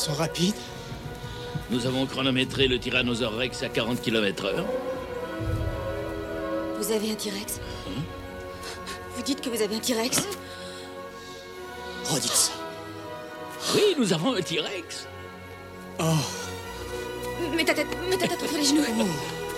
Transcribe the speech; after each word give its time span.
sont 0.00 0.14
rapides. 0.14 0.54
Nous 1.70 1.86
avons 1.86 2.06
chronométré 2.06 2.66
le 2.68 2.78
Tyrannosaure 2.78 3.34
Rex 3.34 3.62
à 3.62 3.68
40 3.68 4.00
km 4.00 4.46
heure. 4.46 4.64
Vous 6.78 6.90
avez 6.90 7.12
un 7.12 7.14
T-Rex 7.14 7.60
Vous 9.14 9.22
dites 9.22 9.42
que 9.42 9.50
vous 9.50 9.60
avez 9.60 9.76
un 9.76 9.78
T-Rex 9.78 10.26
Redites 12.06 12.32
ça. 12.32 12.52
Oui, 13.74 13.94
nous 13.98 14.12
avons 14.14 14.34
un 14.34 14.40
T-Rex. 14.40 15.06
Mets 17.54 17.64
ta 17.64 17.74
tête, 17.74 17.86
mets 18.08 18.16
ta 18.16 18.26
tête 18.26 18.42
entre 18.42 18.54
les 18.54 18.64
genoux. 18.64 18.82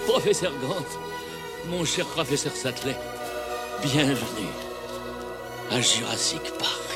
Professeur 0.09 0.53
Grant, 0.61 0.85
mon 1.69 1.85
cher 1.85 2.05
professeur 2.07 2.53
Sattler, 2.53 2.97
bienvenue 3.81 4.51
à 5.71 5.81
Jurassic 5.81 6.43
Park. 6.59 6.92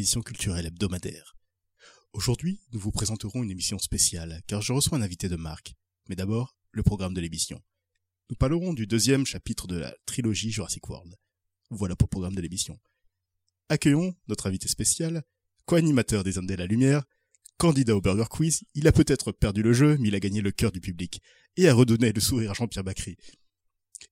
Émission 0.00 0.22
culturelle 0.22 0.64
hebdomadaire. 0.64 1.36
Aujourd'hui, 2.14 2.62
nous 2.72 2.80
vous 2.80 2.90
présenterons 2.90 3.42
une 3.42 3.50
émission 3.50 3.78
spéciale, 3.78 4.40
car 4.46 4.62
je 4.62 4.72
reçois 4.72 4.96
un 4.96 5.02
invité 5.02 5.28
de 5.28 5.36
marque. 5.36 5.74
Mais 6.08 6.16
d'abord, 6.16 6.56
le 6.72 6.82
programme 6.82 7.12
de 7.12 7.20
l'émission. 7.20 7.60
Nous 8.30 8.36
parlerons 8.36 8.72
du 8.72 8.86
deuxième 8.86 9.26
chapitre 9.26 9.66
de 9.66 9.76
la 9.76 9.94
trilogie 10.06 10.52
Jurassic 10.52 10.88
World. 10.88 11.16
Voilà 11.68 11.96
pour 11.96 12.06
le 12.06 12.10
programme 12.12 12.34
de 12.34 12.40
l'émission. 12.40 12.80
Accueillons 13.68 14.14
notre 14.26 14.46
invité 14.46 14.68
spécial, 14.68 15.22
co-animateur 15.66 16.24
des 16.24 16.38
Hommes 16.38 16.46
de 16.46 16.54
la 16.54 16.64
Lumière, 16.64 17.04
candidat 17.58 17.94
au 17.94 18.00
Burger 18.00 18.24
Quiz, 18.30 18.62
il 18.74 18.88
a 18.88 18.92
peut-être 18.92 19.32
perdu 19.32 19.62
le 19.62 19.74
jeu, 19.74 19.98
mais 19.98 20.08
il 20.08 20.14
a 20.14 20.20
gagné 20.20 20.40
le 20.40 20.50
cœur 20.50 20.72
du 20.72 20.80
public, 20.80 21.20
et 21.58 21.68
a 21.68 21.74
redonné 21.74 22.10
le 22.10 22.22
sourire 22.22 22.52
à 22.52 22.54
Jean-Pierre 22.54 22.84
Bacry. 22.84 23.18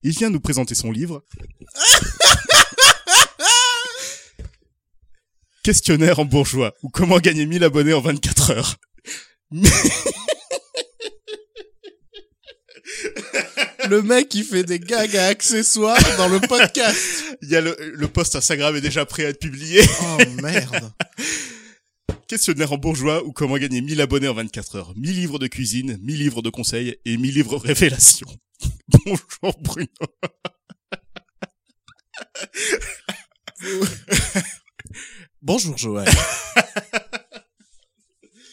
Il 0.03 0.11
vient 0.11 0.29
nous 0.29 0.41
présenter 0.41 0.75
son 0.75 0.93
livre, 0.93 1.25
Questionnaire 5.63 6.19
en 6.19 6.25
bourgeois 6.25 6.75
ou 6.83 6.89
comment 6.89 7.19
gagner 7.19 7.47
1000 7.47 7.65
abonnés 7.65 7.93
en 7.93 8.01
24 8.01 8.51
heures. 8.53 8.77
Le 13.89 14.03
mec 14.03 14.29
qui 14.29 14.43
fait 14.45 14.65
des 14.65 14.79
gags 14.79 15.17
à 15.17 15.27
accessoires 15.27 15.99
dans 16.17 16.29
le 16.29 16.41
podcast. 16.41 17.25
Il 17.43 17.49
y 17.49 17.57
a 17.57 17.61
le, 17.61 17.77
le 17.95 18.09
post 18.09 18.37
Instagram 18.37 18.77
est 18.77 18.81
déjà 18.81 19.07
prêt 19.07 19.25
à 19.25 19.29
être 19.31 19.41
publié. 19.41 19.81
Oh 20.03 20.19
merde. 20.43 20.93
Questionnaire 22.29 22.73
en 22.73 22.77
bourgeois 22.77 23.25
ou 23.25 23.33
comment 23.33 23.57
gagner 23.57 23.81
1000 23.81 24.01
abonnés 24.03 24.29
en 24.29 24.35
24 24.35 24.77
heures. 24.77 24.93
1000 24.97 25.17
livres 25.17 25.39
de 25.39 25.47
cuisine, 25.47 25.99
1000 26.03 26.19
livres 26.19 26.43
de 26.43 26.51
conseils 26.51 26.99
et 27.07 27.17
1000 27.17 27.35
livres 27.35 27.57
révélations. 27.57 28.29
Bonjour 28.89 29.59
Bruno. 29.61 29.89
Bonjour 35.43 35.77
Joël. 35.77 36.09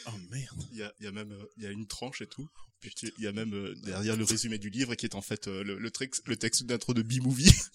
Oh 0.08 0.12
merde. 0.30 0.64
Il 0.72 0.78
y 0.78 0.84
a, 0.84 0.94
il 1.00 1.06
y 1.06 1.08
a 1.08 1.12
même 1.12 1.32
euh, 1.32 1.46
il 1.58 1.64
y 1.64 1.66
a 1.66 1.72
une 1.72 1.88
tranche 1.88 2.22
et 2.22 2.28
tout. 2.28 2.48
Puis 2.80 2.94
il 3.18 3.24
y 3.24 3.28
a 3.28 3.32
même 3.32 3.56
euh, 3.56 3.74
derrière 3.84 4.16
le 4.16 4.24
résumé 4.24 4.60
du 4.60 4.70
livre 4.70 4.94
qui 4.94 5.08
est 5.08 5.16
en 5.16 5.22
fait 5.22 5.48
euh, 5.48 5.64
le, 5.64 5.80
le, 5.80 5.90
texte 6.38 6.64
d'intro 6.64 6.94
de 6.94 7.02
B-Movie. 7.02 7.52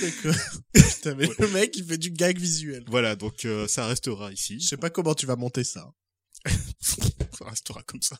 D'accord. 0.00 0.34
Putain, 0.72 1.14
mais 1.14 1.28
le 1.38 1.48
mec 1.48 1.76
il 1.76 1.84
fait 1.84 1.98
du 1.98 2.10
gag 2.10 2.38
visuel. 2.38 2.84
voilà, 2.88 3.14
donc 3.14 3.44
euh, 3.44 3.68
ça 3.68 3.86
restera 3.86 4.32
ici. 4.32 4.58
Je 4.60 4.66
sais 4.68 4.76
pas 4.76 4.90
comment 4.90 5.14
tu 5.14 5.26
vas 5.26 5.36
monter 5.36 5.64
ça. 5.64 5.92
ça 6.80 7.44
restera 7.44 7.82
comme 7.84 8.02
ça. 8.02 8.18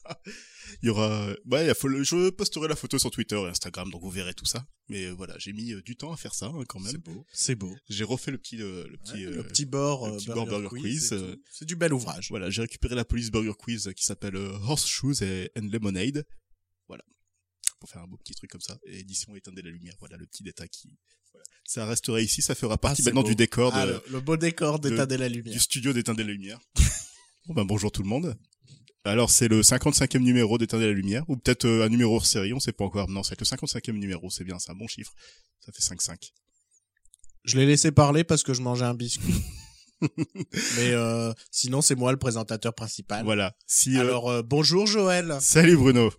Il 0.83 0.87
y 0.87 0.89
aura, 0.91 1.29
ouais, 1.47 1.65
il 1.65 1.67
y 1.67 1.71
a- 1.71 1.75
faut 1.75 1.89
le- 1.89 2.03
je 2.05 2.31
posterai 2.31 2.69
la 2.69 2.77
photo 2.77 2.99
sur 2.99 3.11
Twitter 3.11 3.37
et 3.37 3.49
Instagram, 3.49 3.91
donc 3.91 4.03
vous 4.03 4.11
verrez 4.11 4.35
tout 4.35 4.45
ça. 4.47 4.65
Mais 4.89 5.07
euh, 5.07 5.13
voilà, 5.13 5.37
j'ai 5.39 5.53
mis 5.53 5.73
euh, 5.73 5.83
du 5.83 5.97
temps 5.97 6.13
à 6.13 6.17
faire 6.17 6.35
ça 6.35 6.47
hein, 6.47 6.63
quand 6.69 6.79
même. 6.81 6.93
C'est 6.93 6.99
beau. 7.03 7.27
C'est 7.33 7.55
beau. 7.55 7.77
J'ai 7.89 8.05
refait 8.05 8.31
le 8.31 8.39
petit, 8.39 8.61
euh, 8.63 8.87
le 8.89 8.97
petit, 8.99 9.13
Ouais, 9.15 9.33
euh, 9.33 9.37
le 9.37 9.43
petit 9.45 9.65
bord, 9.65 10.09
le 10.09 10.17
petit 10.17 10.27
bord 10.27 10.47
Burger 10.47 10.69
Quiz, 10.69 11.13
euh. 11.13 11.37
C'est 11.51 11.65
du 11.65 11.77
bel 11.77 11.93
ouvrage. 11.93 12.29
voilà, 12.31 12.49
j'ai 12.51 12.63
récupéré 12.63 12.95
la 12.95 13.05
police 13.05 13.31
Burger 13.31 13.55
Quiz 13.59 13.91
qui 13.97 14.05
s'appelle 14.05 14.37
Horseshoes 14.37 15.23
and 15.57 15.69
Lemonade. 15.73 16.25
Voilà, 16.89 17.05
pour 17.81 17.89
faire 17.91 18.03
un 18.03 18.07
beau 18.07 18.17
petit 18.19 18.35
truc 18.35 18.51
comme 18.51 18.61
ça. 18.61 18.79
Et 18.87 19.01
édition 19.01 19.35
éteindre 19.37 19.61
la 19.65 19.71
lumière. 19.71 19.95
Voilà 19.99 20.17
le 20.17 20.27
petit 20.27 20.43
détail 20.43 20.69
qui, 20.69 20.97
voilà. 21.33 21.45
ça 21.65 21.87
restera 21.87 22.21
ici, 22.21 22.41
ça 22.43 22.55
fera 22.55 22.79
partie 22.79 23.01
Ah, 23.01 23.05
c'est 23.05 23.11
maintenant 23.11 23.23
beau. 23.23 23.29
du 23.29 23.35
décor 23.37 23.73
de, 23.73 23.77
Ah, 23.79 23.87
le, 23.87 24.03
le 24.11 24.21
beau 24.21 24.37
décor 24.37 24.79
de 24.79 24.89
la 24.91 25.29
lumière. 25.29 25.53
du 25.55 25.61
studio 25.61 25.93
d'éteindre 25.93 26.21
la 26.21 26.27
lumière. 26.27 26.61
bon 27.47 27.55
ben 27.55 27.65
bonjour 27.65 27.91
tout 27.93 28.03
le 28.03 28.09
monde. 28.09 28.37
Alors 29.05 29.31
c'est 29.31 29.49
le 29.49 29.63
55e 29.63 30.19
numéro 30.21 30.59
d'éteindre 30.59 30.85
la 30.85 30.93
lumière 30.93 31.25
ou 31.29 31.37
peut-être 31.37 31.65
euh, 31.65 31.85
un 31.85 31.89
numéro 31.89 32.15
hors 32.17 32.27
série, 32.27 32.53
on 32.53 32.61
sait 32.61 32.73
pas 32.73 32.85
encore. 32.85 33.09
Non, 33.09 33.23
c'est 33.23 33.39
le 33.39 33.45
55e 33.45 33.93
numéro, 33.99 34.31
c'est 34.31 34.45
bien, 34.45 34.59
c'est 34.59 34.71
un 34.71 34.75
bon 34.77 34.87
chiffre. 34.87 35.13
Ça 35.61 35.73
fait 35.73 35.83
5-5. 35.95 36.17
Je 37.45 37.57
l'ai 37.57 37.67
laissé 37.67 37.91
parler 37.91 38.23
parce 38.23 38.43
que 38.45 38.55
je 38.55 38.63
mangeais 38.63 38.85
un 38.85 38.95
biscuit. 38.95 39.35
Mais 40.77 40.91
euh, 40.93 41.33
sinon 41.51 41.81
c'est 41.83 41.95
moi 41.97 42.13
le 42.13 42.19
présentateur 42.19 42.75
principal. 42.75 43.25
Voilà. 43.25 43.55
Si 43.67 43.97
euh, 43.97 44.01
Alors 44.01 44.31
euh, 44.31 44.43
bonjour 44.43 44.87
Joël. 44.87 45.37
salut 45.41 45.77
Bruno. 45.77 46.13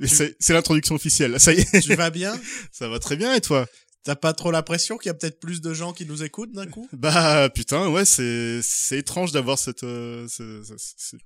Tu- 0.00 0.06
c'est 0.38 0.52
l'introduction 0.52 0.94
officielle. 0.94 1.40
Ça 1.40 1.52
y 1.52 1.58
est. 1.60 1.80
tu 1.80 1.94
vas 1.96 2.10
bien? 2.10 2.38
Ça 2.72 2.88
va 2.88 3.00
très 3.00 3.16
bien 3.16 3.34
et 3.34 3.40
toi? 3.40 3.66
T'as 4.08 4.16
pas 4.16 4.32
trop 4.32 4.50
l'impression 4.50 4.96
qu'il 4.96 5.10
y 5.10 5.10
a 5.10 5.14
peut-être 5.14 5.38
plus 5.38 5.60
de 5.60 5.74
gens 5.74 5.92
qui 5.92 6.06
nous 6.06 6.22
écoutent 6.22 6.52
d'un 6.52 6.66
coup? 6.66 6.88
Bah 6.94 7.50
putain, 7.50 7.90
ouais, 7.90 8.06
c'est 8.06 8.62
c'est 8.62 8.96
étrange 8.96 9.32
d'avoir 9.32 9.58
cette 9.58 9.84
euh, 9.84 10.26
ce, 10.28 10.62
ce, 10.64 10.72
ce 10.78 11.16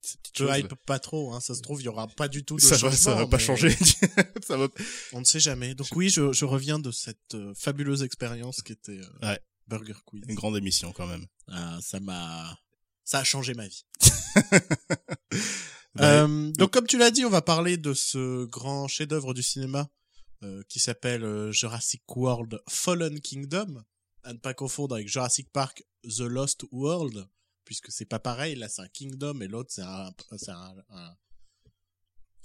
cette 0.00 0.20
petite 0.22 0.38
chose. 0.38 0.50
hype 0.56 0.74
pas 0.86 0.98
trop, 0.98 1.34
hein. 1.34 1.40
ça 1.40 1.54
se 1.54 1.60
trouve 1.60 1.82
il 1.82 1.84
y 1.84 1.88
aura 1.88 2.06
pas 2.08 2.28
du 2.28 2.42
tout 2.42 2.56
de 2.56 2.62
Ça 2.62 2.76
va, 2.76 2.90
changement. 2.90 2.96
ça 2.96 3.14
va 3.14 3.26
pas 3.26 3.36
changer. 3.36 3.76
ça 4.46 4.56
va. 4.56 4.68
On 5.12 5.20
ne 5.20 5.26
sait 5.26 5.40
jamais. 5.40 5.74
Donc 5.74 5.88
oui, 5.94 6.08
je, 6.08 6.32
je 6.32 6.46
reviens 6.46 6.78
de 6.78 6.90
cette 6.90 7.34
euh, 7.34 7.52
fabuleuse 7.54 8.02
expérience 8.02 8.62
qui 8.62 8.72
était 8.72 8.92
euh, 8.92 9.28
Ouais. 9.28 9.38
Burger 9.68 9.92
Quiz. 10.06 10.22
Une 10.26 10.36
grande 10.36 10.56
émission 10.56 10.90
quand 10.92 11.06
même. 11.06 11.26
Ah, 11.48 11.78
ça 11.82 12.00
m'a, 12.00 12.58
ça 13.04 13.18
a 13.18 13.24
changé 13.24 13.52
ma 13.52 13.68
vie. 13.68 13.84
Bah, 15.96 16.24
Euh, 16.24 16.50
donc 16.58 16.72
comme 16.72 16.86
tu 16.86 16.98
l'as 16.98 17.10
dit, 17.10 17.24
on 17.24 17.30
va 17.30 17.42
parler 17.42 17.76
de 17.76 17.92
ce 17.94 18.46
grand 18.46 18.88
chef-d'œuvre 18.88 19.32
du 19.34 19.42
cinéma 19.44 19.80
euh, 19.80 19.84
qui 20.68 20.80
s'appelle 20.80 21.24
euh, 21.24 21.52
Jurassic 21.52 22.02
World 22.16 22.60
Fallen 22.68 23.20
Kingdom, 23.20 23.82
à 24.22 24.32
ne 24.32 24.38
pas 24.38 24.54
confondre 24.54 24.94
avec 24.94 25.08
Jurassic 25.08 25.50
Park 25.52 25.84
The 26.04 26.20
Lost 26.20 26.64
World, 26.70 27.26
puisque 27.64 27.90
c'est 27.90 28.04
pas 28.06 28.18
pareil. 28.18 28.54
Là, 28.56 28.68
c'est 28.68 28.82
un 28.82 28.88
kingdom 28.88 29.40
et 29.40 29.48
l'autre 29.48 29.70
c'est 29.72 29.82
un, 29.82 30.10
un, 30.30 30.74
un, 30.90 31.16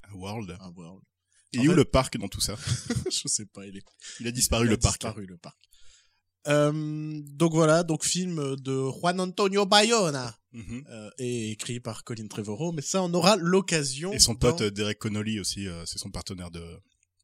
un 0.03 0.13
World. 0.13 0.57
un 0.59 0.71
world. 0.71 1.03
Et 1.53 1.59
En 1.59 1.63
où 1.63 1.69
fait- 1.69 1.75
le 1.75 1.85
parc 1.85 2.17
dans 2.17 2.27
tout 2.27 2.41
ça 2.41 2.55
Je 3.11 3.27
sais 3.27 3.45
pas, 3.45 3.65
il 3.65 3.77
est 3.77 3.83
Il 4.19 4.27
a 4.27 4.31
disparu 4.31 4.65
Il 4.65 4.69
a 4.69 4.71
le 4.71 4.77
parc. 4.77 4.93
disparu, 5.01 5.25
le 5.25 5.37
parc. 5.37 5.57
Euh, 6.47 7.21
donc 7.25 7.53
voilà, 7.53 7.83
donc 7.83 8.03
film 8.05 8.55
de 8.57 8.89
Juan 8.99 9.19
Antonio 9.19 9.65
Bayona 9.65 10.35
Mhm. 10.51 10.83
euh, 10.89 11.09
et 11.19 11.51
écrit 11.51 11.79
par 11.79 12.03
Colin 12.03 12.27
Trevorrow, 12.27 12.71
mais 12.71 12.81
ça 12.81 13.03
on 13.03 13.13
aura 13.13 13.35
l'occasion. 13.35 14.11
Et 14.13 14.19
son 14.19 14.33
dans- 14.33 14.39
pote 14.51 14.61
euh, 14.61 14.71
Derek 14.71 14.97
Connolly 14.97 15.39
aussi, 15.39 15.67
euh, 15.67 15.85
c'est 15.85 15.99
son 15.99 16.09
partenaire 16.09 16.49
de 16.49 16.63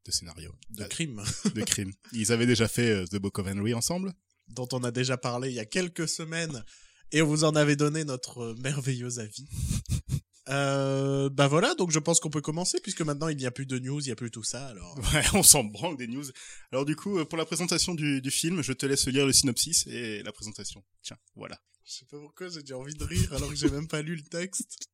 de 0.06 0.12
scénario, 0.12 0.54
de 0.69 0.84
Euh, 0.84 0.88
crime 0.88 1.24
de 1.54 1.62
crime. 1.63 1.92
Ils 2.13 2.31
avaient 2.31 2.46
déjà 2.46 2.68
fait 2.68 2.90
euh, 2.92 3.06
The 3.07 3.16
Book 3.18 3.40
of 3.40 3.48
Henry 3.48 3.74
ensemble. 3.74 4.13
dont 4.48 4.68
on 4.74 4.84
a 4.84 4.92
déjà 4.92 5.18
parlé 5.18 5.50
il 5.50 5.56
y 5.56 5.60
a 5.60 5.66
quelques 5.66 6.07
semaines 6.07 6.63
et 7.12 7.22
on 7.24 7.28
vous 7.28 7.44
en 7.44 7.56
avait 7.56 7.75
donné 7.75 8.04
notre 8.04 8.40
euh, 8.40 8.56
merveilleux 8.62 9.19
avis. 9.19 9.48
Euh, 10.48 11.28
bah 11.31 11.48
voilà, 11.48 11.74
donc 11.74 11.90
je 11.90 11.98
pense 11.98 12.19
qu'on 12.19 12.30
peut 12.30 12.40
commencer 12.40 12.80
puisque 12.80 13.02
maintenant 13.02 13.30
il 13.30 13.38
n'y 13.38 13.48
a 13.48 13.52
plus 13.52 13.66
de 13.66 13.80
news, 13.80 14.00
il 14.00 14.06
n'y 14.06 14.12
a 14.12 14.16
plus 14.16 14.30
tout 14.30 14.44
ça. 14.44 14.68
Alors 14.68 14.96
Ouais, 15.13 15.24
on 15.34 15.42
s'en 15.42 15.63
branle 15.63 15.98
des 15.98 16.06
news. 16.06 16.24
Alors 16.72 16.86
du 16.86 16.96
coup, 16.96 17.25
pour 17.25 17.40
la 17.40 17.46
présentation 17.46 17.96
du, 17.96 18.22
du 18.22 18.30
film, 18.30 18.62
je 18.62 18.72
te 18.72 18.86
laisse 18.86 19.08
lire 19.08 19.25
le 19.25 19.34
synopsis 19.34 19.88
et 19.88 20.22
la 20.22 20.31
présentation. 20.31 20.84
Tiens, 21.01 21.18
voilà. 21.36 21.60
je 21.84 21.94
sais 21.94 22.06
pas 22.06 22.19
pourquoi 22.19 22.48
j'ai 22.50 22.60
déjà 22.62 22.78
envie 22.78 22.94
de 22.94 23.04
rire 23.04 23.34
alors 23.34 23.50
que 23.50 23.56
j'ai 23.56 23.72
même 23.72 23.88
pas 23.88 24.04
lu 24.04 24.18
le 24.18 24.22
texte. 24.24 24.88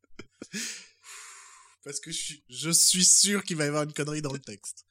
Parce 1.84 2.00
que 2.00 2.12
je 2.12 2.18
suis, 2.18 2.44
je 2.48 2.70
suis 2.70 3.04
sûr 3.04 3.44
qu'il 3.44 3.58
va 3.58 3.66
y 3.66 3.68
avoir 3.68 3.84
une 3.84 3.92
connerie 3.92 4.22
dans 4.22 4.32
le 4.32 4.40
texte. 4.40 4.86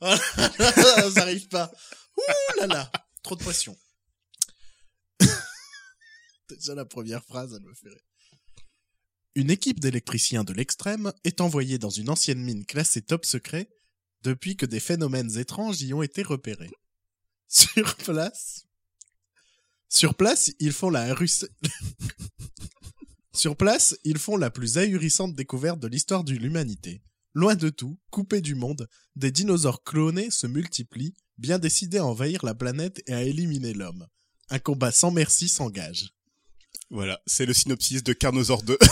Oh 0.00 0.06
là 0.58 1.10
ça 1.10 1.22
arrive 1.22 1.48
pas. 1.48 1.70
Ouh 2.16 2.60
là 2.60 2.66
là. 2.66 2.92
trop 3.22 3.36
de 3.36 3.42
pression. 3.42 3.76
Déjà 6.48 6.74
la 6.74 6.84
première 6.84 7.24
phrase, 7.24 7.52
elle 7.54 7.62
me 7.66 7.74
fait 7.74 7.88
rire. 7.88 8.02
Une 9.34 9.50
équipe 9.50 9.80
d'électriciens 9.80 10.44
de 10.44 10.52
l'extrême 10.52 11.12
est 11.24 11.40
envoyée 11.40 11.78
dans 11.78 11.90
une 11.90 12.08
ancienne 12.10 12.42
mine 12.42 12.64
classée 12.64 13.02
top 13.02 13.24
secret 13.24 13.68
depuis 14.22 14.56
que 14.56 14.66
des 14.66 14.80
phénomènes 14.80 15.38
étranges 15.38 15.80
y 15.82 15.92
ont 15.94 16.02
été 16.02 16.22
repérés. 16.22 16.70
Sur 17.46 17.94
place, 17.96 18.64
sur 19.88 20.14
place, 20.14 20.50
ils 20.58 20.72
font 20.72 20.90
la 20.90 21.14
russe- 21.14 21.46
Sur 23.32 23.56
place, 23.56 23.96
ils 24.02 24.18
font 24.18 24.36
la 24.36 24.50
plus 24.50 24.78
ahurissante 24.78 25.34
découverte 25.34 25.78
de 25.78 25.86
l'histoire 25.86 26.24
de 26.24 26.32
l'humanité. 26.32 27.00
Loin 27.40 27.54
de 27.54 27.68
tout, 27.68 27.96
coupés 28.10 28.40
du 28.40 28.56
monde, 28.56 28.88
des 29.14 29.30
dinosaures 29.30 29.84
clonés 29.84 30.28
se 30.32 30.48
multiplient, 30.48 31.14
bien 31.36 31.60
décidés 31.60 31.98
à 31.98 32.04
envahir 32.04 32.44
la 32.44 32.52
planète 32.52 33.00
et 33.06 33.12
à 33.14 33.22
éliminer 33.22 33.74
l'homme. 33.74 34.08
Un 34.50 34.58
combat 34.58 34.90
sans 34.90 35.12
merci 35.12 35.48
s'engage. 35.48 36.08
Voilà, 36.90 37.20
c'est 37.26 37.46
le 37.46 37.54
synopsis 37.54 38.02
de 38.02 38.12
Carnosaur 38.12 38.64
2. 38.64 38.76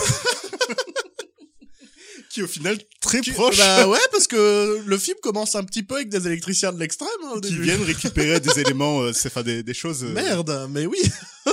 qui 2.31 2.39
est 2.39 2.45
au 2.45 2.47
final 2.47 2.79
très 3.01 3.21
Qui- 3.21 3.33
proche. 3.33 3.57
Bah 3.59 3.89
ouais, 3.89 3.99
parce 4.13 4.29
que 4.29 4.81
le 4.87 4.97
film 4.99 5.17
commence 5.25 5.57
un 5.57 5.65
petit 5.65 5.83
peu 5.83 5.97
avec 5.97 6.09
des 6.09 6.25
électriciens 6.29 6.73
de 6.73 6.79
l'extrême 6.79 7.09
hein, 7.25 7.41
qui 7.43 7.51
début. 7.51 7.63
viennent 7.63 7.83
récupérer 7.83 8.39
des 8.39 8.61
éléments, 8.61 9.01
euh, 9.01 9.13
c'est 9.13 9.27
enfin 9.27 9.43
des, 9.43 9.65
des 9.65 9.75
choses. 9.75 10.05
euh, 10.05 10.13
Merde, 10.13 10.69
mais 10.71 10.87
oui. 10.87 10.99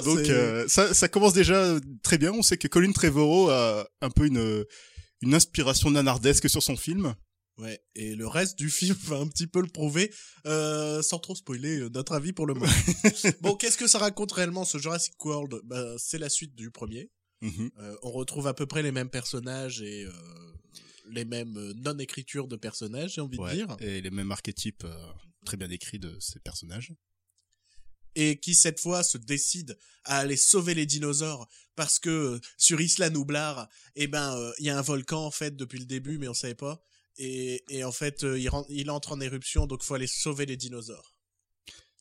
Donc 0.05 0.19
euh, 0.29 0.65
ça, 0.67 0.93
ça 0.93 1.07
commence 1.07 1.33
déjà 1.33 1.75
très 2.03 2.19
bien. 2.19 2.31
On 2.33 2.43
sait 2.43 2.57
que 2.57 2.67
Colin 2.67 2.91
Trevorrow 2.91 3.49
a 3.49 3.87
un 4.01 4.11
peu 4.11 4.27
une 4.27 4.63
une 5.23 5.33
inspiration 5.33 5.89
nanardesque 5.89 6.49
sur 6.49 6.61
son 6.61 6.75
film. 6.75 7.15
Ouais, 7.59 7.79
et 7.95 8.15
le 8.15 8.27
reste 8.27 8.57
du 8.57 8.69
film 8.69 8.95
va 9.03 9.17
un 9.17 9.27
petit 9.27 9.47
peu 9.47 9.61
le 9.61 9.67
prouver, 9.67 10.11
euh, 10.45 11.01
sans 11.01 11.19
trop 11.19 11.35
spoiler 11.35 11.79
euh, 11.79 11.89
notre 11.89 12.13
avis 12.13 12.33
pour 12.33 12.45
le 12.47 12.55
moment. 12.55 12.71
bon, 13.41 13.55
qu'est-ce 13.55 13.77
que 13.77 13.87
ça 13.87 13.99
raconte 13.99 14.31
réellement 14.31 14.65
ce 14.65 14.77
Jurassic 14.79 15.23
World? 15.23 15.61
Bah, 15.63 15.95
C'est 15.97 16.17
la 16.17 16.29
suite 16.29 16.55
du 16.55 16.71
premier. 16.71 17.11
Mhm. 17.41 17.69
Euh, 17.79 17.95
on 18.03 18.11
retrouve 18.11 18.47
à 18.47 18.53
peu 18.53 18.65
près 18.65 18.81
les 18.83 18.91
mêmes 18.91 19.09
personnages 19.09 19.81
et 19.81 20.05
euh, 20.05 20.11
les 21.09 21.25
mêmes 21.25 21.73
non-écritures 21.75 22.47
de 22.47 22.55
personnages, 22.55 23.13
j'ai 23.15 23.21
envie 23.21 23.37
Ouais, 23.37 23.51
de 23.51 23.55
dire. 23.55 23.77
Et 23.79 24.01
les 24.01 24.09
mêmes 24.11 24.31
archétypes 24.31 24.85
très 25.45 25.57
bien 25.57 25.67
décrits 25.67 25.99
de 25.99 26.17
ces 26.19 26.39
personnages. 26.39 26.93
Et 28.15 28.39
qui, 28.39 28.53
cette 28.55 28.79
fois, 28.79 29.03
se 29.03 29.17
décide 29.17 29.77
à 30.05 30.19
aller 30.19 30.37
sauver 30.37 30.73
les 30.75 30.85
dinosaures 30.85 31.47
parce 31.75 31.97
que 31.99 32.09
euh, 32.09 32.39
sur 32.57 32.79
Isla 32.79 33.09
Nublar, 33.09 33.67
eh 33.95 34.07
ben, 34.07 34.37
euh, 34.37 34.51
il 34.59 34.65
y 34.65 34.69
a 34.69 34.77
un 34.77 34.81
volcan, 34.81 35.25
en 35.25 35.31
fait, 35.31 35.55
depuis 35.55 35.79
le 35.79 35.85
début, 35.85 36.17
mais 36.19 36.27
on 36.27 36.33
savait 36.33 36.53
pas. 36.55 36.83
Et, 37.17 37.63
et 37.69 37.83
en 37.83 37.91
fait, 37.91 38.23
euh, 38.23 38.37
il, 38.39 38.49
ren- 38.49 38.65
il 38.69 38.89
entre 38.91 39.11
en 39.13 39.19
éruption, 39.21 39.65
donc 39.65 39.81
faut 39.83 39.93
aller 39.95 40.07
sauver 40.07 40.45
les 40.45 40.57
dinosaures. 40.57 41.15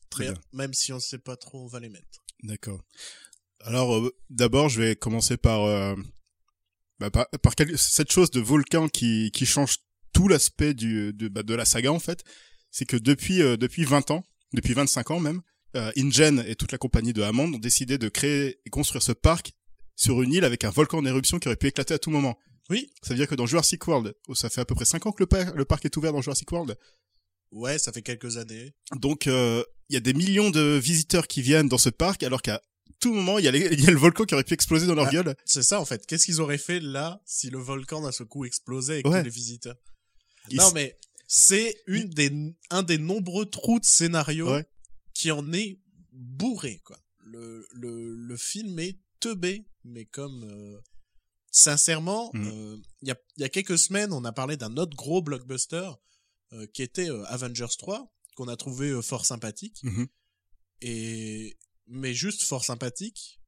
Très 0.09 0.25
Mais- 0.27 0.31
bien. 0.33 0.41
Même 0.53 0.73
si 0.73 0.93
on 0.93 0.99
sait 0.99 1.17
pas 1.19 1.35
trop 1.37 1.59
où 1.61 1.63
on 1.63 1.67
va 1.67 1.79
les 1.79 1.89
mettre. 1.89 2.23
D'accord. 2.43 2.83
Alors 3.61 4.11
d'abord, 4.29 4.69
je 4.69 4.81
vais 4.81 4.95
commencer 4.95 5.37
par 5.37 5.95
bah, 6.99 7.09
par, 7.09 7.29
par 7.29 7.55
quel- 7.55 7.77
cette 7.77 8.11
chose 8.11 8.29
de 8.31 8.41
volcan 8.41 8.89
qui 8.89 9.31
qui 9.31 9.45
change 9.45 9.77
tout 10.13 10.27
l'aspect 10.27 10.73
du 10.73 11.13
de, 11.13 11.27
bah, 11.29 11.43
de 11.43 11.53
la 11.55 11.65
saga 11.65 11.91
en 11.91 11.99
fait. 11.99 12.23
C'est 12.71 12.85
que 12.85 12.97
depuis 12.97 13.37
depuis 13.39 13.85
20 13.85 14.11
ans, 14.11 14.23
depuis 14.53 14.73
25 14.73 15.11
ans 15.11 15.19
même, 15.19 15.41
euh, 15.75 15.91
InGen 15.97 16.43
et 16.47 16.55
toute 16.55 16.71
la 16.71 16.77
compagnie 16.77 17.13
de 17.13 17.21
Hammond 17.21 17.53
ont 17.53 17.57
décidé 17.59 17.97
de 17.97 18.09
créer 18.09 18.59
et 18.65 18.69
construire 18.69 19.01
ce 19.03 19.11
parc 19.11 19.53
sur 19.95 20.21
une 20.21 20.33
île 20.33 20.43
avec 20.45 20.63
un 20.63 20.69
volcan 20.69 20.97
en 20.99 21.05
éruption 21.05 21.39
qui 21.39 21.47
aurait 21.47 21.55
pu 21.57 21.67
éclater 21.67 21.93
à 21.93 21.99
tout 21.99 22.09
moment. 22.11 22.37
Oui. 22.69 22.91
Ça 23.01 23.09
veut 23.09 23.15
dire 23.17 23.27
que 23.27 23.35
dans 23.35 23.45
Jurassic 23.45 23.85
World, 23.87 24.15
où 24.27 24.35
ça 24.35 24.49
fait 24.49 24.61
à 24.61 24.65
peu 24.65 24.73
près 24.75 24.85
5 24.85 25.05
ans 25.05 25.11
que 25.11 25.21
le, 25.21 25.27
par- 25.27 25.53
le 25.53 25.65
parc 25.65 25.85
est 25.85 25.95
ouvert 25.97 26.13
dans 26.13 26.21
Jurassic 26.21 26.51
World, 26.51 26.77
Ouais, 27.51 27.77
ça 27.77 27.91
fait 27.91 28.01
quelques 28.01 28.37
années. 28.37 28.73
donc 28.95 29.27
euh, 29.27 29.63
il 29.89 29.93
y 29.93 29.97
a 29.97 29.99
des 29.99 30.13
millions 30.13 30.49
de 30.49 30.77
visiteurs 30.81 31.27
qui 31.27 31.41
viennent 31.43 31.67
dans 31.69 31.77
ce 31.77 31.89
parc 31.89 32.23
alors 32.23 32.41
qu'à 32.41 32.61
tout 32.99 33.13
moment 33.13 33.37
il 33.37 33.45
y, 33.45 33.47
a 33.47 33.51
y 33.55 33.85
le 33.85 33.97
volcan 33.97 34.23
qui 34.23 34.33
aurait 34.33 34.43
pu 34.43 34.53
exploser 34.55 34.87
dans 34.87 34.95
leur 34.95 35.07
Ah. 35.07 35.11
gueule. 35.11 35.35
C'est 35.45 35.61
ça, 35.61 35.79
en 35.79 35.85
fait. 35.85 36.05
Qu'est-ce 36.07 36.25
qu'ils 36.25 36.41
auraient 36.41 36.57
fait 36.57 36.79
là 36.79 37.21
si 37.25 37.49
le 37.51 37.59
volcan 37.59 38.01
d'un 38.01 38.11
seul 38.11 38.25
coup 38.27 38.45
explosait 38.45 38.93
avec 38.93 39.07
Ouais. 39.07 39.19
tous 39.19 39.25
les 39.25 39.29
visiteurs 39.31 39.75
Non, 40.53 40.71
mais 40.73 40.97
c'est 41.27 41.75
une 41.85 42.09
des, 42.09 42.31
un 42.71 42.81
des 42.81 42.97
nombreux 42.97 43.45
trous 43.45 43.79
de 43.79 43.85
scénario 43.85 44.49
Ouais. 44.51 44.65
Qui 45.13 45.31
en 45.31 45.51
est 45.53 45.79
bourré, 46.11 46.81
quoi. 46.85 46.99
Le, 47.19 47.65
le, 47.71 48.13
le 48.15 48.37
film 48.37 48.79
est 48.79 48.99
teubé, 49.19 49.65
mais 49.83 50.05
comme... 50.05 50.43
euh, 50.43 50.79
sincèrement, 51.51 52.31
Mhm. 52.33 52.47
euh, 52.47 52.77
il 53.03 53.07
y, 53.09 53.11
a, 53.11 53.17
il 53.37 53.41
y 53.41 53.43
a 53.43 53.49
quelques 53.49 53.77
semaines, 53.77 54.11
on 54.11 54.25
a 54.25 54.31
parlé 54.31 54.57
d'un 54.57 54.75
autre 54.77 54.95
gros 54.97 55.21
blockbuster 55.21 55.89
euh, 56.53 56.65
qui 56.73 56.81
était 56.81 57.09
euh, 57.09 57.23
Avengers 57.25 57.67
3, 57.77 58.11
qu'on 58.35 58.47
a 58.47 58.55
trouvé 58.57 58.89
euh, 58.89 59.01
fort 59.01 59.25
sympathique. 59.25 59.77
Mhm. 59.83 60.07
Et... 60.81 61.57
Mais 61.87 62.13
juste 62.13 62.43
fort 62.43 62.63
sympathique. 62.63 63.39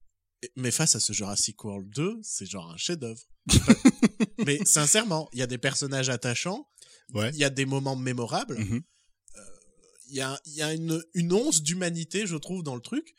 Mais 0.56 0.70
face 0.70 0.96
à 0.96 1.00
ce 1.00 1.14
Jurassic 1.14 1.64
World 1.64 1.90
2, 1.96 2.20
c'est 2.22 2.46
genre 2.46 2.70
un 2.70 2.78
chef-d'œuvre. 2.78 3.24
mais 4.46 4.60
sincèrement, 4.66 5.30
il 5.34 5.40
y 5.40 5.42
a 5.42 5.48
des 5.48 5.58
personnages 5.58 6.10
attachants, 6.10 6.70
Ouais. 7.14 7.30
il 7.34 7.38
y 7.40 7.44
a 7.44 7.50
des 7.50 7.66
moments 7.66 7.96
mémorables, 7.96 8.58
Mhm. 8.60 8.84
Il 10.07 10.16
y 10.16 10.22
a, 10.22 10.40
y 10.46 10.62
a 10.62 10.74
une, 10.74 11.02
une 11.13 11.34
once 11.34 11.62
d'humanité, 11.63 12.25
je 12.28 12.36
trouve, 12.36 12.63
dans 12.63 12.75
le 12.75 12.81
truc. 12.81 13.13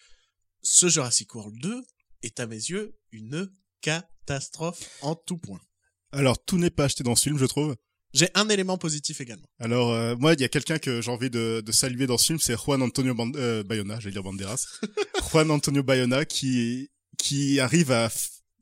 Ce 0.63 0.89
Jurassic 0.89 1.35
World 1.35 1.57
2 1.61 1.83
est 2.23 2.41
à 2.41 2.47
mes 2.47 2.57
yeux 2.57 2.97
une 3.13 3.51
catastrophe 3.81 4.89
en 5.03 5.15
tout 5.15 5.39
point. 5.39 5.61
Alors 6.13 6.43
tout 6.45 6.59
n'est 6.59 6.71
pas 6.71 6.85
acheté 6.85 7.05
dans 7.05 7.15
ce 7.17 7.25
film, 7.25 7.39
je 7.39 7.45
trouve. 7.47 7.77
J'ai 8.15 8.29
un 8.35 8.49
élément 8.49 8.79
positif 8.79 9.21
également. 9.21 9.47
Alors 9.59 9.93
euh, 9.93 10.17
moi, 10.17 10.33
il 10.35 10.41
y 10.41 10.45
a 10.45 10.49
quelqu'un 10.49 10.79
que 10.79 11.01
j'ai 11.03 11.11
envie 11.11 11.29
de, 11.31 11.63
de 11.65 11.73
saluer 11.73 12.07
dans 12.07 12.17
ce 12.19 12.27
film, 12.27 12.39
c'est 12.39 12.57
Juan 12.57 12.81
Antonio 12.83 13.15
Ban- 13.15 13.33
euh, 13.37 13.63
Bayona, 13.63 14.01
j'allais 14.01 14.13
dire 14.13 14.23
Banderas. 14.23 14.67
Juan 15.31 15.51
Antonio 15.51 15.83
Bayona 15.83 16.25
qui 16.25 16.91
qui 17.19 17.61
arrive 17.61 17.91
à 17.93 18.11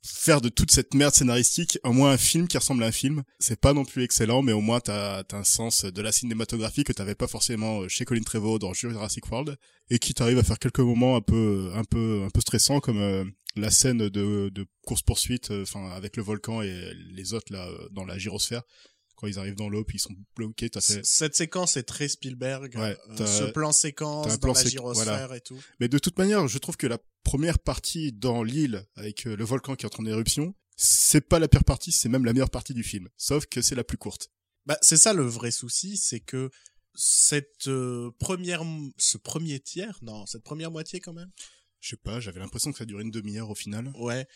faire 0.05 0.43
de 0.43 0.51
toute 0.51 0.71
cette 0.71 0.93
merde 0.93 1.15
scénaristique 1.15 1.79
au 1.83 1.93
moins 1.93 2.13
un 2.13 2.19
film 2.19 2.47
qui 2.47 2.59
ressemble 2.59 2.85
à 2.85 2.87
un 2.87 2.93
film. 2.93 3.23
C'est 3.39 3.59
pas 3.59 3.73
non 3.73 3.85
plus 3.85 4.05
excellent, 4.05 4.43
mais 4.43 4.53
au 4.53 4.61
moins 4.61 4.81
t'as 4.81 5.21
as 5.21 5.35
un 5.35 5.45
sens 5.45 5.85
de 5.85 6.03
la 6.03 6.13
cinématographie 6.13 6.85
que 6.85 6.93
t'avais 6.93 7.15
pas 7.15 7.27
forcément 7.27 7.81
euh, 7.81 7.89
chez 7.89 8.05
Colin 8.05 8.23
Trevorrow 8.23 8.59
dans 8.59 8.75
Jurassic 8.75 9.31
World 9.31 9.57
et 9.89 9.99
qui 9.99 10.13
t'arrive 10.13 10.39
à 10.39 10.43
faire 10.43 10.59
quelques 10.59 10.81
moments 10.81 11.17
un 11.17 11.23
peu 11.23 11.71
un 11.75 11.85
peu 11.85 12.23
un 12.25 12.31
peu 12.31 12.41
stressants 12.41 12.81
comme 12.81 13.01
euh, 13.01 13.25
la 13.57 13.71
scène 13.71 14.09
de, 14.09 14.51
de 14.51 14.67
course 14.85 15.03
poursuite, 15.03 15.51
enfin 15.51 15.91
avec 15.93 16.17
le 16.17 16.23
volcan 16.23 16.61
et 16.61 16.93
les 17.13 17.33
autres 17.33 17.53
là 17.53 17.67
euh, 17.67 17.89
dans 17.93 18.05
la 18.05 18.19
gyrosphère 18.19 18.63
quand 19.17 19.27
ils 19.27 19.39
arrivent 19.39 19.55
dans 19.57 19.69
l'eau 19.69 19.85
puis 19.85 19.97
ils 19.99 20.01
sont 20.01 20.15
bloqués. 20.37 20.71
T'as 20.71 20.81
fait 20.81 20.95
C- 20.95 21.01
Cette 21.05 21.35
séquence 21.37 21.77
est 21.77 21.83
très 21.85 22.09
Spielberg. 22.09 22.75
Ouais, 22.77 22.97
euh, 23.21 23.27
ce 23.27 23.45
plan 23.51 23.73
séquence 23.73 24.27
dans 24.27 24.39
plan 24.39 24.53
la 24.55 24.65
gyrosphère 24.65 25.05
voilà. 25.27 25.37
et 25.37 25.41
tout. 25.41 25.59
Mais 25.81 25.89
de 25.89 25.99
toute 25.99 26.19
manière, 26.19 26.47
je 26.49 26.59
trouve 26.59 26.77
que 26.77 26.87
la 26.87 26.99
première 27.23 27.59
partie 27.59 28.13
dans 28.13 28.43
l'île 28.43 28.87
avec 28.97 29.27
euh, 29.27 29.37
le 29.37 29.45
volcan 29.45 29.75
qui 29.77 29.85
est 29.85 29.87
en 29.87 29.91
train 29.91 30.03
d'éruption, 30.03 30.55
c'est 30.77 31.21
pas 31.29 31.39
la 31.39 31.49
pire 31.49 31.65
partie, 31.65 31.93
c'est 31.93 32.09
même 32.09 32.25
la 32.25 32.33
meilleure 32.33 32.51
partie 32.51 32.75
du 32.75 32.83
film. 32.83 33.09
Sauf 33.17 33.47
que 33.47 33.63
c'est 33.63 33.75
la 33.77 33.85
plus 33.85 33.97
courte. 33.99 34.31
Bah, 34.67 34.79
c'est 34.83 34.97
ça 34.97 35.13
le 35.13 35.23
vrai 35.25 35.51
souci, 35.51 35.97
c'est 35.97 36.21
que 36.21 36.51
cette 36.95 37.67
euh, 37.69 38.11
première, 38.19 38.63
ce 38.97 39.19
premier 39.19 39.61
tiers, 39.61 39.99
non, 40.03 40.27
cette 40.27 40.43
première 40.43 40.71
moitié 40.71 41.01
quand 41.01 41.13
même, 41.13 41.31
Je 41.81 41.91
sais 41.91 41.97
pas, 41.97 42.21
j'avais 42.21 42.41
l'impression 42.41 42.73
que 42.73 42.79
ça 42.79 42.85
durait 42.85 43.03
une 43.03 43.11
demi-heure 43.11 43.51
au 43.51 43.55
final. 43.55 43.93
ouais, 43.99 44.27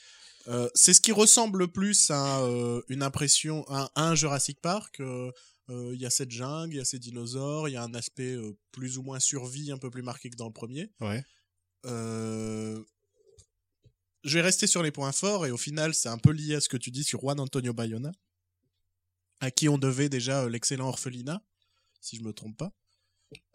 euh, 0.49 0.69
c'est 0.75 0.95
ce 0.95 1.01
qui 1.01 1.13
ressemble 1.13 1.59
le 1.61 1.69
plus 1.69 2.11
à 2.11 2.41
euh, 2.41 2.83
une 2.89 3.03
impression, 3.03 3.65
à, 3.69 3.91
à 3.95 4.09
un 4.09 4.15
Jurassic 4.15 4.61
Park. 4.61 5.01
euh, 5.01 5.31
euh, 5.71 5.93
Il 5.95 6.01
y 6.01 6.07
a 6.07 6.11
cette 6.11 6.31
jungle, 6.31 6.75
il 6.75 6.79
y 6.79 6.81
a 6.81 6.85
ces 6.85 6.99
dinosaures, 6.99 7.69
il 7.69 7.73
y 7.73 7.77
a 7.77 7.83
un 7.83 7.95
aspect 7.95 8.37
plus 8.73 8.99
ou 8.99 9.03
moins 9.03 9.21
survie 9.21 9.71
un 9.71 9.79
peu 9.79 9.91
plus 9.91 10.03
marqué 10.03 10.31
que 10.31 10.37
dans 10.37 10.47
le 10.47 10.53
premier. 10.53 10.91
Ouais. 11.01 11.25
Je 14.25 14.35
vais 14.35 14.41
rester 14.43 14.67
sur 14.67 14.83
les 14.83 14.91
points 14.91 15.13
forts 15.13 15.47
et 15.47 15.51
au 15.51 15.57
final, 15.57 15.95
c'est 15.95 16.09
un 16.09 16.19
peu 16.19 16.33
lié 16.33 16.57
à 16.57 16.61
ce 16.61 16.69
que 16.69 16.77
tu 16.77 16.91
dis 16.91 17.05
sur 17.05 17.21
Juan 17.21 17.39
Antonio 17.39 17.73
Bayona, 17.73 18.13
à 19.41 19.51
qui 19.51 19.69
on 19.69 19.79
devait 19.79 20.09
déjà 20.09 20.49
l'excellent 20.49 20.89
Orphelina, 20.89 21.41
si 22.01 22.17
je 22.17 22.23
me 22.23 22.33
trompe 22.33 22.57
pas. 22.57 22.73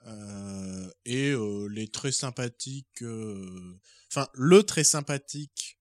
Euh, 0.05 0.89
et 1.05 1.31
euh, 1.31 1.67
les 1.67 1.87
très 1.87 2.11
sympathiques, 2.11 3.01
euh, 3.01 3.79
enfin 4.11 4.27
le 4.33 4.63
très 4.63 4.83
sympathique, 4.83 5.77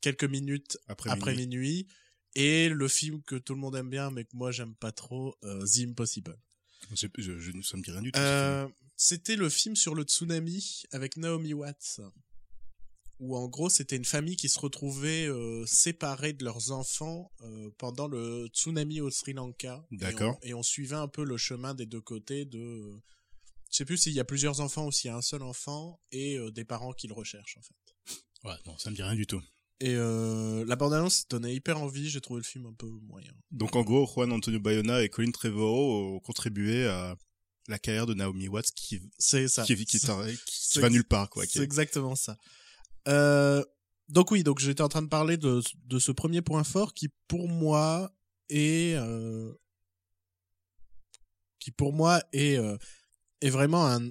quelques 0.00 0.24
minutes 0.24 0.78
Après, 0.88 1.10
après 1.10 1.34
minuit. 1.34 1.46
minuit, 1.56 1.86
et 2.34 2.68
le 2.68 2.88
film 2.88 3.22
que 3.22 3.36
tout 3.36 3.54
le 3.54 3.60
monde 3.60 3.76
aime 3.76 3.90
bien 3.90 4.10
mais 4.10 4.24
que 4.24 4.36
moi 4.36 4.50
j'aime 4.52 4.74
pas 4.74 4.92
trop, 4.92 5.34
euh, 5.44 5.64
The 5.66 5.80
Impossible. 5.88 6.38
Je, 6.94 7.06
je, 7.16 7.62
ça 7.62 7.76
me 7.76 7.82
dit 7.82 7.90
rien 7.90 8.02
du 8.02 8.12
tout. 8.12 8.18
Euh, 8.20 8.68
C'était 8.96 9.36
le 9.36 9.48
film 9.48 9.74
sur 9.76 9.94
le 9.94 10.04
tsunami 10.04 10.82
avec 10.92 11.16
Naomi 11.16 11.52
Watts. 11.54 12.00
Où 13.20 13.36
en 13.36 13.48
gros 13.48 13.68
c'était 13.68 13.96
une 13.96 14.04
famille 14.04 14.36
qui 14.36 14.48
se 14.48 14.60
retrouvait 14.60 15.26
euh, 15.26 15.66
séparée 15.66 16.32
de 16.34 16.44
leurs 16.44 16.70
enfants 16.70 17.32
euh, 17.42 17.68
pendant 17.76 18.06
le 18.06 18.46
tsunami 18.52 19.00
au 19.00 19.10
Sri 19.10 19.32
Lanka. 19.32 19.84
Et 19.90 19.94
on- 19.94 19.96
D'accord. 19.98 20.38
Et, 20.42 20.54
on 20.54 20.62
suivait 20.62 20.94
un 20.94 21.08
peu 21.08 21.24
le 21.24 21.36
chemin 21.36 21.74
des 21.74 21.84
deux 21.86 22.00
côtés 22.00 22.44
de... 22.44 22.92
Je 23.70 23.76
sais 23.76 23.84
plus 23.84 23.96
s'il 23.98 24.12
y 24.12 24.20
a 24.20 24.24
plusieurs 24.24 24.60
enfants 24.60 24.86
ou 24.86 24.92
s'il 24.92 25.08
y 25.08 25.10
a 25.12 25.16
un 25.16 25.20
seul 25.22 25.42
enfant 25.42 26.00
et 26.12 26.36
euh, 26.38 26.52
des 26.52 26.64
parents 26.64 26.92
qui 26.92 27.08
le 27.08 27.12
recherchent 27.14 27.56
en 27.58 27.62
fait. 27.62 27.74
Ouais, 28.44 28.54
non, 28.66 28.78
ça 28.78 28.88
me 28.90 28.94
dit 28.94 29.02
rien 29.02 29.16
du 29.16 29.26
tout. 29.26 29.42
Et 29.80 29.94
euh, 29.94 30.64
la 30.66 30.74
bande-annonce 30.74 31.28
donnait 31.28 31.54
hyper 31.54 31.80
envie, 31.80 32.08
j'ai 32.10 32.20
trouvé 32.20 32.40
le 32.40 32.44
film 32.44 32.66
un 32.66 32.72
peu 32.72 32.86
moyen. 32.86 33.32
Donc 33.52 33.76
en 33.76 33.82
gros, 33.82 34.06
Juan 34.06 34.32
Antonio 34.32 34.58
Bayona 34.58 35.02
et 35.02 35.08
Colin 35.08 35.30
Trevorrow 35.30 36.16
ont 36.16 36.20
contribué 36.20 36.88
à, 36.88 37.16
la 37.68 37.78
carrière 37.78 38.06
de 38.06 38.14
Naomi 38.14 38.48
Watts 38.48 38.72
qui 38.74 39.00
C'est 39.18 39.46
ça. 39.46 39.62
qui, 39.62 39.76
qui, 39.76 40.00
qui, 40.00 40.78
va 40.80 40.90
nulle 40.90 41.04
part 41.04 41.30
quoi. 41.30 41.44
C'est 41.46 41.60
est- 41.60 41.62
exactement 41.62 42.16
ça. 42.16 42.36
Euh, 43.06 43.64
donc 44.08 44.30
oui, 44.30 44.42
donc 44.42 44.58
j'étais 44.58 44.82
en 44.82 44.88
train 44.88 45.02
de 45.02 45.08
parler 45.08 45.36
de, 45.36 45.62
de 45.84 45.98
ce 45.98 46.10
premier 46.10 46.42
point 46.42 46.64
fort 46.64 46.94
qui 46.94 47.10
pour 47.28 47.48
moi 47.48 48.10
est 48.48 48.94
euh, 48.96 49.52
qui 51.58 51.70
pour 51.70 51.92
moi 51.92 52.22
est 52.32 52.56
euh, 52.56 52.78
est 53.42 53.50
vraiment 53.50 53.86
un 53.86 54.10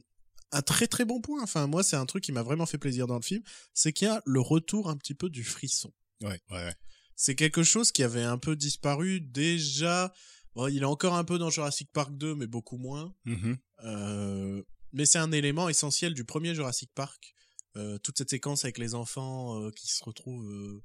un 0.52 0.62
très 0.62 0.88
très 0.88 1.06
bon 1.06 1.22
point. 1.22 1.42
Enfin 1.42 1.68
moi 1.68 1.84
c'est 1.84 1.96
un 1.96 2.06
truc 2.06 2.24
qui 2.24 2.32
m'a 2.32 2.44
vraiment 2.44 2.66
fait 2.66 2.78
plaisir 2.78 3.08
dans 3.08 3.16
le 3.16 3.22
film, 3.22 3.44
c'est 3.74 3.94
qu'il 3.94 4.08
y 4.08 4.12
a 4.12 4.22
le 4.26 4.40
retour 4.40 4.90
un 4.90 4.98
petit 4.98 5.14
peu 5.14 5.30
du 5.30 5.44
frisson. 5.44 5.94
Ouais, 6.22 6.40
ouais, 6.50 6.66
ouais. 6.66 6.76
C'est 7.16 7.36
quelque 7.36 7.64
chose 7.64 7.92
qui 7.92 8.04
avait 8.04 8.24
un 8.24 8.38
peu 8.38 8.56
disparu 8.56 9.22
déjà. 9.22 10.14
Bon, 10.56 10.68
il 10.68 10.82
est 10.82 10.86
encore 10.86 11.16
un 11.16 11.24
peu 11.24 11.38
dans 11.38 11.50
Jurassic 11.50 11.92
Park 11.92 12.16
2, 12.16 12.36
mais 12.36 12.48
beaucoup 12.48 12.78
moins. 12.78 13.14
Mhm. 13.26 13.58
Euh, 13.84 14.64
mais 14.94 15.06
c'est 15.06 15.20
un 15.20 15.32
élément 15.32 15.70
essentiel 15.70 16.14
du 16.14 16.26
premier 16.26 16.56
Jurassic 16.56 16.92
Park. 16.94 17.34
Euh, 17.76 17.98
toute 18.00 18.18
cette 18.18 18.30
séquence 18.30 18.66
avec 18.66 18.80
les 18.80 18.96
enfants 18.96 19.62
euh, 19.62 19.72
qui 19.72 19.88
se 19.88 20.04
retrouvent 20.04 20.82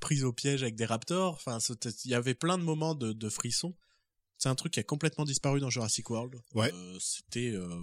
pris 0.00 0.22
au 0.22 0.32
piège 0.32 0.62
avec 0.62 0.74
des 0.74 0.84
raptors. 0.84 1.34
Enfin, 1.34 1.58
il 2.04 2.10
y 2.10 2.14
avait 2.14 2.34
plein 2.34 2.58
de 2.58 2.62
moments 2.62 2.94
de, 2.94 3.12
de 3.12 3.28
frissons. 3.28 3.74
C'est 4.38 4.48
un 4.48 4.54
truc 4.54 4.74
qui 4.74 4.80
a 4.80 4.82
complètement 4.82 5.24
disparu 5.24 5.60
dans 5.60 5.70
Jurassic 5.70 6.10
World. 6.10 6.34
Ouais. 6.54 6.72
C'était 7.00 7.52
euh, 7.52 7.82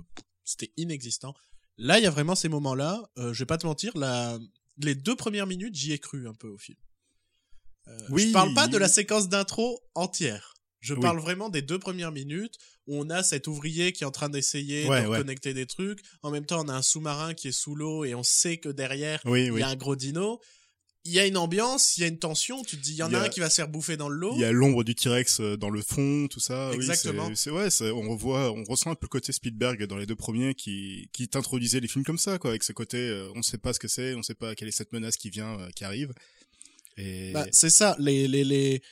c'était 0.51 0.72
inexistant. 0.77 1.34
Là, 1.77 2.00
il 2.00 2.03
y 2.03 2.08
a 2.08 2.12
vraiment 2.12 2.36
ces 2.36 2.50
moments-là. 2.50 3.01
Euh, 3.17 3.34
je 3.34 3.39
vais 3.39 3.46
pas 3.48 3.58
te 3.58 3.65
mentir, 3.65 3.91
la... 3.98 4.38
les 4.77 4.96
deux 4.96 5.15
premières 5.15 5.48
minutes, 5.48 5.74
j'y 5.75 5.93
ai 5.93 6.00
cru 6.00 6.27
un 6.27 6.34
peu 6.34 6.48
au 6.50 6.58
film. 6.58 6.77
Euh, 7.88 7.98
Oui. 8.10 8.27
Je 8.27 8.34
parle 8.34 8.53
pas 8.53 8.67
de 8.67 8.77
la 8.77 8.88
séquence 8.88 9.29
d'intro 9.29 9.81
entière. 9.96 10.53
Je 10.79 10.93
Oui. 10.96 11.00
parle 11.00 11.20
vraiment 11.20 11.50
des 11.50 11.62
deux 11.62 11.77
premières 11.79 12.12
minutes 12.12 12.55
où 12.88 12.98
on 13.00 13.10
a 13.10 13.22
cet 13.24 13.48
ouvrier 13.48 13.93
qui 13.93 14.03
est 14.03 14.08
en 14.08 14.12
train 14.12 14.29
d'essayer 14.29 14.88
Ouais, 14.88 15.03
de 15.03 15.08
ouais. 15.08 15.17
connecter 15.20 15.53
des 15.53 15.65
trucs. 15.67 16.00
En 16.24 16.31
même 16.31 16.46
temps, 16.46 16.63
on 16.65 16.70
a 16.70 16.74
un 16.74 16.81
sous-marin 16.81 17.34
qui 17.36 17.48
est 17.50 17.51
sous 17.51 17.75
l'eau 17.75 18.03
et 18.03 18.15
on 18.15 18.24
sait 18.24 18.58
que 18.58 18.70
derrière, 18.70 19.22
il 19.25 19.29
oui. 19.31 19.60
y 19.60 19.63
a 19.63 19.67
un 19.70 19.75
gros 19.75 19.96
dino. 19.96 20.39
Il 21.03 21.12
y 21.13 21.20
a 21.20 21.25
une 21.25 21.38
ambiance, 21.38 21.98
il 21.98 22.01
y 22.01 22.03
a 22.03 22.08
une 22.08 22.20
tension. 22.20 22.63
Tu 22.63 22.77
te 22.77 22.81
dis, 22.84 22.91
il 22.91 22.98
y 22.98 23.03
en 23.03 23.10
Il 23.10 23.13
y 23.13 23.15
a, 23.15 23.22
a- 23.22 23.25
un 23.25 23.29
qui 23.29 23.39
va 23.39 23.50
se 23.50 23.55
faire 23.55 23.67
bouffer 23.67 23.98
dans 23.98 24.08
l'eau. 24.10 24.34
Il 24.36 24.41
y 24.41 24.46
a 24.46 24.51
l'ombre 24.51 24.84
du 24.84 24.93
T-Rex 24.93 25.39
euh, 25.39 25.58
dans 25.58 25.72
le 25.72 25.81
fond, 25.81 26.27
tout 26.29 26.39
ça. 26.39 26.72
Exactement. 26.74 27.27
c'est- 27.34 27.50
c'est 27.70 27.86
ouais, 27.89 27.91
on 27.91 28.10
revoit, 28.12 28.51
on 28.51 28.63
ressent 28.65 28.91
un 28.91 28.96
peu 28.96 29.05
le 29.05 29.10
côté 29.10 29.31
Spielberg 29.31 29.84
dans 29.88 29.98
les 29.98 30.05
deux 30.05 30.15
premiers 30.15 30.53
qui 30.53 31.10
qui 31.12 31.27
t'introduisait 31.27 31.79
les 31.79 31.88
films 31.88 32.05
comme 32.05 32.20
ça, 32.20 32.38
quoi, 32.38 32.51
avec 32.51 32.63
ce 32.63 32.72
côté, 32.72 32.98
euh, 32.98 33.31
on 33.34 33.39
ne 33.39 33.43
sait 33.43 33.58
pas 33.58 33.74
ce 33.74 33.79
que 33.79 33.88
c'est, 33.88 34.13
on 34.13 34.20
ne 34.20 34.24
sait 34.24 34.36
pas 34.36 34.53
quelle 34.53 34.67
est 34.67 34.72
cette 34.72 34.93
menace 34.93 35.17
qui 35.17 35.29
vient, 35.31 35.60
euh, 35.60 35.70
qui 35.75 35.84
arrive. 35.84 36.13
Et 36.98 37.31
Bah, 37.31 37.48
c'est 37.51 37.70
ça. 37.72 37.96
Les, 37.98 38.27
les, 38.27 38.43
les, 38.43 38.84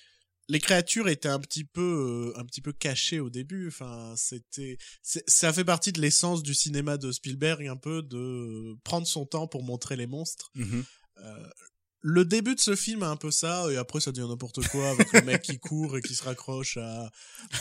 les 0.47 0.59
créatures 0.59 1.09
étaient 1.09 1.29
un 1.29 1.39
petit 1.39 1.63
peu, 1.63 2.33
euh, 2.35 2.39
un 2.39 2.45
petit 2.45 2.61
peu 2.61 2.73
cachées 2.73 3.19
au 3.19 3.29
début. 3.29 3.67
Enfin, 3.67 4.15
c'était, 4.17 4.79
ça 5.03 5.53
fait 5.53 5.63
partie 5.65 5.91
de 5.91 6.01
l'essence 6.01 6.41
du 6.41 6.55
cinéma 6.55 6.97
de 6.97 7.11
Spielberg, 7.11 7.67
un 7.67 7.75
peu 7.77 8.01
de 8.01 8.75
prendre 8.83 9.05
son 9.05 9.27
temps 9.27 9.47
pour 9.47 9.61
montrer 9.63 9.95
les 9.95 10.07
monstres. 10.07 10.49
Mhm. 10.55 10.83
Euh, 11.23 11.49
le 12.01 12.23
début 12.23 12.55
de 12.55 12.59
ce 12.61 12.75
film 12.75 13.03
a 13.03 13.09
un 13.09 13.17
peu 13.17 13.29
ça, 13.31 13.65
et 13.71 13.75
après 13.77 13.99
ça 13.99 14.11
devient 14.13 14.27
n'importe 14.29 14.65
quoi 14.69 14.89
avec 14.91 15.11
le 15.11 15.21
mec 15.21 15.41
qui 15.41 15.59
court 15.59 15.97
et 15.97 16.01
qui 16.01 16.15
se 16.15 16.23
raccroche 16.23 16.77
à, 16.77 17.11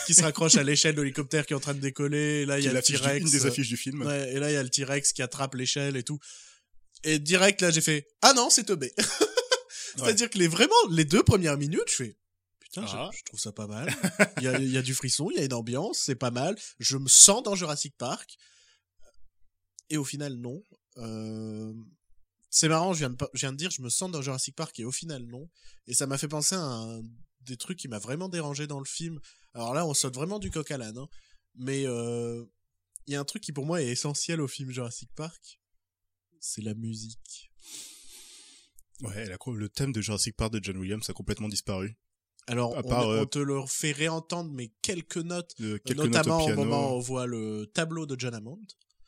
qui 0.06 0.14
se 0.14 0.22
raccroche 0.22 0.54
à 0.56 0.62
l'échelle 0.62 0.94
de 0.94 1.02
l'hélicoptère 1.02 1.44
qui 1.44 1.54
est 1.54 1.56
en 1.56 1.60
train 1.60 1.74
de 1.74 1.80
décoller. 1.80 2.42
Et 2.42 2.46
là, 2.46 2.58
il 2.58 2.64
y 2.64 2.68
a 2.68 2.72
le 2.72 2.80
T-Rex. 2.82 3.24
une 3.24 3.30
des 3.30 3.46
affiches 3.46 3.68
du 3.68 3.76
film. 3.76 4.02
Ouais, 4.02 4.32
et 4.32 4.38
là, 4.38 4.50
il 4.50 4.54
y 4.54 4.56
a 4.56 4.62
le 4.62 4.70
T-Rex 4.70 5.12
qui 5.12 5.22
attrape 5.22 5.54
l'échelle 5.54 5.96
et 5.96 6.04
tout. 6.04 6.18
Et 7.04 7.18
direct, 7.18 7.60
là, 7.62 7.70
j'ai 7.70 7.80
fait, 7.80 8.06
ah 8.22 8.32
non, 8.32 8.48
c'est 8.50 8.64
teubé. 8.64 8.92
C'est-à-dire 9.96 10.30
que 10.30 10.38
les, 10.38 10.46
vraiment, 10.48 10.74
les 10.90 11.04
deux 11.04 11.22
premières 11.24 11.56
minutes, 11.58 11.88
je 11.88 11.94
fais, 11.94 12.16
putain, 12.60 12.86
je- 12.86 12.92
Ah. 12.94 13.10
je, 13.12 13.22
trouve 13.24 13.40
ça 13.40 13.50
pas 13.52 13.66
mal. 13.66 13.92
Il 14.36 14.44
y 14.44 14.48
a, 14.48 14.58
y 14.60 14.76
a 14.76 14.82
du 14.82 14.94
frisson, 14.94 15.30
il 15.32 15.38
y 15.38 15.40
a 15.40 15.44
une 15.44 15.52
ambiance, 15.54 15.98
c'est 16.04 16.14
pas 16.14 16.30
mal. 16.30 16.56
Je 16.78 16.96
me 16.96 17.08
sens 17.08 17.42
dans 17.42 17.56
Jurassic 17.56 17.96
Park. 17.96 18.36
Et 19.90 19.96
au 19.96 20.04
final, 20.04 20.34
non. 20.36 20.62
Euh, 20.98 21.72
C'est 22.50 22.68
marrant, 22.68 22.92
je 22.94 23.00
viens, 23.00 23.10
de, 23.10 23.16
pa- 23.16 23.28
je 23.34 23.40
viens 23.40 23.52
de 23.52 23.56
dire, 23.58 23.70
je 23.70 23.82
me 23.82 23.90
sens 23.90 24.10
dans 24.10 24.22
Jurassic 24.22 24.54
Park 24.56 24.78
et 24.80 24.84
au 24.84 24.92
final, 24.92 25.22
non. 25.26 25.48
Et 25.86 25.94
ça 25.94 26.06
m'a 26.06 26.16
fait 26.18 26.28
penser 26.28 26.54
à 26.54 26.60
un, 26.62 27.02
des 27.42 27.56
trucs 27.56 27.78
qui 27.78 27.88
m'a 27.88 27.98
vraiment 27.98 28.28
dérangé 28.28 28.66
dans 28.66 28.78
le 28.78 28.86
film. 28.86 29.20
Alors 29.54 29.74
là, 29.74 29.86
on 29.86 29.92
saute 29.94 30.14
vraiment 30.14 30.38
du 30.38 30.50
coq 30.50 30.70
à 30.70 30.78
l'âne. 30.78 30.96
hein. 30.98 31.08
Mais 31.56 31.84
euh, 31.86 32.44
il 33.06 33.12
y 33.12 33.16
a 33.16 33.20
un 33.20 33.24
truc 33.24 33.42
qui 33.42 33.52
pour 33.52 33.66
moi 33.66 33.82
est 33.82 33.88
essentiel 33.88 34.40
au 34.40 34.48
film 34.48 34.70
Jurassic 34.70 35.10
Park. 35.14 35.60
C'est 36.40 36.62
la 36.62 36.74
musique. 36.74 37.50
Ouais, 39.02 39.26
la- 39.26 39.36
le 39.52 39.68
thème 39.68 39.92
de 39.92 40.00
Jurassic 40.00 40.36
Park 40.36 40.52
de 40.52 40.60
John 40.62 40.76
Williams 40.78 41.08
a 41.08 41.12
complètement 41.12 41.48
disparu. 41.48 41.96
Alors, 42.46 42.74
À 42.76 42.80
on, 42.84 42.88
part, 42.88 43.06
on 43.08 43.12
euh, 43.12 43.24
te 43.26 43.38
le 43.38 43.60
fait 43.66 43.92
réentendre, 43.92 44.50
mais 44.52 44.72
quelques 44.80 45.18
notes, 45.18 45.54
euh, 45.60 45.78
quelques 45.84 45.98
notamment 45.98 46.38
notes 46.38 46.48
au 46.48 46.52
au 46.52 46.64
moment 46.64 46.92
où 46.92 46.96
on 46.96 46.98
voit 47.00 47.26
le 47.26 47.70
tableau 47.74 48.06
de 48.06 48.18
John 48.18 48.34
Hammond. 48.34 48.64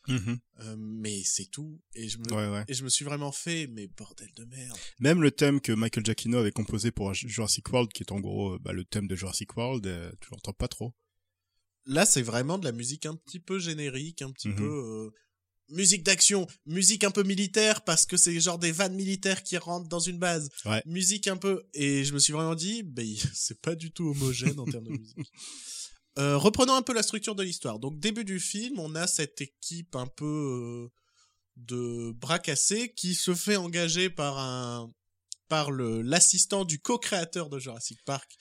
Mhm. 0.09 0.39
Euh, 0.61 0.77
mais 0.79 1.23
c'est 1.25 1.47
tout. 1.51 1.81
Et 1.95 2.09
je, 2.09 2.19
me, 2.19 2.25
Ouais, 2.33 2.49
ouais. 2.49 2.65
et 2.69 2.75
je 2.75 2.83
me 2.85 2.89
suis 2.89 3.05
vraiment 3.05 3.33
fait, 3.33 3.67
mais 3.69 3.87
bordel 3.87 4.31
de 4.35 4.45
merde. 4.45 4.79
Même 4.99 5.23
le 5.23 5.31
thème 5.31 5.61
que 5.61 5.73
Michael 5.73 6.05
Giacchino 6.05 6.39
avait 6.39 6.53
composé 6.53 6.91
pour 6.91 7.13
Jurassic 7.15 7.69
World, 7.73 7.93
qui 7.93 8.03
est 8.03 8.13
en 8.13 8.21
gros 8.21 8.55
euh, 8.55 8.59
bah, 8.61 8.73
le 8.73 8.85
thème 8.85 9.07
de 9.09 9.15
Jurassic 9.17 9.57
World, 9.57 9.87
euh, 9.87 10.11
tu 10.21 10.31
l'entends 10.33 10.53
pas 10.55 10.69
trop. 10.69 10.95
Là, 11.87 12.07
c'est 12.07 12.23
vraiment 12.23 12.59
de 12.59 12.65
la 12.65 12.73
musique 12.73 13.07
un 13.07 13.15
petit 13.17 13.41
peu 13.41 13.59
générique, 13.59 14.23
un 14.23 14.31
petit 14.33 14.49
Mhm. 14.49 14.57
peu 14.57 14.65
euh, 14.65 15.11
musique 15.71 16.03
d'action, 16.03 16.47
musique 16.67 17.05
un 17.05 17.11
peu 17.11 17.23
militaire 17.23 17.85
parce 17.85 18.05
que 18.07 18.17
c'est 18.17 18.39
genre 18.41 18.59
des 18.59 18.73
vannes 18.73 18.95
militaires 18.97 19.43
qui 19.43 19.57
rentrent 19.57 19.89
dans 19.89 20.01
une 20.01 20.19
base. 20.19 20.49
Ouais. 20.65 20.83
Musique 20.87 21.29
un 21.29 21.37
peu 21.37 21.63
et 21.75 22.05
je 22.05 22.13
me 22.13 22.19
suis 22.19 22.33
vraiment 22.33 22.55
dit, 22.55 22.83
ben 22.83 23.07
c'est 23.35 23.61
pas 23.61 23.75
du 23.77 23.93
tout 23.93 24.09
homogène 24.09 24.59
en 24.59 24.65
termes 24.65 24.85
de 24.85 24.91
musique. 24.99 25.17
Euh, 26.21 26.37
reprenons 26.37 26.75
un 26.75 26.83
peu 26.83 26.93
la 26.93 27.03
structure 27.03 27.35
de 27.35 27.43
l'histoire. 27.43 27.79
Donc 27.79 27.99
début 27.99 28.25
du 28.25 28.41
film, 28.41 28.79
on 28.79 28.95
a 28.95 29.07
cette 29.07 29.41
équipe 29.41 29.97
un 29.97 30.07
peu 30.07 30.27
euh, 30.27 30.93
de 31.57 32.13
bras 32.13 32.39
cassés 32.39 32.93
qui 32.95 33.15
se 33.15 33.35
fait 33.35 33.57
engager 33.57 34.11
par 34.11 34.39
un 34.39 34.93
par 35.49 35.71
le 35.71 36.03
l'assistant 36.03 36.65
du 36.65 36.79
co-créateur 36.79 37.49
de 37.49 37.59
Jurassic 37.59 37.99
Park. 38.05 38.37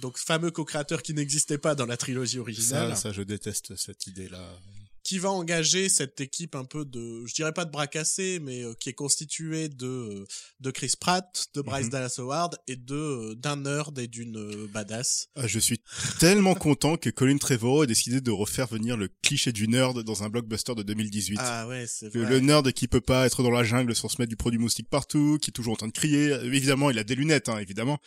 Donc 0.00 0.18
fameux 0.18 0.50
co-créateur 0.50 1.02
qui 1.02 1.14
n'existait 1.14 1.58
pas 1.58 1.74
dans 1.74 1.86
la 1.86 1.96
trilogie 1.96 2.38
originale 2.38 2.90
Ça, 2.90 2.96
ça, 2.96 3.12
je 3.12 3.22
déteste 3.22 3.76
cette 3.76 4.06
idée-là. 4.06 4.58
Qui 5.04 5.18
va 5.18 5.30
engager 5.30 5.88
cette 5.88 6.20
équipe 6.20 6.54
un 6.56 6.64
peu 6.64 6.84
de, 6.84 7.24
je 7.26 7.34
dirais 7.34 7.52
pas 7.52 7.64
de 7.66 7.70
bras 7.70 7.86
cassés, 7.86 8.40
mais 8.42 8.64
euh, 8.64 8.74
qui 8.74 8.88
est 8.88 8.94
constituée 8.94 9.68
de 9.68 9.86
euh, 9.86 10.24
de 10.60 10.70
Chris 10.70 10.94
Pratt, 10.98 11.46
de 11.54 11.60
Bryce 11.60 11.84
Mhm. 11.86 11.90
Dallas 11.90 12.14
Howard 12.18 12.56
et 12.66 12.76
de 12.76 12.94
euh, 12.94 13.34
d'un 13.36 13.56
nerd 13.56 13.98
et 13.98 14.08
d'une 14.08 14.66
badass. 14.68 15.28
Ah, 15.36 15.46
je 15.46 15.58
suis 15.58 15.78
tellement 16.18 16.54
content 16.54 16.96
que 16.96 17.10
Colin 17.10 17.36
Trevorrow 17.36 17.84
ait 17.84 17.86
décidé 17.86 18.20
de 18.22 18.30
refaire 18.30 18.66
venir 18.66 18.96
le 18.96 19.08
cliché 19.22 19.52
du 19.52 19.68
nerd 19.68 20.02
dans 20.02 20.22
un 20.24 20.30
blockbuster 20.30 20.74
de 20.74 20.82
2018. 20.82 21.38
Ah 21.40 21.68
ouais, 21.68 21.84
c'est 21.86 22.08
vrai. 22.08 22.28
le 22.28 22.40
nerd 22.40 22.72
qui 22.72 22.88
peut 22.88 23.00
pas 23.02 23.26
être 23.26 23.42
dans 23.42 23.50
la 23.50 23.62
jungle 23.62 23.94
sans 23.94 24.08
se 24.08 24.20
mettre 24.20 24.30
du 24.30 24.36
produit 24.36 24.58
moustique 24.58 24.88
partout, 24.88 25.38
qui 25.40 25.50
est 25.50 25.52
toujours 25.52 25.74
en 25.74 25.76
train 25.76 25.88
de 25.88 25.92
crier. 25.92 26.30
Évidemment, 26.44 26.90
il 26.90 26.98
a 26.98 27.04
des 27.04 27.14
lunettes, 27.14 27.50
hein, 27.50 27.58
évidemment. 27.58 27.98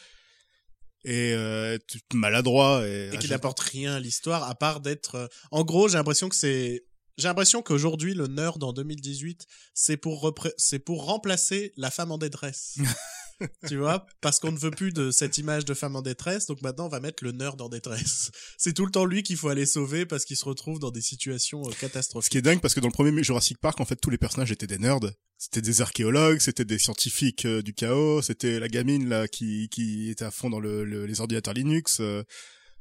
Et 1.05 1.33
euh, 1.33 1.77
maladroit. 2.13 2.85
Et, 2.87 3.09
et 3.13 3.17
qui 3.17 3.29
n'apporte 3.29 3.59
rien 3.59 3.93
à 3.95 3.99
l'histoire 3.99 4.49
à 4.49 4.55
part 4.55 4.79
d'être. 4.81 5.15
euh, 5.15 5.27
En 5.51 5.63
gros, 5.63 5.87
j'ai 5.87 5.97
l'impression 5.97 6.27
que 6.29 6.35
c'est. 6.35 6.83
J'ai 7.17 7.27
l'impression 7.27 7.61
qu'aujourd'hui, 7.63 8.13
le 8.13 8.27
nerd 8.27 8.63
en 8.63 8.73
2018, 8.73 9.45
c'est 9.73 9.97
pour 9.97 10.21
repré- 10.23 10.53
c'est 10.57 10.79
pour 10.79 11.05
remplacer 11.05 11.73
la 11.77 11.89
femme 11.91 12.11
en 12.11 12.17
détresse. 12.17 12.75
tu 13.67 13.77
vois 13.77 14.05
Parce 14.21 14.39
qu'on 14.39 14.51
ne 14.51 14.57
veut 14.57 14.71
plus 14.71 14.91
de 14.91 15.11
cette 15.11 15.37
image 15.37 15.65
de 15.65 15.73
femme 15.73 15.95
en 15.95 16.01
détresse, 16.01 16.45
donc 16.47 16.61
maintenant 16.61 16.85
on 16.85 16.89
va 16.89 16.99
mettre 16.99 17.23
le 17.23 17.31
nerd 17.31 17.61
en 17.61 17.69
détresse. 17.69 18.31
C'est 18.57 18.73
tout 18.73 18.85
le 18.85 18.91
temps 18.91 19.05
lui 19.05 19.23
qu'il 19.23 19.37
faut 19.37 19.49
aller 19.49 19.65
sauver 19.65 20.05
parce 20.05 20.25
qu'il 20.25 20.37
se 20.37 20.45
retrouve 20.45 20.79
dans 20.79 20.91
des 20.91 21.01
situations 21.01 21.61
euh, 21.67 21.71
Ce 21.71 21.79
catastrophiques. 21.79 22.31
qui 22.31 22.37
est 22.37 22.41
dingue 22.41 22.61
parce 22.61 22.73
que 22.73 22.79
dans 22.79 22.87
le 22.87 22.93
premier 22.93 23.23
Jurassic 23.23 23.57
Park, 23.59 23.79
en 23.79 23.85
fait, 23.85 23.95
tous 23.97 24.09
les 24.09 24.17
personnages 24.17 24.51
étaient 24.51 24.67
des 24.67 24.77
nerds. 24.79 24.99
C'était 25.37 25.61
des 25.61 25.81
archéologues, 25.81 26.39
c'était 26.39 26.65
des 26.65 26.79
scientifiques 26.79 27.45
euh, 27.45 27.61
du 27.61 27.73
chaos, 27.73 28.21
c'était 28.23 28.59
la 28.59 28.67
gamine 28.67 29.07
là 29.07 29.27
qui 29.27 29.69
qui 29.69 30.09
était 30.09 30.25
à 30.25 30.31
fond 30.31 30.49
dans 30.49 30.59
le, 30.59 30.83
le- 30.83 31.05
les 31.05 31.21
ordinateurs 31.21 31.53
Linux. 31.53 31.97
euh, 31.99 32.23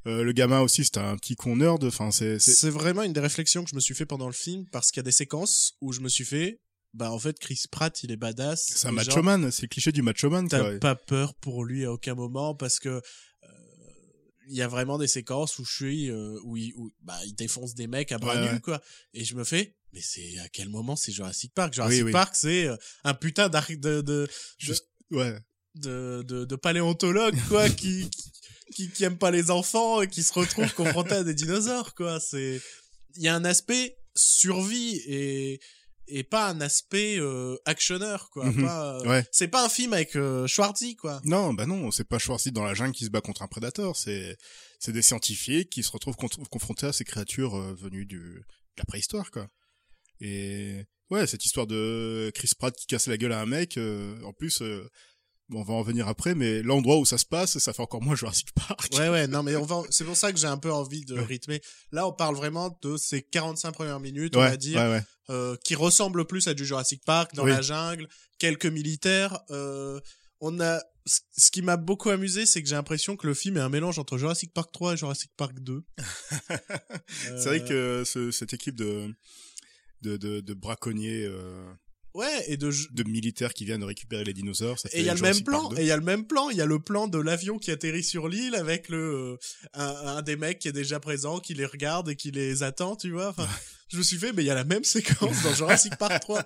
euh, 0.06 0.22
le 0.22 0.32
gamin 0.32 0.60
aussi, 0.60 0.84
c'était 0.84 1.00
un 1.00 1.16
petit 1.16 1.34
con 1.34 1.56
nerd. 1.56 1.82
Enfin, 1.84 2.10
c'est 2.12 2.38
c'est- 2.38 2.54
C'est 2.54 2.70
vraiment 2.70 3.02
une 3.02 3.12
des 3.12 3.20
réflexions 3.20 3.62
que 3.64 3.70
je 3.70 3.74
me 3.74 3.80
suis 3.80 3.94
fait 3.94 4.06
pendant 4.06 4.28
le 4.28 4.32
film 4.32 4.64
parce 4.72 4.90
qu'il 4.90 5.00
y 5.00 5.04
a 5.04 5.04
des 5.04 5.12
séquences 5.12 5.74
où 5.80 5.92
je 5.92 6.00
me 6.00 6.08
suis 6.08 6.24
fait, 6.24 6.60
bah 6.96 7.12
en 7.12 7.18
fait 7.18 7.38
Chris 7.38 7.62
Pratt 7.70 8.02
il 8.02 8.10
est 8.10 8.16
badass. 8.16 8.64
c'est 8.74 8.86
un 8.88 8.90
Et 8.90 8.94
macho 8.94 9.10
genre, 9.12 9.24
man. 9.24 9.50
C'est 9.52 9.62
le 9.62 9.68
cliché 9.68 9.92
du 9.92 10.02
macho 10.02 10.28
man. 10.30 10.48
T'as 10.48 10.78
pas 10.78 10.94
peur 10.96 11.34
pour 11.34 11.64
lui 11.64 11.84
à 11.84 11.92
aucun 11.92 12.14
moment 12.14 12.54
parce 12.54 12.78
que 12.80 12.88
euh, 12.88 13.00
il 14.48 14.54
y 14.56 14.62
a 14.62 14.68
vraiment 14.68 14.96
des 14.98 15.08
séquences 15.08 15.58
où 15.58 15.64
je 15.64 15.74
suis 15.74 16.10
euh, 16.10 16.38
où, 16.44 16.56
il, 16.56 16.72
où 16.76 16.90
bah 17.02 17.18
il 17.26 17.34
défonce 17.34 17.74
des 17.74 17.86
mecs 17.86 18.12
à 18.12 18.18
bras 18.18 18.34
Ouais, 18.36 18.42
nus 18.48 18.54
ouais. 18.54 18.60
quoi 18.60 18.80
et 19.14 19.24
je 19.24 19.34
me 19.34 19.44
fais 19.44 19.74
mais 19.92 20.00
c'est 20.02 20.38
à 20.38 20.48
quel 20.48 20.68
moment 20.68 20.94
c'est 20.96 21.12
Jurassic 21.12 21.52
Park? 21.54 21.72
Jurassic 21.74 21.98
Oui, 22.00 22.02
oui. 22.06 22.12
Park 22.12 22.34
c'est 22.36 22.66
euh, 22.66 22.76
un 23.04 23.14
putain 23.14 23.48
d'ar- 23.48 23.66
de 23.68 24.00
de, 24.02 24.28
Juste, 24.58 24.86
ouais. 25.10 25.36
de, 25.76 26.22
de, 26.26 26.44
de 26.44 26.56
paléontologue 26.56 27.36
quoi 27.48 27.68
qui, 27.80 28.08
qui 28.10 28.32
qui 28.74 28.90
qui 28.90 29.04
aime 29.04 29.18
pas 29.18 29.30
les 29.30 29.50
enfants 29.50 30.02
et 30.02 30.08
qui 30.08 30.22
se 30.22 30.32
retrouve 30.32 30.72
confronté 30.74 31.12
à 31.14 31.24
des 31.24 31.34
dinosaures 31.34 31.94
quoi 31.94 32.20
c'est 32.20 32.60
il 33.16 33.22
y 33.22 33.28
a 33.28 33.34
un 33.34 33.44
aspect 33.44 33.96
survie 34.14 35.00
et 35.06 35.60
et 36.08 36.22
pas 36.24 36.48
un 36.48 36.60
aspect 36.60 37.18
euh, 37.18 37.56
actionneur 37.64 38.30
quoi 38.30 38.46
Mhm. 38.50 38.64
pas, 38.64 38.98
euh, 39.00 39.08
Ouais. 39.08 39.24
c'est 39.32 39.48
pas 39.48 39.64
un 39.64 39.68
film 39.68 39.92
avec 39.92 40.14
euh, 40.16 40.46
Schwarzy 40.46 40.96
quoi 40.96 41.20
Non, 41.24 41.52
bah 41.54 41.66
non, 41.66 41.90
c'est 41.90 42.04
pas 42.08 42.18
Schwarzy 42.18 42.52
dans 42.52 42.64
la 42.64 42.74
jungle 42.74 42.92
qui 42.94 43.04
se 43.04 43.10
bat 43.10 43.20
contre 43.20 43.42
un 43.42 43.48
prédateur. 43.48 43.96
C'est 43.96 44.36
c'est 44.78 44.92
des 44.92 45.02
scientifiques 45.02 45.70
qui 45.70 45.82
se 45.82 45.90
retrouvent 45.90 46.16
confrontés 46.16 46.86
à 46.86 46.92
ces 46.92 47.04
créatures 47.04 47.56
euh, 47.56 47.74
venues 47.74 48.06
du 48.06 48.42
la 48.78 48.84
préhistoire, 48.84 49.30
quoi. 49.30 49.48
Et 50.20 50.84
ouais, 51.10 51.26
cette 51.26 51.44
histoire 51.44 51.66
de 51.66 52.30
Chris 52.34 52.50
Pratt 52.58 52.74
qui 52.76 52.86
casse 52.86 53.06
la 53.06 53.16
gueule 53.16 53.32
à 53.32 53.40
un 53.40 53.46
mec, 53.46 53.76
euh, 53.78 54.20
en 54.22 54.32
plus, 54.32 54.62
euh, 54.62 54.88
bon, 55.48 55.60
on 55.60 55.64
va 55.64 55.74
en 55.74 55.82
venir 55.82 56.08
après, 56.08 56.34
mais 56.34 56.62
l'endroit 56.62 56.98
où 56.98 57.04
ça 57.06 57.18
se 57.18 57.24
passe, 57.24 57.58
ça 57.58 57.72
fait 57.72 57.82
encore 57.82 58.02
moins 58.02 58.14
Jurassic 58.16 58.52
Park. 58.52 58.88
Ouais, 58.94 59.08
ouais, 59.08 59.26
non, 59.26 59.42
mais 59.42 59.56
on 59.56 59.64
va, 59.64 59.82
c'est 59.90 60.04
pour 60.04 60.16
ça 60.16 60.32
que 60.32 60.38
j'ai 60.38 60.46
un 60.46 60.58
peu 60.58 60.72
envie 60.72 61.04
de 61.04 61.18
rythmer. 61.18 61.60
Là, 61.92 62.06
on 62.06 62.12
parle 62.12 62.34
vraiment 62.36 62.76
de 62.82 62.96
ces 62.96 63.22
45 63.22 63.72
premières 63.72 64.00
minutes, 64.00 64.36
on 64.36 64.40
va 64.40 64.56
dire, 64.56 64.78
ouais, 64.80 65.02
euh, 65.30 65.56
qui 65.64 65.74
ressemblent 65.74 66.26
plus 66.26 66.48
à 66.48 66.54
du 66.54 66.64
Jurassic 66.66 67.04
Park, 67.04 67.34
dans 67.34 67.44
Oui. 67.44 67.50
la 67.50 67.62
jungle, 67.62 68.08
quelques 68.38 68.66
militaires. 68.66 69.38
Euh, 69.50 70.00
on 70.40 70.60
a, 70.60 70.80
ce 71.06 71.50
qui 71.50 71.62
m'a 71.62 71.76
beaucoup 71.78 72.10
amusé, 72.10 72.44
c'est 72.46 72.62
que 72.62 72.68
j'ai 72.68 72.74
l'impression 72.74 73.16
que 73.16 73.26
le 73.26 73.32
film 73.34 73.56
est 73.56 73.60
un 73.60 73.68
mélange 73.70 73.98
entre 73.98 74.18
Jurassic 74.18 74.52
Park 74.52 74.70
3 74.72 74.92
et 74.94 74.96
Jurassic 74.96 75.30
Park 75.36 75.58
2. 75.60 75.82
C'est 77.08 77.44
vrai 77.44 77.64
que 77.64 78.02
ce- 78.04 78.30
cette 78.30 78.52
équipe 78.52 78.76
de 78.76 79.14
de, 80.02 80.16
de, 80.18 80.40
de 80.40 80.54
braconniers, 80.54 81.24
euh, 81.24 81.64
Ouais, 82.16 82.44
et 82.50 82.56
de, 82.56 82.70
de 82.92 83.02
militaires 83.08 83.52
qui 83.52 83.64
viennent 83.64 83.84
récupérer 83.84 84.24
les 84.24 84.32
dinosaures, 84.32 84.78
ça 84.78 84.88
fait 84.88 84.98
Et 84.98 85.00
il 85.00 85.06
y 85.06 85.10
a 85.10 85.14
le 85.14 85.20
même 85.20 85.42
plan, 85.42 85.60
Park 85.62 85.74
2. 85.74 85.80
et 85.80 85.84
il 85.84 85.88
y 85.88 85.90
a 85.90 85.96
le 85.96 86.02
même 86.02 86.26
plan, 86.26 86.48
il 86.50 86.56
y 86.56 86.60
a 86.62 86.66
le 86.66 86.78
plan 86.80 87.08
de 87.08 87.18
l'avion 87.18 87.58
qui 87.58 87.70
atterrit 87.70 88.02
sur 88.04 88.28
l'île 88.28 88.54
avec 88.54 88.88
le 88.88 88.98
euh, 88.98 89.36
un, 89.74 90.16
un 90.16 90.22
des 90.22 90.36
mecs 90.36 90.58
qui 90.58 90.68
est 90.68 90.72
déjà 90.72 90.98
présent, 91.00 91.40
qui 91.40 91.54
les 91.54 91.66
regarde 91.66 92.08
et 92.08 92.16
qui 92.16 92.30
les 92.30 92.62
attend, 92.62 92.96
tu 92.96 93.10
vois. 93.10 93.28
Enfin, 93.28 93.46
je 93.88 93.98
me 93.98 94.02
suis 94.02 94.16
fait, 94.16 94.32
mais 94.32 94.42
il 94.42 94.46
y 94.46 94.50
a 94.50 94.54
la 94.54 94.64
même 94.64 94.84
séquence 94.84 95.42
dans 95.42 95.52
Jurassic 95.54 95.96
Park 95.96 96.20
3. 96.22 96.42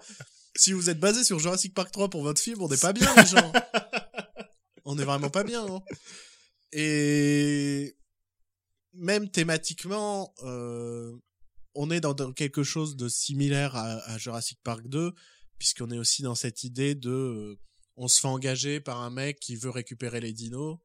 Si 0.56 0.72
vous 0.72 0.90
êtes 0.90 0.98
basé 0.98 1.22
sur 1.24 1.38
Jurassic 1.38 1.72
Park 1.74 1.92
3 1.92 2.10
pour 2.10 2.22
votre 2.22 2.40
film, 2.42 2.60
on 2.60 2.68
n'est 2.68 2.76
pas 2.76 2.92
bien, 2.92 3.08
les 3.16 3.26
gens. 3.26 3.52
On 4.84 4.98
est 4.98 5.04
vraiment 5.04 5.30
pas 5.30 5.44
bien. 5.44 5.64
hein. 5.64 5.80
Et 6.72 7.94
même 8.94 9.30
thématiquement, 9.30 10.34
euh, 10.42 11.12
on 11.74 11.90
est 11.90 12.00
dans, 12.00 12.14
dans 12.14 12.32
quelque 12.32 12.62
chose 12.64 12.96
de 12.96 13.08
similaire 13.08 13.76
à, 13.76 13.98
à 14.10 14.18
Jurassic 14.18 14.58
Park 14.64 14.88
2, 14.88 15.12
puisqu'on 15.60 15.90
est 15.90 15.98
aussi 15.98 16.22
dans 16.22 16.34
cette 16.34 16.64
idée 16.64 16.94
de 16.94 17.10
euh, 17.10 17.60
on 17.96 18.08
se 18.08 18.18
fait 18.18 18.28
engager 18.28 18.80
par 18.80 19.00
un 19.02 19.10
mec 19.10 19.38
qui 19.38 19.56
veut 19.56 19.68
récupérer 19.70 20.18
les 20.20 20.32
dinos. 20.32 20.78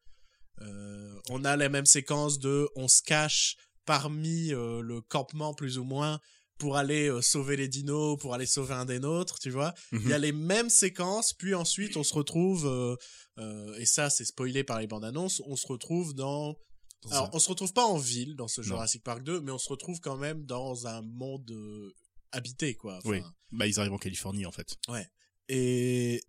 Euh, 0.62 1.16
on 1.30 1.46
a 1.46 1.56
la 1.56 1.70
même 1.70 1.86
séquence 1.86 2.40
de 2.40 2.68
on 2.76 2.88
se 2.90 3.02
cache 3.02 3.56
parmi 3.86 4.54
euh, 4.54 4.82
le 4.82 5.00
campement 5.02 5.54
plus 5.54 5.78
ou 5.78 5.86
moins 5.86 6.20
pour 6.58 6.76
aller 6.76 7.10
sauver 7.22 7.56
les 7.58 7.68
dinos, 7.70 8.18
pour 8.20 8.34
aller 8.34 8.46
sauver 8.46 8.74
un 8.74 8.86
des 8.86 9.00
nôtres, 9.00 9.40
tu 9.40 9.50
vois. 9.50 9.74
Mhm. 9.92 10.02
Il 10.04 10.10
y 10.10 10.14
a 10.14 10.18
les 10.18 10.32
mêmes 10.34 10.70
séquences, 10.70 11.34
puis 11.34 11.56
ensuite 11.56 11.96
on 11.98 12.04
se 12.04 12.14
retrouve, 12.14 12.98
et 13.78 13.86
ça 13.86 14.10
c'est 14.10 14.24
spoilé 14.24 14.64
par 14.64 14.80
les 14.80 14.88
bandes 14.88 15.04
annonces, 15.04 15.42
on 15.48 15.56
se 15.58 15.68
retrouve 15.68 16.14
dans... 16.14 16.56
Dans 17.04 17.12
Alors 17.12 17.26
un- 17.26 17.30
on 17.34 17.40
se 17.40 17.50
retrouve 17.50 17.74
pas 17.74 17.86
en 17.86 17.98
ville 17.98 18.36
dans 18.38 18.48
ce. 18.48 18.62
Jurassic 18.62 19.04
Park 19.04 19.24
2, 19.24 19.42
mais 19.42 19.52
on 19.52 19.58
se 19.58 19.68
retrouve 19.68 20.00
quand 20.00 20.16
même 20.18 20.46
dans 20.46 20.88
un 20.88 21.02
monde 21.02 21.52
habité, 22.36 22.76
quoi. 22.76 22.98
Enfin, 22.98 23.10
Oui. 23.10 23.22
Bah, 23.52 23.68
ils 23.68 23.80
arrivent 23.80 23.94
en 23.94 23.98
Californie, 23.98 24.46
en 24.46 24.52
fait. 24.52 24.76
et 25.50 26.22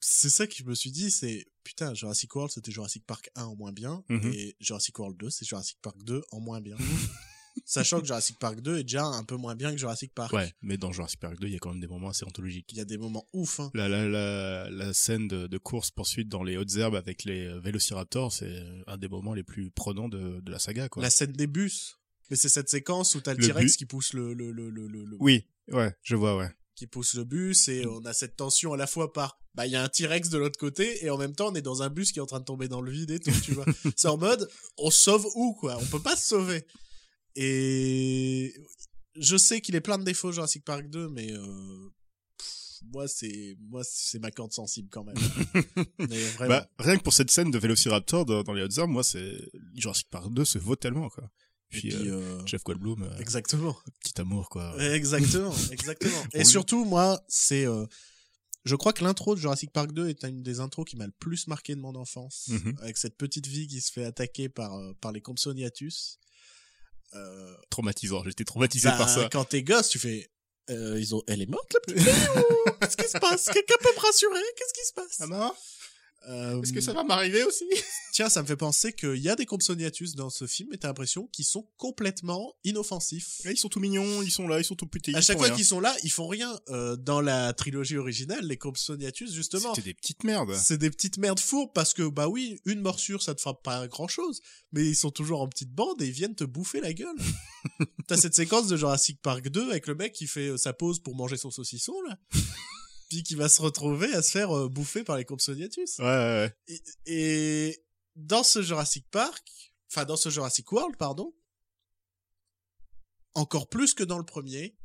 c'est 0.00 0.28
ça 0.30 0.46
que 0.46 0.54
je 0.54 0.64
me 0.64 0.74
suis 0.74 0.90
dit, 0.90 1.10
c'est 1.10 1.46
putain, 1.62 1.94
Jurassic 1.94 2.34
World 2.34 2.52
c'était 2.52 2.70
Jurassic 2.72 3.04
Park 3.06 3.30
1 3.36 3.44
en 3.44 3.56
moins 3.56 3.72
bien, 3.72 4.04
Mhm. 4.10 4.32
et 4.34 4.56
Jurassic 4.60 4.98
World 4.98 5.16
2 5.18 5.30
c'est 5.30 5.46
Jurassic 5.46 5.78
Park 5.80 5.96
2 6.04 6.22
en 6.30 6.40
moins 6.40 6.60
bien. 6.60 6.76
Sachant 7.64 8.00
que 8.00 8.06
Jurassic 8.06 8.36
Park 8.40 8.60
2 8.60 8.78
est 8.78 8.82
déjà 8.82 9.04
un 9.06 9.22
peu 9.22 9.36
moins 9.36 9.54
bien 9.54 9.70
que 9.70 9.78
Jurassic 9.78 10.12
Park. 10.12 10.32
Ouais, 10.32 10.52
mais 10.60 10.76
dans 10.76 10.90
Jurassic 10.92 11.20
Park 11.20 11.38
2, 11.38 11.46
il 11.46 11.52
y 11.52 11.56
a 11.56 11.60
quand 11.60 11.70
même 11.70 11.80
des 11.80 11.86
moments 11.86 12.08
assez 12.08 12.24
anthologiques. 12.26 12.66
Il 12.72 12.78
y 12.78 12.80
a 12.80 12.84
des 12.84 12.98
moments 12.98 13.24
ouf, 13.32 13.60
hein. 13.60 13.70
La, 13.74 13.88
la, 13.88 14.08
la, 14.08 14.68
la 14.70 14.92
scène 14.92 15.28
de, 15.28 15.46
de 15.46 15.58
course-poursuite 15.58 16.28
dans 16.28 16.42
les 16.42 16.56
hautes 16.56 16.74
herbes 16.76 16.96
avec 16.96 17.22
les 17.24 17.46
euh, 17.46 17.60
vélociraptors, 17.60 18.32
c'est 18.32 18.60
un 18.88 18.98
des 18.98 19.08
moments 19.08 19.34
les 19.34 19.44
plus 19.44 19.70
prenants 19.70 20.08
de, 20.08 20.40
de 20.40 20.50
la 20.50 20.58
saga, 20.58 20.88
quoi. 20.88 21.02
La 21.02 21.10
scène 21.10 21.32
des 21.32 21.46
bus. 21.46 21.96
Mais 22.30 22.36
c'est 22.36 22.48
cette 22.48 22.68
séquence 22.68 23.14
où 23.14 23.20
t'as 23.20 23.34
le, 23.34 23.40
Le 23.40 23.46
T-Rex 23.46 23.76
qui 23.76 23.86
pousse 23.86 24.12
le, 24.14 24.32
le, 24.34 24.50
le, 24.52 24.70
le, 24.70 24.86
le- 24.88 25.16
Oui, 25.20 25.46
ouais, 25.70 25.94
je 26.02 26.16
vois, 26.16 26.36
ouais. 26.36 26.48
qui 26.74 26.86
pousse 26.86 27.14
le 27.14 27.24
bus 27.24 27.68
et 27.68 27.86
on 27.86 28.04
a 28.04 28.12
cette 28.12 28.36
tension 28.36 28.72
à 28.72 28.76
la 28.76 28.86
fois 28.86 29.12
par 29.12 29.38
bah 29.54 29.66
il 29.66 29.72
y 29.72 29.76
a 29.76 29.82
un 29.84 29.88
T-Rex 29.88 30.28
de 30.30 30.38
l'autre 30.38 30.58
côté 30.58 31.04
et 31.04 31.10
en 31.10 31.16
même 31.18 31.34
temps 31.36 31.50
on 31.52 31.54
est 31.54 31.62
dans 31.62 31.82
un 31.82 31.88
bus 31.90 32.10
qui 32.10 32.18
est 32.18 32.22
en 32.22 32.26
train 32.26 32.40
de 32.40 32.44
tomber 32.44 32.66
dans 32.66 32.80
le 32.80 32.90
vide 32.90 33.12
et 33.12 33.20
tout 33.20 33.30
tu 33.42 33.52
vois. 33.52 33.64
C'est 33.96 34.08
en 34.08 34.16
mode 34.18 34.48
on 34.78 34.90
sauve 34.90 35.26
où 35.36 35.54
quoi? 35.54 35.76
On 35.80 35.86
peut 35.86 36.02
pas 36.02 36.16
se 36.16 36.26
sauver. 36.28 36.66
Et 37.36 38.54
je 39.16 39.36
sais 39.36 39.60
qu'il 39.60 39.74
est 39.76 39.80
plein 39.80 39.98
de 39.98 40.04
défauts 40.04 40.32
Jurassic 40.32 40.64
Park 40.64 40.88
2 40.88 41.08
mais 41.10 41.30
euh, 41.32 41.90
pff, 42.38 42.80
moi 42.92 43.06
c'est 43.06 43.56
moi 43.68 43.82
c'est 43.84 44.18
ma 44.18 44.30
corde 44.30 44.52
sensible 44.52 44.88
quand 44.90 45.04
même. 45.04 45.14
Mais 45.98 46.20
vraiment. 46.36 46.48
Bah, 46.54 46.68
rien 46.78 46.96
que 46.96 47.02
pour 47.02 47.12
cette 47.12 47.30
scène 47.30 47.50
de 47.50 47.58
Vélociraptor 47.58 48.24
dans, 48.24 48.42
dans 48.42 48.52
les 48.52 48.62
hautes 48.62 48.76
herbes, 48.78 48.90
moi, 48.90 49.04
c'est 49.04 49.36
Jurassic 49.74 50.08
Park 50.10 50.32
2 50.32 50.44
se 50.44 50.58
vaut 50.58 50.76
tellement, 50.76 51.08
quoi. 51.08 51.30
Puis, 51.70 51.80
puis, 51.88 52.08
euh, 52.08 52.14
euh, 52.40 52.46
Jeff 52.46 52.62
Goldblum, 52.62 53.02
euh, 53.02 53.18
exactement 53.18 53.76
petit 54.00 54.20
amour, 54.20 54.48
quoi. 54.48 54.74
Exactement, 54.94 55.54
exactement. 55.72 56.22
Et 56.34 56.38
lui. 56.38 56.46
surtout, 56.46 56.84
moi, 56.84 57.20
c'est, 57.28 57.66
euh, 57.66 57.84
je 58.64 58.76
crois 58.76 58.92
que 58.92 59.02
l'intro 59.02 59.34
de 59.34 59.40
Jurassic 59.40 59.70
Park 59.72 59.92
2 59.92 60.08
est 60.08 60.22
une 60.24 60.42
des 60.42 60.60
intros 60.60 60.86
qui 60.88 60.96
m'a 60.96 61.06
le 61.06 61.12
plus 61.18 61.46
marqué 61.48 61.74
de 61.74 61.80
mon 61.80 61.94
enfance, 61.96 62.46
Mhm. 62.48 62.76
avec 62.80 62.96
cette 62.96 63.16
petite 63.16 63.46
fille 63.46 63.66
qui 63.66 63.80
se 63.80 63.90
fait 63.92 64.04
attaquer 64.04 64.48
par 64.48 64.72
par 65.00 65.10
les 65.12 65.20
Compsognathus. 65.20 66.18
Euh, 67.14 67.54
Traumatisant, 67.70 68.24
j'étais 68.24 68.44
traumatisé 68.44 68.88
bah, 68.88 68.96
par 68.96 69.08
ça. 69.08 69.28
Quand 69.30 69.44
t'es 69.44 69.62
gosse, 69.62 69.88
tu 69.88 69.98
fais, 70.00 70.28
euh, 70.70 70.98
ils 70.98 71.14
ont, 71.14 71.22
elle 71.28 71.42
est 71.42 71.46
morte 71.46 71.72
la 71.74 71.80
petite 71.80 72.04
Qu'est-ce 72.80 72.96
qui 72.96 73.08
se 73.08 73.18
passe? 73.18 73.44
Quelqu'un 73.46 73.76
peut 73.80 73.92
me 73.94 74.00
rassurer? 74.00 74.40
Qu'est-ce 74.56 74.74
qui 74.74 74.86
se 74.88 74.92
passe? 74.94 75.20
Maman? 75.20 75.54
Euh, 76.28 76.62
Est-ce 76.62 76.72
que 76.72 76.80
ça 76.80 76.92
va 76.92 77.04
m'arriver 77.04 77.42
aussi? 77.44 77.64
Tiens, 78.12 78.28
ça 78.28 78.42
me 78.42 78.46
fait 78.46 78.56
penser 78.56 78.92
qu'il 78.92 79.16
y 79.16 79.28
a 79.28 79.36
des 79.36 79.44
Compsognathus 79.44 80.14
dans 80.14 80.30
ce 80.30 80.46
film, 80.46 80.72
et 80.72 80.78
t'as 80.78 80.88
l'impression 80.88 81.26
qu'ils 81.32 81.44
sont 81.44 81.68
complètement 81.76 82.54
inoffensifs. 82.64 83.40
Ils 83.44 83.56
sont 83.56 83.68
tout 83.68 83.80
mignons, 83.80 84.22
ils 84.22 84.30
sont 84.30 84.46
là, 84.46 84.58
ils 84.60 84.64
sont 84.64 84.76
tout 84.76 84.86
putés. 84.86 85.14
À 85.14 85.18
ils 85.18 85.22
chaque 85.22 85.38
fois 85.38 85.50
qu'ils 85.50 85.64
sont 85.64 85.80
là, 85.80 85.94
ils 86.02 86.10
font 86.10 86.28
rien. 86.28 86.58
Euh, 86.68 86.96
dans 86.96 87.20
la 87.20 87.52
trilogie 87.52 87.96
originale, 87.96 88.46
les 88.46 88.56
Compsognathus, 88.56 89.32
justement, 89.32 89.74
C'était 89.74 89.88
des 89.90 89.94
petites 89.94 90.24
merdes. 90.24 90.54
c'est 90.54 90.78
des 90.78 90.90
petites 90.90 91.18
merdes 91.18 91.40
fourbes 91.40 91.72
parce 91.74 91.92
que, 91.92 92.08
bah 92.08 92.28
oui, 92.28 92.60
une 92.64 92.80
morsure, 92.80 93.22
ça 93.22 93.34
te 93.34 93.40
fera 93.40 93.60
pas 93.60 93.86
grand 93.88 94.08
chose, 94.08 94.40
mais 94.72 94.86
ils 94.86 94.96
sont 94.96 95.10
toujours 95.10 95.40
en 95.42 95.48
petite 95.48 95.72
bande 95.72 96.00
et 96.00 96.06
ils 96.06 96.12
viennent 96.12 96.34
te 96.36 96.44
bouffer 96.44 96.80
la 96.80 96.92
gueule. 96.92 97.16
T'as 98.08 98.16
cette 98.16 98.34
séquence 98.34 98.68
de 98.68 98.76
Jurassic 98.76 99.20
Park 99.22 99.48
2 99.48 99.70
avec 99.70 99.86
le 99.86 99.94
mec 99.94 100.12
qui 100.12 100.26
fait 100.26 100.48
euh, 100.48 100.56
sa 100.56 100.72
pause 100.72 101.00
pour 101.00 101.16
manger 101.16 101.36
son 101.36 101.50
saucisson, 101.50 101.94
là. 102.08 102.16
Puis 103.08 103.22
qui 103.22 103.34
va 103.34 103.48
se 103.48 103.60
retrouver 103.60 104.12
à 104.14 104.22
se 104.22 104.30
faire 104.30 104.56
euh, 104.56 104.68
bouffer 104.68 105.04
par 105.04 105.16
les 105.16 105.24
Compsognathus. 105.24 105.98
Ouais, 105.98 106.04
ouais, 106.04 106.52
ouais. 106.68 106.82
Et, 107.06 107.68
et 107.68 107.84
dans 108.16 108.42
ce 108.42 108.62
Jurassic 108.62 109.06
Park, 109.10 109.74
enfin 109.90 110.04
dans 110.04 110.16
ce 110.16 110.28
Jurassic 110.28 110.70
World, 110.72 110.96
pardon, 110.96 111.34
encore 113.34 113.68
plus 113.68 113.94
que 113.94 114.04
dans 114.04 114.18
le 114.18 114.24
premier, 114.24 114.76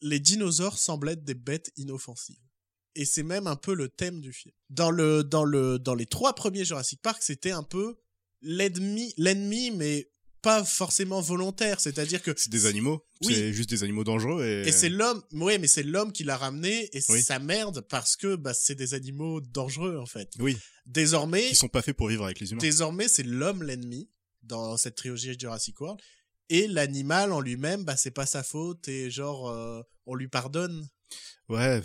les 0.00 0.20
dinosaures 0.20 0.78
semblent 0.78 1.10
être 1.10 1.24
des 1.24 1.34
bêtes 1.34 1.72
inoffensives. 1.76 2.40
Et 2.94 3.04
c'est 3.04 3.22
même 3.22 3.46
un 3.46 3.56
peu 3.56 3.74
le 3.74 3.88
thème 3.88 4.20
du 4.20 4.32
film. 4.32 4.54
Dans 4.68 4.90
le 4.90 5.22
dans 5.22 5.44
le 5.44 5.78
dans 5.78 5.94
les 5.94 6.06
trois 6.06 6.34
premiers 6.34 6.64
Jurassic 6.64 7.00
Park, 7.00 7.22
c'était 7.22 7.52
un 7.52 7.62
peu 7.62 7.98
l'ennemi 8.42 9.14
l'ennemi 9.16 9.70
mais 9.70 10.10
pas 10.42 10.64
forcément 10.64 11.20
volontaire, 11.20 11.80
c'est-à-dire 11.80 12.22
que 12.22 12.32
C'est 12.36 12.50
des 12.50 12.66
animaux. 12.66 13.04
Oui. 13.22 13.34
C'est 13.34 13.52
juste 13.52 13.68
des 13.70 13.82
animaux 13.84 14.04
dangereux 14.04 14.44
et. 14.44 14.68
et 14.68 14.72
c'est 14.72 14.88
l'homme, 14.88 15.22
ouais, 15.32 15.58
mais 15.58 15.66
c'est 15.66 15.82
l'homme 15.82 16.12
qui 16.12 16.24
l'a 16.24 16.36
ramené 16.36 16.88
et 16.96 17.00
c'est 17.00 17.12
Oui. 17.14 17.22
sa 17.22 17.38
merde 17.38 17.80
parce 17.88 18.16
que 18.16 18.36
bah 18.36 18.54
c'est 18.54 18.74
des 18.74 18.94
animaux 18.94 19.40
dangereux 19.40 19.98
en 19.98 20.06
fait. 20.06 20.30
Oui, 20.38 20.56
Désormais, 20.86 21.48
qui 21.48 21.54
sont 21.54 21.68
pas 21.68 21.82
faits 21.82 21.96
pour 21.96 22.08
vivre 22.08 22.24
avec 22.24 22.40
les 22.40 22.50
humains. 22.52 22.60
Désormais, 22.60 23.08
c'est 23.08 23.22
l'homme 23.22 23.62
l'ennemi 23.62 24.08
dans 24.42 24.76
cette 24.76 24.94
trilogie 24.96 25.36
Jurassic 25.38 25.80
World. 25.80 26.00
Et 26.48 26.66
l'animal 26.66 27.32
en 27.32 27.40
lui-même, 27.40 27.84
bah, 27.84 27.96
c'est 27.96 28.10
pas 28.10 28.26
sa 28.26 28.42
faute 28.42 28.88
et 28.88 29.08
genre, 29.10 29.48
euh, 29.50 29.82
on 30.06 30.16
lui 30.16 30.26
pardonne. 30.26 30.88
Ouais. 31.48 31.80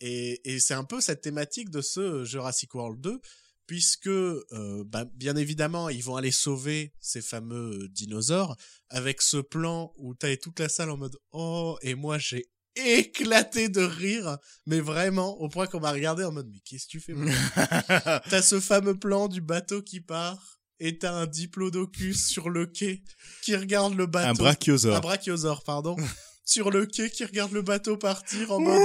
Et, 0.00 0.40
et 0.50 0.60
c'est 0.60 0.74
un 0.74 0.84
peu 0.84 1.00
cette 1.00 1.20
thématique 1.20 1.68
de 1.70 1.80
ce 1.82 2.24
Jurassic 2.24 2.74
World 2.74 3.00
2, 3.00 3.20
puisque, 3.66 4.08
euh, 4.08 4.84
bah, 4.86 5.04
bien 5.14 5.36
évidemment, 5.36 5.88
ils 5.88 6.02
vont 6.02 6.16
aller 6.16 6.30
sauver 6.30 6.92
ces 7.00 7.22
fameux 7.22 7.84
euh, 7.84 7.88
dinosaures 7.88 8.56
avec 8.88 9.22
ce 9.22 9.38
plan 9.38 9.92
où 9.96 10.14
t'as 10.14 10.36
toute 10.36 10.60
la 10.60 10.68
salle 10.68 10.90
en 10.90 10.96
mode 10.96 11.16
oh, 11.32 11.78
et 11.82 11.94
moi 11.94 12.18
j'ai 12.18 12.46
éclaté 12.74 13.68
de 13.68 13.82
rire, 13.82 14.38
mais 14.66 14.80
vraiment, 14.80 15.38
au 15.40 15.48
point 15.48 15.66
qu'on 15.66 15.80
m'a 15.80 15.92
regardé 15.92 16.24
en 16.24 16.32
mode 16.32 16.48
mais 16.50 16.60
qu'est-ce 16.64 16.86
que 16.86 16.90
tu 16.90 17.00
fais 17.00 17.12
T'as 18.30 18.42
ce 18.42 18.60
fameux 18.60 18.98
plan 18.98 19.28
du 19.28 19.40
bateau 19.40 19.82
qui 19.82 20.00
part 20.00 20.58
et 20.80 20.98
t'as 20.98 21.12
un 21.12 21.26
diplodocus 21.26 22.26
sur 22.28 22.50
le 22.50 22.66
quai 22.66 23.02
qui 23.42 23.54
regarde 23.56 23.94
le 23.94 24.06
bateau. 24.06 24.30
Un 24.30 24.34
brachiosaure. 24.34 24.96
Un 24.96 25.00
brachiosaure, 25.00 25.62
pardon. 25.64 25.96
sur 26.44 26.70
le 26.70 26.86
quai 26.86 27.10
qui 27.10 27.24
regarde 27.24 27.52
le 27.52 27.62
bateau 27.62 27.96
partir 27.96 28.50
en 28.50 28.60
mode, 28.60 28.82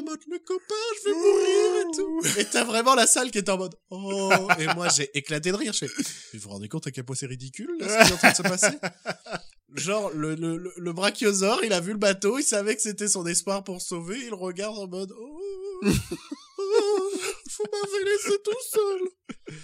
en 0.00 0.04
mode 0.04 0.20
le 0.28 0.38
copain, 0.38 0.74
je 0.98 1.08
vais 1.08 1.14
mourir 1.14 1.80
et 1.80 1.96
tout. 1.96 2.40
Et 2.40 2.44
t'as 2.44 2.64
vraiment 2.64 2.94
la 2.94 3.06
salle 3.06 3.30
qui 3.30 3.38
est 3.38 3.48
en 3.48 3.58
mode 3.58 3.74
oh. 3.90 4.30
Et 4.58 4.66
moi 4.74 4.88
j'ai 4.88 5.10
éclaté 5.16 5.50
de 5.52 5.56
rire. 5.56 5.72
Je 5.72 5.86
fais, 5.86 5.92
vous 6.34 6.40
vous 6.40 6.48
rendez 6.50 6.68
compte 6.68 6.86
à 6.86 6.90
quel 6.90 7.04
point 7.04 7.16
c'est 7.16 7.26
ridicule 7.26 7.70
là, 7.78 8.04
ce 8.04 8.06
qui 8.06 8.10
est 8.10 8.14
en 8.14 8.18
train 8.18 8.30
de 8.30 8.36
se 8.36 8.42
passer? 8.42 8.78
Genre 9.76 10.10
le, 10.10 10.34
le, 10.34 10.56
le, 10.56 10.72
le 10.76 10.92
brachiosaure, 10.92 11.62
il 11.64 11.72
a 11.72 11.80
vu 11.80 11.92
le 11.92 11.98
bateau, 11.98 12.38
il 12.38 12.42
savait 12.44 12.74
que 12.74 12.82
c'était 12.82 13.06
son 13.08 13.24
espoir 13.26 13.62
pour 13.62 13.80
sauver, 13.80 14.18
il 14.26 14.34
regarde 14.34 14.76
en 14.78 14.88
mode 14.88 15.12
oh, 15.16 15.40
oh, 15.82 15.90
vous 17.58 17.64
m'avez 17.72 18.04
laissé 18.04 18.36
tout 18.44 18.52
seul. 18.72 19.58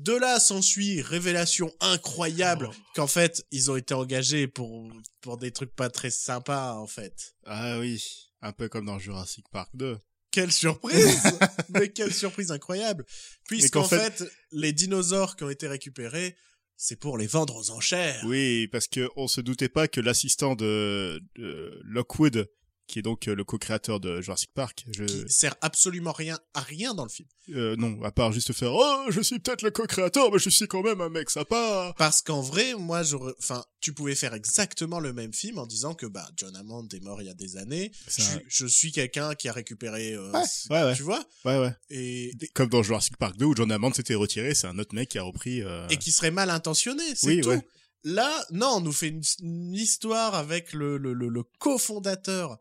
De 0.00 0.12
là 0.14 0.38
s'ensuit 0.40 1.00
révélation 1.02 1.72
incroyable 1.80 2.68
Oh. 2.70 2.76
qu'en 2.94 3.06
fait 3.06 3.44
ils 3.50 3.70
ont 3.70 3.76
été 3.76 3.94
engagés 3.94 4.46
pour 4.46 4.90
pour 5.22 5.36
des 5.38 5.50
trucs 5.52 5.74
pas 5.74 5.88
très 5.90 6.10
sympas 6.10 6.74
en 6.74 6.86
fait. 6.86 7.34
Ah 7.44 7.78
oui, 7.78 8.25
un 8.46 8.52
peu 8.52 8.68
comme 8.68 8.86
dans 8.86 8.98
Jurassic 8.98 9.46
Park 9.50 9.70
2. 9.74 9.98
Quelle 10.30 10.52
surprise 10.52 11.22
Mais 11.70 11.88
quelle 11.90 12.12
surprise 12.12 12.50
incroyable 12.50 13.04
Puisqu'en 13.48 13.82
qu'en 13.82 13.88
fait... 13.88 14.10
fait- 14.18 14.30
les 14.52 14.72
dinosaures 14.72 15.36
qui 15.36 15.44
ont 15.44 15.50
été 15.50 15.66
récupérés, 15.66 16.36
c'est 16.76 16.96
pour 16.96 17.16
les 17.16 17.26
vendre 17.26 17.56
aux 17.56 17.70
enchères. 17.70 18.22
Oui, 18.26 18.68
parce 18.68 18.86
que 18.86 19.08
on 19.16 19.28
se 19.28 19.40
doutait 19.40 19.68
pas 19.70 19.88
que 19.88 20.00
l'assistant 20.00 20.54
de, 20.54 21.22
de 21.36 21.80
Lockwood, 21.84 22.50
qui 22.86 22.98
est 23.00 23.02
donc 23.02 23.26
euh, 23.28 23.34
le 23.34 23.44
co-créateur 23.44 23.98
de 24.00 24.20
Jurassic 24.20 24.50
Park, 24.54 24.84
je, 24.96 25.04
Qui 25.04 25.24
sert 25.28 25.54
absolument 25.60 26.12
rien 26.12 26.38
à 26.54 26.60
rien 26.60 26.94
dans 26.94 27.04
le 27.04 27.10
film. 27.10 27.28
euh, 27.54 27.74
non, 27.76 28.00
à 28.02 28.10
part 28.12 28.32
juste 28.32 28.52
faire 28.52 28.72
oh 28.72 29.06
je 29.10 29.20
suis 29.20 29.38
peut-être 29.38 29.62
le 29.62 29.70
co-créateur, 29.70 30.30
mais 30.32 30.38
je 30.38 30.50
suis 30.50 30.66
quand 30.68 30.82
même 30.82 31.00
un 31.00 31.08
mec 31.08 31.30
sympa. 31.30 31.94
Parce 31.98 32.22
qu'en 32.22 32.40
vrai, 32.40 32.74
moi, 32.74 33.02
j'aurais, 33.02 33.32
enfin, 33.38 33.64
tu 33.80 33.92
pouvais 33.92 34.14
faire 34.14 34.34
exactement 34.34 35.00
le 35.00 35.12
même 35.12 35.32
film 35.32 35.58
en 35.58 35.66
disant 35.66 35.94
que, 35.94 36.06
bah, 36.06 36.28
John 36.36 36.54
Hammond 36.56 36.86
est 36.92 37.00
mort 37.02 37.20
il 37.22 37.26
y 37.26 37.30
a 37.30 37.34
des 37.34 37.56
années. 37.56 37.92
Je, 38.08 38.22
je 38.48 38.66
suis 38.66 38.92
quelqu'un 38.92 39.34
qui 39.34 39.48
a 39.48 39.52
récupéré, 39.52 40.12
euh, 40.14 40.30
Ouais, 40.32 40.42
ouais, 40.70 40.82
ouais. 40.84 40.94
tu 40.96 41.02
vois, 41.02 41.24
Ouais 41.44 41.58
ouais. 41.58 41.72
et, 41.90 42.32
Comme 42.54 42.68
dans 42.68 42.82
Jurassic 42.82 43.16
Park 43.16 43.36
2 43.36 43.46
où 43.46 43.56
John 43.56 43.70
Hammond 43.72 43.92
s'était 43.92 44.14
retiré, 44.14 44.54
c'est 44.54 44.66
un 44.66 44.78
autre 44.78 44.94
mec 44.94 45.08
qui 45.08 45.18
a 45.18 45.22
repris. 45.22 45.62
euh, 45.62 45.86
et 45.88 45.96
qui 45.96 46.12
serait 46.12 46.30
mal 46.30 46.50
intentionné, 46.50 47.02
c'est 47.14 47.26
Oui, 47.26 47.40
tout. 47.40 47.48
ouais. 47.50 47.66
Là, 48.04 48.30
non, 48.52 48.74
on 48.76 48.80
nous 48.82 48.92
fait 48.92 49.08
une, 49.08 49.22
une 49.40 49.74
histoire 49.74 50.36
avec 50.36 50.72
le, 50.72 50.96
le, 50.96 51.12
le, 51.12 51.28
le 51.28 51.42
cofondateur 51.58 52.58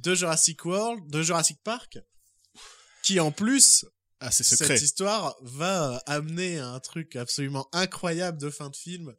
de 0.00 0.14
Jurassic 0.14 0.64
World, 0.64 1.08
de 1.10 1.22
Jurassic 1.22 1.62
Park, 1.62 1.98
qui 3.02 3.20
en 3.20 3.32
plus, 3.32 3.84
Ah 4.20 4.30
cette 4.30 4.82
histoire 4.82 5.36
va 5.42 5.94
euh, 5.94 5.98
amener 6.06 6.58
à 6.58 6.68
un 6.68 6.80
truc 6.80 7.16
absolument 7.16 7.68
incroyable 7.72 8.38
de 8.38 8.50
fin 8.50 8.70
de 8.70 8.76
film, 8.76 9.14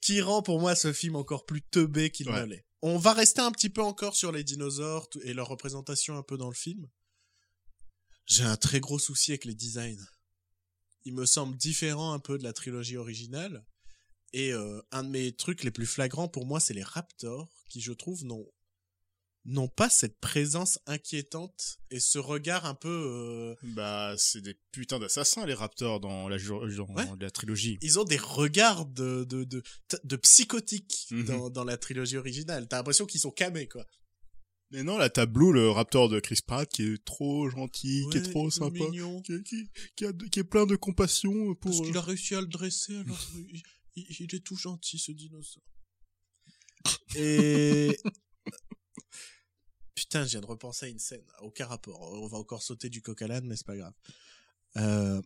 qui 0.00 0.20
rend 0.20 0.42
pour 0.42 0.60
moi 0.60 0.74
ce 0.74 0.92
film 0.92 1.16
encore 1.16 1.44
plus 1.44 1.62
teubé 1.62 2.10
qu'il 2.10 2.28
Ouais. 2.28 2.40
ne 2.40 2.46
l'est. 2.46 2.66
On 2.82 2.96
va 2.96 3.12
rester 3.12 3.40
un 3.40 3.50
petit 3.50 3.70
peu 3.70 3.82
encore 3.82 4.14
sur 4.14 4.30
les 4.30 4.44
dinosaures 4.44 5.08
et 5.22 5.34
leur 5.34 5.48
représentation 5.48 6.16
un 6.16 6.22
peu 6.22 6.36
dans 6.38 6.48
le 6.48 6.54
film. 6.54 6.88
J'ai 8.26 8.44
un 8.44 8.56
très 8.56 8.78
gros 8.80 8.98
souci 8.98 9.32
avec 9.32 9.44
les 9.44 9.54
designs. 9.54 10.06
Ils 11.04 11.14
me 11.14 11.26
semblent 11.26 11.56
différents 11.56 12.12
un 12.12 12.18
peu 12.20 12.38
de 12.38 12.44
la 12.44 12.52
trilogie 12.52 12.96
originale. 12.96 13.64
Et 14.32 14.52
euh, 14.52 14.80
un 14.92 15.02
de 15.04 15.08
mes 15.08 15.34
trucs 15.34 15.64
les 15.64 15.70
plus 15.70 15.86
flagrants 15.86 16.28
pour 16.28 16.46
moi, 16.46 16.60
c'est 16.60 16.74
les 16.74 16.82
raptors, 16.84 17.50
qui 17.70 17.80
je 17.80 17.92
trouve 17.92 18.24
n'ont 18.24 18.46
n'ont 19.44 19.68
pas 19.68 19.88
cette 19.88 20.18
présence 20.20 20.78
inquiétante 20.86 21.78
et 21.90 22.00
ce 22.00 22.18
regard 22.18 22.66
un 22.66 22.74
peu 22.74 22.88
euh, 22.88 23.54
Bah 23.62 24.14
c'est 24.18 24.40
des 24.42 24.54
putains 24.72 24.98
d'assassins 24.98 25.46
les 25.46 25.54
Raptors 25.54 26.00
dans 26.00 26.28
la, 26.28 26.36
ju- 26.36 26.48
dans 26.76 26.86
Ouais. 26.94 27.04
la 27.20 27.30
trilogie. 27.30 27.78
ils 27.80 27.98
ont 27.98 28.04
des 28.04 28.18
regards 28.18 28.84
de 28.84 29.24
de 29.24 29.44
de, 29.44 29.62
de 30.04 30.16
psychotiques 30.16 31.06
Mhm. 31.10 31.24
dans, 31.24 31.50
dans 31.50 31.64
la 31.64 31.76
trilogie 31.78 32.16
originale. 32.18 32.68
T'as 32.68 32.76
l'impression 32.78 33.06
qu'ils 33.06 33.20
sont 33.20 33.30
camés 33.30 33.68
quoi. 33.68 33.86
Mais 34.70 34.82
non, 34.82 34.98
là 34.98 35.08
t'as 35.08 35.24
Blue, 35.24 35.52
le 35.54 35.70
Raptor 35.70 36.10
de 36.10 36.20
Chris 36.20 36.40
Pratt, 36.46 36.68
qui 36.70 36.82
est 36.82 37.02
trop 37.04 37.48
gentil, 37.48 38.04
qui 38.10 38.18
est 38.18 38.22
trop 38.30 38.50
sympa, 38.50 38.84
qui, 39.24 39.42
qui, 39.44 39.64
qui, 39.96 40.04
a, 40.04 40.12
qui 40.12 40.40
est 40.40 40.44
plein 40.44 40.66
de 40.66 40.76
compassion 40.76 41.54
pour. 41.54 41.70
Parce 41.70 41.80
qu'il 41.86 41.96
euh, 41.96 42.00
a 42.00 42.02
réussi 42.02 42.34
à 42.34 42.42
le 42.42 42.48
dresser, 42.48 42.96
alors 42.96 43.18
il, 43.34 43.62
il- 43.96 44.16
il 44.20 44.34
est 44.34 44.44
tout 44.44 44.56
gentil 44.56 44.98
ce 44.98 45.10
dinosaure. 45.12 45.62
Et 47.16 47.96
putain, 49.94 50.24
je 50.24 50.30
viens 50.30 50.40
de 50.40 50.46
repenser 50.46 50.86
à 50.86 50.88
une 50.88 50.98
scène, 50.98 51.24
aucun 51.40 51.66
rapport. 51.66 52.00
On 52.00 52.26
va 52.26 52.38
encore 52.38 52.62
sauter 52.62 52.88
du 52.88 53.02
coq 53.02 53.20
à 53.22 53.26
l'âne, 53.26 53.46
mais 53.46 53.56
c'est 53.56 53.66
pas 53.66 53.76
grave. 53.76 53.94
Euh, 54.76 55.20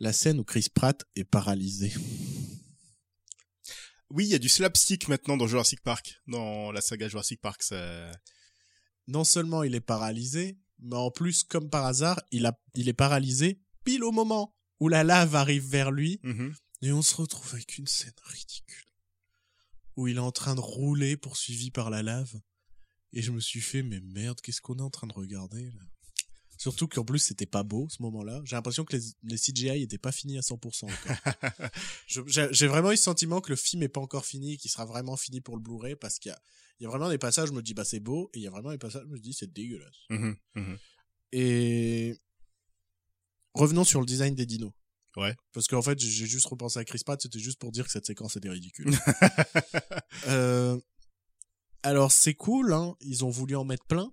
la 0.00 0.12
scène 0.12 0.38
où 0.40 0.44
Chris 0.44 0.68
Pratt 0.72 1.04
est 1.16 1.24
paralysé. 1.24 1.92
Oui, 4.10 4.26
il 4.26 4.30
y 4.30 4.34
a 4.34 4.38
du 4.38 4.48
slapstick 4.48 5.08
maintenant 5.08 5.36
dans 5.36 5.46
Jurassic 5.46 5.80
Park, 5.80 6.20
dans 6.26 6.70
la 6.72 6.80
saga 6.80 7.08
Jurassic 7.08 7.40
Park. 7.40 7.62
Ça... 7.62 8.10
Non 9.06 9.24
seulement 9.24 9.62
il 9.62 9.74
est 9.74 9.80
paralysé, 9.80 10.58
mais 10.78 10.96
en 10.96 11.10
plus, 11.10 11.42
comme 11.42 11.70
par 11.70 11.84
hasard, 11.86 12.20
il 12.30 12.46
a, 12.46 12.58
il 12.74 12.88
est 12.88 12.94
paralysé 12.94 13.60
pile 13.84 14.04
au 14.04 14.12
moment 14.12 14.54
où 14.80 14.88
la 14.88 15.04
lave 15.04 15.34
arrive 15.34 15.66
vers 15.66 15.90
lui 15.90 16.20
Mhm. 16.22 16.54
Et 16.82 16.92
on 16.92 17.00
se 17.00 17.14
retrouve 17.14 17.54
avec 17.54 17.78
une 17.78 17.86
scène 17.86 18.12
ridicule. 18.24 18.84
Où 19.96 20.06
il 20.08 20.16
est 20.16 20.20
en 20.20 20.32
train 20.32 20.54
de 20.54 20.60
rouler 20.60 21.16
poursuivi 21.16 21.70
par 21.70 21.88
la 21.88 22.02
lave. 22.02 22.38
Et 23.14 23.22
je 23.22 23.30
me 23.30 23.40
suis 23.40 23.60
fait, 23.60 23.82
mais 23.82 24.00
merde, 24.00 24.40
qu'est-ce 24.40 24.60
qu'on 24.60 24.76
est 24.78 24.82
en 24.82 24.90
train 24.90 25.06
de 25.06 25.12
regarder 25.14 25.64
là? 25.70 25.80
Surtout 26.56 26.86
qu'en 26.86 27.04
plus 27.04 27.18
c'était 27.18 27.46
pas 27.46 27.62
beau 27.64 27.88
ce 27.90 28.00
moment-là. 28.02 28.40
J'ai 28.44 28.54
l'impression 28.56 28.84
que 28.84 28.96
les, 28.96 29.02
les 29.24 29.36
CGI 29.36 29.82
étaient 29.82 29.98
pas 29.98 30.12
finis 30.12 30.38
à 30.38 30.40
100% 30.40 30.84
encore. 30.84 31.70
Je- 32.06 32.48
J'ai 32.52 32.66
vraiment 32.68 32.90
eu 32.90 32.94
le 32.94 32.96
sentiment 32.98 33.40
que 33.40 33.50
le 33.50 33.56
film 33.56 33.82
est 33.82 33.88
pas 33.88 34.00
encore 34.00 34.24
fini, 34.24 34.56
qu'il 34.56 34.70
sera 34.70 34.84
vraiment 34.86 35.16
fini 35.16 35.40
pour 35.40 35.56
le 35.56 35.62
Blu-ray 35.62 35.96
parce 35.96 36.18
qu'il 36.20 36.30
y 36.30 36.32
a, 36.32 36.40
il 36.78 36.84
y 36.84 36.86
a 36.86 36.88
vraiment 36.90 37.10
des 37.10 37.18
passages, 37.18 37.48
je 37.48 37.52
me 37.54 37.60
dis 37.62 37.74
bah 37.74 37.84
c'est 37.84 37.98
beau, 38.00 38.30
et 38.34 38.38
il 38.38 38.42
y 38.42 38.46
a 38.46 38.50
vraiment 38.50 38.70
des 38.70 38.78
passages, 38.78 39.02
je 39.04 39.08
me 39.12 39.18
dis 39.18 39.32
c'est 39.32 39.52
dégueulasse. 39.52 39.96
Mhm, 40.10 40.36
mhm. 40.54 40.78
Et 41.32 42.16
revenons 43.54 43.84
sur 43.84 44.00
le 44.00 44.06
design 44.06 44.34
des 44.34 44.46
dinos. 44.46 44.72
Ouais. 45.16 45.34
Parce 45.52 45.66
qu'en 45.68 45.82
fait, 45.82 45.98
j'ai 46.00 46.26
juste 46.26 46.46
repensé 46.46 46.78
à 46.78 46.84
Chris 46.84 47.00
Pratt, 47.04 47.20
c'était 47.20 47.38
juste 47.40 47.58
pour 47.60 47.70
dire 47.72 47.84
que 47.84 47.90
cette 47.92 48.06
séquence 48.06 48.36
était 48.36 48.50
ridicule. 48.50 48.90
Euh, 50.28 50.78
alors 51.84 52.10
c'est 52.12 52.34
cool, 52.34 52.72
hein, 52.72 52.96
ils 53.00 53.24
ont 53.24 53.30
voulu 53.30 53.54
en 53.56 53.64
mettre 53.64 53.84
plein, 53.86 54.12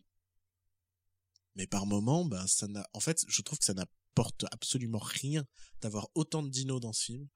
mais 1.55 1.67
par 1.67 1.86
moment, 1.86 2.25
ben 2.25 2.45
ça 2.47 2.67
n'a. 2.67 2.88
En 2.93 2.99
fait, 2.99 3.23
je 3.27 3.41
trouve 3.41 3.57
que 3.60 3.65
ça 3.65 3.73
n'apporte 3.73 4.45
absolument 4.51 4.99
rien 4.99 5.45
d'avoir 5.81 6.07
autant 6.15 6.43
de 6.43 6.49
dinos 6.49 6.79
dans 6.79 6.93
ce 6.93 7.05
film. 7.05 7.27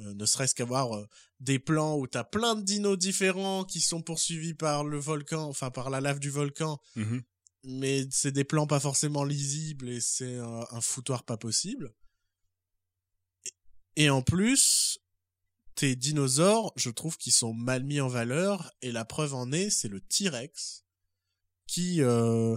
Euh, 0.00 0.14
ne 0.14 0.26
serait-ce 0.26 0.54
qu'avoir 0.54 0.94
euh, 0.96 1.06
des 1.40 1.58
plans 1.58 1.96
où 1.96 2.06
t'as 2.06 2.22
plein 2.24 2.54
de 2.54 2.62
dinos 2.62 2.96
différents 2.98 3.64
qui 3.64 3.80
sont 3.80 4.02
poursuivis 4.02 4.54
par 4.54 4.84
le 4.84 4.98
volcan, 4.98 5.48
enfin 5.48 5.70
par 5.70 5.90
la 5.90 6.00
lave 6.00 6.20
du 6.20 6.30
volcan, 6.30 6.78
Mhm. 6.94 7.22
mais 7.64 8.06
c'est 8.10 8.30
des 8.32 8.44
plans 8.44 8.66
pas 8.68 8.78
forcément 8.80 9.24
lisibles 9.24 9.88
et 9.88 10.00
c'est 10.00 10.36
un, 10.38 10.66
un 10.70 10.80
foutoir 10.80 11.24
pas 11.24 11.36
possible. 11.36 11.92
Et 13.96 14.10
en 14.10 14.22
plus, 14.22 15.00
tes 15.78 15.94
dinosaures, 15.94 16.72
je 16.76 16.90
trouve 16.90 17.16
qu'ils 17.18 17.32
sont 17.32 17.52
mal 17.54 17.84
mis 17.84 18.00
en 18.00 18.08
valeur 18.08 18.70
et 18.82 18.90
la 18.90 19.04
preuve 19.04 19.34
en 19.34 19.52
est, 19.52 19.70
c'est 19.70 19.86
le 19.88 20.00
T-Rex 20.00 20.84
qui 21.68 22.02
euh, 22.02 22.56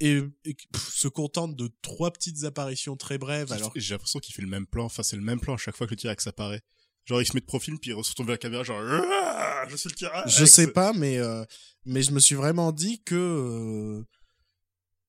est- 0.00 0.22
est- 0.44 0.70
pff, 0.72 0.88
se 0.92 1.08
contente 1.08 1.56
de 1.56 1.70
trois 1.82 2.10
petites 2.12 2.44
apparitions 2.44 2.96
très 2.96 3.16
brèves. 3.16 3.50
Alors 3.52 3.72
J'ai 3.76 3.94
l'impression 3.94 4.18
qu'il 4.20 4.34
fait 4.34 4.42
le 4.42 4.48
même 4.48 4.66
plan. 4.66 4.84
Enfin, 4.84 5.02
c'est 5.02 5.16
le 5.16 5.22
même 5.22 5.40
plan 5.40 5.54
à 5.54 5.56
chaque 5.56 5.76
fois 5.76 5.86
que 5.86 5.92
le 5.94 5.96
T-Rex 6.00 6.26
apparaît. 6.26 6.60
Genre, 7.06 7.22
il 7.22 7.26
se 7.26 7.34
met 7.34 7.40
de 7.40 7.46
profil, 7.46 7.78
puis 7.78 7.92
il 7.92 8.04
se 8.04 8.10
retourne 8.10 8.26
vers 8.26 8.34
la 8.34 8.38
caméra, 8.38 8.62
genre, 8.64 8.80
Ah, 8.82 9.64
je 9.68 9.76
suis 9.76 9.88
le 9.88 9.94
T-Rex. 9.94 10.30
Je 10.38 10.44
sais 10.44 10.66
pas, 10.72 10.92
mais 10.92 11.18
euh, 11.18 11.44
mais 11.84 12.02
je 12.02 12.10
me 12.10 12.20
suis 12.20 12.34
vraiment 12.34 12.72
dit 12.72 13.02
que 13.04 13.14
euh, 13.14 14.04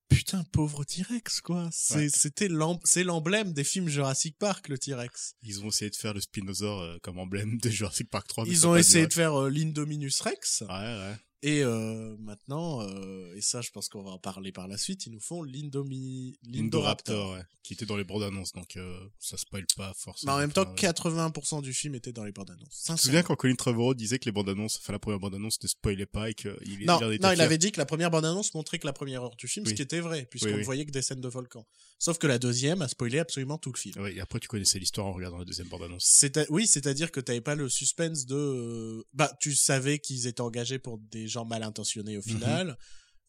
putain 0.08 0.44
pauvre 0.52 0.84
T-Rex 0.84 1.40
quoi. 1.40 1.68
Ouais. 1.94 2.08
c'était 2.08 2.48
c'est 2.84 3.04
l'emblème 3.04 3.52
des 3.52 3.64
films 3.64 3.88
Jurassic 3.88 4.38
Park 4.38 4.68
le 4.68 4.78
T-Rex. 4.78 5.34
Ils 5.42 5.62
ont 5.62 5.68
essayé 5.68 5.90
de 5.90 5.96
faire 5.96 6.14
le 6.14 6.20
Spinosaure 6.20 6.80
euh, 6.80 6.98
comme 7.02 7.18
emblème 7.18 7.58
de 7.58 7.70
Jurassic 7.70 8.08
Park 8.10 8.26
3. 8.28 8.44
mais 8.44 8.50
Ils 8.50 8.66
ont 8.66 8.76
essayé 8.76 9.06
de 9.06 9.12
faire 9.12 9.34
euh, 9.34 9.50
l'Indominus 9.50 10.20
Rex 10.20 10.62
Ouais, 10.68 10.74
ouais. 10.74 11.16
Et 11.42 11.62
euh, 11.62 12.16
maintenant 12.18 12.82
euh, 12.82 13.34
et 13.36 13.40
ça 13.40 13.60
je 13.60 13.70
pense 13.70 13.88
qu'on 13.88 14.02
va 14.02 14.10
en 14.10 14.18
parler 14.18 14.52
par 14.52 14.68
la 14.68 14.76
suite, 14.78 15.06
ils 15.06 15.12
nous 15.12 15.20
font 15.20 15.42
l'Indoraptor. 15.42 16.34
Indoraptor, 16.54 17.32
ouais. 17.34 17.42
Qui 17.62 17.74
était 17.74 17.84
dans 17.86 17.96
les 17.96 18.04
bandes 18.04 18.22
annonces, 18.22 18.52
donc 18.52 18.76
euh, 18.76 18.98
ça 19.18 19.36
spoil 19.36 19.66
pas 19.76 19.88
Mais 19.88 19.94
forcément. 19.96 20.32
en 20.34 20.38
même 20.38 20.52
temps, 20.52 20.62
Enfin, 20.62 20.72
ouais. 20.72 20.92
80% 21.30 21.62
du 21.62 21.74
film 21.74 21.94
était 21.94 22.12
dans 22.12 22.24
les 22.24 22.32
bandes 22.32 22.50
annonces. 22.50 22.84
Tu 22.86 22.94
te 22.94 23.00
souviens 23.00 23.22
quand 23.22 23.36
Colin 23.36 23.54
Trevorrow 23.56 23.94
disait 23.94 24.18
que 24.18 24.24
les 24.24 24.32
bandes 24.32 24.48
annonces, 24.48 24.78
enfin 24.78 24.92
la 24.92 24.98
première 24.98 25.20
bande 25.20 25.34
annonce 25.34 25.62
ne 25.62 25.68
spoilait 25.68 26.06
pas 26.06 26.30
et 26.30 26.34
qu'il 26.34 26.50
Non, 26.86 26.98
non, 27.00 27.12
il 27.12 27.40
avait 27.40 27.58
dit 27.58 27.70
que 27.72 27.78
la 27.78 27.86
première 27.86 28.10
bande-annonce 28.10 28.54
montrait 28.54 28.78
que 28.78 28.86
la 28.86 28.92
première 28.92 29.22
heure 29.22 29.36
du 29.36 29.48
film, 29.48 29.66
ce 29.66 29.70
Oui. 29.70 29.76
qui 29.76 29.82
était 29.82 30.00
vrai, 30.00 30.26
puisqu'on 30.30 30.46
Oui, 30.48 30.52
ne 30.54 30.58
oui. 30.58 30.64
voyait 30.64 30.86
que 30.86 30.90
des 30.90 31.02
scènes 31.02 31.20
de 31.20 31.28
volcan. 31.28 31.66
Sauf 31.98 32.16
que 32.18 32.26
la 32.26 32.38
deuxième 32.38 32.80
a 32.82 32.88
spoilé 32.88 33.18
absolument 33.18 33.58
tout 33.58 33.72
le 33.72 33.78
film. 33.78 34.00
Ouais, 34.02 34.14
et 34.14 34.20
après 34.20 34.40
tu 34.40 34.48
connaissais 34.48 34.78
l'histoire 34.78 35.06
en 35.06 35.12
regardant 35.12 35.38
la 35.38 35.44
deuxième 35.44 35.68
bande 35.68 35.82
annonce. 35.82 36.04
C'est 36.08 36.48
oui, 36.50 36.66
c'est-à-dire 36.66 37.12
que 37.12 37.20
t'avais 37.20 37.40
pas 37.40 37.54
le 37.54 37.68
suspense 37.68 38.24
de, 38.26 38.34
euh, 38.36 39.04
bah, 39.12 39.30
tu 39.40 39.54
savais 39.54 39.98
qu'ils 39.98 40.26
étaient 40.26 40.40
engagés 40.40 40.78
pour 40.78 40.98
des 40.98 41.27
gens 41.28 41.44
mal 41.44 41.62
intentionnés 41.62 42.18
au 42.18 42.22
final. 42.22 42.76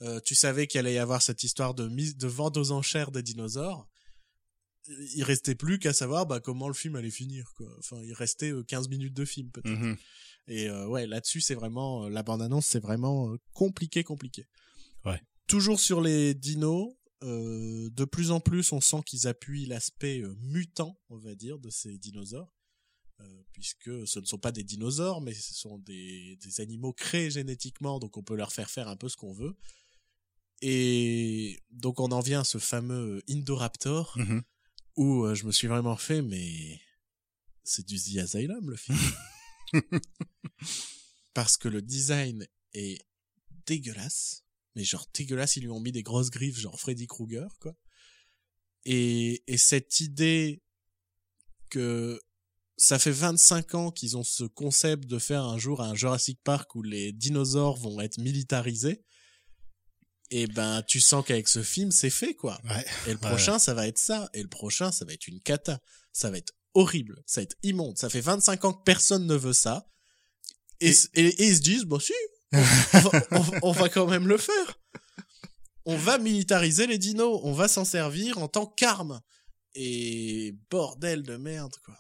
Euh, 0.02 0.20
tu 0.24 0.36
savais 0.36 0.68
qu'il 0.68 0.80
allait 0.80 0.94
y 0.94 0.98
avoir 0.98 1.22
cette 1.22 1.44
histoire 1.44 1.74
de 1.74 1.88
mise, 1.88 2.16
de 2.16 2.28
vente 2.28 2.58
aux 2.58 2.72
enchères 2.72 3.12
des 3.12 3.24
dinosaures. 3.24 3.88
Il 5.16 5.24
restait 5.24 5.56
plus 5.56 5.78
qu'à 5.78 5.94
savoir, 5.94 6.26
bah, 6.26 6.40
comment 6.40 6.68
le 6.68 6.74
film 6.74 6.96
allait 6.96 7.12
finir, 7.12 7.52
quoi. 7.56 7.68
Enfin, 7.80 8.02
il 8.02 8.14
restait 8.14 8.52
euh, 8.52 8.64
15 8.64 8.88
minutes 8.90 9.14
de 9.14 9.26
film, 9.26 9.52
peut-être. 9.52 9.80
Mhm. 9.80 9.98
Et 10.48 10.68
euh, 10.68 10.88
ouais, 10.88 11.06
là-dessus, 11.06 11.42
c'est 11.42 11.54
vraiment 11.54 12.06
euh, 12.06 12.10
la 12.10 12.24
bande-annonce, 12.24 12.66
c'est 12.66 12.80
vraiment 12.80 13.32
euh, 13.32 13.38
compliqué, 13.54 14.04
compliqué. 14.04 14.48
Ouais. 15.06 15.22
Toujours 15.48 15.80
sur 15.80 16.02
les 16.02 16.34
dinos, 16.34 16.96
euh, 17.24 17.90
de 17.92 18.06
plus 18.06 18.32
en 18.32 18.40
plus, 18.40 18.72
on 18.72 18.82
sent 18.82 19.02
qu'ils 19.06 19.28
appuient 19.28 19.66
l'aspect 19.66 20.22
euh, 20.22 20.36
mutant, 20.40 20.98
on 21.10 21.18
va 21.18 21.36
dire, 21.36 21.60
de 21.60 21.70
ces 21.70 21.98
dinosaures, 21.98 22.54
euh, 23.22 23.44
puisque 23.54 24.08
ce 24.08 24.20
ne 24.20 24.26
sont 24.26 24.38
pas 24.38 24.52
des 24.52 24.64
dinosaures, 24.64 25.22
mais 25.22 25.34
ce 25.34 25.54
sont 25.54 25.78
des, 25.80 26.38
des 26.38 26.62
animaux 26.62 26.94
créés 26.94 27.32
génétiquement, 27.32 28.00
donc 28.00 28.16
on 28.18 28.24
peut 28.24 28.36
leur 28.36 28.52
faire 28.54 28.70
faire 28.70 28.88
un 28.88 28.96
peu 28.96 29.10
ce 29.10 29.18
qu'on 29.18 29.34
veut. 29.34 29.56
Et 30.62 31.60
donc 31.70 32.00
on 32.00 32.12
en 32.12 32.20
vient 32.22 32.42
à 32.42 32.44
ce 32.46 32.58
fameux 32.58 33.22
Indoraptor, 33.30 34.14
Mhm. 34.18 34.44
où 34.98 35.24
euh, 35.26 35.36
je 35.36 35.46
me 35.46 35.52
suis 35.52 35.68
vraiment 35.68 35.96
fait, 35.98 36.22
mais 36.22 36.82
c'est 37.64 37.86
du 37.86 37.98
The 38.00 38.18
Asylum, 38.20 38.70
le 38.70 38.76
film. 38.78 38.98
Parce 41.34 41.58
que 41.58 41.68
le 41.68 41.82
design 41.82 42.48
est 42.74 43.02
dégueulasse. 43.66 44.44
Mais 44.76 44.84
genre 44.84 45.08
dégueulasse, 45.14 45.56
ils 45.56 45.64
lui 45.64 45.70
ont 45.70 45.80
mis 45.80 45.92
des 45.92 46.04
grosses 46.04 46.30
griffes, 46.30 46.60
genre 46.60 46.80
Freddy 46.80 47.08
Krueger, 47.08 47.48
quoi. 47.60 47.76
Et, 48.86 49.44
et 49.48 49.58
cette 49.58 50.00
idée 50.00 50.62
que 51.70 52.20
ça 52.80 52.98
fait 52.98 53.12
25 53.12 53.76
ans 53.76 53.92
qu'ils 53.92 54.18
ont 54.18 54.24
ce 54.24 54.44
concept 54.46 55.06
de 55.06 55.20
faire 55.20 55.44
un 55.44 55.58
jour 55.60 55.82
un 55.82 55.94
Jurassic 55.96 56.40
Park 56.44 56.74
où 56.76 56.82
les 56.82 57.12
dinosaures 57.12 57.78
vont 57.78 58.00
être 58.02 58.18
militarisés. 58.18 59.04
Et 60.32 60.48
ben, 60.48 60.84
tu 60.88 61.00
sens 61.00 61.26
qu'avec 61.26 61.48
ce 61.48 61.64
film, 61.64 61.92
c'est 61.92 62.10
fait, 62.12 62.36
quoi. 62.36 62.60
Ouais. 62.64 62.86
Et 63.08 63.12
le 63.12 63.18
prochain, 63.18 63.58
ça 63.60 63.74
va 63.74 63.88
être 63.88 63.98
ça. 63.98 64.30
Et 64.34 64.42
le 64.44 64.48
prochain, 64.50 64.92
ça 64.92 65.04
va 65.06 65.14
être 65.14 65.28
une 65.28 65.42
cata. 65.42 65.80
Ça 66.14 66.30
va 66.30 66.38
être 66.38 66.54
horrible. 66.76 67.22
Ça 67.26 67.42
va 67.42 67.44
être 67.44 67.56
immonde. 67.64 67.98
Ça 67.98 68.10
fait 68.10 68.22
25 68.22 68.66
ans 68.66 68.74
que 68.74 68.84
personne 68.84 69.26
ne 69.26 69.36
veut 69.36 69.54
ça. 69.54 69.88
Et, 70.82 70.92
et, 71.16 71.26
et 71.26 71.48
ils 71.48 71.56
se 71.58 71.62
disent, 71.62 71.86
bah 71.86 71.98
si, 72.00 72.14
on 72.54 72.60
va, 72.62 73.12
on- 73.32 73.60
on 73.64 73.72
va 73.72 73.90
quand 73.90 74.06
même 74.08 74.28
le 74.28 74.38
faire. 74.38 74.80
On 75.86 75.98
va 75.98 76.20
militariser 76.20 76.86
les 76.86 77.00
dinos. 77.00 77.40
On 77.44 77.54
va 77.54 77.68
s'en 77.68 77.84
servir 77.86 78.38
en 78.38 78.48
tant 78.48 78.68
qu'arme. 78.68 79.22
Et 79.74 80.56
bordel 80.70 81.24
de 81.24 81.38
merde, 81.38 81.74
quoi. 81.84 81.98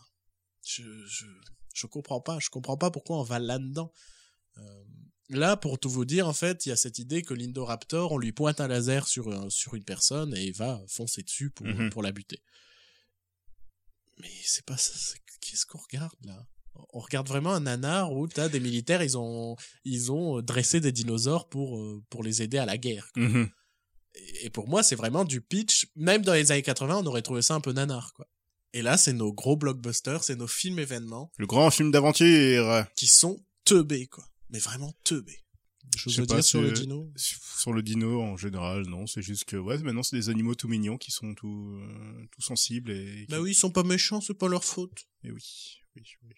Je, 0.76 0.84
je, 1.08 1.26
je 1.74 1.88
comprends 1.88 2.22
pas. 2.22 2.38
Je 2.40 2.50
comprends 2.50 2.78
pas 2.78 2.92
pourquoi 2.92 3.20
on 3.20 3.24
va 3.24 3.40
là-dedans. 3.40 3.92
Euh, 4.58 4.84
là, 5.30 5.58
pour 5.58 5.80
tout 5.80 5.90
vous 5.90 6.06
dire, 6.06 6.28
en 6.28 6.34
fait, 6.34 6.66
il 6.66 6.70
y 6.70 6.72
a 6.72 6.76
cette 6.76 7.00
idée 7.00 7.22
que 7.22 7.34
l'Indoraptor, 7.34 8.12
on 8.12 8.18
lui 8.18 8.32
pointe 8.34 8.60
un 8.62 8.68
laser 8.68 9.08
sur, 9.08 9.30
un- 9.30 9.50
sur 9.50 9.76
une 9.76 9.84
personne 9.84 10.36
et 10.36 10.44
il 10.46 10.54
va 10.56 10.82
foncer 10.88 11.24
dessus 11.24 11.50
pour, 11.50 11.66
Mhm. 11.66 11.90
pour 11.90 12.04
la 12.04 12.12
buter. 12.12 12.42
Mais 14.20 14.30
c'est 14.44 14.66
pas 14.66 14.78
ça. 14.78 14.94
Qu'est-ce 15.42 15.66
qu'on 15.66 15.78
regarde 15.80 16.14
là? 16.24 16.46
On 16.94 17.00
regarde 17.00 17.28
vraiment 17.28 17.54
un 17.54 17.62
nanar 17.62 18.14
où 18.14 18.28
t'as 18.28 18.48
des 18.50 18.60
militaires, 18.60 19.04
ils 19.04 19.18
ont, 19.18 19.56
ils 19.84 20.12
ont 20.12 20.42
dressé 20.42 20.80
des 20.80 20.92
dinosaures 20.92 21.50
pour, 21.50 21.78
euh, 21.80 22.04
pour 22.10 22.24
les 22.24 22.42
aider 22.42 22.58
à 22.58 22.66
la 22.66 22.78
guerre. 22.78 23.10
quoi. 23.14 23.24
Mhm. 23.24 23.50
Et 24.16 24.46
et 24.46 24.50
pour 24.50 24.68
moi, 24.68 24.82
c'est 24.84 24.96
vraiment 24.96 25.24
du 25.26 25.42
pitch. 25.42 25.88
Même 25.96 26.22
dans 26.24 26.34
les 26.34 26.52
années 26.52 26.62
80, 26.62 26.98
on 26.98 27.06
aurait 27.06 27.22
trouvé 27.22 27.42
ça 27.42 27.56
un 27.56 27.62
peu 27.62 27.72
nanar, 27.74 28.14
quoi. 28.14 28.28
Et 28.74 28.82
là, 28.82 28.98
c'est 28.98 29.14
nos 29.14 29.34
gros 29.34 29.58
blockbusters, 29.58 30.24
c'est 30.24 30.36
nos 30.36 30.48
films 30.48 30.80
événements 30.80 31.32
Le 31.38 31.48
grand 31.48 31.70
film 31.72 31.92
d'aventure. 31.92 32.86
qui 32.96 33.08
sont 33.08 33.44
teubés, 33.66 34.08
quoi. 34.08 34.24
Mais 34.52 34.60
vraiment 34.60 34.94
teubés. 35.04 35.44
Je 35.98 36.22
veux 36.22 36.28
pas, 36.28 36.36
dire 36.36 36.44
sur 36.44 36.62
le 36.62 36.72
dino. 36.72 37.12
Sur 37.16 37.74
le 37.74 37.82
dino, 37.82 38.22
en 38.22 38.38
général, 38.38 38.84
non. 38.88 39.08
C'est 39.08 39.24
juste 39.24 39.46
que, 39.46 39.58
ouais, 39.58 39.78
maintenant, 39.80 40.04
c'est 40.04 40.16
des 40.16 40.30
animaux 40.30 40.54
tout 40.54 40.68
mignons 40.68 40.98
qui 40.98 41.10
sont 41.12 41.34
tout, 41.34 41.80
euh, 41.82 42.26
tout 42.32 42.42
sensibles 42.42 42.92
et... 42.92 43.26
qui- 43.26 43.32
Bah 43.32 43.40
oui, 43.42 43.52
ils 43.52 43.56
sont 43.56 43.72
pas 43.72 43.84
méchants, 43.84 44.22
c'est 44.22 44.38
pas 44.38 44.48
leur 44.48 44.64
faute. 44.64 45.08
Et 45.24 45.32
oui, 45.32 45.44
oui, 45.96 46.04
oui. 46.28 46.34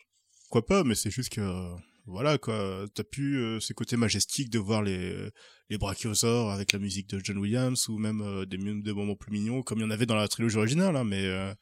Quoi 0.49 0.65
pas, 0.65 0.83
mais 0.85 0.95
c'est 0.95 1.11
juste 1.11 1.29
que, 1.33 1.41
euh, 1.41 1.75
voilà, 2.05 2.37
quoi. 2.37 2.85
T'as 2.95 3.03
pu 3.03 3.35
euh, 3.37 3.59
ce 3.59 3.73
côté 3.73 3.97
majestique 3.97 4.49
de 4.49 4.57
voir 4.59 4.81
les, 4.83 5.29
les 5.69 5.77
brachiosaures 5.77 6.49
avec 6.51 6.71
la 6.71 6.79
musique 6.79 7.07
de 7.09 7.19
John 7.23 7.37
Williams 7.37 7.89
ou 7.89 7.97
même 7.97 8.21
euh, 8.21 8.45
des, 8.45 8.57
des 8.57 8.93
moments 8.93 9.15
plus 9.17 9.31
mignons 9.33 9.63
comme 9.63 9.79
il 9.79 9.81
y 9.81 9.85
en 9.85 9.91
avait 9.91 10.05
dans 10.05 10.15
la 10.15 10.27
trilogie 10.29 10.57
originale, 10.57 10.95
hein, 10.95 11.03
mais, 11.03 11.25
euh, 11.25 11.53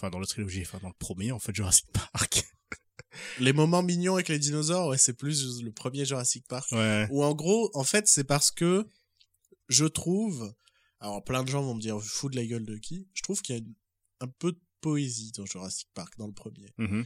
enfin, 0.00 0.10
dans 0.10 0.18
la 0.18 0.26
trilogie, 0.26 0.62
enfin, 0.62 0.78
dans 0.80 0.88
le 0.88 0.94
premier, 0.98 1.30
en 1.32 1.38
fait, 1.38 1.54
Jurassic 1.54 1.86
Park. 1.92 2.44
Les 3.40 3.52
moments 3.52 3.82
mignons 3.82 4.14
avec 4.14 4.28
les 4.28 4.38
dinosaures, 4.38 4.88
ouais, 4.88 4.96
c'est 4.98 5.12
plus 5.14 5.62
le 5.62 5.72
premier 5.72 6.04
Jurassic 6.04 6.46
Park. 6.46 6.70
ouais. 6.72 7.06
Ou 7.10 7.22
en 7.24 7.34
gros, 7.34 7.70
en 7.74 7.84
fait, 7.84 8.06
c'est 8.08 8.24
parce 8.24 8.50
que 8.50 8.88
je 9.68 9.84
trouve, 9.84 10.54
alors 11.00 11.22
plein 11.24 11.42
de 11.42 11.48
gens 11.48 11.62
vont 11.62 11.74
me 11.74 11.80
dire, 11.80 12.00
fou 12.00 12.28
de 12.30 12.36
la 12.36 12.46
gueule 12.46 12.64
de 12.64 12.76
qui, 12.78 13.08
je 13.12 13.22
trouve 13.22 13.42
qu'il 13.42 13.56
y 13.56 13.58
a 13.58 13.62
une- 13.62 13.74
un 14.20 14.28
peu 14.28 14.52
de 14.52 14.60
poésie 14.80 15.32
dans 15.32 15.44
Jurassic 15.44 15.88
Park, 15.92 16.14
dans 16.18 16.26
le 16.28 16.32
premier. 16.32 16.72
Mhm. 16.78 17.04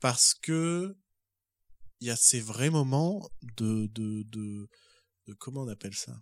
Parce 0.00 0.34
que 0.34 0.96
il 2.00 2.08
y 2.08 2.10
a 2.10 2.16
ces 2.16 2.40
vrais 2.40 2.70
moments 2.70 3.26
de, 3.56 3.86
de, 3.86 4.22
de, 4.24 4.68
de 5.28 5.34
comment 5.34 5.62
on 5.62 5.68
appelle 5.68 5.94
ça? 5.94 6.20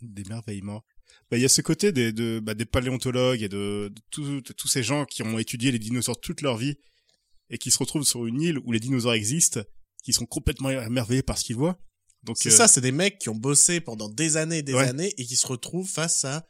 D'émerveillement. 0.00 0.82
Bah, 1.30 1.38
il 1.38 1.40
y 1.42 1.44
a 1.44 1.48
ce 1.48 1.62
côté 1.62 1.92
des, 1.92 2.12
de, 2.12 2.40
bah, 2.42 2.54
des 2.54 2.64
paléontologues 2.66 3.42
et 3.42 3.48
de, 3.48 3.90
de 3.94 4.02
tous- 4.10 4.42
de 4.42 4.52
tous 4.52 4.68
ces 4.68 4.82
gens 4.82 5.04
qui 5.04 5.22
ont 5.22 5.38
étudié 5.38 5.72
les 5.72 5.78
dinosaures 5.78 6.20
toute 6.20 6.40
leur 6.42 6.56
vie 6.56 6.76
et 7.50 7.58
qui 7.58 7.70
se 7.70 7.78
retrouvent 7.78 8.04
sur 8.04 8.26
une 8.26 8.40
île 8.40 8.58
où 8.64 8.72
les 8.72 8.80
dinosaures 8.80 9.14
existent, 9.14 9.60
qui 10.02 10.12
sont 10.12 10.26
complètement 10.26 10.70
émerveillés 10.70 11.22
par 11.22 11.38
ce 11.38 11.44
qu'ils 11.44 11.56
voient. 11.56 11.78
Donc, 12.22 12.36
C'est 12.38 12.52
euh, 12.52 12.56
ça, 12.56 12.68
c'est 12.68 12.80
des 12.80 12.92
mecs 12.92 13.18
qui 13.18 13.28
ont 13.30 13.34
bossé 13.34 13.80
pendant 13.80 14.08
des 14.08 14.36
années 14.36 14.58
et 14.58 14.62
des 14.62 14.74
Ouais. 14.74 14.88
années 14.88 15.12
et 15.18 15.24
qui 15.24 15.36
se 15.36 15.46
retrouvent 15.46 15.88
face 15.88 16.24
à, 16.24 16.46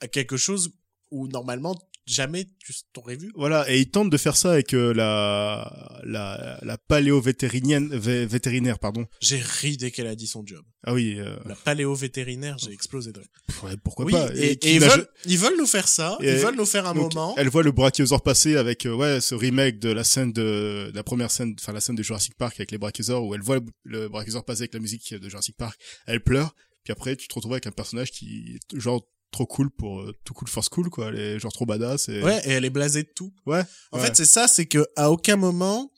à 0.00 0.08
quelque 0.08 0.36
chose 0.36 0.72
où 1.10 1.28
normalement 1.28 1.76
jamais 2.06 2.46
tu 2.60 2.72
t'aurais 2.92 3.16
vu. 3.16 3.32
Voilà, 3.34 3.68
et 3.68 3.80
ils 3.80 3.90
tentent 3.90 4.10
de 4.10 4.16
faire 4.16 4.36
ça 4.36 4.52
avec 4.52 4.74
euh, 4.74 4.94
la, 4.94 6.00
la, 6.04 6.58
la 6.62 6.78
paléo-vétérinaire, 6.78 7.80
vé- 7.80 8.26
vétérinaire, 8.26 8.78
pardon. 8.78 9.06
J'ai 9.20 9.38
ri 9.40 9.76
dès 9.76 9.90
qu'elle 9.90 10.06
a 10.06 10.14
dit 10.14 10.28
son 10.28 10.46
job. 10.46 10.64
Ah 10.84 10.94
oui, 10.94 11.16
euh, 11.18 11.36
La 11.46 11.56
paléo-vétérinaire, 11.56 12.58
j'ai 12.58 12.70
explosé 12.72 13.10
de 13.12 13.20
ouais, 13.64 13.76
pourquoi 13.82 14.04
oui, 14.04 14.12
pas. 14.12 14.30
et, 14.36 14.52
et 14.52 14.74
ils, 14.74 14.80
veulent, 14.80 15.08
ils 15.24 15.38
veulent 15.38 15.58
nous 15.58 15.66
faire 15.66 15.88
ça, 15.88 16.16
Et- 16.20 16.30
ils 16.30 16.36
veulent 16.36 16.54
nous 16.56 16.64
faire 16.66 16.86
un 16.86 16.94
Donc, 16.94 17.12
moment. 17.14 17.34
Elle 17.36 17.48
voit 17.48 17.62
le 17.64 17.72
brachiosaure 17.72 18.22
passer 18.22 18.56
avec 18.56 18.86
euh, 18.86 18.94
ouais 18.94 19.20
ce 19.20 19.34
remake 19.34 19.78
de 19.80 19.90
la 19.90 20.04
scène 20.04 20.32
de, 20.32 20.90
de 20.90 20.94
la 20.94 21.02
première 21.02 21.30
scène, 21.32 21.56
enfin 21.60 21.72
la 21.72 21.80
scène 21.80 21.96
de 21.96 22.02
Jurassic 22.04 22.34
Park 22.36 22.54
avec 22.58 22.70
les 22.70 22.78
brachiosaures 22.78 23.24
où 23.24 23.34
elle 23.34 23.42
voit 23.42 23.56
le, 23.56 23.64
le 23.84 24.08
brachiosaure 24.08 24.44
passer 24.44 24.62
avec 24.62 24.74
la 24.74 24.80
musique 24.80 25.12
de 25.12 25.28
Jurassic 25.28 25.56
Park, 25.56 25.76
elle 26.06 26.20
pleure, 26.22 26.54
puis 26.84 26.92
après 26.92 27.16
tu 27.16 27.26
te 27.26 27.34
retrouves 27.34 27.52
avec 27.54 27.66
un 27.66 27.72
personnage 27.72 28.12
qui 28.12 28.58
genre 28.74 29.04
trop 29.30 29.46
cool 29.46 29.70
pour 29.70 30.00
euh, 30.00 30.12
tout 30.24 30.32
cool 30.34 30.48
for 30.48 30.64
school 30.64 30.88
quoi, 30.88 31.08
elle 31.08 31.18
est 31.18 31.38
genre 31.38 31.52
trop 31.52 31.66
badass 31.66 32.08
et 32.08 32.22
Ouais, 32.22 32.40
et 32.46 32.50
elle 32.52 32.64
est 32.64 32.70
blasée 32.70 33.02
de 33.02 33.10
tout. 33.14 33.32
ouais, 33.46 33.62
En 33.92 33.98
ouais. 33.98 34.06
fait, 34.06 34.16
c'est 34.16 34.24
ça, 34.24 34.48
c'est 34.48 34.66
que 34.66 34.86
à 34.96 35.10
aucun 35.10 35.36
moment 35.36 35.90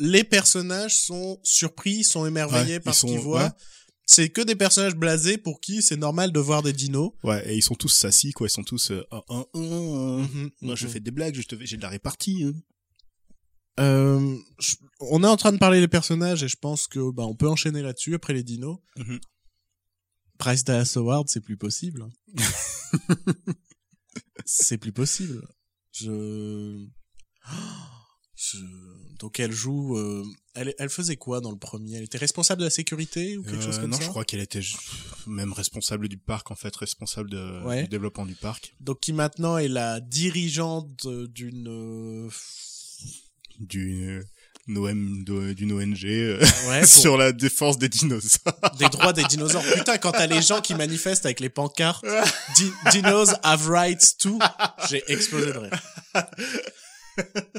les 0.00 0.24
personnages 0.24 0.96
sont 1.00 1.40
surpris, 1.42 2.04
sont 2.04 2.24
émerveillés 2.26 2.74
Ouais, 2.74 2.80
par 2.80 2.94
ce 2.94 3.06
qu'ils 3.06 3.18
voient. 3.18 3.44
ouais. 3.44 3.50
C'est 4.10 4.30
que 4.30 4.40
des 4.40 4.54
personnages 4.56 4.94
blasés 4.94 5.36
pour 5.38 5.60
qui 5.60 5.82
c'est 5.82 5.96
normal 5.96 6.32
de 6.32 6.40
voir 6.40 6.62
des 6.62 6.72
dinos. 6.72 7.10
ouais 7.24 7.46
et 7.50 7.56
ils 7.56 7.62
sont 7.62 7.74
tous 7.74 7.88
sassy 7.88 8.32
quoi, 8.32 8.46
ils 8.46 8.50
sont 8.50 8.62
tous 8.64 8.90
euh, 8.90 9.04
un, 9.10 9.22
un, 9.28 9.44
un, 9.54 9.60
un. 9.60 10.18
Mhm, 10.22 10.50
moi 10.62 10.74
je 10.76 10.86
mhm. 10.86 10.92
fais 10.92 11.00
des 11.00 11.10
blagues, 11.10 11.34
je 11.34 11.42
te 11.46 11.56
fais- 11.56 11.66
j'ai 11.66 11.76
de 11.76 11.82
la 11.82 11.88
répartie. 11.90 12.44
hein. 12.44 12.54
Euh, 13.80 14.36
je- 14.58 14.76
on 15.00 15.22
est 15.22 15.26
en 15.28 15.36
train 15.36 15.52
de 15.52 15.58
parler 15.58 15.80
des 15.80 15.88
personnages 15.88 16.42
et 16.42 16.48
je 16.48 16.56
pense 16.56 16.86
que 16.88 17.10
bah 17.12 17.24
on 17.26 17.34
peut 17.36 17.48
enchaîner 17.48 17.80
là-dessus 17.82 18.14
après 18.14 18.32
les 18.32 18.42
dinos. 18.42 18.78
Mhm. 18.96 19.20
Price 20.38 20.64
Dallas 20.64 20.92
Award, 20.96 21.28
c'est 21.28 21.40
plus 21.40 21.56
possible. 21.56 22.02
hein. 22.02 22.10
c'est 24.44 24.78
plus 24.78 24.92
possible. 24.92 25.46
Je... 25.92 26.86
je... 28.36 28.56
Donc 29.18 29.40
elle 29.40 29.52
joue. 29.52 29.96
euh, 29.98 30.24
Elle, 30.54 30.74
elle 30.78 30.88
faisait 30.90 31.16
quoi 31.16 31.40
dans 31.40 31.50
le 31.50 31.58
premier? 31.58 31.96
Elle 31.96 32.04
était 32.04 32.18
responsable 32.18 32.60
de 32.60 32.66
la 32.66 32.70
sécurité 32.70 33.36
ou 33.36 33.42
quelque 33.42 33.56
Euh, 33.56 33.60
chose 33.62 33.78
comme 33.78 33.90
non, 33.90 33.96
ça? 33.96 34.04
je 34.04 34.08
crois 34.08 34.24
qu'elle 34.24 34.40
était 34.40 34.60
même 35.26 35.52
responsable 35.52 36.08
du 36.08 36.18
parc 36.18 36.50
en 36.50 36.54
fait, 36.56 36.74
responsable 36.76 37.30
de, 37.30 37.64
Ouais. 37.64 37.82
du 37.82 37.88
développement 37.88 38.26
du 38.26 38.34
parc. 38.36 38.74
Donc 38.80 39.00
qui 39.00 39.12
maintenant 39.12 39.58
est 39.58 39.68
la 39.68 40.00
dirigeante 40.00 41.06
d'une. 41.32 41.68
euh, 41.68 42.30
de- 44.68 45.52
d'une 45.54 45.72
ONG 45.72 46.04
euh, 46.04 46.40
Ouais, 46.68 46.80
pour- 46.80 46.88
sur 46.88 47.16
la 47.16 47.32
défense 47.32 47.78
des 47.78 47.88
dinosaures. 47.88 48.38
des 48.78 48.88
droits 48.88 49.12
des 49.12 49.24
dinosaures. 49.24 49.62
Putain, 49.74 49.98
quand 49.98 50.12
t'as 50.12 50.26
les 50.26 50.42
gens 50.42 50.60
qui 50.60 50.74
manifestent 50.74 51.24
avec 51.26 51.40
les 51.40 51.48
pancartes, 51.48 52.04
Di- 52.56 52.72
dinos 52.92 53.30
have 53.42 53.68
rights 53.68 54.16
too, 54.18 54.38
j'ai 54.90 55.02
explosé 55.10 55.52
de 55.52 55.58
rire. 55.58 55.80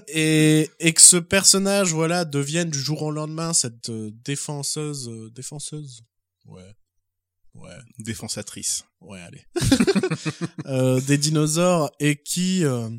Et, 0.08 0.70
et 0.80 0.94
que 0.94 1.02
ce 1.02 1.18
personnage, 1.18 1.92
voilà, 1.94 2.24
devienne 2.26 2.70
du 2.70 2.80
jour 2.80 3.02
au 3.02 3.12
lendemain 3.12 3.54
cette 3.54 3.90
euh, 3.90 4.10
défenseuse, 4.24 5.10
euh, 5.10 5.30
défenseuse? 5.32 6.04
Ouais. 6.46 6.74
Ouais. 7.56 7.76
Défensatrice. 8.00 8.86
Ouais, 9.02 9.20
allez. 9.20 9.46
Euh, 10.66 11.02
des 11.02 11.18
dinosaures 11.18 11.90
et 12.00 12.16
qui, 12.22 12.64
euh, 12.64 12.90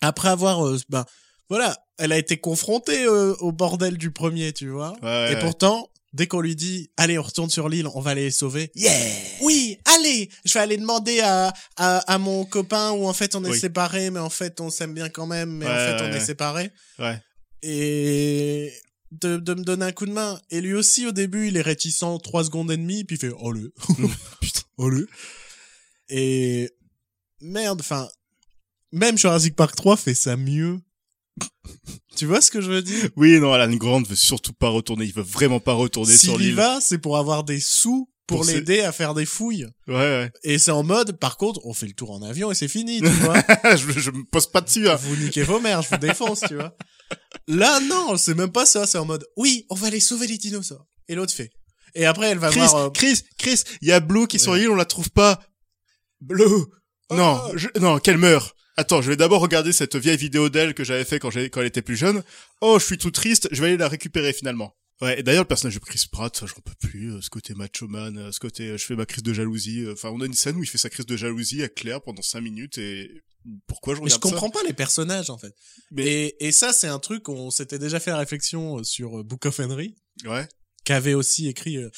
après 0.00 0.28
avoir, 0.28 0.64
ben, 0.88 1.04
voilà, 1.52 1.76
elle 1.98 2.12
a 2.12 2.16
été 2.16 2.38
confrontée 2.38 3.04
euh, 3.04 3.34
au 3.40 3.52
bordel 3.52 3.98
du 3.98 4.10
premier, 4.10 4.54
tu 4.54 4.70
vois. 4.70 4.94
Ouais, 5.02 5.32
et 5.32 5.34
ouais. 5.34 5.40
pourtant, 5.40 5.90
dès 6.14 6.26
qu'on 6.26 6.40
lui 6.40 6.56
dit, 6.56 6.90
allez, 6.96 7.18
on 7.18 7.22
retourne 7.22 7.50
sur 7.50 7.68
l'île, 7.68 7.86
on 7.94 8.00
va 8.00 8.12
aller 8.12 8.22
les 8.24 8.30
sauver. 8.30 8.72
Yeah! 8.74 8.90
Oui, 9.42 9.76
allez! 9.84 10.30
Je 10.46 10.54
vais 10.54 10.60
aller 10.60 10.78
demander 10.78 11.20
à, 11.20 11.52
à, 11.76 11.98
à 12.10 12.16
mon 12.16 12.46
copain 12.46 12.92
où 12.92 13.06
en 13.06 13.12
fait 13.12 13.34
on 13.34 13.44
est 13.44 13.50
Oui. 13.50 13.58
séparés, 13.60 14.08
mais 14.08 14.18
en 14.20 14.30
fait 14.30 14.62
on 14.62 14.70
s'aime 14.70 14.94
bien 14.94 15.10
quand 15.10 15.26
même, 15.26 15.50
mais 15.50 15.66
en 15.66 15.68
fait 15.68 15.96
ouais, 16.02 16.10
on 16.10 16.16
est 16.16 16.20
séparés. 16.24 16.70
Ouais. 16.98 17.20
Et 17.62 18.72
de, 19.10 19.36
de 19.36 19.52
me 19.52 19.62
donner 19.62 19.84
un 19.84 19.92
coup 19.92 20.06
de 20.06 20.12
main. 20.12 20.40
Et 20.50 20.62
lui 20.62 20.72
aussi, 20.72 21.06
au 21.06 21.12
début, 21.12 21.48
il 21.48 21.58
est 21.58 21.60
réticent 21.62 22.02
trois 22.22 22.44
secondes 22.44 22.70
et 22.72 22.78
demie, 22.78 23.04
puis 23.04 23.16
il 23.16 23.20
fait, 23.20 23.34
oh 23.38 23.52
le. 23.52 23.74
Putain. 24.40 24.62
Oh 24.78 24.88
le. 24.88 25.06
Et 26.08 26.70
merde, 27.42 27.80
enfin, 27.80 28.08
même 28.90 29.18
Jurassic 29.18 29.54
Park 29.54 29.76
3 29.76 29.98
fait 29.98 30.14
ça 30.14 30.36
mieux. 30.38 30.80
Tu 32.16 32.26
vois 32.26 32.40
ce 32.40 32.50
que 32.50 32.60
je 32.60 32.70
veux 32.70 32.82
dire? 32.82 33.08
Oui, 33.16 33.38
non, 33.40 33.52
Alan 33.52 33.74
Grant 33.74 34.02
veut 34.02 34.16
surtout 34.16 34.52
pas 34.52 34.68
retourner. 34.68 35.04
Il 35.06 35.12
veut 35.14 35.22
vraiment 35.22 35.60
pas 35.60 35.72
retourner 35.72 36.16
sur 36.16 36.34
S'il 36.34 36.42
y 36.42 36.46
l'île. 36.48 36.54
va, 36.56 36.80
c'est 36.80 36.98
pour 36.98 37.16
avoir 37.18 37.44
des 37.44 37.60
sous 37.60 38.08
pour 38.26 38.44
l'aider 38.44 38.80
à 38.80 38.92
faire 38.92 39.12
des 39.14 39.26
fouilles. 39.26 39.66
Ouais, 39.88 39.94
ouais. 39.94 40.32
Et 40.44 40.58
c'est 40.58 40.70
en 40.70 40.82
mode, 40.84 41.18
par 41.18 41.36
contre, 41.36 41.60
on 41.64 41.74
fait 41.74 41.86
le 41.86 41.92
tour 41.92 42.12
en 42.12 42.22
avion 42.22 42.50
et 42.50 42.54
c'est 42.54 42.68
fini, 42.68 43.00
tu 43.00 43.06
vois. 43.08 43.34
je, 43.76 43.98
je 43.98 44.10
me 44.10 44.24
pose 44.24 44.46
pas 44.46 44.60
dessus. 44.62 44.88
Hein. 44.88 44.94
vous 44.96 45.16
niquez 45.16 45.42
vos 45.42 45.60
mères, 45.60 45.82
je 45.82 45.88
vous 45.90 45.96
défonce, 45.98 46.40
tu 46.48 46.54
vois. 46.54 46.74
Là, 47.48 47.78
non, 47.80 48.16
c'est 48.16 48.34
même 48.34 48.52
pas 48.52 48.64
ça, 48.64 48.86
c'est 48.86 48.98
en 48.98 49.04
mode, 49.04 49.26
oui, 49.36 49.66
on 49.68 49.74
va 49.74 49.88
aller 49.88 50.00
sauver 50.00 50.26
les 50.26 50.38
dinosaures. 50.38 50.86
Et 51.08 51.14
l'autre 51.14 51.34
fait. 51.34 51.50
Et 51.94 52.06
après, 52.06 52.28
elle 52.30 52.38
va 52.38 52.48
Chris, 52.50 52.60
voir, 52.60 52.76
euh, 52.76 52.90
Chris, 52.90 53.20
Chris, 53.36 53.64
il 53.82 53.88
y 53.88 53.92
a 53.92 54.00
Blue 54.00 54.26
qui 54.26 54.36
est 54.36 54.38
sur 54.38 54.52
Ouais. 54.52 54.60
l'île, 54.60 54.70
on 54.70 54.76
la 54.76 54.86
trouve 54.86 55.10
pas. 55.10 55.42
Blue. 56.22 56.44
Non, 57.10 57.38
je- 57.54 57.68
non, 57.80 57.98
qu'elle 57.98 58.16
meurt. 58.16 58.54
Attends, 58.76 59.02
je 59.02 59.10
vais 59.10 59.16
d'abord 59.16 59.40
regarder 59.42 59.72
cette 59.72 59.96
vieille 59.96 60.16
vidéo 60.16 60.48
d'elle 60.48 60.72
que 60.74 60.82
j'avais 60.84 61.04
fait 61.04 61.18
quand, 61.18 61.28
quand 61.34 61.60
elle 61.60 61.66
était 61.66 61.82
plus 61.82 61.96
jeune. 61.96 62.22
Oh, 62.60 62.78
je 62.78 62.84
suis 62.86 62.98
tout 62.98 63.10
triste, 63.10 63.48
je 63.52 63.60
vais 63.60 63.68
aller 63.68 63.76
la 63.76 63.88
récupérer 63.88 64.32
finalement. 64.32 64.74
Ouais, 65.00 65.18
et 65.18 65.22
d'ailleurs, 65.22 65.42
le 65.42 65.48
personnage 65.48 65.74
de 65.74 65.80
Chris 65.80 66.04
Pratt, 66.10 66.34
ça, 66.36 66.46
j'en 66.46 66.60
peux 66.64 66.74
plus, 66.88 67.12
euh, 67.12 67.20
ce 67.20 67.28
côté 67.28 67.54
macho 67.54 67.88
man, 67.88 68.16
euh, 68.16 68.30
ce 68.32 68.38
côté, 68.38 68.68
euh, 68.68 68.78
je 68.78 68.84
fais 68.84 68.94
ma 68.94 69.04
crise 69.04 69.24
de 69.24 69.32
jalousie. 69.34 69.84
Enfin, 69.90 70.10
on 70.10 70.20
a 70.20 70.26
une 70.26 70.32
scène 70.32 70.56
où 70.56 70.62
il 70.62 70.66
fait 70.68 70.78
sa 70.78 70.90
crise 70.90 71.06
de 71.06 71.16
jalousie 71.16 71.62
à 71.62 71.68
Claire 71.68 72.00
pendant 72.02 72.22
cinq 72.22 72.40
minutes 72.42 72.78
et 72.78 73.10
pourquoi 73.66 73.94
je 73.96 74.00
mais 74.00 74.08
je 74.08 74.14
regarde 74.14 74.22
ça 74.22 74.30
comprends 74.40 74.50
pas 74.50 74.64
les 74.66 74.72
personnages, 74.74 75.28
en 75.28 75.38
fait. 75.38 75.52
Mais- 75.90 76.06
Et, 76.06 76.46
et 76.46 76.52
ça, 76.52 76.72
c'est 76.72 76.86
un 76.86 77.00
truc, 77.00 77.28
on 77.28 77.50
s'était 77.50 77.80
déjà 77.80 77.98
fait 77.98 78.10
la 78.12 78.18
réflexion 78.18 78.82
sur 78.84 79.24
Book 79.24 79.44
of 79.46 79.58
Henry, 79.58 79.96
Ouais. 80.24 80.46
qu'avait 80.84 81.14
aussi 81.14 81.48
écrit, 81.48 81.78
euh, 81.78 81.90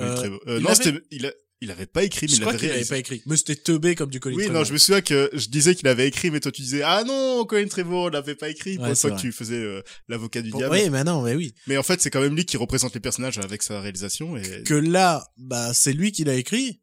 euh, 0.00 0.58
non, 0.60 0.70
avait- 0.70 0.74
c'était, 0.82 1.00
il 1.12 1.26
a, 1.26 1.32
il 1.60 1.70
avait 1.72 1.86
pas 1.86 2.04
écrit, 2.04 2.26
mais 2.26 2.32
je 2.32 2.36
il 2.36 2.40
crois 2.42 2.54
avait 2.54 2.70
avait 2.70 2.84
pas 2.84 2.98
écrit. 2.98 3.22
Mais 3.26 3.36
c'était 3.36 3.56
teubé 3.56 3.94
comme 3.96 4.10
du 4.10 4.20
Colin 4.20 4.36
Oui, 4.36 4.48
non, 4.48 4.62
je 4.64 4.72
me 4.72 4.78
souviens 4.78 5.00
que 5.00 5.28
je 5.32 5.48
disais 5.48 5.74
qu'il 5.74 5.88
avait 5.88 6.06
écrit, 6.06 6.30
mais 6.30 6.38
toi 6.40 6.52
tu 6.52 6.62
disais 6.62 6.82
ah 6.82 7.02
non, 7.04 7.44
Colin 7.46 7.66
Trevorrow 7.66 8.10
l'avait 8.10 8.34
pas 8.36 8.48
écrit. 8.48 8.76
Pour 8.76 8.86
Ouais, 8.86 8.94
fois 8.94 9.10
que 9.10 9.20
tu 9.20 9.32
faisais 9.32 9.56
euh, 9.56 9.82
l'avocat 10.08 10.40
du 10.42 10.50
Bon, 10.50 10.58
diable. 10.58 10.74
oui, 10.76 10.88
mais 10.90 11.02
non, 11.04 11.22
mais 11.22 11.34
oui. 11.34 11.54
Mais 11.66 11.76
en 11.76 11.82
fait, 11.82 12.00
c'est 12.00 12.10
quand 12.10 12.20
même 12.20 12.36
lui 12.36 12.44
qui 12.44 12.56
représente 12.56 12.94
les 12.94 13.00
personnages 13.00 13.38
avec 13.38 13.62
sa 13.62 13.80
réalisation 13.80 14.36
et 14.36 14.62
Que 14.64 14.74
là, 14.74 15.26
bah, 15.36 15.74
c'est 15.74 15.92
lui 15.92 16.12
qui 16.12 16.22
l'a 16.24 16.34
écrit. 16.34 16.80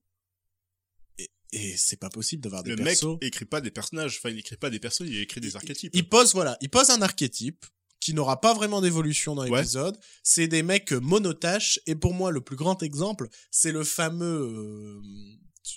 Et, 1.19 1.29
et 1.53 1.75
c'est 1.77 1.99
pas 1.99 2.09
possible 2.09 2.43
d'avoir 2.43 2.63
des 2.63 2.75
le 2.75 2.83
mec 2.83 2.99
écrit 3.21 3.45
pas 3.45 3.61
des 3.61 3.71
personnages. 3.71 4.17
Enfin, 4.17 4.29
il 4.29 4.39
écrit 4.39 4.57
pas 4.57 4.69
des 4.69 4.79
personnes, 4.79 5.07
il 5.07 5.19
écrit 5.21 5.39
des 5.39 5.55
archétypes. 5.55 5.91
Il 5.95 6.09
pose, 6.09 6.33
voilà, 6.33 6.57
il 6.61 6.69
pose 6.69 6.89
un 6.89 7.01
archétype 7.01 7.65
qui 8.05 8.13
n'aura 8.13 8.39
pas 8.39 8.53
vraiment 8.53 8.81
d'évolution 8.81 9.33
dans 9.33 9.47
Ouais. 9.49 9.57
l'épisode. 9.61 9.97
C'est 10.21 10.47
des 10.47 10.61
mecs 10.61 10.91
monotaches. 10.91 11.79
Et 11.87 11.95
pour 11.95 12.13
moi, 12.13 12.29
le 12.29 12.39
plus 12.39 12.55
grand 12.55 12.83
exemple, 12.83 13.27
c'est 13.49 13.71
le 13.71 13.83
fameux, 13.83 14.41
euh, 14.43 15.01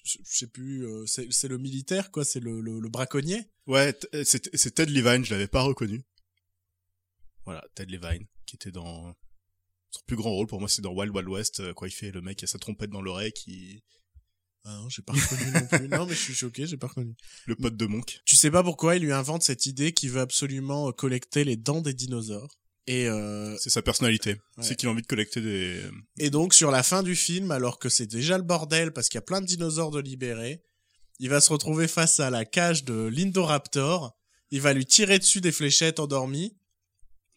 je 0.05 0.19
sais 0.25 0.47
plus, 0.47 0.87
euh, 0.87 1.07
c'est 1.07 1.49
le 1.49 1.57
militaire, 1.57 2.11
quoi, 2.11 2.27
c'est 2.27 2.41
le, 2.41 2.61
le, 2.61 2.81
le 2.81 2.89
braconnier. 2.91 3.47
Ouais, 3.67 3.99
euh, 4.15 4.25
c'est 4.25 4.75
Ted 4.75 4.93
Levine, 4.93 5.25
je 5.25 5.31
l'avais 5.33 5.49
pas 5.49 5.63
reconnu. 5.63 6.05
Voilà, 7.47 7.65
Ted 7.75 7.91
Levine, 7.91 8.27
qui 8.45 8.57
était 8.57 8.73
dans 8.73 9.15
son 9.91 10.01
plus 10.07 10.17
grand 10.17 10.33
rôle 10.33 10.47
pour 10.47 10.61
moi, 10.61 10.69
c'est 10.69 10.83
dans 10.83 10.93
Wild 10.93 11.15
Wild 11.15 11.29
West, 11.31 11.61
euh, 11.61 11.73
quand 11.73 11.87
il 11.87 11.93
fait 11.93 12.11
le 12.11 12.21
mec 12.21 12.37
qui 12.37 12.45
a 12.45 12.49
sa 12.49 12.59
trompette 12.59 12.91
dans 12.91 13.01
l'oreille, 13.01 13.33
qui 13.33 13.83
Ah 14.71 14.77
non, 14.83 14.89
j'ai 14.91 15.01
pas 15.01 15.15
reconnu 15.15 15.51
non 15.51 15.67
plus. 15.67 15.89
Non, 15.89 16.05
mais 16.05 16.15
je 16.15 16.21
suis 16.21 16.35
choqué, 16.35 16.67
j'ai 16.67 16.77
pas 16.77 16.89
reconnu. 16.89 17.15
le 17.47 17.57
pote 17.57 17.75
de 17.77 17.87
Monk. 17.87 18.21
Tu 18.27 18.37
sais 18.37 18.51
pas 18.51 18.63
pourquoi 18.63 18.97
il 18.97 19.03
lui 19.03 19.13
invente 19.13 19.43
cette 19.43 19.65
idée 19.65 19.93
qu'il 19.93 20.11
veut 20.11 20.21
absolument 20.21 20.89
euh, 20.89 20.93
collecter 20.93 21.43
les 21.45 21.57
dents 21.57 21.81
des 21.81 21.95
dinosaures. 21.95 22.51
Et, 22.87 23.09
euh, 23.09 23.57
C'est 23.59 23.71
sa 23.71 23.81
personnalité. 23.81 24.33
Ouais. 24.57 24.65
C'est 24.65 24.77
qu'il 24.77 24.89
a 24.89 24.93
envie 24.93 25.01
de 25.03 25.07
collecter 25.07 25.41
des. 25.41 25.83
et 26.19 26.29
donc, 26.29 26.53
sur 26.53 26.71
la 26.71 26.83
fin 26.83 27.03
du 27.03 27.17
film, 27.17 27.51
alors 27.51 27.79
que 27.79 27.89
c'est 27.89 28.07
déjà 28.07 28.37
le 28.37 28.45
bordel 28.45 28.93
parce 28.93 29.09
qu'il 29.09 29.17
y 29.17 29.19
a 29.19 29.23
plein 29.23 29.41
de 29.41 29.47
dinosaures 29.47 29.91
de 29.91 30.01
libérer, 30.01 30.63
il 31.19 31.31
va 31.31 31.41
se 31.41 31.51
retrouver 31.51 31.89
face 31.89 32.21
à 32.21 32.29
la 32.29 32.45
cage 32.45 32.85
de 32.85 32.95
l'Indoraptor. 33.11 34.15
Il 34.51 34.61
va 34.61 34.73
lui 34.75 34.85
tirer 34.87 35.19
dessus 35.19 35.41
des 35.41 35.53
fléchettes 35.53 35.99
endormies. 35.99 36.55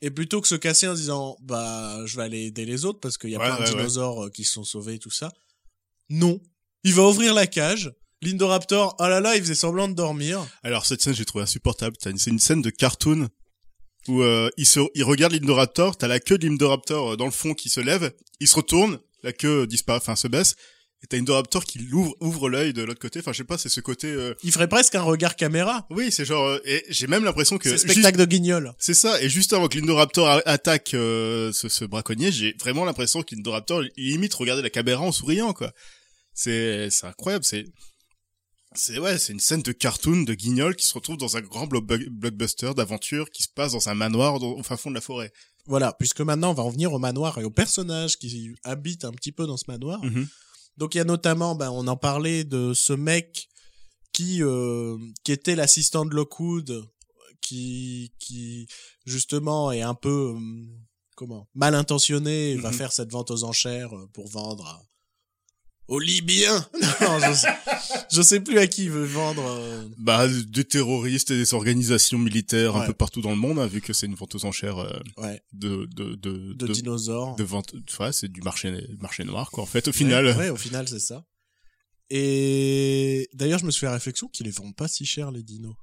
Et 0.01 0.09
plutôt 0.11 0.41
que 0.41 0.47
se 0.47 0.55
casser 0.55 0.87
en 0.87 0.95
disant, 0.95 1.37
bah, 1.41 2.01
je 2.05 2.17
vais 2.17 2.23
aller 2.23 2.45
aider 2.45 2.65
les 2.65 2.85
autres 2.85 2.99
parce 2.99 3.17
qu'il 3.17 3.29
y 3.29 3.35
a 3.35 3.39
Ouais, 3.39 3.45
plein 3.45 3.57
de 3.57 3.61
ouais, 3.63 3.69
dinosaures 3.69 4.25
euh, 4.25 4.29
qui 4.29 4.43
se 4.43 4.53
sont 4.53 4.63
sauvés 4.63 4.95
et 4.95 4.99
tout 4.99 5.11
ça. 5.11 5.31
Non. 6.09 6.41
Il 6.83 6.93
va 6.93 7.03
ouvrir 7.03 7.33
la 7.33 7.47
cage. 7.47 7.91
L'Indoraptor, 8.23 8.95
oh 8.99 9.03
là 9.07 9.19
là, 9.19 9.35
il 9.35 9.41
faisait 9.41 9.55
semblant 9.55 9.87
de 9.87 9.93
dormir. 9.95 10.45
Alors 10.63 10.85
cette 10.85 11.01
scène 11.01 11.15
j'ai 11.15 11.25
trouvé 11.25 11.43
insupportable. 11.43 11.95
C'est 11.99 12.29
une 12.29 12.39
scène 12.39 12.61
de 12.61 12.69
cartoon 12.69 13.29
où 14.07 14.21
euh, 14.21 14.49
il 14.57 14.65
se, 14.67 14.79
il 14.95 15.03
regarde 15.03 15.33
l'Indoraptor, 15.33 15.97
t'as 15.97 16.07
la 16.07 16.19
queue 16.19 16.37
de 16.37 16.47
l'Indoraptor 16.47 17.13
euh, 17.13 17.17
dans 17.17 17.25
le 17.25 17.31
fond 17.31 17.53
qui 17.55 17.69
se 17.69 17.79
lève, 17.79 18.11
il 18.39 18.47
se 18.47 18.55
retourne, 18.55 18.99
la 19.23 19.33
queue 19.33 19.65
disparaît, 19.67 19.97
enfin 19.99 20.15
se 20.15 20.27
baisse, 20.27 20.55
et 21.03 21.07
t'as 21.07 21.17
Indoraptor 21.17 21.65
qui 21.65 21.79
l'ouvre, 21.79 22.15
ouvre 22.19 22.47
l'œil 22.49 22.73
de 22.73 22.83
l'autre 22.83 22.99
côté. 22.99 23.19
Enfin 23.19 23.31
je 23.31 23.37
sais 23.39 23.43
pas, 23.43 23.57
c'est 23.57 23.69
ce 23.69 23.79
côté. 23.81 24.07
euh, 24.07 24.35
Il 24.43 24.51
ferait 24.51 24.67
presque 24.67 24.93
un 24.93 25.01
regard 25.01 25.35
caméra. 25.35 25.87
Oui, 25.89 26.11
c'est 26.11 26.25
genre. 26.25 26.45
euh, 26.45 26.59
et 26.65 26.83
j'ai 26.89 27.07
même 27.07 27.23
l'impression 27.23 27.57
que 27.57 27.69
C'est 27.69 27.75
juste- 27.77 27.89
spectacle 27.91 28.19
de 28.19 28.25
guignol. 28.25 28.73
c'est 28.77 28.93
ça. 28.95 29.19
Et 29.23 29.29
juste 29.29 29.53
avant 29.53 29.67
que 29.67 29.77
l'Indoraptor 29.79 30.41
attaque 30.45 30.93
euh, 30.93 31.51
ce, 31.53 31.69
ce 31.69 31.85
braconnier, 31.85 32.31
j'ai 32.31 32.55
vraiment 32.59 32.85
l'impression 32.85 33.23
que 33.23 33.33
l'Indoraptor 33.35 33.83
il 33.97 34.11
limite 34.11 34.33
regardait 34.35 34.61
la 34.63 34.69
caméra 34.69 35.01
en 35.01 35.11
souriant 35.11 35.53
quoi. 35.53 35.71
C'est 36.33 36.89
incroyable. 37.03 37.43
C'est 37.45 37.65
c'est 38.73 38.99
ouais, 38.99 39.17
c'est 39.17 39.33
une 39.33 39.39
scène 39.41 39.61
de 39.63 39.73
cartoon 39.73 40.23
de 40.23 40.33
guignol 40.33 40.77
qui 40.77 40.87
se 40.87 40.93
retrouve 40.93 41.17
dans 41.17 41.35
un 41.35 41.41
grand 41.41 41.67
block- 41.67 42.07
blockbuster 42.09 42.73
d'aventure 42.73 43.29
qui 43.29 43.43
se 43.43 43.49
passe 43.49 43.73
dans 43.73 43.89
un 43.89 43.93
manoir 43.95 44.39
dans- 44.39 44.53
au 44.53 44.63
fin 44.63 44.77
fond 44.77 44.89
de 44.89 44.95
la 44.95 45.01
forêt. 45.01 45.33
Voilà, 45.65 45.91
puisque 45.91 46.21
maintenant 46.21 46.51
on 46.51 46.53
va 46.53 46.63
en 46.63 46.69
venir 46.69 46.93
au 46.93 46.97
manoir 46.99 47.37
et 47.37 47.43
aux 47.43 47.51
personnages 47.51 48.17
qui 48.17 48.55
habitent 48.63 49.03
un 49.03 49.11
petit 49.11 49.33
peu 49.33 49.45
dans 49.45 49.57
ce 49.57 49.65
manoir. 49.67 50.01
Mhm. 50.05 50.25
Donc 50.77 50.95
il 50.95 50.99
y 50.99 51.01
a 51.01 51.03
notamment, 51.03 51.53
ben, 51.53 51.69
on 51.69 51.85
en 51.87 51.97
parlait 51.97 52.45
de 52.45 52.73
ce 52.73 52.93
mec 52.93 53.49
qui 54.13 54.41
euh, 54.41 54.97
qui 55.25 55.33
était 55.33 55.55
l'assistant 55.55 56.05
de 56.05 56.15
Lockwood, 56.15 56.85
qui 57.41 58.13
qui 58.19 58.67
justement 59.05 59.73
est 59.73 59.81
un 59.81 59.95
peu 59.95 60.33
euh, 60.37 60.65
comment 61.17 61.49
mal 61.53 61.75
intentionné, 61.75 62.51
et 62.51 62.55
va 62.55 62.69
Mhm. 62.71 62.77
faire 62.77 62.93
cette 62.93 63.11
vente 63.11 63.31
aux 63.31 63.43
enchères 63.43 63.93
euh, 63.93 64.07
pour 64.13 64.29
vendre 64.29 64.65
à- 64.65 64.81
aux 65.91 65.99
Libyens. 65.99 66.65
non, 67.01 67.19
je 67.19 67.33
sais, 67.33 67.47
je 68.11 68.21
sais 68.21 68.39
plus 68.39 68.57
à 68.59 68.65
qui 68.67 68.85
il 68.85 68.91
veut 68.91 69.03
vendre. 69.05 69.43
euh, 69.45 69.85
Bah 69.97 70.27
des 70.27 70.63
terroristes 70.63 71.31
et 71.31 71.37
des 71.37 71.53
organisations 71.53 72.17
militaires 72.17 72.75
un 72.77 72.85
peu 72.85 72.93
partout 72.93 73.21
dans 73.21 73.31
le 73.31 73.35
monde, 73.35 73.59
hein, 73.59 73.67
vu 73.67 73.81
que 73.81 73.91
c'est 73.93 74.05
une 74.05 74.15
vente 74.15 74.33
aux 74.35 74.45
enchères 74.45 74.77
euh, 74.79 74.99
ouais, 75.17 75.41
de 75.53 75.85
de 75.95 76.15
de 76.15 76.53
de, 76.53 76.67
dinosaures. 76.67 77.35
de 77.35 77.43
vente. 77.43 77.73
Ouais, 77.99 78.13
c'est 78.13 78.29
du 78.31 78.41
marché 78.41 78.87
marché 78.99 79.23
noir 79.25 79.51
quoi. 79.51 79.63
En 79.63 79.67
fait, 79.67 79.87
au 79.89 79.91
final. 79.91 80.25
Ouais, 80.27 80.35
ouais, 80.35 80.49
au 80.49 80.55
final, 80.57 80.87
c'est 80.87 80.99
ça. 80.99 81.25
Et 82.09 83.29
d'ailleurs, 83.33 83.59
je 83.59 83.65
me 83.65 83.71
suis 83.71 83.79
fait 83.81 83.85
la 83.87 83.93
réflexion 83.93 84.27
qu'ils 84.27 84.45
les 84.45 84.51
vendent 84.51 84.75
pas 84.75 84.87
si 84.87 85.05
cher, 85.05 85.31
les 85.31 85.43
dinos. 85.43 85.75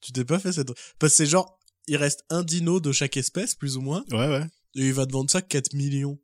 Tu 0.00 0.12
t'es 0.12 0.24
pas 0.24 0.38
fait 0.38 0.52
cette... 0.52 0.68
Parce 0.98 1.12
que 1.12 1.16
c'est 1.16 1.26
genre, 1.26 1.58
il 1.88 1.96
reste 1.96 2.24
un 2.30 2.42
dino 2.42 2.80
de 2.80 2.92
chaque 2.92 3.16
espèce, 3.16 3.54
plus 3.54 3.76
ou 3.76 3.80
moins, 3.80 4.04
Ouais 4.12 4.28
ouais. 4.28 4.44
et 4.76 4.86
il 4.86 4.92
va 4.92 5.06
te 5.06 5.12
vendre 5.12 5.30
ça 5.30 5.42
4 5.42 5.74
millions. 5.74 6.18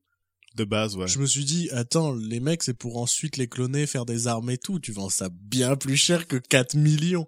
De 0.57 0.65
base 0.65 0.97
ouais. 0.97 1.07
Je 1.07 1.19
me 1.19 1.27
suis 1.27 1.45
dit, 1.45 1.69
attends, 1.73 2.15
les 2.15 2.41
mecs, 2.41 2.63
c'est 2.63 2.75
pour 2.75 2.97
ensuite 2.99 3.37
les 3.37 3.49
cloner, 3.49 3.87
faire 3.87 4.05
des 4.07 4.27
armes 4.27 4.51
et 4.51 4.59
tout. 4.59 4.81
Tu 4.81 4.93
vends 4.93 5.09
ça 5.11 5.29
bien 5.33 5.77
plus 5.77 5.97
cher 5.97 6.27
que 6.27 6.37
4 6.37 6.75
millions. 6.75 7.27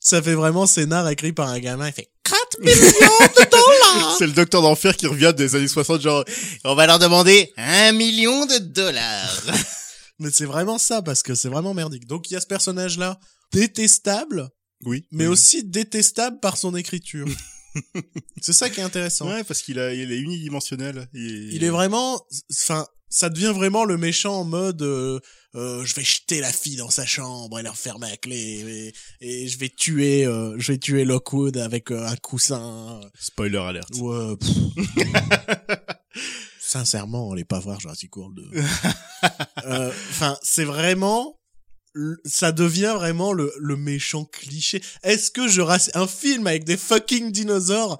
Ça 0.00 0.22
fait 0.22 0.34
vraiment 0.34 0.66
scénar 0.66 1.08
écrit 1.08 1.32
par 1.32 1.48
un 1.48 1.58
gamin. 1.60 1.88
Il 1.88 1.92
fait 1.92 2.10
4 2.24 2.60
millions 2.60 2.72
de 2.74 3.50
dollars! 3.50 4.16
C'est 4.18 4.26
le 4.26 4.32
docteur 4.32 4.62
d'enfer 4.62 4.96
qui 4.96 5.06
revient 5.06 5.32
des 5.36 5.54
années 5.54 5.68
60, 5.68 6.00
genre, 6.00 6.24
on 6.64 6.74
va 6.74 6.86
leur 6.86 6.98
demander 6.98 7.52
un 7.56 7.92
million 7.92 8.46
de 8.46 8.58
dollars. 8.58 9.42
Mais 10.18 10.30
c'est 10.30 10.44
vraiment 10.46 10.78
ça, 10.78 11.02
parce 11.02 11.22
que 11.22 11.34
c'est 11.34 11.48
vraiment 11.48 11.74
merdique. 11.74 12.06
Donc 12.06 12.30
il 12.30 12.34
y 12.34 12.36
a 12.36 12.40
ce 12.40 12.46
personnage-là, 12.46 13.18
détestable, 13.52 14.50
Oui. 14.84 15.04
mais 15.10 15.26
oui. 15.26 15.32
aussi 15.32 15.64
détestable 15.64 16.38
par 16.40 16.56
son 16.56 16.76
écriture. 16.76 17.26
c'est 18.40 18.52
ça 18.52 18.70
qui 18.70 18.80
est 18.80 18.84
intéressant. 18.84 19.28
Ouais, 19.28 19.44
parce 19.44 19.62
qu'il 19.62 19.78
a, 19.78 19.92
il 19.94 20.12
est 20.12 20.18
unidimensionnel. 20.18 21.08
Il, 21.14 21.52
Il 21.54 21.64
est 21.64 21.70
vraiment, 21.70 22.20
enfin, 22.50 22.86
ça 23.08 23.28
devient 23.30 23.52
vraiment 23.54 23.84
le 23.84 23.96
méchant 23.98 24.40
en 24.40 24.44
mode, 24.44 24.82
euh, 24.82 25.20
euh, 25.54 25.84
je 25.84 25.94
vais 25.94 26.02
jeter 26.04 26.40
la 26.40 26.50
fille 26.52 26.76
dans 26.76 26.88
sa 26.90 27.04
chambre 27.04 27.58
et 27.58 27.62
la 27.62 27.70
refermer 27.72 28.10
à 28.10 28.16
clé 28.16 28.92
et, 29.20 29.42
et 29.44 29.48
je 29.48 29.58
vais 29.58 29.68
tuer, 29.68 30.24
euh, 30.26 30.54
je 30.58 30.72
vais 30.72 30.78
tuer 30.78 31.04
Lockwood 31.04 31.56
avec 31.58 31.90
euh, 31.90 32.06
un 32.06 32.16
coussin. 32.16 33.00
Spoiler 33.18 33.58
alert. 33.58 33.90
Ouais. 33.96 34.34
Sincèrement, 36.60 37.32
allez 37.32 37.44
pas 37.44 37.58
voir 37.60 37.80
Jurassic 37.80 38.16
World 38.16 38.34
2. 38.52 38.60
Euh, 39.66 39.92
Enfin, 40.10 40.38
c'est 40.42 40.64
vraiment, 40.64 41.38
ça 42.24 42.52
devient 42.52 42.94
vraiment 42.96 43.32
le, 43.32 43.52
le 43.58 43.76
méchant 43.76 44.24
cliché. 44.24 44.82
Est-ce 45.02 45.30
que 45.30 45.48
Jurassic, 45.48 45.94
un 45.96 46.06
film 46.06 46.46
avec 46.46 46.64
des 46.64 46.76
fucking 46.76 47.30
dinosaures 47.32 47.98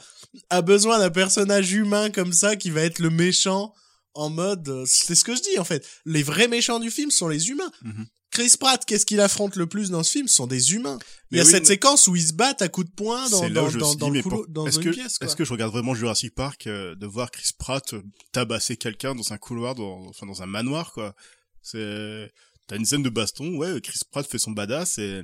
a 0.51 0.63
besoin 0.63 0.99
d'un 0.99 1.11
personnage 1.11 1.73
humain 1.73 2.11
comme 2.11 2.33
ça 2.33 2.57
qui 2.57 2.71
va 2.71 2.81
être 2.83 2.99
le 3.01 3.11
méchant 3.11 3.75
en 4.15 4.29
mode, 4.31 4.69
euh, 4.69 4.85
c'est 4.87 5.15
ce 5.15 5.25
que 5.25 5.35
je 5.37 5.41
dis 5.43 5.59
en 5.59 5.65
fait. 5.65 5.87
Les 6.05 6.23
vrais 6.23 6.49
méchants 6.49 6.79
du 6.81 6.91
film 6.91 7.11
sont 7.11 7.29
les 7.29 7.49
humains. 7.51 7.71
Mhm. 7.83 8.07
Chris 8.31 8.55
Pratt, 8.59 8.83
qu'est-ce 8.87 9.05
qu'il 9.05 9.21
affronte 9.21 9.57
le 9.57 9.67
plus 9.67 9.91
dans 9.91 10.03
ce 10.03 10.11
film? 10.13 10.27
Ce 10.27 10.37
sont 10.37 10.47
des 10.47 10.73
humains. 10.73 10.99
Il 11.31 11.37
y 11.37 11.41
a 11.41 11.45
oui, 11.45 11.51
cette 11.51 11.65
mais- 11.65 11.69
séquence 11.69 12.07
où 12.09 12.17
ils 12.17 12.29
se 12.29 12.33
battent 12.33 12.63
à 12.63 12.69
coups 12.69 12.89
de 12.89 12.95
poing 12.95 13.29
dans, 13.29 13.49
dans, 13.51 13.69
je 13.69 13.79
dans, 13.79 13.95
dans 13.95 14.11
pour- 14.23 14.47
une 14.47 14.71
que, 14.85 14.89
pièce. 14.89 15.19
Est-ce 15.21 15.37
que 15.37 15.45
je 15.45 15.53
regarde 15.53 15.71
vraiment 15.71 15.95
Jurassic 15.95 16.35
Park 16.35 16.67
euh, 16.67 16.95
de 16.95 17.07
voir 17.07 17.31
Chris 17.31 17.51
Pratt 17.59 17.93
euh, 17.93 18.03
tabasser 18.33 18.79
quelqu'un 18.79 19.15
dans 19.15 19.35
un 19.35 19.39
couloir, 19.39 19.75
dans, 19.75 20.07
enfin 20.09 20.25
dans 20.27 20.43
un 20.43 20.47
manoir, 20.47 20.93
quoi? 20.93 21.15
C'est, 21.61 22.33
t'as 22.73 22.79
une 22.79 22.87
scène 22.87 23.03
de 23.03 23.11
baston, 23.11 23.57
ouais, 23.57 23.81
Chris 23.83 23.99
Pratt 24.11 24.27
fait 24.27 24.39
son 24.39 24.53
badass 24.53 24.99
et, 24.99 25.23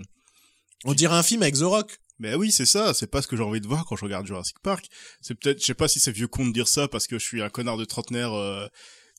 On 0.84 0.94
dirait 0.94 1.16
un 1.16 1.22
film 1.22 1.42
avec 1.42 1.54
The 1.56 1.62
Rock. 1.62 1.98
mais 2.18 2.34
oui, 2.34 2.52
c'est 2.52 2.66
ça, 2.66 2.92
c'est 2.94 3.06
pas 3.06 3.22
ce 3.22 3.26
que 3.28 3.36
j'ai 3.36 3.42
envie 3.42 3.60
de 3.60 3.66
voir 3.66 3.84
quand 3.86 3.96
je 3.96 4.04
regarde 4.04 4.26
Jurassic 4.26 4.58
Park. 4.62 4.86
C'est 5.22 5.34
peut-être, 5.34 5.60
je 5.60 5.64
sais 5.64 5.74
pas 5.74 5.88
si 5.88 5.98
c'est 6.00 6.12
vieux 6.12 6.28
con 6.28 6.46
de 6.46 6.52
dire 6.52 6.68
ça 6.68 6.88
parce 6.88 7.06
que 7.06 7.18
je 7.18 7.24
suis 7.24 7.42
un 7.42 7.48
connard 7.48 7.76
de 7.78 7.84
trentenaire, 7.84 8.32
euh, 8.34 8.66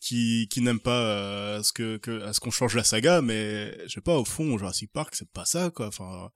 qui 0.01 0.47
qui 0.49 0.61
n'aiment 0.61 0.80
pas 0.80 1.01
euh, 1.01 1.61
ce 1.63 1.73
que, 1.73 1.97
que 1.97 2.21
à 2.23 2.32
ce 2.34 2.39
qu'on 2.39 2.51
change 2.51 2.75
la 2.75 2.84
saga, 2.86 3.21
mais 3.21 3.77
je 3.88 3.93
sais 3.95 4.01
pas 4.01 4.17
au 4.17 4.23
fond 4.23 4.57
Jurassic 4.57 4.89
Park 4.93 5.13
c'est 5.15 5.27
pas 5.30 5.43
ça 5.45 5.71
quoi. 5.71 5.88
Enfin, 5.88 6.30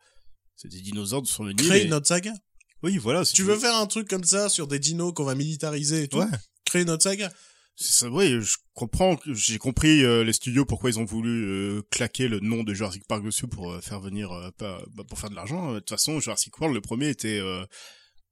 c'est 0.57 0.67
des 0.67 0.81
dinosaures 0.81 1.25
sur 1.27 1.43
le 1.45 1.53
Nil. 1.53 1.65
Créer 1.67 1.85
et- 1.85 1.87
notre 1.87 2.07
saga. 2.07 2.33
Oui, 2.81 2.97
voilà. 2.97 3.23
Si 3.23 3.33
Tu 3.33 3.43
veux 3.43 3.57
faire 3.57 3.75
un 3.77 3.85
truc 3.87 4.09
comme 4.09 4.25
ça 4.25 4.49
sur 4.49 4.67
des 4.67 4.79
dinos 4.79 5.13
qu'on 5.13 5.23
va 5.23 5.35
militariser 5.35 6.03
et 6.03 6.07
tout? 6.09 6.17
Ouais. 6.17 6.25
Créer 6.65 6.83
notre 6.83 7.03
saga. 7.03 7.31
C'est 7.75 8.07
oui, 8.07 8.39
je 8.41 8.55
comprends, 8.75 9.17
j'ai 9.25 9.57
compris 9.57 10.03
euh, 10.03 10.23
les 10.23 10.33
studios 10.33 10.63
pourquoi 10.63 10.89
ils 10.91 10.99
ont 10.99 11.05
voulu 11.05 11.43
euh, 11.45 11.81
claquer 11.89 12.27
le 12.27 12.39
nom 12.39 12.63
de 12.63 12.73
Jurassic 12.73 13.03
Park 13.07 13.23
dessus 13.25 13.47
pour 13.47 13.71
euh, 13.73 13.81
faire 13.81 13.99
venir, 13.99 14.31
euh, 14.31 14.51
pas, 14.51 14.81
bah, 14.93 15.03
pour 15.07 15.17
faire 15.17 15.29
de 15.31 15.35
l'argent. 15.35 15.73
De 15.73 15.79
toute 15.79 15.89
façon, 15.89 16.19
Jurassic 16.19 16.57
World, 16.59 16.75
le 16.75 16.81
premier 16.81 17.09
était 17.09 17.39
euh, 17.39 17.65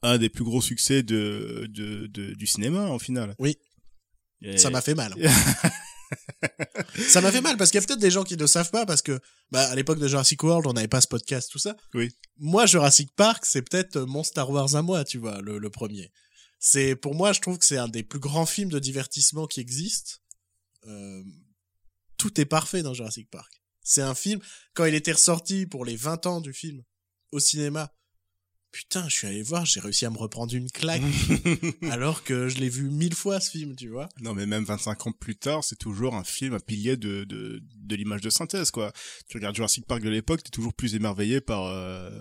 un 0.03 0.17
des 0.19 0.29
plus 0.29 0.43
gros 0.43 0.61
succès 0.61 1.01
de, 1.01 1.65
de, 1.69 2.05
de- 2.07 2.33
du 2.35 2.45
cinéma, 2.45 2.81
en 2.83 2.99
final. 2.99 3.35
Oui. 3.39 3.57
Et- 4.43 4.57
Ça 4.59 4.69
m'a 4.69 4.81
fait 4.81 4.95
mal. 4.95 5.13
ça 7.09 7.21
m'a 7.21 7.31
fait 7.31 7.41
mal 7.41 7.57
parce 7.57 7.71
qu'il 7.71 7.79
y 7.79 7.83
a 7.83 7.87
peut-être 7.87 7.99
des 7.99 8.11
gens 8.11 8.23
qui 8.23 8.37
ne 8.37 8.45
savent 8.45 8.69
pas 8.71 8.85
parce 8.85 9.01
que 9.01 9.19
bah, 9.51 9.63
à 9.69 9.75
l'époque 9.75 9.99
de 9.99 10.07
Jurassic 10.07 10.41
World, 10.43 10.67
on 10.67 10.73
n'avait 10.73 10.87
pas 10.87 11.01
ce 11.01 11.07
podcast, 11.07 11.49
tout 11.51 11.59
ça. 11.59 11.75
Oui. 11.93 12.11
Moi, 12.37 12.65
Jurassic 12.65 13.09
Park, 13.15 13.45
c'est 13.45 13.61
peut-être 13.61 13.99
mon 14.01 14.23
Star 14.23 14.49
Wars 14.49 14.75
à 14.75 14.81
moi, 14.81 15.03
tu 15.03 15.17
vois, 15.17 15.41
le, 15.41 15.57
le 15.57 15.69
premier. 15.69 16.11
C'est 16.63 16.95
pour 16.95 17.15
moi, 17.15 17.33
je 17.33 17.41
trouve 17.41 17.57
que 17.57 17.65
c'est 17.65 17.79
un 17.79 17.87
des 17.87 18.03
plus 18.03 18.19
grands 18.19 18.45
films 18.45 18.69
de 18.69 18.77
divertissement 18.77 19.47
qui 19.47 19.59
existent. 19.59 20.19
Euh, 20.85 21.23
tout 22.17 22.39
est 22.39 22.45
parfait 22.45 22.83
dans 22.83 22.93
Jurassic 22.93 23.29
Park. 23.31 23.51
C'est 23.83 24.03
un 24.03 24.13
film 24.13 24.39
quand 24.75 24.85
il 24.85 24.93
était 24.93 25.11
ressorti 25.11 25.65
pour 25.65 25.85
les 25.85 25.95
20 25.95 26.27
ans 26.27 26.39
du 26.39 26.53
film 26.53 26.83
au 27.31 27.39
cinéma. 27.39 27.91
Putain, 28.71 29.09
je 29.09 29.15
suis 29.17 29.27
allé 29.27 29.41
voir, 29.41 29.65
j'ai 29.65 29.79
réussi 29.79 30.05
à 30.05 30.11
me 30.11 30.17
reprendre 30.17 30.53
une 30.53 30.69
claque 30.69 31.01
alors 31.89 32.23
que 32.23 32.47
je 32.47 32.59
l'ai 32.59 32.69
vu 32.69 32.91
mille 32.91 33.15
fois 33.15 33.39
ce 33.39 33.49
film, 33.49 33.75
tu 33.75 33.89
vois. 33.89 34.07
Non, 34.21 34.35
mais 34.35 34.45
même 34.45 34.63
25 34.63 35.07
ans 35.07 35.11
plus 35.11 35.35
tard, 35.35 35.63
c'est 35.63 35.77
toujours 35.77 36.15
un 36.15 36.23
film, 36.23 36.53
un 36.53 36.59
pilier 36.59 36.95
de, 36.95 37.23
de, 37.23 37.59
de 37.75 37.95
l'image 37.95 38.21
de 38.21 38.29
synthèse, 38.29 38.69
quoi. 38.69 38.93
Tu 39.27 39.37
regardes 39.37 39.55
Jurassic 39.55 39.87
Park 39.87 40.03
de 40.03 40.09
l'époque, 40.09 40.43
t'es 40.43 40.51
toujours 40.51 40.75
plus 40.75 40.93
émerveillé 40.93 41.41
par, 41.41 41.65
euh, 41.65 42.11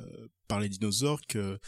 par 0.49 0.61
les 0.61 0.71
dinosaures 0.71 1.21
que, 1.29 1.61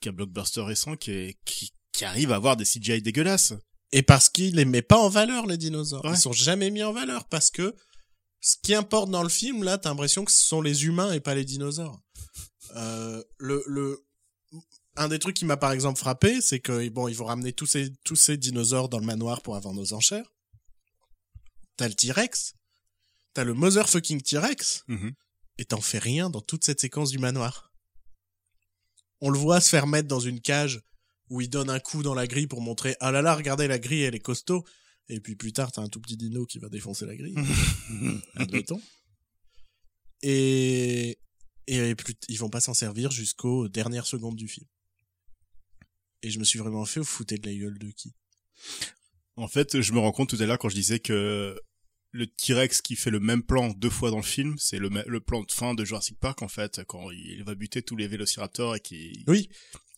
qu'un 0.00 0.12
blockbuster 0.12 0.60
récent 0.60 0.96
qui, 0.96 1.10
est, 1.10 1.38
qui, 1.44 1.72
qui 1.92 2.04
arrive 2.04 2.32
à 2.32 2.36
avoir 2.36 2.56
des 2.56 2.64
CGI 2.64 3.02
dégueulasses. 3.02 3.54
Et 3.92 4.02
parce 4.02 4.28
qu'il 4.28 4.54
les 4.54 4.64
met 4.64 4.82
pas 4.82 4.98
en 4.98 5.08
valeur, 5.08 5.46
les 5.46 5.56
dinosaures. 5.56 6.04
Ouais. 6.04 6.12
Ils 6.12 6.20
sont 6.20 6.32
jamais 6.32 6.70
mis 6.70 6.82
en 6.82 6.92
valeur 6.92 7.26
parce 7.26 7.50
que 7.50 7.74
ce 8.40 8.56
qui 8.62 8.74
importe 8.74 9.10
dans 9.10 9.22
le 9.22 9.28
film, 9.28 9.64
là, 9.64 9.78
t'as 9.78 9.90
l'impression 9.90 10.24
que 10.24 10.32
ce 10.32 10.44
sont 10.44 10.62
les 10.62 10.84
humains 10.84 11.12
et 11.12 11.20
pas 11.20 11.34
les 11.34 11.44
dinosaures. 11.44 12.00
Euh, 12.76 13.22
le, 13.38 13.62
le, 13.66 14.04
un 14.96 15.08
des 15.08 15.18
trucs 15.18 15.36
qui 15.36 15.44
m'a 15.44 15.56
par 15.56 15.72
exemple 15.72 15.98
frappé, 15.98 16.40
c'est 16.40 16.60
que 16.60 16.88
bon, 16.88 17.08
ils 17.08 17.16
vont 17.16 17.26
ramener 17.26 17.52
tous 17.52 17.66
ces, 17.66 17.92
tous 18.04 18.16
ces 18.16 18.36
dinosaures 18.36 18.88
dans 18.88 18.98
le 18.98 19.06
manoir 19.06 19.42
pour 19.42 19.56
avoir 19.56 19.74
nos 19.74 19.92
enchères. 19.92 20.32
T'as 21.76 21.88
le 21.88 21.94
T-Rex. 21.94 22.54
T'as 23.34 23.44
le 23.44 23.54
motherfucking 23.54 24.22
T-Rex. 24.22 24.84
Mhm. 24.88 25.12
Et 25.58 25.64
t'en 25.64 25.80
fais 25.80 25.98
rien 25.98 26.30
dans 26.30 26.40
toute 26.40 26.64
cette 26.64 26.80
séquence 26.80 27.10
du 27.10 27.18
manoir. 27.18 27.72
On 29.20 29.28
le 29.30 29.38
voit 29.38 29.60
se 29.60 29.68
faire 29.68 29.86
mettre 29.86 30.08
dans 30.08 30.20
une 30.20 30.40
cage 30.40 30.82
où 31.30 31.40
il 31.40 31.48
donne 31.48 31.70
un 31.70 31.80
coup 31.80 32.02
dans 32.02 32.14
la 32.14 32.26
grille 32.26 32.46
pour 32.46 32.60
montrer 32.60 32.96
ah 33.00 33.10
là 33.10 33.22
là 33.22 33.34
regardez 33.34 33.68
la 33.68 33.78
grille 33.78 34.02
elle 34.02 34.14
est 34.14 34.20
costaud 34.20 34.64
et 35.08 35.20
puis 35.20 35.36
plus 35.36 35.52
tard 35.52 35.72
t'as 35.72 35.80
un 35.80 35.88
tout 35.88 36.00
petit 36.00 36.16
dino 36.16 36.44
qui 36.44 36.58
va 36.58 36.68
défoncer 36.68 37.06
la 37.06 37.16
grille. 37.16 37.36
Admettons 38.36 38.80
et 40.22 41.18
et 41.66 41.94
plus 41.94 42.14
ils 42.28 42.38
vont 42.38 42.50
pas 42.50 42.60
s'en 42.60 42.74
servir 42.74 43.10
jusqu'aux 43.10 43.68
dernières 43.68 44.06
secondes 44.06 44.36
du 44.36 44.48
film. 44.48 44.66
Et 46.22 46.30
je 46.30 46.38
me 46.38 46.44
suis 46.44 46.58
vraiment 46.58 46.84
fait 46.84 47.02
foutre 47.02 47.34
de 47.34 47.46
la 47.46 47.54
gueule 47.54 47.78
de 47.78 47.90
qui? 47.90 48.12
En 49.36 49.48
fait, 49.48 49.80
je 49.80 49.92
me 49.92 49.98
rends 49.98 50.12
compte 50.12 50.28
tout 50.28 50.36
à 50.40 50.46
l'heure 50.46 50.58
quand 50.58 50.68
je 50.68 50.74
disais 50.74 50.98
que 50.98 51.58
le 52.12 52.26
T-Rex 52.26 52.82
qui 52.82 52.96
fait 52.96 53.10
le 53.10 53.20
même 53.20 53.42
plan 53.42 53.70
deux 53.70 53.88
fois 53.88 54.10
dans 54.10 54.18
le 54.18 54.22
film, 54.22 54.56
c'est 54.58 54.78
le, 54.78 55.20
plan 55.20 55.42
de 55.42 55.50
fin 55.50 55.74
de 55.74 55.84
Jurassic 55.84 56.18
Park, 56.18 56.42
en 56.42 56.48
fait, 56.48 56.82
quand 56.86 57.10
il 57.10 57.42
va 57.44 57.54
buter 57.54 57.82
tous 57.82 57.96
les 57.96 58.08
vélociraptors 58.08 58.76
et 58.76 58.80
qui... 58.80 59.24
oui 59.28 59.48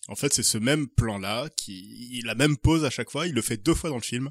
En 0.09 0.17
fait, 0.17 0.33
c'est 0.33 0.43
ce 0.43 0.59
même 0.59 0.89
plan-là, 0.89 1.49
qui, 1.57 2.21
la 2.25 2.35
même 2.35 2.57
pose 2.57 2.85
à 2.85 2.91
chaque 2.91 3.11
fois, 3.11 3.27
il 3.27 3.35
le 3.35 3.43
fait 3.43 3.57
deux 3.57 3.75
fois 3.75 3.91
dans 3.91 3.97
le 3.97 4.03
film. 4.03 4.31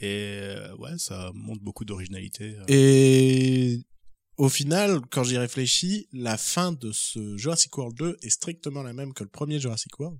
Et 0.00 0.38
euh, 0.42 0.74
ouais, 0.76 0.96
ça 0.96 1.30
montre 1.34 1.62
beaucoup 1.62 1.84
d'originalité. 1.84 2.54
euh. 2.58 2.64
et 2.68 3.78
au 4.36 4.48
final 4.48 5.00
quand 5.10 5.24
j'y 5.24 5.36
réfléchis 5.36 6.06
la 6.12 6.38
fin 6.38 6.70
de 6.70 6.92
ce 6.92 7.36
Jurassic 7.36 7.76
World 7.76 7.96
2 7.98 8.16
est 8.22 8.30
strictement 8.30 8.84
la 8.84 8.92
même 8.92 9.12
que 9.12 9.24
le 9.24 9.28
premier 9.28 9.58
Jurassic 9.58 9.98
World 9.98 10.16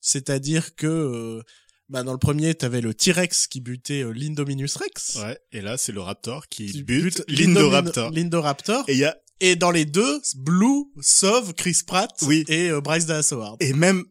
c'est-à-dire 0.00 0.76
que 0.76 0.86
euh, 0.86 1.42
bah 1.88 2.04
dans 2.04 2.12
le 2.12 2.18
premier 2.18 2.54
t'avais 2.54 2.80
le 2.80 2.94
T-Rex 2.94 3.48
qui 3.48 3.60
butait 3.60 4.04
l'Indominus 4.14 4.76
Rex 4.76 5.16
Ouais, 5.16 5.36
et 5.50 5.60
là, 5.60 5.76
c'est 5.76 5.90
le 5.90 6.00
Raptor 6.00 6.46
qui, 6.48 6.70
qui 6.70 6.84
bute 6.84 7.24
L'indomin- 7.28 7.54
l'Indoraptor. 7.54 8.10
L'Indoraptor. 8.12 8.84
Et 8.88 8.92
il 8.92 8.98
y 8.98 9.04
a, 9.04 9.16
Et 9.40 9.56
dans 9.56 9.70
les 9.70 9.84
deux, 9.84 10.20
Blue 10.36 10.84
sauve 11.00 11.52
Chris 11.54 11.78
Pratt 11.86 12.10
Oui. 12.22 12.44
et 12.48 12.70
euh, 12.70 12.80
Bryce 12.80 13.06
Dallas 13.06 13.28
Howard. 13.32 13.56
et 13.60 13.72
même, 13.72 14.04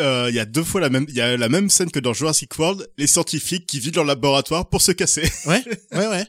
euh, 0.00 0.26
il 0.30 0.34
y 0.34 0.38
a 0.40 0.44
deux 0.44 0.62
fois 0.64 0.80
la 0.80 0.88
même, 0.90 1.06
il 1.08 1.14
y 1.14 1.20
a 1.20 1.36
la 1.36 1.48
même 1.48 1.68
scène 1.70 1.90
que 1.90 1.98
dans 1.98 2.12
Jurassic 2.14 2.56
World, 2.58 2.88
les 2.96 3.06
scientifiques 3.06 3.66
qui 3.66 3.80
vident 3.80 3.96
leur 3.96 4.04
laboratoire 4.06 4.68
pour 4.68 4.80
se 4.82 4.92
casser. 4.92 5.28
Ouais, 5.46 5.62
ouais, 5.92 6.06
ouais. 6.06 6.26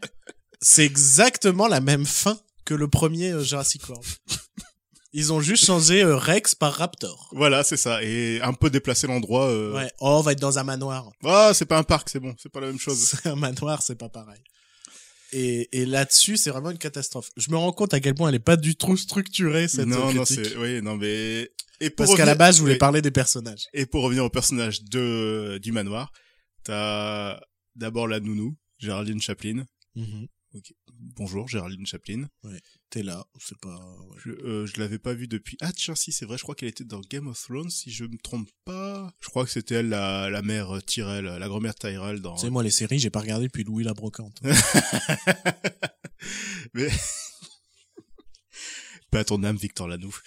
C'est 0.62 0.86
exactement 0.86 1.68
la 1.68 1.82
même 1.82 2.06
fin 2.06 2.40
que 2.66 2.74
le 2.74 2.88
premier 2.88 3.32
euh, 3.32 3.44
Jurassic 3.44 3.88
World. 3.90 4.06
Ils 5.14 5.34
ont 5.34 5.42
juste 5.42 5.66
changé 5.66 6.04
euh, 6.04 6.16
Rex 6.16 6.56
par 6.56 6.74
Raptor. 6.74 7.30
voilà, 7.36 7.64
c'est 7.66 7.76
ça. 7.78 8.02
Et 8.02 8.40
un 8.42 8.54
peu 8.54 8.70
déplacer 8.70 9.08
l'endroit. 9.08 9.48
Ouais. 9.74 9.92
Oh, 10.00 10.18
on 10.20 10.22
va 10.22 10.32
être 10.32 10.40
dans 10.40 10.58
un 10.58 10.64
manoir. 10.64 11.10
Ah, 11.26 11.52
c'est 11.54 11.66
pas 11.66 11.78
un 11.78 11.84
parc, 11.84 12.10
c'est 12.10 12.20
bon, 12.22 12.34
c'est 12.42 12.52
pas 12.52 12.62
la 12.62 12.68
même 12.68 12.80
chose. 12.80 12.98
C'est 13.22 13.28
un 13.30 13.36
manoir, 13.36 13.82
c'est 13.82 13.96
pas 13.98 14.10
pareil. 14.10 14.40
Et, 15.34 15.70
et 15.82 15.86
là-dessus, 15.86 16.38
c'est 16.38 16.50
vraiment 16.50 16.72
une 16.72 16.78
catastrophe. 16.78 17.30
Je 17.38 17.50
me 17.52 17.56
rends 17.58 17.72
compte 17.72 17.94
à 17.94 18.00
quel 18.00 18.16
point 18.16 18.30
elle 18.30 18.36
est 18.36 18.40
pas 18.40 18.58
du 18.58 18.76
tout 18.76 18.98
structurée, 18.98 19.68
cette 19.68 19.88
non, 19.88 20.10
euh, 20.10 20.14
non, 20.14 20.24
critique. 20.24 20.46
c'est, 20.46 20.58
oui, 20.58 20.82
non, 20.82 20.98
mais, 20.98 21.50
et 21.80 21.90
pour 21.90 22.06
Parce 22.06 22.16
qu'à 22.16 22.26
la 22.26 22.36
base, 22.36 22.58
je 22.58 22.62
voulais 22.62 22.74
oui. 22.74 22.80
parler 22.80 23.02
des 23.02 23.12
personnages. 23.12 23.68
Et 23.74 23.86
pour 23.86 24.04
revenir 24.04 24.26
au 24.26 24.30
personnage 24.30 24.84
de, 24.84 25.58
du 25.62 25.72
manoir, 25.72 26.12
t'as 26.64 27.40
d'abord 27.76 28.08
la 28.08 28.20
nounou, 28.20 28.56
Géraldine 28.78 29.22
Chaplin. 29.22 29.66
Mhm. 30.54 30.62
Bonjour, 31.16 31.48
Géraldine 31.48 31.86
Chaplin. 31.86 32.28
T'es 32.90 33.04
là, 33.04 33.26
c'est 33.40 33.58
pas... 33.60 33.78
ouais. 34.10 34.18
Je, 34.24 34.32
euh, 34.32 34.66
je 34.66 34.80
l'avais 34.80 35.00
pas 35.00 35.14
vue 35.14 35.28
depuis. 35.28 35.58
Ah 35.62 35.72
tiens, 35.72 35.96
si 35.96 36.12
c'est 36.12 36.26
vrai, 36.26 36.38
je 36.38 36.44
crois 36.44 36.56
qu'elle 36.56 36.70
était 36.70 36.84
dans 36.84 37.00
Game 37.02 37.28
of 37.28 37.42
Thrones, 37.42 37.70
si 37.70 37.92
je 37.92 38.04
me 38.04 38.18
trompe 38.18 38.50
pas. 38.66 39.12
Je 39.22 39.30
crois 39.30 39.46
que 39.46 39.52
c'était 39.52 39.76
elle, 39.76 39.90
la, 39.90 40.30
la 40.30 40.42
mère 40.42 40.76
euh, 40.76 40.82
Tyrell, 40.82 41.26
la 41.26 41.48
grand-mère 41.48 41.76
Tyrell 41.76 42.22
dans. 42.22 42.38
Sais, 42.38 42.50
moi, 42.50 42.64
les 42.64 42.72
séries, 42.72 43.00
j'ai 43.00 43.10
pas 43.10 43.22
regardé 43.22 43.46
depuis 43.46 43.64
Louis 43.64 43.84
la 43.84 43.94
Brocante. 43.94 44.42
Mais 46.74 46.90
pas 49.12 49.24
ton 49.24 49.44
âme, 49.44 49.58
Victor 49.58 49.88
Lanouf. 49.88 50.22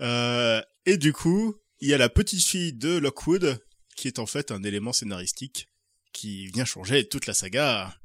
Euh, 0.00 0.60
et 0.86 0.96
du 0.96 1.12
coup, 1.12 1.54
il 1.80 1.88
y 1.88 1.94
a 1.94 1.98
la 1.98 2.08
petite 2.08 2.44
fille 2.44 2.72
de 2.72 2.98
Lockwood 2.98 3.62
qui 3.96 4.08
est 4.08 4.18
en 4.18 4.26
fait 4.26 4.50
un 4.50 4.62
élément 4.62 4.92
scénaristique 4.92 5.68
qui 6.12 6.46
vient 6.48 6.64
changer 6.64 7.08
toute 7.08 7.26
la 7.26 7.34
saga. 7.34 7.96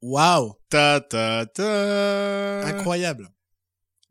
Waouh 0.00 0.54
Ta 0.68 1.00
ta 1.00 1.46
ta. 1.46 2.66
Incroyable. 2.66 3.30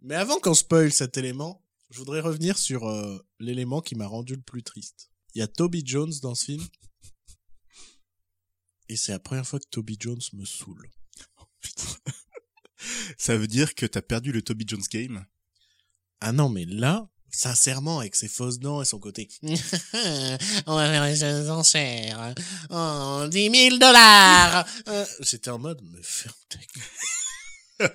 Mais 0.02 0.16
avant 0.16 0.40
qu'on 0.40 0.54
spoil 0.54 0.92
cet 0.92 1.18
élément, 1.18 1.64
je 1.90 2.00
voudrais 2.00 2.20
revenir 2.20 2.58
sur 2.58 2.88
euh, 2.88 3.18
l'élément 3.40 3.82
qui 3.82 3.96
m'a 3.96 4.08
rendu 4.08 4.36
le 4.36 4.42
plus 4.42 4.64
triste. 4.64 5.10
Il 5.34 5.40
y 5.40 5.42
a 5.42 5.48
Toby 5.48 5.84
Jones 5.86 6.14
dans 6.22 6.36
ce 6.36 6.46
film. 6.46 6.68
Et 8.90 8.96
c'est 8.96 9.12
la 9.12 9.20
première 9.20 9.48
fois 9.48 9.60
que 9.60 9.68
Toby 9.70 9.98
Jones 10.00 10.22
me 10.34 10.46
saoule. 10.46 10.90
Ça 13.18 13.38
veut 13.38 13.48
dire 13.48 13.76
que 13.76 13.86
t'as 13.86 14.02
perdu 14.02 14.32
le 14.32 14.42
Toby 14.42 14.66
Jones 14.68 14.84
game? 14.92 15.26
Ah 16.20 16.32
non, 16.32 16.50
mais 16.50 16.66
là, 16.66 17.10
sincèrement, 17.30 18.00
avec 18.00 18.16
ses 18.16 18.28
fausses 18.28 18.60
dents 18.60 18.82
et 18.82 18.86
son 18.86 19.00
côté... 19.00 19.28
On 19.44 20.76
va 20.76 20.90
faire 20.90 21.06
les 21.06 21.50
enchères. 21.50 22.34
Oh, 22.70 23.26
10 23.30 23.52
000 23.52 23.78
dollars 23.78 24.66
Euh, 24.88 25.06
J'étais 25.22 25.50
en 25.50 25.60
mode, 25.60 25.82
mais 25.84 26.02
ferme 26.02 26.36
ta 26.50 26.60
gueule. 26.60 27.90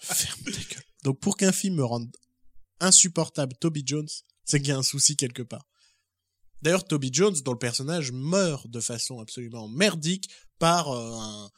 ferme 0.00 0.44
ta 0.44 0.50
gueule. 0.50 0.84
Donc 1.04 1.20
pour 1.20 1.36
qu'un 1.36 1.52
film 1.52 1.76
me 1.76 1.84
rende 1.84 2.10
insupportable 2.80 3.54
Toby 3.60 3.82
Jones, 3.84 4.08
c'est 4.44 4.60
qu'il 4.60 4.68
y 4.68 4.72
a 4.72 4.78
un 4.78 4.82
souci 4.82 5.16
quelque 5.16 5.42
part. 5.42 5.66
D'ailleurs, 6.62 6.84
Toby 6.84 7.10
Jones, 7.12 7.36
dont 7.44 7.52
le 7.52 7.58
personnage 7.58 8.12
meurt 8.12 8.68
de 8.68 8.80
façon 8.80 9.20
absolument 9.20 9.68
merdique 9.68 10.30
par 10.58 10.90
euh, 10.90 11.18
un... 11.18 11.50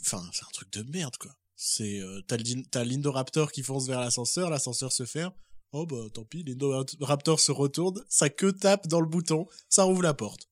Enfin, 0.00 0.28
c'est 0.32 0.44
un 0.44 0.50
truc 0.52 0.70
de 0.72 0.82
merde, 0.82 1.16
quoi. 1.16 1.34
C'est 1.56 2.00
euh, 2.00 2.20
t'as 2.26 2.84
l'Indoraptor 2.84 3.52
qui 3.52 3.62
fonce 3.62 3.86
vers 3.86 4.00
l'ascenseur, 4.00 4.50
l'ascenseur 4.50 4.92
se 4.92 5.06
ferme. 5.06 5.32
Oh 5.74 5.86
bah 5.86 6.04
tant 6.12 6.24
pis, 6.24 6.44
l'Indoraptor 6.44 7.40
se 7.40 7.50
retourne, 7.50 8.04
sa 8.06 8.28
queue 8.28 8.52
tape 8.52 8.88
dans 8.88 9.00
le 9.00 9.06
bouton, 9.06 9.46
ça 9.70 9.84
rouvre 9.84 10.02
la 10.02 10.12
porte. 10.12 10.50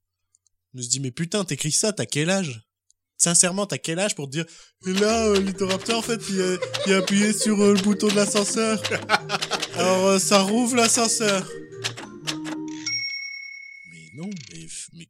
Je 0.73 0.79
me 0.79 0.83
dit 0.83 0.99
mais 0.99 1.11
putain, 1.11 1.45
t'écris 1.45 1.73
ça, 1.73 1.93
t'as 1.93 2.07
quel 2.07 2.31
âge? 2.31 2.67
Sincèrement, 3.19 3.67
t'as 3.67 3.77
quel 3.77 3.99
âge 3.99 4.15
pour 4.15 4.29
te 4.29 4.33
dire 4.33 4.47
Et 4.87 4.95
là, 4.95 5.27
euh, 5.27 5.43
l'Indoraptor 5.43 5.99
en 5.99 6.03
fait, 6.03 6.23
il 6.31 6.41
a, 6.41 6.57
il 6.87 6.95
a 6.95 6.97
appuyé 6.99 7.35
sur 7.35 7.61
euh, 7.61 7.75
le 7.75 7.83
bouton 7.83 8.09
de 8.09 8.15
l'ascenseur. 8.15 8.83
Alors 9.75 10.07
euh, 10.07 10.19
ça 10.19 10.41
rouvre 10.41 10.77
l'ascenseur. 10.77 11.47
Mais 13.93 14.11
non, 14.15 14.31
mais, 14.55 14.67
mais, 14.95 15.09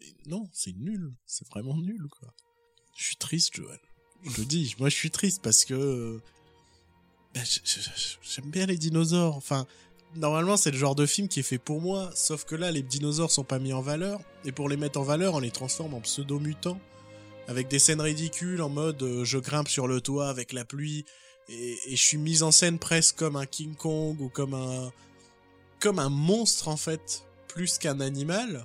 mais 0.00 0.14
non, 0.26 0.48
c'est 0.52 0.74
nul, 0.74 1.14
c'est 1.26 1.46
vraiment 1.46 1.76
nul 1.76 2.08
quoi. 2.10 2.34
Je 2.98 3.04
suis 3.04 3.16
triste, 3.16 3.54
Joël. 3.54 3.78
Je 4.24 4.40
le 4.40 4.46
dis, 4.46 4.74
moi 4.80 4.88
je 4.88 4.96
suis 4.96 5.12
triste 5.12 5.42
parce 5.42 5.64
que 5.64 6.20
ben, 7.34 7.42
j'aime 8.22 8.50
bien 8.50 8.66
les 8.66 8.78
dinosaures. 8.78 9.36
Enfin, 9.36 9.66
normalement 10.16 10.56
c'est 10.56 10.70
le 10.70 10.78
genre 10.78 10.94
de 10.94 11.06
film 11.06 11.28
qui 11.28 11.40
est 11.40 11.44
fait 11.44 11.58
pour 11.58 11.80
moi, 11.80 12.10
sauf 12.14 12.44
que 12.44 12.54
là 12.54 12.70
les 12.70 12.82
dinosaures 12.82 13.30
sont 13.30 13.44
pas 13.44 13.58
mis 13.58 13.72
en 13.72 13.80
valeur 13.80 14.20
et 14.44 14.52
pour 14.52 14.68
les 14.68 14.76
mettre 14.76 15.00
en 15.00 15.02
valeur, 15.02 15.34
on 15.34 15.40
les 15.40 15.50
transforme 15.50 15.94
en 15.94 16.00
pseudo-mutants 16.00 16.78
avec 17.48 17.68
des 17.68 17.78
scènes 17.78 18.00
ridicules 18.00 18.62
en 18.62 18.68
mode 18.68 19.02
euh, 19.02 19.24
je 19.24 19.38
grimpe 19.38 19.68
sur 19.68 19.86
le 19.86 20.00
toit 20.00 20.28
avec 20.28 20.52
la 20.52 20.64
pluie 20.64 21.04
et, 21.48 21.76
je 21.90 21.96
suis 21.96 22.16
mis 22.16 22.42
en 22.42 22.50
scène 22.50 22.78
presque 22.78 23.16
comme 23.16 23.36
un 23.36 23.46
King 23.46 23.74
Kong 23.74 24.18
ou 24.20 24.28
comme 24.28 24.54
un 24.54 24.92
comme 25.80 25.98
un 25.98 26.08
monstre 26.08 26.68
en 26.68 26.76
fait 26.76 27.26
plus 27.48 27.78
qu'un 27.78 28.00
animal 28.00 28.64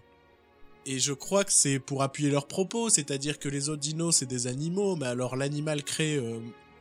et 0.85 0.97
je 0.97 1.13
crois 1.13 1.43
que 1.43 1.51
c'est 1.51 1.77
pour 1.77 2.01
appuyer 2.01 2.31
leurs 2.31 2.47
propos, 2.47 2.89
c'est-à-dire 2.89 3.37
que 3.37 3.49
les 3.49 3.69
autres 3.69 3.81
dinos 3.81 4.15
c'est 4.15 4.25
des 4.25 4.47
animaux, 4.47 4.95
mais 4.95 5.07
alors 5.07 5.35
l'animal 5.35 5.83
créé, 5.83 6.15
euh, 6.15 6.39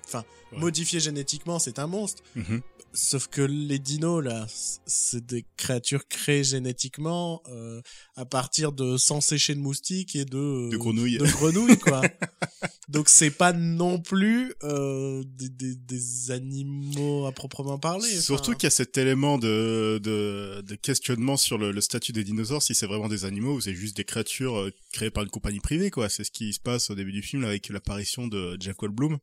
enfin 0.08 0.24
Ouais. 0.50 0.60
modifié 0.60 0.98
génétiquement 0.98 1.58
c'est 1.58 1.78
un 1.78 1.86
monstre. 1.86 2.22
Mhm. 2.34 2.62
Sauf 2.94 3.26
que 3.26 3.42
les 3.42 3.78
dinos 3.78 4.24
là, 4.24 4.46
c'est 4.86 5.26
des 5.26 5.44
créatures 5.58 6.08
créées 6.08 6.42
génétiquement 6.42 7.42
euh, 7.48 7.82
à 8.16 8.24
partir 8.24 8.72
de 8.72 8.96
sang 8.96 9.20
séché 9.20 9.54
de 9.54 9.60
moustiques 9.60 10.16
et 10.16 10.24
de 10.24 10.70
De 10.70 10.76
grenouilles. 10.78 11.18
de 11.18 11.26
grenouilles 11.26 11.76
quoi. 11.78 12.00
Donc 12.88 13.10
c'est 13.10 13.30
pas 13.30 13.52
non 13.52 14.00
plus 14.00 14.54
euh, 14.62 15.22
des, 15.26 15.50
des, 15.50 15.74
des 15.74 16.30
animaux 16.30 17.26
à 17.26 17.32
proprement 17.32 17.78
parler. 17.78 18.08
Surtout 18.08 18.52
qu'il 18.54 18.64
y 18.64 18.66
a 18.68 18.70
cet 18.70 18.96
élément 18.96 19.36
de, 19.36 20.00
de, 20.02 20.62
de 20.66 20.74
questionnement 20.76 21.36
sur 21.36 21.58
le, 21.58 21.70
le 21.72 21.80
statut 21.82 22.12
des 22.12 22.24
dinosaures, 22.24 22.62
si 22.62 22.74
c'est 22.74 22.86
vraiment 22.86 23.08
des 23.08 23.26
animaux 23.26 23.56
ou 23.56 23.60
c'est 23.60 23.74
juste 23.74 23.98
des 23.98 24.04
créatures 24.04 24.56
euh, 24.58 24.72
créées 24.92 25.10
par 25.10 25.24
une 25.24 25.30
compagnie 25.30 25.60
privée, 25.60 25.90
quoi. 25.90 26.08
C'est 26.08 26.24
ce 26.24 26.30
qui 26.30 26.54
se 26.54 26.60
passe 26.60 26.88
au 26.88 26.94
début 26.94 27.12
du 27.12 27.20
film 27.22 27.44
avec 27.44 27.68
l'apparition 27.68 28.26
de 28.26 28.56
Jeff 28.58 28.76
Goldblum. 28.78 29.18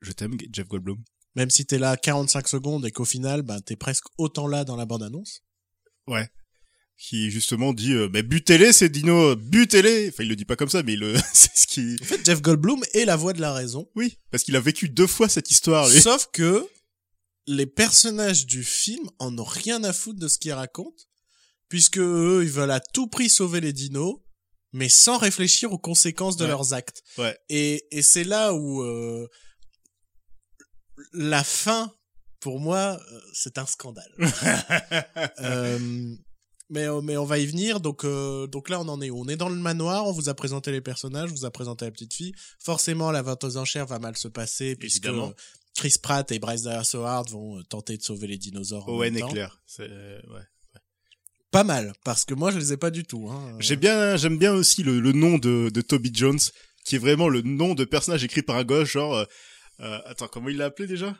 Je 0.00 0.12
t'aime, 0.12 0.36
Jeff 0.52 0.66
Goldblum. 0.68 0.98
Même 1.36 1.50
si 1.50 1.64
t'es 1.66 1.78
là 1.78 1.96
45 1.96 2.48
secondes 2.48 2.84
et 2.86 2.90
qu'au 2.90 3.04
final, 3.04 3.42
ben, 3.42 3.60
t'es 3.60 3.76
presque 3.76 4.04
autant 4.18 4.46
là 4.48 4.64
dans 4.64 4.76
la 4.76 4.84
bande-annonce. 4.86 5.42
Ouais. 6.06 6.28
Qui 6.96 7.30
justement 7.30 7.72
dit, 7.72 7.92
euh, 7.92 8.08
mais 8.12 8.22
butez-les 8.22 8.72
ces 8.72 8.88
dinos, 8.88 9.36
butez-les. 9.36 10.08
Enfin, 10.08 10.22
il 10.24 10.28
le 10.28 10.36
dit 10.36 10.44
pas 10.44 10.56
comme 10.56 10.68
ça, 10.68 10.82
mais 10.82 10.96
le, 10.96 11.14
c'est 11.32 11.56
ce 11.56 11.66
qui, 11.66 11.96
En 12.00 12.04
fait, 12.04 12.24
Jeff 12.24 12.42
Goldblum 12.42 12.82
est 12.94 13.04
la 13.04 13.16
voix 13.16 13.32
de 13.32 13.40
la 13.40 13.52
raison. 13.54 13.88
oui, 13.94 14.18
parce 14.30 14.42
qu'il 14.42 14.56
a 14.56 14.60
vécu 14.60 14.88
deux 14.88 15.06
fois 15.06 15.28
cette 15.28 15.50
histoire. 15.50 15.88
lui. 15.88 16.00
Sauf 16.00 16.28
que 16.32 16.66
les 17.46 17.66
personnages 17.66 18.44
du 18.46 18.62
film 18.64 19.08
en 19.18 19.36
ont 19.38 19.44
rien 19.44 19.82
à 19.84 19.92
foutre 19.92 20.18
de 20.18 20.28
ce 20.28 20.38
qu'ils 20.38 20.52
racontent, 20.52 21.02
puisque 21.68 21.98
eux, 21.98 22.40
ils 22.42 22.50
veulent 22.50 22.70
à 22.70 22.80
tout 22.80 23.06
prix 23.06 23.30
sauver 23.30 23.60
les 23.60 23.72
dinos, 23.72 24.16
mais 24.72 24.88
sans 24.88 25.16
réfléchir 25.18 25.72
aux 25.72 25.78
conséquences 25.78 26.36
de 26.36 26.44
Ouais. 26.44 26.50
leurs 26.50 26.74
actes. 26.74 27.02
Ouais. 27.18 27.36
Et, 27.48 27.84
et 27.92 28.02
c'est 28.02 28.24
là 28.24 28.52
où 28.52 28.82
euh, 28.82 29.26
la 31.12 31.44
fin, 31.44 31.92
pour 32.40 32.60
moi, 32.60 32.98
euh, 33.12 33.20
c'est 33.32 33.58
un 33.58 33.66
scandale. 33.66 34.12
Euh, 35.42 35.78
mais, 36.70 36.86
euh, 36.86 37.00
mais 37.00 37.16
on 37.16 37.24
va 37.24 37.38
y 37.38 37.46
venir. 37.46 37.80
Donc, 37.80 38.04
euh, 38.04 38.46
donc 38.46 38.68
là, 38.68 38.80
on 38.80 38.88
en 38.88 39.00
est 39.00 39.10
où? 39.10 39.20
On 39.20 39.28
est 39.28 39.36
dans 39.36 39.48
le 39.48 39.56
manoir. 39.56 40.06
On 40.06 40.12
vous 40.12 40.28
a 40.28 40.34
présenté 40.34 40.70
les 40.70 40.80
personnages, 40.80 41.30
on 41.30 41.34
vous 41.34 41.44
a 41.44 41.50
présenté 41.50 41.84
la 41.84 41.90
petite 41.90 42.14
fille. 42.14 42.32
Forcément, 42.58 43.10
la 43.10 43.22
vente 43.22 43.42
aux 43.44 43.56
enchères 43.56 43.86
va 43.86 43.98
mal 43.98 44.16
se 44.16 44.28
passer 44.28 44.76
puisque 44.76 45.06
Évidemment. 45.06 45.32
Chris 45.74 45.96
Pratt 46.00 46.30
et 46.30 46.38
Bryce 46.38 46.62
Dallas 46.62 46.90
Howard 46.94 47.30
vont 47.30 47.62
tenter 47.64 47.96
de 47.96 48.02
sauver 48.02 48.26
les 48.28 48.38
dinosaures. 48.38 48.88
en 48.88 48.92
Owen 48.92 49.16
et. 49.16 49.20
Claire. 49.20 49.60
C'est, 49.66 49.88
ouais. 49.88 50.42
Pas 51.50 51.64
mal, 51.64 51.92
parce 52.04 52.24
que 52.24 52.34
moi, 52.34 52.52
je 52.52 52.58
les 52.58 52.72
ai 52.72 52.76
pas 52.76 52.90
du 52.90 53.02
tout. 53.02 53.28
Hein. 53.28 53.58
Bien, 53.76 54.16
j'aime 54.16 54.38
bien 54.38 54.52
aussi 54.52 54.84
le, 54.84 55.00
le 55.00 55.10
nom 55.12 55.38
de, 55.38 55.68
de 55.74 55.80
Toby 55.80 56.12
Jones, 56.14 56.38
qui 56.84 56.94
est 56.94 56.98
vraiment 56.98 57.28
le 57.28 57.42
nom 57.42 57.74
de 57.74 57.84
personnage 57.84 58.22
écrit 58.22 58.42
par 58.42 58.56
un 58.56 58.62
gauche, 58.62 58.92
genre, 58.92 59.26
euh, 59.80 59.98
attends, 60.06 60.28
comment 60.28 60.48
il 60.48 60.56
l'a 60.56 60.66
appelé 60.66 60.86
déjà? 60.88 61.16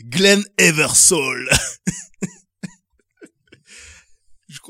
Glenn 0.00 0.44
Eversole. 0.58 1.48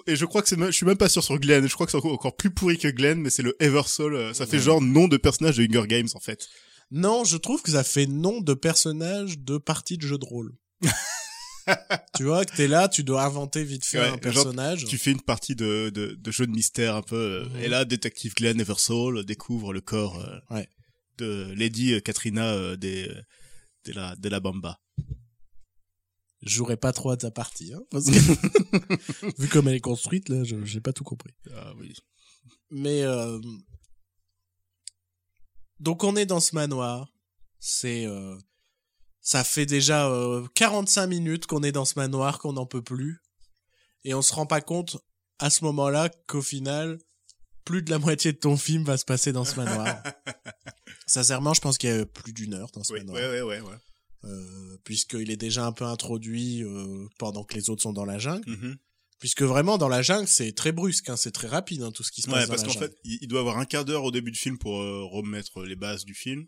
Et 0.07 0.17
je 0.17 0.25
crois 0.25 0.41
que 0.41 0.49
c'est, 0.49 0.57
même- 0.57 0.69
je 0.71 0.77
suis 0.77 0.87
même 0.87 0.97
pas 0.97 1.09
sûr 1.09 1.23
sur 1.23 1.39
Glenn. 1.39 1.67
Je 1.67 1.75
crois 1.75 1.87
que 1.87 1.93
c'est 1.93 1.99
encore, 1.99 2.37
plus 2.37 2.51
pourri 2.51 2.79
que 2.79 2.89
Glenn, 2.89 3.21
mais 3.21 3.31
c'est 3.31 3.43
le 3.43 3.55
Eversole. 3.63 4.15
euh, 4.15 4.33
Ça 4.35 4.47
fait 4.47 4.57
Ouais. 4.57 4.63
genre 4.63 4.81
nom 4.81 5.09
de 5.09 5.17
personnage 5.17 5.57
de 5.57 5.65
Hunger 5.65 5.87
Games, 5.87 6.09
en 6.15 6.21
fait. 6.21 6.47
Non, 6.91 7.25
je 7.25 7.37
trouve 7.37 7.61
que 7.63 7.71
ça 7.73 7.85
fait 7.85 8.07
nom 8.07 8.41
de 8.41 8.55
personnage 8.55 9.39
de 9.39 9.59
partie 9.59 9.99
de 9.99 10.07
jeu 10.07 10.17
de 10.19 10.25
rôle. 10.25 10.55
tu 12.17 12.25
vois, 12.25 12.45
que 12.45 12.55
t'es 12.57 12.69
là, 12.69 12.89
tu 12.89 13.05
dois 13.05 13.25
inventer 13.25 13.65
vite 13.65 13.85
fait 13.85 13.99
Ouais, 13.99 14.05
un 14.05 14.11
genre, 14.11 14.21
personnage. 14.21 14.85
Tu 14.87 14.97
fais 14.99 15.11
une 15.13 15.21
partie 15.23 15.55
de, 15.57 15.91
de, 15.91 16.15
de 16.19 16.31
jeu 16.31 16.47
de 16.47 16.53
mystère 16.53 16.95
un 16.97 17.03
peu. 17.03 17.47
euh. 17.55 17.61
Et 17.63 17.69
là, 17.69 17.85
détective 17.85 18.35
Glenn 18.35 18.61
Eversole 18.61 19.25
découvre 19.25 19.73
le 19.73 19.81
corps 19.81 20.19
euh, 20.21 20.39
Ouais. 20.55 20.69
De 21.19 21.53
Lady 21.57 22.01
Katrina 22.03 22.53
euh, 22.53 22.77
des, 22.77 23.09
de 23.85 23.93
la, 23.93 24.17
de 24.17 24.29
la 24.29 24.41
Bamba. 24.41 24.81
Jouerai 26.43 26.77
pas 26.77 26.93
trop 26.93 27.11
à 27.11 27.17
ta 27.17 27.31
partie, 27.31 27.73
hein, 27.73 27.83
parce 27.91 28.05
que 28.07 29.39
vu 29.41 29.49
comme 29.49 29.69
elle 29.69 29.77
est 29.77 29.81
construite, 29.81 30.29
là, 30.29 30.45
je- 30.45 30.63
j'ai 30.65 30.81
pas 30.81 30.93
tout 30.93 31.05
compris. 31.05 31.33
Ah 31.55 31.73
oui. 31.79 31.95
Mais 32.71 33.03
euh, 33.03 33.41
donc 35.81 36.05
on 36.05 36.17
est 36.17 36.27
dans 36.27 36.41
ce 36.41 36.55
manoir. 36.55 37.09
C'est 37.61 38.07
euh, 38.07 38.37
ça 39.21 39.43
fait 39.43 39.65
déjà 39.67 40.09
euh, 40.11 40.47
45 40.55 41.07
minutes 41.07 41.47
qu'on 41.47 41.63
est 41.63 41.73
dans 41.73 41.87
ce 41.87 41.99
manoir, 41.99 42.39
qu'on 42.39 42.53
n'en 42.53 42.67
peut 42.67 42.83
plus, 42.83 43.21
et 44.05 44.13
on 44.13 44.21
se 44.23 44.35
rend 44.35 44.45
pas 44.47 44.61
compte 44.61 44.99
à 45.39 45.49
ce 45.49 45.65
moment-là 45.65 46.11
qu'au 46.29 46.43
final, 46.43 46.99
plus 47.65 47.83
de 47.83 47.91
la 47.91 47.99
moitié 47.99 48.33
de 48.33 48.39
ton 48.39 48.59
film 48.59 48.85
va 48.85 48.99
se 48.99 49.05
passer 49.07 49.33
dans 49.33 49.47
ce 49.47 49.57
manoir. 49.57 50.03
Sincèrement, 51.07 51.55
je 51.55 51.61
pense 51.61 51.79
qu'il 51.79 51.91
y 51.91 51.93
a 51.93 52.07
plus 52.07 52.33
d'une 52.33 52.55
heure 52.55 52.71
dans 52.73 52.83
ce 52.85 52.93
Oui, 52.93 53.01
manoir. 53.01 53.17
ouais, 53.17 53.43
ouais, 53.43 53.43
ouais, 53.43 53.61
ouais. 53.61 53.77
Euh, 54.25 54.79
puisqu'il 54.85 55.31
est 55.31 55.37
déjà 55.37 55.67
un 55.67 55.73
peu 55.73 55.85
introduit 55.85 56.63
euh, 56.65 57.07
pendant 57.19 57.45
que 57.45 57.55
les 57.55 57.69
autres 57.69 57.83
sont 57.83 57.93
dans 57.93 58.07
la 58.07 58.19
jungle. 58.19 58.49
Mhm. 58.49 58.77
Puisque 59.19 59.43
vraiment, 59.43 59.77
dans 59.79 59.89
la 59.89 60.03
jungle, 60.03 60.27
c'est 60.29 60.53
très 60.53 60.73
brusque, 60.73 61.09
hein, 61.11 61.17
c'est 61.17 61.31
très 61.31 61.47
rapide, 61.47 61.83
hein, 61.83 61.93
tout 61.93 62.03
ce 62.03 62.11
qui 62.11 62.23
se 62.23 62.27
passe 62.27 62.37
Ouais, 62.37 62.47
dans 62.47 62.51
parce 62.51 62.63
qu'en 62.65 62.79
fait, 62.79 62.97
il, 63.05 63.19
il 63.23 63.29
doit 63.29 63.41
avoir 63.41 63.59
un 63.59 63.65
quart 63.65 63.85
d'heure 63.85 64.05
au 64.05 64.11
début 64.11 64.31
du 64.31 64.39
film 64.39 64.59
pour 64.59 64.81
euh, 64.81 65.05
remettre 65.05 65.63
les 65.65 65.77
bases 65.77 66.05
du 66.05 66.15
film, 66.15 66.47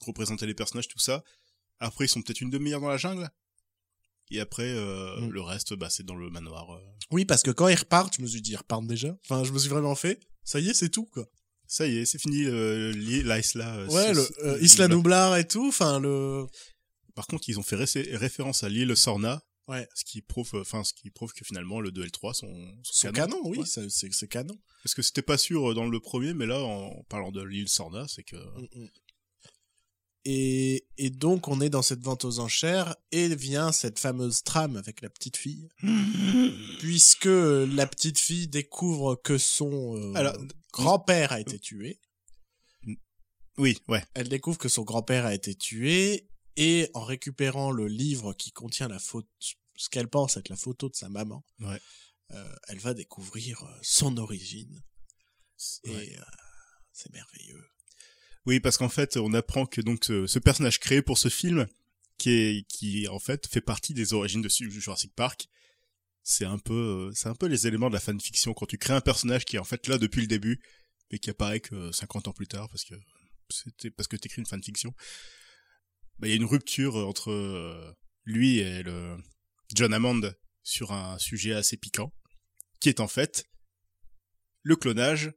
représenter 0.00 0.46
les 0.46 0.54
personnages, 0.54 0.88
tout 0.88 0.98
ça. 0.98 1.22
Après, 1.78 2.04
ils 2.06 2.08
sont 2.08 2.20
peut-être 2.22 2.40
une 2.40 2.50
demi-heure 2.50 2.80
dans 2.80 2.88
la 2.88 2.96
jungle. 2.96 3.28
Et 4.30 4.40
après, 4.40 4.64
euh, 4.68 5.20
Mm. 5.20 5.30
le 5.30 5.40
reste, 5.40 5.74
bah, 5.74 5.90
c'est 5.90 6.04
dans 6.04 6.16
le 6.16 6.30
manoir. 6.30 6.70
euh. 6.74 6.80
Oui, 7.10 7.24
parce 7.24 7.42
que 7.42 7.50
quand 7.50 7.68
ils 7.68 7.74
repartent, 7.76 8.14
je 8.16 8.22
me 8.22 8.26
suis 8.26 8.40
dit, 8.42 8.52
ils 8.52 8.56
repartent 8.56 8.86
déjà. 8.86 9.16
Enfin, 9.24 9.44
je 9.44 9.52
me 9.52 9.58
suis 9.58 9.68
vraiment 9.68 9.94
fait, 9.94 10.20
ça 10.44 10.60
y 10.60 10.68
est, 10.68 10.74
c'est 10.74 10.88
tout, 10.88 11.06
quoi. 11.06 11.28
Ça 11.66 11.86
y 11.86 11.98
est, 11.98 12.04
c'est 12.04 12.18
fini 12.20 12.44
euh, 12.44 12.92
l'Isla. 12.92 13.76
euh, 13.76 13.86
Ouais, 13.88 14.12
le 14.12 14.22
c'est- 14.22 14.40
euh, 14.44 14.58
Isla 14.60 14.88
Nublar 14.88 15.36
et 15.36 15.46
tout, 15.48 15.66
enfin, 15.68 15.98
le... 16.00 16.46
Par 17.14 17.26
contre, 17.26 17.48
ils 17.48 17.58
ont 17.58 17.62
fait 17.62 17.76
ré- 17.76 18.16
référence 18.16 18.64
à 18.64 18.68
l'île 18.68 18.96
Sorna. 18.96 19.42
Ouais. 19.66 19.88
Ce 19.94 20.04
qui 20.04 20.20
prouve, 20.20 20.50
euh, 20.54 20.60
enfin, 20.60 20.84
ce 20.84 20.92
qui 20.92 21.10
prouve 21.10 21.32
que 21.32 21.44
finalement, 21.44 21.80
le 21.80 21.90
2 21.90 22.02
et 22.02 22.04
le 22.04 22.10
3 22.10 22.34
sont, 22.34 22.52
sont 22.82 23.08
Son 23.08 23.12
canons. 23.12 23.36
canon, 23.36 23.42
oui, 23.50 23.58
Ouais. 23.60 23.86
c'est 23.88 24.28
canon. 24.28 24.58
Parce 24.82 24.94
que 24.94 25.00
c'était 25.00 25.22
pas 25.22 25.38
sûr 25.38 25.70
euh, 25.70 25.74
dans 25.74 25.86
le 25.88 26.00
premier, 26.00 26.34
mais 26.34 26.44
là, 26.44 26.60
en 26.60 27.02
parlant 27.08 27.32
de 27.32 27.42
l'île 27.42 27.68
Sorna, 27.68 28.04
c'est 28.08 28.24
que... 28.24 28.36
Mm, 28.36 28.68
mm. 28.74 28.88
Et, 30.26 30.86
et 30.96 31.10
donc, 31.10 31.48
on 31.48 31.60
est 31.60 31.68
dans 31.68 31.82
cette 31.82 32.02
vente 32.02 32.24
aux 32.24 32.38
enchères, 32.38 32.96
et 33.12 33.34
vient 33.34 33.72
cette 33.72 33.98
fameuse 33.98 34.42
trame 34.42 34.76
avec 34.76 35.02
la 35.02 35.10
petite 35.10 35.36
fille. 35.36 35.68
Puisque 36.78 37.26
la 37.26 37.86
petite 37.86 38.18
fille 38.18 38.48
découvre 38.48 39.16
que 39.16 39.36
son 39.38 39.96
euh, 39.96 40.32
grand-père 40.72 41.32
a 41.32 41.40
été 41.40 41.58
tué. 41.58 42.00
Oui, 43.58 43.78
ouais. 43.88 44.02
Elle 44.14 44.28
découvre 44.28 44.58
que 44.58 44.68
son 44.68 44.82
grand-père 44.82 45.26
a 45.26 45.34
été 45.34 45.54
tué, 45.54 46.28
et 46.56 46.88
en 46.94 47.04
récupérant 47.04 47.70
le 47.70 47.86
livre 47.86 48.32
qui 48.32 48.50
contient 48.50 48.88
la 48.88 48.98
photo, 48.98 49.28
ce 49.76 49.88
qu'elle 49.90 50.08
pense 50.08 50.36
être 50.36 50.48
la 50.48 50.56
photo 50.56 50.88
de 50.88 50.94
sa 50.96 51.08
maman, 51.08 51.44
Ouais. 51.60 51.80
euh, 52.32 52.54
elle 52.68 52.78
va 52.78 52.94
découvrir 52.94 53.62
euh, 53.62 53.78
son 53.82 54.16
origine. 54.16 54.82
Et 55.84 55.90
Ouais. 55.90 56.16
euh, 56.18 56.22
c'est 56.92 57.12
merveilleux. 57.12 57.64
Oui, 58.46 58.60
parce 58.60 58.76
qu'en 58.76 58.88
fait, 58.88 59.16
on 59.16 59.32
apprend 59.32 59.66
que 59.66 59.80
donc 59.80 60.04
ce, 60.04 60.38
personnage 60.38 60.78
créé 60.78 61.02
pour 61.02 61.18
ce 61.18 61.28
film, 61.28 61.66
qui 62.18 62.30
est 62.30 62.68
qui 62.68 63.08
en 63.08 63.18
fait 63.18 63.46
fait 63.46 63.60
partie 63.60 63.94
des 63.94 64.12
origines 64.12 64.42
de 64.42 64.48
Jurassic 64.48 65.14
Park, 65.14 65.48
c'est 66.22 66.44
un 66.44 66.58
peu 66.58 67.08
euh, 67.08 67.12
c'est 67.14 67.28
un 67.28 67.34
peu 67.34 67.46
les 67.46 67.66
éléments 67.66 67.88
de 67.88 67.94
la 67.94 68.00
fanfiction 68.00 68.54
quand 68.54 68.66
tu 68.66 68.78
crées 68.78 68.94
un 68.94 69.00
personnage 69.00 69.44
qui 69.44 69.56
est 69.56 69.58
en 69.58 69.64
fait 69.64 69.88
là 69.88 69.98
depuis 69.98 70.20
le 70.20 70.26
début, 70.26 70.60
mais 71.10 71.18
qui 71.18 71.30
apparaît 71.30 71.60
que 71.60 71.92
50 71.92 72.28
ans 72.28 72.32
plus 72.32 72.46
tard 72.46 72.68
parce 72.68 72.84
que 72.84 72.94
c'était 73.50 73.90
parce 73.90 74.08
que 74.08 74.16
t'écris 74.16 74.40
une 74.40 74.46
fanfiction. 74.46 74.94
Bah, 76.18 76.28
il 76.28 76.30
y 76.30 76.32
a 76.34 76.36
une 76.36 76.44
rupture 76.44 76.96
entre 76.96 77.30
euh, 77.30 77.92
lui 78.24 78.58
et 78.58 78.82
le 78.82 79.16
John 79.74 79.92
Hammond 79.92 80.34
sur 80.62 80.92
un 80.92 81.18
sujet 81.18 81.52
assez 81.52 81.76
piquant, 81.76 82.12
qui 82.80 82.88
est 82.88 83.00
en 83.00 83.08
fait 83.08 83.46
le 84.62 84.76
clonage 84.76 85.32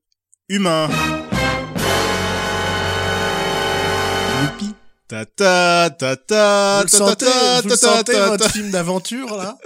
humain. 0.47 0.89
Youpi. 4.43 4.73
Ta 5.07 5.25
ta 5.25 5.89
ta 5.89 6.15
ta 6.17 6.81
Vous 6.83 6.89
ta 6.89 6.97
sentez, 6.97 7.25
ta 7.25 7.61
vous 7.61 7.69
le 7.69 7.75
ta 7.75 7.77
ta 7.87 7.95
sentez, 7.97 8.13
ta 8.13 8.27
votre 8.29 8.43
ta. 8.45 8.49
film 8.51 8.71
d'aventure, 8.71 9.35
là? 9.37 9.57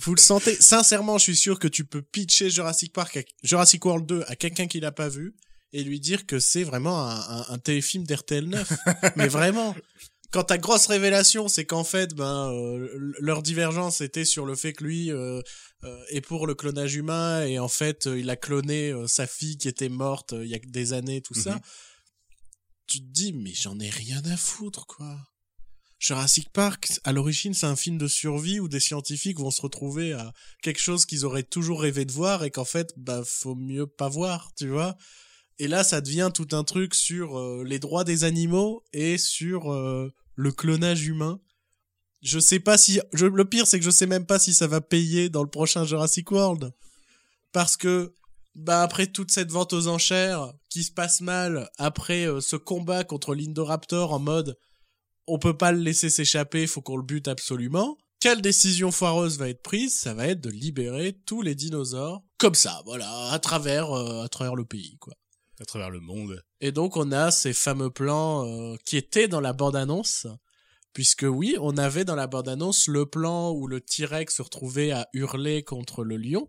Vous 0.00 0.14
le 0.14 0.20
sentez 0.20 0.54
Sincèrement, 0.60 1.18
je 1.18 1.24
suis 1.24 1.36
sûr 1.36 1.58
que 1.58 1.68
tu 1.68 1.84
peux 1.84 2.00
pitcher 2.02 2.50
Jurassic 2.50 2.92
Park, 2.92 3.16
à- 3.16 3.22
Jurassic 3.42 3.84
World 3.84 4.06
2 4.06 4.24
à 4.28 4.36
quelqu'un 4.36 4.66
qui 4.66 4.80
l'a 4.80 4.92
pas 4.92 5.08
vu. 5.08 5.34
et 5.72 5.84
lui 5.84 6.00
dire 6.00 6.26
que 6.26 6.38
c'est 6.40 6.64
vraiment 6.64 7.00
un, 7.08 7.20
un, 7.20 7.44
un 7.48 7.58
téléfilm 7.58 8.04
d'RTL 8.04 8.44
9. 8.46 8.72
Mais 9.16 9.28
vraiment. 9.28 9.74
Quand 10.32 10.44
ta 10.44 10.58
grosse 10.58 10.86
révélation, 10.86 11.48
c'est 11.48 11.64
qu'en 11.64 11.82
fait, 11.84 12.14
ben, 12.14 12.52
euh, 12.52 13.12
leur 13.18 13.42
divergence 13.42 14.00
était 14.00 14.24
sur 14.24 14.46
le 14.46 14.54
fait 14.54 14.72
que 14.72 14.84
lui 14.84 15.10
euh, 15.10 15.40
euh, 15.84 15.96
est 16.10 16.20
pour 16.20 16.46
le 16.46 16.54
clonage 16.54 16.94
humain 16.94 17.44
et 17.44 17.58
en 17.58 17.66
fait, 17.68 18.06
euh, 18.06 18.18
il 18.18 18.30
a 18.30 18.36
cloné 18.36 18.90
euh, 18.92 19.08
sa 19.08 19.26
fille 19.26 19.58
qui 19.58 19.66
était 19.68 19.88
morte 19.88 20.32
euh, 20.32 20.44
il 20.44 20.50
y 20.50 20.54
a 20.54 20.58
des 20.64 20.92
années, 20.92 21.20
tout 21.20 21.34
ça. 21.34 21.58
Tu 22.90 22.98
te 22.98 23.06
dis, 23.06 23.32
mais 23.32 23.54
j'en 23.54 23.78
ai 23.78 23.88
rien 23.88 24.20
à 24.24 24.36
foutre, 24.36 24.84
quoi. 24.84 25.16
Jurassic 26.00 26.50
Park, 26.50 26.98
à 27.04 27.12
l'origine, 27.12 27.54
c'est 27.54 27.66
un 27.66 27.76
film 27.76 27.98
de 27.98 28.08
survie 28.08 28.58
où 28.58 28.66
des 28.66 28.80
scientifiques 28.80 29.38
vont 29.38 29.52
se 29.52 29.62
retrouver 29.62 30.12
à 30.12 30.32
quelque 30.60 30.80
chose 30.80 31.06
qu'ils 31.06 31.24
auraient 31.24 31.44
toujours 31.44 31.82
rêvé 31.82 32.04
de 32.04 32.10
voir 32.10 32.42
et 32.42 32.50
qu'en 32.50 32.64
fait, 32.64 32.92
bah, 32.96 33.22
faut 33.24 33.54
mieux 33.54 33.86
pas 33.86 34.08
voir, 34.08 34.50
tu 34.56 34.66
vois. 34.66 34.96
Et 35.60 35.68
là, 35.68 35.84
ça 35.84 36.00
devient 36.00 36.32
tout 36.34 36.48
un 36.50 36.64
truc 36.64 36.96
sur 36.96 37.38
euh, 37.38 37.62
les 37.64 37.78
droits 37.78 38.02
des 38.02 38.24
animaux 38.24 38.82
et 38.92 39.18
sur 39.18 39.72
euh, 39.72 40.12
le 40.34 40.50
clonage 40.50 41.06
humain. 41.06 41.40
Je 42.22 42.40
sais 42.40 42.58
pas 42.58 42.76
si, 42.76 42.98
le 43.12 43.44
pire, 43.44 43.68
c'est 43.68 43.78
que 43.78 43.84
je 43.84 43.90
sais 43.90 44.06
même 44.06 44.26
pas 44.26 44.40
si 44.40 44.52
ça 44.52 44.66
va 44.66 44.80
payer 44.80 45.28
dans 45.28 45.44
le 45.44 45.48
prochain 45.48 45.84
Jurassic 45.84 46.28
World. 46.32 46.72
Parce 47.52 47.76
que, 47.76 48.14
bah, 48.54 48.82
après 48.82 49.06
toute 49.06 49.30
cette 49.30 49.50
vente 49.50 49.72
aux 49.72 49.88
enchères 49.88 50.52
qui 50.68 50.82
se 50.82 50.92
passe 50.92 51.20
mal, 51.20 51.70
après 51.78 52.26
euh, 52.26 52.40
ce 52.40 52.56
combat 52.56 53.04
contre 53.04 53.34
l'Indoraptor 53.34 54.12
en 54.12 54.18
mode, 54.18 54.58
on 55.26 55.38
peut 55.38 55.56
pas 55.56 55.72
le 55.72 55.80
laisser 55.80 56.10
s'échapper, 56.10 56.66
faut 56.66 56.82
qu'on 56.82 56.96
le 56.96 57.04
bute 57.04 57.28
absolument. 57.28 57.96
Quelle 58.18 58.42
décision 58.42 58.90
foireuse 58.90 59.38
va 59.38 59.48
être 59.48 59.62
prise? 59.62 59.98
Ça 59.98 60.12
va 60.12 60.26
être 60.26 60.40
de 60.40 60.50
libérer 60.50 61.16
tous 61.24 61.42
les 61.42 61.54
dinosaures 61.54 62.22
comme 62.38 62.54
ça, 62.54 62.82
voilà, 62.86 63.30
à 63.30 63.38
travers 63.38 63.92
euh, 63.92 64.22
à 64.22 64.28
travers 64.28 64.56
le 64.56 64.64
pays, 64.64 64.96
quoi. 64.98 65.14
À 65.60 65.64
travers 65.64 65.90
le 65.90 66.00
monde. 66.00 66.42
Et 66.60 66.72
donc 66.72 66.96
on 66.96 67.12
a 67.12 67.30
ces 67.30 67.52
fameux 67.52 67.90
plans 67.90 68.46
euh, 68.46 68.76
qui 68.86 68.96
étaient 68.96 69.28
dans 69.28 69.40
la 69.40 69.52
bande-annonce, 69.52 70.26
puisque 70.92 71.26
oui, 71.28 71.56
on 71.60 71.76
avait 71.76 72.06
dans 72.06 72.14
la 72.14 72.26
bande-annonce 72.26 72.88
le 72.88 73.06
plan 73.06 73.50
où 73.52 73.66
le 73.66 73.80
T-Rex 73.80 74.34
se 74.34 74.42
retrouvait 74.42 74.90
à 74.90 75.06
hurler 75.12 75.62
contre 75.62 76.02
le 76.02 76.16
lion. 76.16 76.48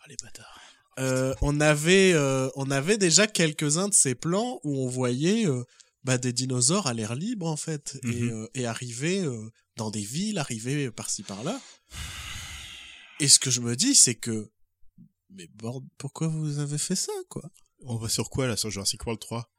Ah, 0.00 0.06
les 0.08 0.16
bâtards. 0.20 0.65
Euh, 0.98 1.34
on 1.42 1.60
avait 1.60 2.12
euh, 2.14 2.48
on 2.56 2.70
avait 2.70 2.96
déjà 2.98 3.26
quelques-uns 3.26 3.88
de 3.88 3.94
ces 3.94 4.14
plans 4.14 4.60
où 4.64 4.78
on 4.82 4.88
voyait 4.88 5.46
euh, 5.46 5.62
bah, 6.04 6.16
des 6.18 6.32
dinosaures 6.32 6.86
à 6.86 6.94
l'air 6.94 7.14
libre 7.14 7.46
en 7.46 7.56
fait 7.56 7.98
et, 8.04 8.22
Mhm. 8.22 8.28
euh, 8.32 8.46
et 8.54 8.64
arriver 8.66 9.20
euh, 9.20 9.50
dans 9.76 9.90
des 9.90 10.00
villes, 10.02 10.38
arriver 10.38 10.90
par-ci 10.90 11.22
par-là. 11.22 11.60
Et 13.20 13.28
ce 13.28 13.38
que 13.38 13.50
je 13.50 13.60
me 13.60 13.76
dis, 13.76 13.94
c'est 13.94 14.14
que 14.14 14.50
mais 15.30 15.48
bord, 15.54 15.82
pourquoi 15.98 16.28
vous 16.28 16.58
avez 16.60 16.78
fait 16.78 16.96
ça 16.96 17.12
quoi? 17.28 17.42
On 17.84 17.96
va 17.96 18.08
sur 18.08 18.30
quoi, 18.30 18.46
là, 18.46 18.56
sur 18.56 18.70
Jurassic 18.70 19.04
World 19.04 19.20
3 19.20 19.50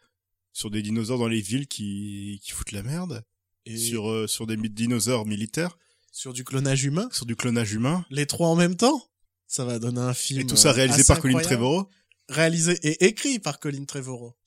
Sur 0.54 0.72
des 0.72 0.82
dinosaures 0.82 1.20
dans 1.20 1.28
les 1.28 1.42
villes 1.42 1.68
qui, 1.68 2.40
qui 2.44 2.52
foutent 2.52 2.72
la 2.72 2.82
merde? 2.84 3.24
Et 3.66 3.78
sur, 3.78 4.10
euh, 4.10 4.28
sur 4.28 4.48
des 4.48 4.56
dinosaures 4.58 5.26
militaires? 5.28 5.78
Sur 6.12 6.34
du 6.34 6.44
clonage 6.44 6.84
humain, 6.84 7.10
Sur 7.12 7.26
du 7.28 7.36
clonage 7.36 7.74
humain? 7.74 8.06
Les 8.10 8.26
trois 8.26 8.48
en 8.48 8.56
même 8.56 8.76
temps, 8.76 9.06
ça 9.48 9.66
va 9.66 9.80
donner 9.80 10.02
un 10.02 10.14
film. 10.14 10.42
Et 10.42 10.46
tout 10.46 10.56
ça 10.56 10.72
réalisé 10.72 11.04
par 11.04 11.20
Colin. 11.20 11.40
Trevorrow 11.40 11.90
réalisé 12.30 12.78
et 12.84 13.06
écrit 13.06 13.40
par 13.40 13.60
Colin 13.60 13.86
Trevorrow. 13.86 14.38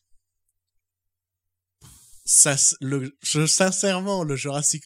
Ça, 2.24 2.56
le, 2.80 3.16
je, 3.22 3.46
sincèrement, 3.46 4.22
le 4.22 4.36
Jurassic, 4.36 4.84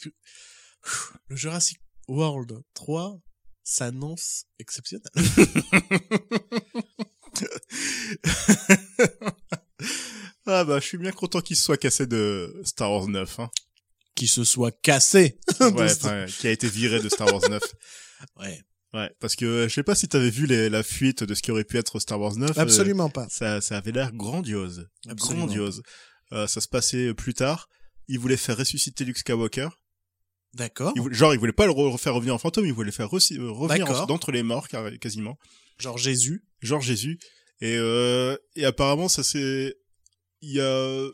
le 1.29 1.37
Jurassic 1.37 1.79
World 2.09 2.62
3 2.75 3.21
s'annonce 3.62 4.47
exceptionnel. 4.59 5.11
Ah 10.47 10.62
bah, 10.65 10.79
je 10.79 10.85
suis 10.85 10.99
bien 10.99 11.11
content 11.11 11.41
qu'il 11.41 11.57
se 11.57 11.62
soit 11.62 11.79
cassé 11.79 12.07
de 12.07 12.61
Star 12.65 12.93
Wars 12.93 13.09
9, 13.09 13.41
hein. 13.41 13.51
Qui 14.15 14.29
se 14.29 14.45
soit 14.45 14.71
cassé. 14.71 15.41
Ouais, 15.61 15.91
enfin, 15.91 16.27
qui 16.27 16.47
a 16.47 16.51
été 16.51 16.69
viré 16.69 17.01
de 17.01 17.09
Star 17.09 17.33
Wars 17.33 17.49
9. 17.49 17.62
ouais. 18.41 18.62
Ouais, 18.95 19.11
parce 19.20 19.34
que 19.36 19.66
je 19.68 19.74
sais 19.74 19.82
pas 19.82 19.95
si 19.97 20.07
t'avais 20.09 20.30
vu 20.30 20.47
les, 20.47 20.70
la 20.70 20.82
fuite 20.84 21.24
de 21.24 21.34
ce 21.34 21.42
qui 21.42 21.51
aurait 21.51 21.64
pu 21.64 21.76
être 21.78 21.99
Star 21.99 22.20
Wars 22.20 22.36
9. 22.36 22.51
euh, 22.57 22.61
Absolument 22.62 23.11
pas. 23.11 23.26
ça, 23.28 23.61
ça 23.61 23.76
avait 23.78 23.90
l'air 23.92 24.12
grandiose. 24.12 24.88
Absolument 25.09 25.47
Grandiose. 25.47 25.82
Euh, 26.32 26.47
ça 26.47 26.61
se 26.61 26.68
passait 26.68 27.12
plus 27.12 27.34
tard. 27.34 27.68
Il 28.09 28.18
voulait 28.20 28.36
faire 28.36 28.57
ressusciter 28.57 29.05
Luke 29.05 29.18
Skywalker. 29.18 29.68
D'accord. 30.55 30.92
Il 30.95 31.03
voulait- 31.03 31.14
genre, 31.16 31.34
il 31.34 31.40
voulait 31.40 31.53
pas 31.53 31.66
le 31.66 31.72
re- 31.72 31.99
faire 31.99 32.14
revenir 32.14 32.34
en 32.34 32.38
fantôme, 32.38 32.64
il 32.66 32.72
voulait 32.72 32.86
le 32.86 32.92
faire 32.92 33.07
euh, 33.12 33.51
revenir 33.51 33.84
d'entre 34.07 34.30
les 34.30 34.45
morts, 34.45 34.68
car- 34.68 34.88
quasiment. 35.01 35.36
Genre 35.78 35.99
Jésus. 35.99 36.45
Genre 36.61 36.80
Jésus. 36.80 37.18
Et, 37.61 37.76
euh, 37.76 38.36
et 38.55 38.64
apparemment, 38.64 39.09
ça 39.09 39.24
c'est, 39.24 39.74
il 40.40 40.53
y 40.53 40.61
a, 40.61 41.09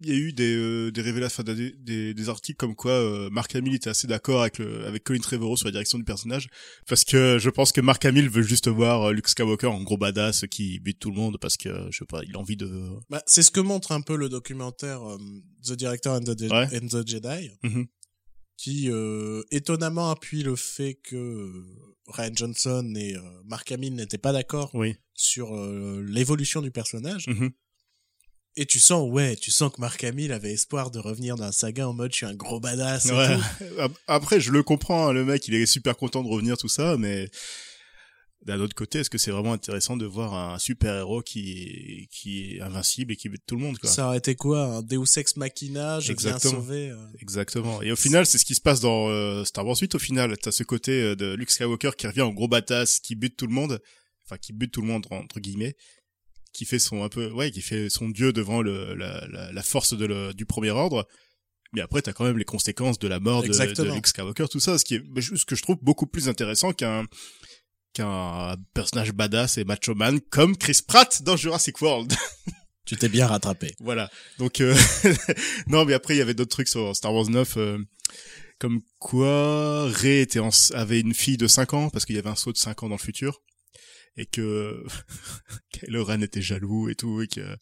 il 0.00 0.08
y 0.08 0.12
a 0.12 0.14
eu 0.16 0.32
des, 0.32 0.54
euh, 0.54 0.90
des 0.92 1.00
révélations, 1.00 1.42
enfin, 1.42 1.54
des, 1.54 1.72
des, 1.72 2.12
des 2.12 2.28
articles 2.28 2.56
comme 2.58 2.74
quoi 2.74 2.90
euh, 2.92 3.30
Mark 3.30 3.54
Hamill 3.56 3.74
était 3.74 3.88
assez 3.88 4.06
d'accord 4.06 4.42
avec 4.42 4.58
le, 4.58 4.84
avec 4.86 5.04
Colin 5.04 5.20
Trevorrow 5.20 5.56
sur 5.56 5.66
la 5.66 5.72
direction 5.72 5.96
du 5.98 6.04
personnage, 6.04 6.48
parce 6.86 7.04
que 7.04 7.38
je 7.38 7.48
pense 7.50 7.72
que 7.72 7.80
Mark 7.80 8.04
Hamill 8.04 8.28
veut 8.28 8.42
juste 8.42 8.68
voir 8.68 9.04
euh, 9.08 9.12
Luke 9.12 9.28
Skywalker 9.28 9.68
en 9.68 9.82
gros 9.82 9.96
badass 9.96 10.44
qui 10.50 10.78
bute 10.80 10.98
tout 10.98 11.10
le 11.10 11.16
monde, 11.16 11.38
parce 11.40 11.56
que 11.56 11.70
je 11.90 11.96
sais 11.98 12.04
pas, 12.04 12.20
il 12.28 12.36
a 12.36 12.38
envie 12.38 12.56
de. 12.56 12.70
Bah, 13.08 13.22
c'est 13.26 13.42
ce 13.42 13.50
que 13.50 13.60
montre 13.60 13.92
un 13.92 14.02
peu 14.02 14.16
le 14.16 14.28
documentaire 14.28 15.02
euh, 15.02 15.16
The 15.66 15.72
Director 15.72 16.12
and 16.14 16.24
the, 16.24 16.42
Ouais. 16.52 16.68
and 16.78 16.88
the 16.88 17.06
Jedi, 17.08 17.50
Mhm. 17.62 17.86
qui 18.58 18.90
euh, 18.90 19.42
étonnamment 19.50 20.10
appuie 20.10 20.42
le 20.42 20.56
fait 20.56 20.98
que 21.02 21.52
Ryan 22.08 22.32
Johnson 22.34 22.94
et 22.96 23.16
euh, 23.16 23.20
Mark 23.46 23.70
Hamill 23.72 23.94
n'étaient 23.94 24.18
pas 24.18 24.32
d'accord 24.32 24.70
Oui. 24.74 24.94
sur 25.14 25.54
l'évolution 26.02 26.60
du 26.62 26.70
personnage. 26.70 27.26
Mhm. 27.28 27.50
Et 28.58 28.64
tu 28.66 28.80
sens, 28.80 29.10
ouais, 29.10 29.36
tu 29.36 29.50
sens 29.50 29.70
que 29.72 29.80
Mark 29.80 30.02
Hamill 30.02 30.32
avait 30.32 30.52
espoir 30.52 30.90
de 30.90 30.98
revenir 30.98 31.36
dans 31.36 31.44
la 31.44 31.52
saga 31.52 31.86
en 31.88 31.92
mode 31.92 32.10
je 32.12 32.16
suis 32.16 32.26
un 32.26 32.34
gros 32.34 32.58
badass. 32.60 33.06
et 33.06 33.12
Ouais. 33.12 33.36
tout. 33.36 33.64
Ap- 33.80 33.92
Après, 34.06 34.40
je 34.40 34.50
le 34.50 34.62
comprends, 34.62 35.08
hein, 35.08 35.12
le 35.12 35.24
mec, 35.24 35.46
il 35.48 35.54
est 35.54 35.66
super 35.66 35.96
content 35.96 36.22
de 36.22 36.28
revenir, 36.28 36.56
tout 36.56 36.68
ça, 36.68 36.96
mais 36.98 37.28
d'un 38.46 38.60
autre 38.60 38.74
côté, 38.74 39.00
est-ce 39.00 39.10
que 39.10 39.18
c'est 39.18 39.30
vraiment 39.32 39.52
intéressant 39.52 39.96
de 39.96 40.06
voir 40.06 40.32
un 40.32 40.58
super-héros 40.58 41.20
qui, 41.22 42.08
qui 42.12 42.54
est 42.56 42.60
invincible 42.60 43.12
et 43.12 43.16
qui 43.16 43.28
bute 43.28 43.42
tout 43.46 43.56
le 43.56 43.62
monde, 43.62 43.76
quoi? 43.78 43.90
Ça 43.90 44.06
aurait 44.06 44.18
été 44.18 44.36
quoi 44.36 44.62
Un 44.76 44.82
Deus 44.82 45.04
Ex 45.18 45.36
Machina, 45.36 45.98
je 46.00 46.06
viens 46.06 46.12
Exactement. 46.14 46.54
sauver. 46.54 46.90
euh. 46.90 46.96
Exactement. 47.20 47.82
Et 47.82 47.90
au 47.92 47.96
final, 47.96 48.24
c'est 48.24 48.38
ce 48.38 48.44
qui 48.44 48.54
se 48.54 48.60
passe 48.60 48.80
dans 48.80 49.08
euh, 49.10 49.44
Star 49.44 49.66
Wars 49.66 49.76
8, 49.78 49.96
au 49.96 49.98
final. 49.98 50.36
T'as 50.38 50.52
ce 50.52 50.62
côté 50.62 50.92
euh, 50.92 51.16
de 51.16 51.34
Luke 51.34 51.50
Skywalker 51.50 51.90
qui 51.98 52.06
revient 52.06 52.22
en 52.22 52.32
gros 52.32 52.48
badass, 52.48 53.00
qui 53.00 53.16
bute 53.16 53.36
tout 53.36 53.46
le 53.48 53.52
monde, 53.52 53.80
enfin, 54.24 54.38
qui 54.38 54.52
bute 54.52 54.70
tout 54.72 54.80
le 54.80 54.86
monde, 54.88 55.06
entre 55.10 55.40
guillemets, 55.40 55.74
qui 56.56 56.64
fait 56.64 56.78
son 56.78 57.02
un 57.04 57.08
peu, 57.08 57.30
ouais, 57.30 57.50
qui 57.50 57.60
fait 57.62 57.88
son 57.90 58.08
dieu 58.08 58.32
devant 58.32 58.62
le, 58.62 58.94
la, 58.94 59.26
la, 59.28 59.52
la 59.52 59.62
force 59.62 59.96
de 59.96 60.04
le, 60.06 60.34
du 60.34 60.46
premier 60.46 60.70
ordre. 60.70 61.06
Mais 61.72 61.80
après, 61.82 62.00
t'as 62.02 62.12
quand 62.12 62.24
même 62.24 62.38
les 62.38 62.44
conséquences 62.44 62.98
de 62.98 63.08
la 63.08 63.20
mort 63.20 63.42
de, 63.48 63.52
de. 63.74 63.82
Luke 63.94 64.06
Skywalker, 64.06 64.48
tout 64.48 64.60
ça, 64.60 64.78
ce 64.78 64.84
qui 64.84 64.94
est 64.94 65.02
ce 65.20 65.44
que 65.44 65.56
je 65.56 65.62
trouve 65.62 65.76
beaucoup 65.82 66.06
plus 66.06 66.28
intéressant 66.28 66.72
qu'un 66.72 67.04
qu'un 67.92 68.56
personnage 68.74 69.12
badass 69.12 69.58
et 69.58 69.64
macho 69.64 69.94
man 69.94 70.20
comme 70.30 70.56
Chris 70.56 70.80
Pratt 70.86 71.22
dans 71.22 71.36
Jurassic 71.36 71.80
World. 71.80 72.12
Tu 72.86 72.94
t'es 72.96 73.08
bien 73.08 73.26
rattrapé. 73.26 73.74
Voilà. 73.80 74.10
Donc 74.38 74.60
euh, 74.60 74.74
non, 75.66 75.84
mais 75.84 75.94
après 75.94 76.14
il 76.14 76.18
y 76.18 76.20
avait 76.20 76.34
d'autres 76.34 76.50
trucs 76.50 76.68
sur 76.68 76.94
Star 76.94 77.12
Wars 77.12 77.28
9 77.28 77.56
euh, 77.56 77.78
comme 78.58 78.80
quoi 78.98 79.88
Rey 79.90 80.20
était 80.20 80.38
en- 80.38 80.50
avait 80.74 81.00
une 81.00 81.14
fille 81.14 81.36
de 81.36 81.46
5 81.48 81.74
ans 81.74 81.90
parce 81.90 82.04
qu'il 82.04 82.14
y 82.16 82.18
avait 82.18 82.30
un 82.30 82.36
saut 82.36 82.52
de 82.52 82.58
5 82.58 82.82
ans 82.84 82.88
dans 82.88 82.94
le 82.96 83.00
futur 83.00 83.40
et 84.16 84.26
que 84.26 84.82
Kylo 85.72 86.04
Ren 86.04 86.20
était 86.22 86.42
jaloux 86.42 86.88
et 86.88 86.94
tout 86.94 87.20
et 87.22 87.28
que 87.28 87.56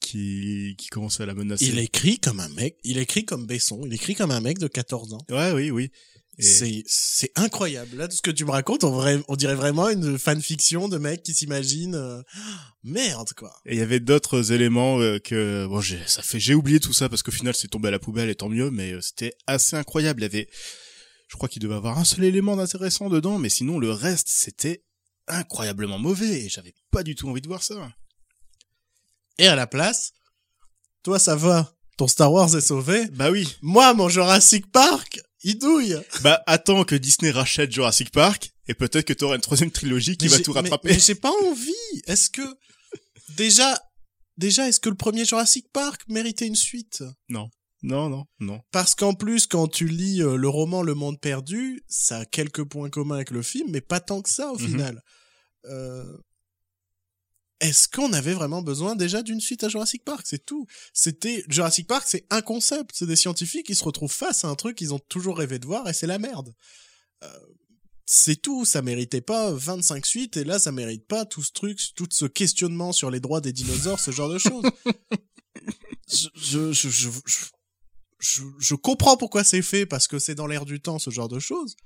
qui 0.00 0.74
qui 0.78 0.88
commençait 0.88 1.22
à 1.22 1.26
la 1.26 1.34
menacer. 1.34 1.66
Il 1.66 1.78
écrit 1.78 2.18
comme 2.18 2.40
un 2.40 2.48
mec, 2.50 2.76
il 2.84 2.98
écrit 2.98 3.24
comme 3.24 3.46
Besson, 3.46 3.82
il 3.86 3.94
écrit 3.94 4.14
comme 4.14 4.30
un 4.32 4.40
mec 4.40 4.58
de 4.58 4.66
14 4.68 5.14
ans. 5.14 5.24
Ouais, 5.30 5.52
oui, 5.52 5.70
oui. 5.70 5.90
Et- 6.38 6.42
C'est 6.42 6.82
c'est 6.86 7.30
incroyable. 7.36 7.96
Là, 7.98 8.08
tout 8.08 8.16
ce 8.16 8.22
que 8.22 8.30
tu 8.30 8.44
me 8.46 8.50
racontes, 8.50 8.84
on, 8.84 8.90
vrai- 8.90 9.22
on 9.28 9.36
dirait 9.36 9.54
vraiment 9.54 9.90
une 9.90 10.18
fanfiction 10.18 10.88
de 10.88 10.96
mec 10.98 11.22
qui 11.22 11.34
s'imagine 11.34 11.94
euh, 11.94 12.22
merde 12.82 13.32
quoi. 13.36 13.52
Et 13.66 13.74
il 13.74 13.78
y 13.78 13.82
avait 13.82 14.00
d'autres 14.00 14.50
éléments 14.50 14.98
euh, 14.98 15.18
que 15.18 15.66
bon, 15.68 15.80
j'ai 15.80 16.00
ça 16.06 16.22
fait 16.22 16.40
j'ai 16.40 16.54
oublié 16.54 16.80
tout 16.80 16.94
ça 16.94 17.08
parce 17.08 17.22
qu'au 17.22 17.32
final 17.32 17.54
c'est 17.54 17.68
tombé 17.68 17.88
à 17.88 17.90
la 17.92 17.98
poubelle 17.98 18.30
et 18.30 18.34
tant 18.34 18.48
mieux 18.48 18.70
mais 18.70 18.92
euh, 18.92 19.00
c'était 19.02 19.34
assez 19.46 19.76
incroyable, 19.76 20.20
il 20.20 20.24
y 20.24 20.26
avait 20.26 20.48
je 21.28 21.36
crois 21.36 21.48
qu'il 21.48 21.62
devait 21.62 21.74
avoir 21.76 21.98
un 21.98 22.04
seul 22.04 22.24
élément 22.24 22.56
d'intéressant 22.56 23.08
dedans 23.08 23.38
mais 23.38 23.48
sinon 23.50 23.78
le 23.78 23.90
reste 23.92 24.28
c'était 24.28 24.82
incroyablement 25.36 25.98
mauvais 25.98 26.42
et 26.44 26.48
j'avais 26.48 26.74
pas 26.90 27.02
du 27.02 27.14
tout 27.14 27.28
envie 27.28 27.40
de 27.42 27.48
voir 27.48 27.62
ça. 27.62 27.92
Et 29.38 29.46
à 29.46 29.54
la 29.56 29.66
place, 29.66 30.12
toi 31.02 31.18
ça 31.18 31.34
va, 31.36 31.74
ton 31.96 32.06
Star 32.08 32.32
Wars 32.32 32.54
est 32.56 32.60
sauvé. 32.60 33.06
Bah 33.12 33.30
oui. 33.30 33.48
Moi, 33.62 33.92
mon 33.94 34.08
Jurassic 34.08 34.70
Park, 34.70 35.20
il 35.42 35.58
douille. 35.58 35.96
Bah 36.22 36.42
attends 36.46 36.84
que 36.84 36.94
Disney 36.94 37.30
rachète 37.30 37.72
Jurassic 37.72 38.10
Park 38.10 38.52
et 38.68 38.74
peut-être 38.74 39.06
que 39.06 39.12
t'auras 39.12 39.36
une 39.36 39.40
troisième 39.40 39.70
trilogie 39.70 40.16
qui 40.16 40.26
Mais 40.26 40.30
va 40.36 40.38
tout 40.40 40.52
rattraper. 40.52 40.90
Mais, 40.92 40.98
j'ai 41.00 41.14
pas 41.14 41.32
envie. 41.44 41.72
Est-ce 42.06 42.30
que 42.30 42.42
déjà, 43.36 43.80
déjà, 44.36 44.68
est-ce 44.68 44.80
que 44.80 44.88
le 44.88 44.94
premier 44.96 45.24
Jurassic 45.24 45.66
Park 45.72 46.02
méritait 46.08 46.46
une 46.46 46.54
suite? 46.56 47.02
Non, 47.28 47.48
non, 47.82 48.26
non. 48.38 48.60
Parce 48.70 48.94
qu'en 48.94 49.14
plus, 49.14 49.46
quand 49.48 49.66
tu 49.66 49.88
lis 49.88 50.22
euh, 50.22 50.36
le 50.36 50.48
roman 50.48 50.82
Le 50.82 50.94
Monde 50.94 51.20
Perdu, 51.20 51.82
ça 51.88 52.18
a 52.18 52.24
quelques 52.24 52.62
points 52.64 52.90
communs 52.90 53.16
avec 53.16 53.30
le 53.30 53.42
film, 53.42 53.70
mais 53.70 53.80
pas 53.80 53.98
tant 54.00 54.22
que 54.22 54.30
ça 54.30 54.52
au 54.52 54.58
Mhm. 54.58 54.66
final. 54.68 55.02
Euh, 55.66 56.16
est-ce 57.62 57.86
qu'on 57.88 58.12
avait 58.12 58.34
vraiment 58.34 58.60
besoin 58.60 58.96
déjà 58.96 59.22
d'une 59.22 59.40
suite 59.40 59.62
à 59.62 59.68
Jurassic 59.68 60.04
Park? 60.04 60.26
C'est 60.28 60.44
tout. 60.44 60.66
C'était 60.92 61.44
Jurassic 61.48 61.86
Park, 61.86 62.04
c'est 62.08 62.26
un 62.30 62.42
concept. 62.42 62.90
C'est 62.92 63.06
des 63.06 63.14
scientifiques 63.14 63.66
qui 63.66 63.76
se 63.76 63.84
retrouvent 63.84 64.12
face 64.12 64.44
à 64.44 64.48
un 64.48 64.56
truc 64.56 64.76
qu'ils 64.76 64.92
ont 64.92 64.98
toujours 64.98 65.38
rêvé 65.38 65.60
de 65.60 65.66
voir 65.66 65.88
et 65.88 65.92
c'est 65.92 66.08
la 66.08 66.18
merde. 66.18 66.52
Euh, 67.22 67.28
c'est 68.04 68.34
tout. 68.34 68.64
Ça 68.64 68.82
méritait 68.82 69.20
pas 69.20 69.52
25 69.52 70.04
suites 70.04 70.36
et 70.36 70.42
là, 70.42 70.58
ça 70.58 70.72
mérite 70.72 71.06
pas 71.06 71.24
tout 71.24 71.44
ce 71.44 71.52
truc, 71.52 71.78
tout 71.94 72.08
ce 72.10 72.24
questionnement 72.24 72.92
sur 72.92 73.12
les 73.12 73.20
droits 73.20 73.40
des 73.40 73.52
dinosaures, 73.52 74.00
ce 74.00 74.10
genre 74.10 74.28
de 74.28 74.38
choses. 74.38 74.64
je, 76.12 76.28
je, 76.34 76.72
je, 76.72 76.88
je, 76.88 77.10
je, 78.18 78.42
je 78.58 78.74
comprends 78.74 79.16
pourquoi 79.16 79.44
c'est 79.44 79.62
fait 79.62 79.86
parce 79.86 80.08
que 80.08 80.18
c'est 80.18 80.34
dans 80.34 80.48
l'air 80.48 80.64
du 80.64 80.80
temps, 80.80 80.98
ce 80.98 81.10
genre 81.10 81.28
de 81.28 81.38
choses. 81.38 81.76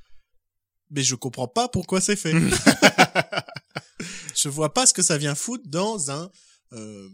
Mais 0.91 1.03
je 1.03 1.17
comprends 1.17 1.49
pas 1.49 1.69
pourquoi 1.69 2.01
c'est 2.01 2.17
fait. 2.17 2.33
je 4.35 4.49
vois 4.49 4.73
pas 4.73 4.87
ce 4.87 4.95
que 4.95 5.03
ça 5.03 5.19
vient 5.19 5.35
foutre 5.35 5.69
dans 5.69 6.11
un 6.11 6.31
euh, 6.73 7.09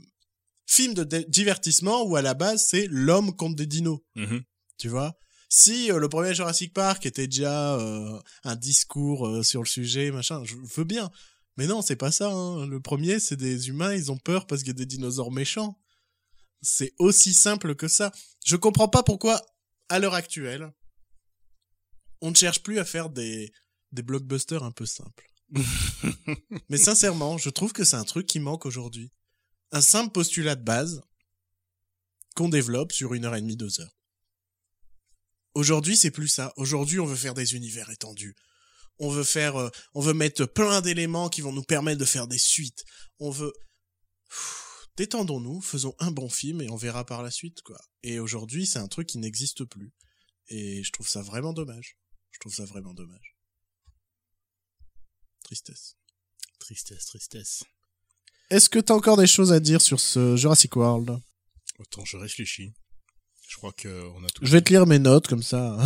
film 0.66 0.94
de 0.94 1.04
divertissement 1.28 2.02
où 2.04 2.16
à 2.16 2.22
la 2.22 2.34
base 2.34 2.66
c'est 2.68 2.86
l'homme 2.90 3.34
contre 3.36 3.56
des 3.56 3.66
dinos. 3.66 4.00
Mhm. 4.14 4.42
Tu 4.78 4.88
vois? 4.88 5.14
Si 5.48 5.92
euh, 5.92 5.98
le 5.98 6.08
premier 6.08 6.34
Jurassic 6.34 6.72
Park 6.72 7.04
était 7.06 7.26
déjà 7.26 7.74
euh, 7.76 8.18
un 8.44 8.56
discours 8.56 9.44
sur 9.44 9.62
le 9.62 9.68
sujet, 9.68 10.10
machin, 10.10 10.42
je 10.44 10.56
veux 10.56 10.84
bien. 10.84 11.10
Mais 11.58 11.66
non, 11.66 11.82
c'est 11.82 11.96
pas 11.96 12.10
ça. 12.10 12.30
hein. 12.30 12.66
Le 12.66 12.80
premier, 12.80 13.20
c'est 13.20 13.36
des 13.36 13.68
humains, 13.68 13.92
ils 13.94 14.10
ont 14.10 14.16
peur 14.16 14.46
parce 14.46 14.62
qu'il 14.62 14.68
y 14.68 14.70
a 14.70 14.74
des 14.74 14.86
dinosaures 14.86 15.30
méchants. 15.30 15.78
C'est 16.62 16.94
aussi 16.98 17.34
simple 17.34 17.74
que 17.74 17.88
ça. 17.88 18.10
Je 18.46 18.56
comprends 18.56 18.88
pas 18.88 19.02
pourquoi, 19.02 19.42
à 19.90 19.98
l'heure 19.98 20.14
actuelle, 20.14 20.72
on 22.22 22.30
ne 22.30 22.36
cherche 22.36 22.62
plus 22.62 22.78
à 22.78 22.84
faire 22.84 23.10
des, 23.10 23.52
des 23.90 24.02
blockbusters 24.02 24.62
un 24.62 24.70
peu 24.70 24.86
simples. 24.86 25.28
Mais 26.68 26.78
sincèrement, 26.78 27.38
je 27.38 27.50
trouve 27.50 27.72
que 27.72 27.84
c'est 27.84 27.96
un 27.96 28.04
truc 28.04 28.26
qui 28.26 28.40
manque 28.40 28.66
aujourd'hui. 28.66 29.12
Un 29.70 29.80
simple 29.80 30.12
postulat 30.12 30.54
de 30.54 30.64
base 30.64 31.02
qu'on 32.34 32.48
développe 32.48 32.92
sur 32.92 33.14
une 33.14 33.24
heure 33.24 33.36
et 33.36 33.40
demie, 33.40 33.56
deux 33.56 33.80
heures. 33.80 33.96
Aujourd'hui, 35.54 35.96
c'est 35.96 36.10
plus 36.10 36.28
ça. 36.28 36.52
Aujourd'hui, 36.56 36.98
on 36.98 37.06
veut 37.06 37.16
faire 37.16 37.34
des 37.34 37.54
univers 37.54 37.90
étendus. 37.90 38.34
On 38.98 39.10
veut 39.10 39.24
faire, 39.24 39.56
euh, 39.56 39.70
on 39.94 40.00
veut 40.00 40.14
mettre 40.14 40.46
plein 40.46 40.80
d'éléments 40.80 41.28
qui 41.28 41.40
vont 41.40 41.52
nous 41.52 41.62
permettre 41.62 42.00
de 42.00 42.04
faire 42.04 42.26
des 42.26 42.38
suites. 42.38 42.84
On 43.18 43.30
veut, 43.30 43.52
détendons-nous, 44.96 45.60
faisons 45.60 45.94
un 45.98 46.10
bon 46.10 46.28
film 46.28 46.62
et 46.62 46.70
on 46.70 46.76
verra 46.76 47.04
par 47.04 47.22
la 47.22 47.30
suite, 47.30 47.62
quoi. 47.62 47.78
Et 48.02 48.18
aujourd'hui, 48.18 48.66
c'est 48.66 48.78
un 48.78 48.88
truc 48.88 49.08
qui 49.08 49.18
n'existe 49.18 49.64
plus. 49.64 49.92
Et 50.48 50.82
je 50.82 50.92
trouve 50.92 51.08
ça 51.08 51.22
vraiment 51.22 51.52
dommage. 51.52 51.98
Je 52.30 52.38
trouve 52.38 52.54
ça 52.54 52.64
vraiment 52.64 52.94
dommage. 52.94 53.31
Tristesse. 55.56 55.96
Tristesse, 56.60 57.04
tristesse. 57.06 57.64
Est-ce 58.48 58.70
que 58.70 58.78
t'as 58.78 58.94
encore 58.94 59.18
des 59.18 59.26
choses 59.26 59.52
à 59.52 59.60
dire 59.60 59.82
sur 59.82 60.00
ce 60.00 60.34
Jurassic 60.34 60.74
World? 60.76 61.18
Autant 61.78 62.04
je 62.06 62.16
réfléchis. 62.16 62.72
Je 63.50 63.56
crois 63.58 63.72
que 63.72 64.02
on 64.16 64.24
a 64.24 64.28
tout. 64.30 64.46
Je 64.46 64.50
vais 64.50 64.62
te 64.62 64.70
lire 64.72 64.86
mes 64.86 64.98
notes 64.98 65.26
comme 65.28 65.42
ça. 65.42 65.76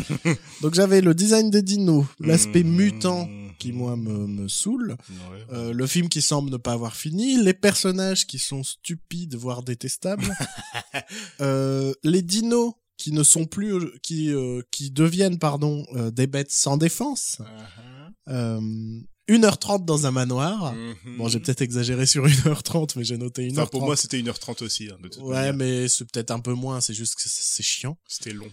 Donc 0.62 0.72
j'avais 0.72 1.02
le 1.02 1.14
design 1.14 1.50
des 1.50 1.60
dinos, 1.60 2.06
l'aspect 2.20 2.62
Mmh. 2.62 2.74
mutant 2.74 3.28
qui 3.58 3.70
moi 3.72 3.96
me, 3.96 4.26
me 4.26 4.48
saoule, 4.48 4.96
Ouais. 5.30 5.44
euh, 5.52 5.72
le 5.74 5.86
film 5.86 6.08
qui 6.08 6.22
semble 6.22 6.50
ne 6.50 6.56
pas 6.56 6.72
avoir 6.72 6.96
fini, 6.96 7.36
les 7.42 7.52
personnages 7.54 8.26
qui 8.26 8.38
sont 8.38 8.62
stupides 8.64 9.34
voire 9.34 9.62
détestables, 9.62 10.24
euh, 11.42 11.92
les 12.02 12.22
dinos 12.22 12.72
qui 13.02 13.12
ne 13.12 13.22
sont 13.22 13.46
plus 13.46 13.74
euh, 13.74 13.98
qui 14.02 14.30
euh, 14.32 14.62
qui 14.70 14.90
deviennent 14.90 15.38
pardon 15.38 15.84
euh, 15.94 16.10
des 16.10 16.26
bêtes 16.26 16.52
sans 16.52 16.76
défense. 16.76 17.38
Euh, 18.28 18.60
1h30 19.28 19.84
dans 19.84 20.06
un 20.06 20.10
manoir. 20.10 20.72
Mhm. 20.72 21.16
Bon, 21.18 21.28
j'ai 21.28 21.40
peut-être 21.40 21.62
exagéré 21.62 22.06
sur 22.06 22.24
1h30 22.26 22.92
mais 22.96 23.04
j'ai 23.04 23.16
noté 23.18 23.46
1h30. 23.48 23.52
Enfin, 23.60 23.66
pour 23.66 23.82
moi, 23.82 23.96
c'était 23.96 24.18
1h30 24.20 24.62
aussi. 24.62 24.88
hein, 24.90 24.98
de 25.02 25.08
toute 25.08 25.22
Ouais, 25.22 25.34
manière. 25.34 25.54
mais 25.54 25.88
c'est 25.88 26.04
peut-être 26.04 26.30
un 26.30 26.40
peu 26.40 26.52
moins, 26.54 26.80
c'est 26.80 26.94
juste 26.94 27.14
que 27.16 27.22
c'est- 27.24 27.62
chiant. 27.62 27.96
C'était 28.08 28.32
long. 28.32 28.50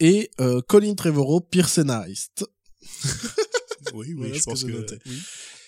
Et 0.00 0.30
euh, 0.40 0.60
Colin 0.68 0.94
Trevorrow, 0.94 1.40
pire 1.40 1.68
scénariste. 1.68 2.44
Oui, 3.94 4.06
oui, 4.08 4.14
Voilà 4.16 4.34
je 4.34 4.38
que 4.38 4.44
pense 4.44 4.60
j'ai 4.60 4.66
que. 4.68 4.72
noté. 4.72 4.98
oui. 5.06 5.18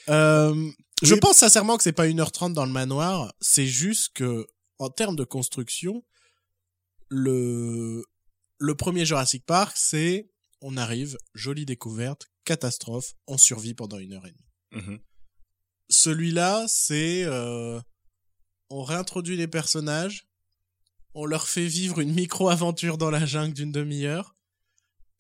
Euh, 0.09 0.71
je 1.03 1.15
pense 1.15 1.39
sincèrement 1.39 1.77
que 1.77 1.83
c'est 1.83 1.93
pas 1.93 2.07
1h30 2.07 2.53
dans 2.53 2.65
le 2.65 2.71
manoir, 2.73 3.35
c'est 3.41 3.67
juste 3.67 4.11
que 4.15 4.47
en 4.79 4.89
termes 4.89 5.17
de 5.17 5.25
construction, 5.25 6.03
le 7.15 8.05
le 8.59 8.75
premier 8.75 9.05
Jurassic 9.05 9.45
Park, 9.45 9.77
c'est 9.77 10.31
on 10.61 10.77
arrive, 10.77 11.19
jolie 11.35 11.67
découverte, 11.67 12.27
catastrophe, 12.45 13.12
on 13.27 13.37
survit 13.37 13.75
pendant 13.75 13.99
une 13.99 14.15
heure 14.15 14.27
et 14.27 14.33
demie. 14.33 14.85
Mhm. 14.85 14.99
Celui-là, 15.91 16.67
c'est 16.69 17.25
euh, 17.25 17.81
on 18.71 18.83
réintroduit 18.83 19.37
les 19.37 19.47
personnages, 19.47 20.27
on 21.12 21.27
leur 21.27 21.47
fait 21.47 21.67
vivre 21.67 22.01
une 22.01 22.15
micro-aventure 22.15 22.99
dans 22.99 23.11
la 23.11 23.27
jungle 23.27 23.55
d'une 23.55 23.73
demi-heure, 23.73 24.35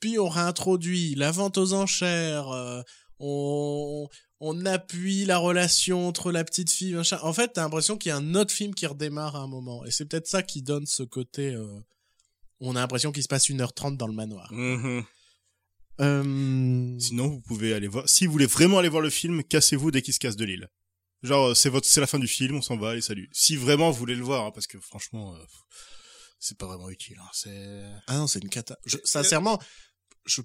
puis 0.00 0.18
on 0.18 0.28
réintroduit 0.28 1.14
la 1.14 1.30
vente 1.30 1.58
aux 1.58 1.74
enchères, 1.74 2.48
euh, 2.48 2.82
on, 3.18 4.08
on 4.46 4.66
appuie 4.66 5.24
la 5.24 5.38
relation 5.38 6.06
entre 6.08 6.30
la 6.32 6.44
petite 6.44 6.70
fille, 6.70 6.94
machin. 6.94 7.18
En 7.22 7.32
fait, 7.32 7.48
t'as 7.54 7.62
l'impression 7.62 7.96
qu'il 7.96 8.10
y 8.10 8.12
a 8.12 8.16
un 8.16 8.34
autre 8.34 8.52
film 8.52 8.74
qui 8.74 8.86
redémarre 8.86 9.36
à 9.36 9.40
un 9.40 9.46
moment. 9.46 9.84
Et 9.84 9.90
c'est 9.90 10.04
peut-être 10.04 10.26
ça 10.26 10.42
qui 10.42 10.62
donne 10.62 10.86
ce 10.86 11.02
côté... 11.02 11.54
euh, 11.54 11.66
on 12.60 12.76
a 12.76 12.80
l'impression 12.80 13.10
qu'il 13.12 13.22
se 13.22 13.28
passe 13.28 13.48
1h30 13.48 13.96
dans 13.96 14.06
le 14.06 14.12
manoir. 14.14 14.52
Mhm. 14.52 15.04
Euh, 16.00 16.98
Sinon, 16.98 17.28
vous 17.28 17.40
pouvez 17.40 17.72
aller 17.74 17.88
voir. 17.88 18.08
Si 18.08 18.26
vous 18.26 18.32
voulez 18.32 18.46
vraiment 18.46 18.78
aller 18.78 18.88
voir 18.88 19.02
le 19.02 19.10
film, 19.10 19.42
cassez-vous 19.44 19.90
dès 19.90 20.02
qu'il 20.02 20.14
se 20.14 20.18
casse 20.18 20.36
de 20.36 20.44
l'île. 20.44 20.68
Genre, 21.22 21.48
euh, 21.50 21.54
c'est 21.54 21.68
votre, 21.70 21.86
c'est 21.86 22.00
la 22.00 22.06
fin 22.06 22.18
du 22.18 22.26
film, 22.26 22.56
on 22.56 22.62
s'en 22.62 22.76
va, 22.76 22.90
allez, 22.90 23.00
salut. 23.00 23.28
Si 23.32 23.56
vraiment 23.56 23.90
vous 23.90 23.98
voulez 23.98 24.14
le 24.16 24.22
voir, 24.24 24.44
hein, 24.46 24.50
parce 24.52 24.66
que 24.66 24.78
franchement, 24.80 25.34
euh, 25.34 25.38
c'est 26.38 26.58
pas 26.58 26.66
vraiment 26.66 26.90
utile. 26.90 27.16
hein, 27.20 27.28
c'est. 27.32 27.82
Ah 28.08 28.16
non, 28.18 28.26
c'est 28.26 28.40
une 28.42 28.50
cata. 28.50 28.76
Je- 28.84 28.98
sincèrement, 29.04 29.58
je 30.26 30.42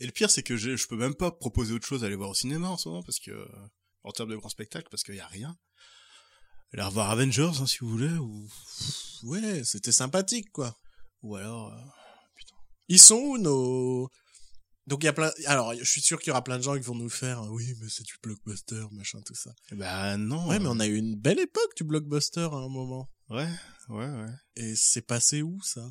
Et 0.00 0.06
le 0.06 0.12
pire, 0.12 0.30
c'est 0.30 0.42
que 0.42 0.56
je, 0.56 0.76
je 0.76 0.86
peux 0.86 0.96
même 0.96 1.14
pas 1.14 1.30
proposer 1.30 1.72
autre 1.72 1.86
chose 1.86 2.02
à 2.04 2.06
aller 2.06 2.16
voir 2.16 2.30
au 2.30 2.34
cinéma 2.34 2.68
en 2.68 2.76
ce 2.76 2.88
moment, 2.88 3.02
parce 3.02 3.18
que 3.18 3.30
euh, 3.30 3.46
en 4.04 4.12
termes 4.12 4.30
de 4.30 4.36
grand 4.36 4.48
spectacle, 4.50 4.88
parce 4.90 5.02
qu'il 5.02 5.14
y 5.14 5.20
a 5.20 5.26
rien. 5.26 5.56
Aller 6.72 6.82
revoir 6.82 7.10
Avengers, 7.10 7.52
hein, 7.60 7.66
si 7.66 7.78
vous 7.80 7.88
voulez, 7.88 8.12
ou 8.12 8.48
Ouais, 9.22 9.64
c'était 9.64 9.92
sympathique, 9.92 10.50
quoi. 10.52 10.76
ou 11.22 11.36
alors. 11.36 11.72
euh, 11.72 11.78
Ils 12.88 13.00
sont 13.00 13.16
où 13.16 13.38
nos... 13.38 14.08
Donc 14.86 15.02
il 15.02 15.06
y 15.06 15.08
a 15.08 15.12
plein... 15.12 15.32
Alors, 15.46 15.74
je 15.74 15.82
suis 15.84 16.00
sûr 16.00 16.18
qu'il 16.20 16.28
y 16.28 16.30
aura 16.30 16.44
plein 16.44 16.58
de 16.58 16.62
gens 16.62 16.74
qui 16.74 16.80
vont 16.82 16.94
nous 16.94 17.08
faire 17.08 17.42
«Oui, 17.50 17.74
mais 17.80 17.88
c'est 17.88 18.04
du 18.04 18.14
blockbuster, 18.22 18.84
machin, 18.92 19.20
tout 19.24 19.34
ça. 19.34 19.50
Bah 19.72 20.16
non. 20.16 20.46
Ouais, 20.48 20.56
euh, 20.56 20.60
mais 20.60 20.68
on 20.68 20.78
a 20.78 20.86
eu 20.86 20.96
une 20.96 21.16
belle 21.16 21.40
époque 21.40 21.74
du 21.76 21.82
blockbuster 21.84 22.40
à 22.52 22.54
un 22.56 22.68
moment. 22.68 23.08
Ouais, 23.28 23.48
ouais, 23.88 24.08
ouais. 24.08 24.30
Et 24.54 24.76
c'est 24.76 25.02
passé 25.02 25.42
où, 25.42 25.60
ça? 25.62 25.88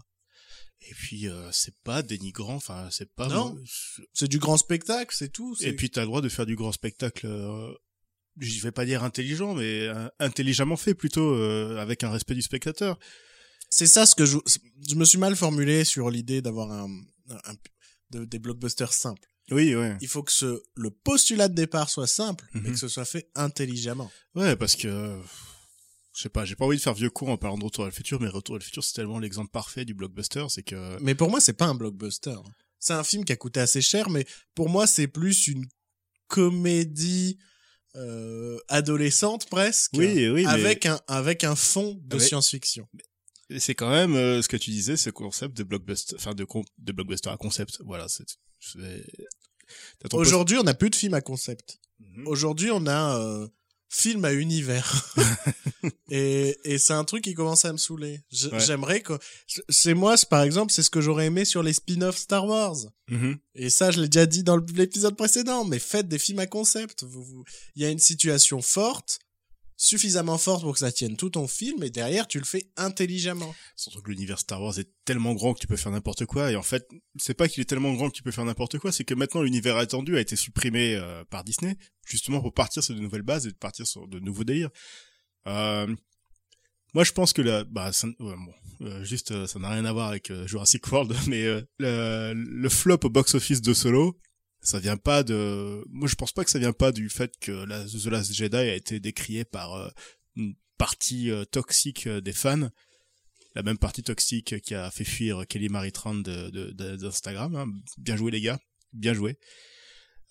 Et 0.88 0.94
puis 0.94 1.28
euh, 1.28 1.50
c'est 1.52 1.76
pas 1.84 2.02
dénigrant, 2.04 2.56
enfin 2.56 2.88
c'est 2.92 3.12
pas. 3.16 3.28
Non. 3.28 3.58
C'est 4.14 4.28
du 4.28 4.38
grand 4.40 4.58
spectacle, 4.58 5.16
c'est 5.18 5.30
tout. 5.32 5.56
Et 5.62 5.74
puis 5.74 5.90
t'as 5.90 6.02
le 6.02 6.08
droit 6.08 6.22
de 6.22 6.30
faire 6.30 6.46
du 6.46 6.56
grand 6.56 6.72
spectacle. 6.72 7.26
Euh, 7.26 7.74
je 8.38 8.62
vais 8.62 8.72
pas 8.72 8.86
dire 8.86 9.04
intelligent, 9.04 9.56
mais 9.56 9.88
euh, 9.88 10.08
intelligemment 10.20 10.76
fait 10.78 10.94
plutôt, 10.94 11.34
euh, 11.36 11.78
avec 11.80 12.04
un 12.04 12.12
respect 12.12 12.36
du 12.36 12.42
spectateur. 12.42 13.00
C'est 13.70 13.88
ça 13.88 14.06
ce 14.06 14.14
que 14.14 14.26
je... 14.26 14.38
Je 14.88 14.96
me 14.96 15.06
suis 15.06 15.18
mal 15.18 15.36
formulé 15.36 15.86
sur 15.86 16.10
l'idée 16.10 16.42
d'avoir 16.42 16.72
un... 16.72 16.90
un- 17.30 17.56
de- 18.12 18.26
des 18.26 18.38
blockbusters 18.38 18.94
simples. 18.94 19.28
Oui, 19.52 19.74
ouais. 19.76 19.98
Il 20.02 20.08
faut 20.08 20.22
que 20.22 20.32
ce, 20.32 20.62
le 20.76 20.92
postulat 20.92 21.48
de 21.48 21.56
départ 21.56 21.90
soit 21.90 22.08
simple, 22.08 22.46
mais 22.54 22.62
Mhm. 22.70 22.72
que 22.74 22.80
ce 22.80 22.88
soit 22.88 23.06
fait 23.06 23.30
intelligemment. 23.36 24.12
Ouais, 24.36 24.56
parce 24.56 24.76
que 24.76 25.20
je 26.16 26.22
sais 26.22 26.30
pas, 26.30 26.46
j'ai 26.46 26.56
pas 26.56 26.66
envie 26.66 26.78
de 26.78 26.82
faire 26.82 26.94
vieux 26.94 27.10
con 27.10 27.28
en 27.32 27.38
parlant 27.38 27.58
de 27.58 27.64
Retour 27.66 27.84
à 27.84 27.88
le 27.88 27.94
futur, 27.94 28.22
mais 28.22 28.28
Retour 28.30 28.56
à 28.56 28.60
le 28.60 28.64
futur 28.64 28.84
c'est 28.84 28.94
tellement 28.94 29.20
l'exemple 29.20 29.52
parfait 29.52 29.84
du 29.86 29.94
blockbuster, 29.94 30.46
c'est 30.50 30.64
que 30.64 30.98
Mais 31.02 31.14
pour 31.16 31.30
moi, 31.30 31.40
c'est 31.42 31.54
pas 31.54 31.66
un 31.66 31.76
blockbuster. 31.76 32.36
C'est 32.80 32.94
un 32.94 33.04
film 33.04 33.26
qui 33.26 33.32
a 33.34 33.36
coûté 33.36 33.60
assez 33.60 33.82
cher, 33.82 34.10
mais 34.10 34.26
pour 34.54 34.70
moi, 34.70 34.88
c'est 34.88 35.08
plus 35.08 35.48
une 35.48 35.66
comédie 36.28 37.38
euh, 37.96 38.58
adolescente 38.68 39.48
presque. 39.50 39.92
Oui, 39.96 40.28
oui, 40.30 40.44
mais- 40.44 40.48
avec 40.48 40.86
un 40.86 41.00
avec 41.08 41.44
un 41.44 41.56
fond 41.56 42.00
de 42.04 42.16
Avec- 42.16 42.28
science-fiction. 42.28 42.88
c'est 43.58 43.76
quand 43.76 43.90
même 43.90 44.16
euh, 44.16 44.42
ce 44.42 44.48
que 44.50 44.58
tu 44.58 44.70
disais, 44.72 44.98
ce 44.98 45.10
concept 45.10 45.56
de 45.58 45.64
blockbuster, 45.64 46.16
enfin 46.18 46.34
de 46.34 46.46
de 46.78 46.92
blockbuster 46.92 47.30
à 47.30 47.38
concept. 47.38 47.80
Voilà, 47.86 48.08
c'est. 48.10 48.26
Aujourd'hui, 50.14 50.58
on 50.58 50.64
n'a 50.64 50.74
plus 50.74 50.90
de 50.90 50.96
film 50.96 51.14
à 51.14 51.22
concept. 51.22 51.80
Mhm. 52.00 52.28
Aujourd'hui, 52.28 52.70
on 52.72 52.86
a 52.88 53.18
euh, 53.20 53.48
film 53.90 54.26
à 54.26 54.34
univers. 54.34 55.14
et 56.10 56.58
et 56.64 56.78
c'est 56.78 56.94
un 56.94 57.04
truc 57.04 57.24
qui 57.24 57.34
commence 57.34 57.66
à 57.66 57.72
me 57.74 57.78
saouler. 57.78 58.22
Ouais. 58.52 58.60
J'aimerais 58.60 59.02
que 59.02 59.14
c'est 59.70 59.94
moi, 59.94 60.16
par 60.30 60.44
exemple, 60.44 60.72
c'est 60.74 60.84
ce 60.84 60.90
que 60.90 61.02
j'aurais 61.02 61.28
aimé 61.28 61.46
sur 61.46 61.64
les 61.64 61.74
spin-offs 61.74 62.18
Star 62.18 62.46
Wars. 62.46 62.76
Mhm. 63.10 63.38
Et 63.56 63.70
ça, 63.70 63.92
je 63.92 64.02
l'ai 64.02 64.08
déjà 64.10 64.26
dit 64.26 64.44
dans 64.44 64.58
l'épisode 64.58 65.16
précédent, 65.16 65.66
mais 65.66 65.80
faites 65.80 66.08
des 66.08 66.20
films 66.20 66.40
à 66.40 66.48
concept. 66.48 67.04
Vous, 67.04 67.24
vous- 67.24 67.44
Il 67.76 67.84
y 67.84 67.86
a 67.86 67.90
une 67.90 68.00
situation 68.00 68.62
forte, 68.62 69.20
suffisamment 69.78 70.38
forte 70.38 70.64
pour 70.64 70.74
que 70.74 70.80
ça 70.80 70.92
tienne 70.92 71.18
tout 71.18 71.32
ton 71.32 71.48
film 71.48 71.84
et 71.84 71.90
derrière 71.90 72.28
tu 72.28 72.40
le 72.40 72.46
fais 72.46 72.70
intelligemment. 72.78 73.54
Surtout 73.76 74.02
que 74.02 74.10
l'univers 74.10 74.40
Star 74.40 74.62
Wars 74.62 74.80
est 74.80 74.90
tellement 75.04 75.34
grand 75.34 75.54
que 75.54 75.60
tu 75.60 75.68
peux 75.68 75.76
faire 75.76 75.92
n'importe 75.92 76.26
quoi. 76.26 76.52
Et 76.52 76.56
en 76.56 76.64
fait, 76.64 76.88
c'est 77.18 77.34
pas 77.34 77.48
qu'il 77.48 77.62
est 77.62 77.66
tellement 77.66 77.94
grand 77.94 78.10
que 78.10 78.16
tu 78.16 78.24
peux 78.24 78.32
faire 78.32 78.46
n'importe 78.46 78.80
quoi, 78.80 78.92
c'est 78.92 79.04
que 79.04 79.14
maintenant 79.14 79.42
l'univers 79.42 79.80
étendu 79.82 80.18
a 80.18 80.22
été 80.22 80.36
supprimé 80.36 80.96
euh, 80.96 81.24
par 81.26 81.44
Disney, 81.44 81.78
justement 82.06 82.42
pour 82.42 82.54
partir 82.54 82.84
sur 82.84 82.96
de 82.96 83.00
nouvelles 83.00 83.22
bases 83.22 83.48
et 83.48 83.52
partir 83.52 83.86
sur 83.86 84.08
de 84.08 84.20
nouveaux 84.20 84.44
délires. 84.44 84.70
Euh, 85.48 85.94
moi, 86.96 87.04
je 87.04 87.12
pense 87.12 87.34
que 87.34 87.42
la, 87.42 87.66
bah, 87.66 87.92
ça, 87.92 88.08
bon, 88.20 88.38
euh, 88.82 89.04
juste, 89.04 89.32
euh, 89.32 89.48
ça 89.48 89.60
n'a 89.60 89.70
rien 89.70 89.84
à 89.84 89.92
voir 89.92 90.08
avec 90.08 90.32
euh, 90.32 90.48
Jurassic 90.48 90.90
World, 90.90 91.14
mais 91.28 91.44
euh, 91.46 91.62
le, 91.78 92.34
le 92.34 92.70
flop 92.70 93.00
au 93.04 93.10
box-office 93.10 93.62
de 93.62 93.74
Solo, 93.74 94.18
ça 94.66 94.80
vient 94.80 94.98
pas 94.98 95.24
de, 95.24 95.84
moi, 95.90 96.08
je 96.10 96.16
pense 96.16 96.32
pas 96.34 96.44
que 96.44 96.52
ça 96.52 96.60
vient 96.60 96.74
pas 96.74 96.92
du 96.92 97.10
fait 97.10 97.32
que 97.40 97.52
la, 97.52 97.86
The 97.86 98.06
Last 98.08 98.34
Jedi 98.34 98.58
a 98.58 98.76
été 98.76 99.00
décrié 99.00 99.46
par 99.46 99.74
euh, 99.76 99.90
une 100.36 100.56
partie 100.78 101.32
euh, 101.32 101.46
toxique 101.46 102.08
euh, 102.08 102.20
des 102.20 102.34
fans, 102.34 102.70
la 103.56 103.64
même 103.64 103.78
partie 103.78 104.04
toxique 104.04 104.60
qui 104.62 104.76
a 104.76 104.92
fait 104.92 105.06
fuir 105.06 105.48
Kelly 105.48 105.70
Marie 105.70 105.92
Tran 105.94 106.16
de, 106.16 106.50
de, 106.50 106.72
de- 106.72 106.96
d'Instagram. 106.98 107.56
hein. 107.56 107.68
Bien 107.98 108.18
joué 108.18 108.32
les 108.32 108.42
gars, 108.42 108.60
bien 108.92 109.14
joué. 109.14 109.38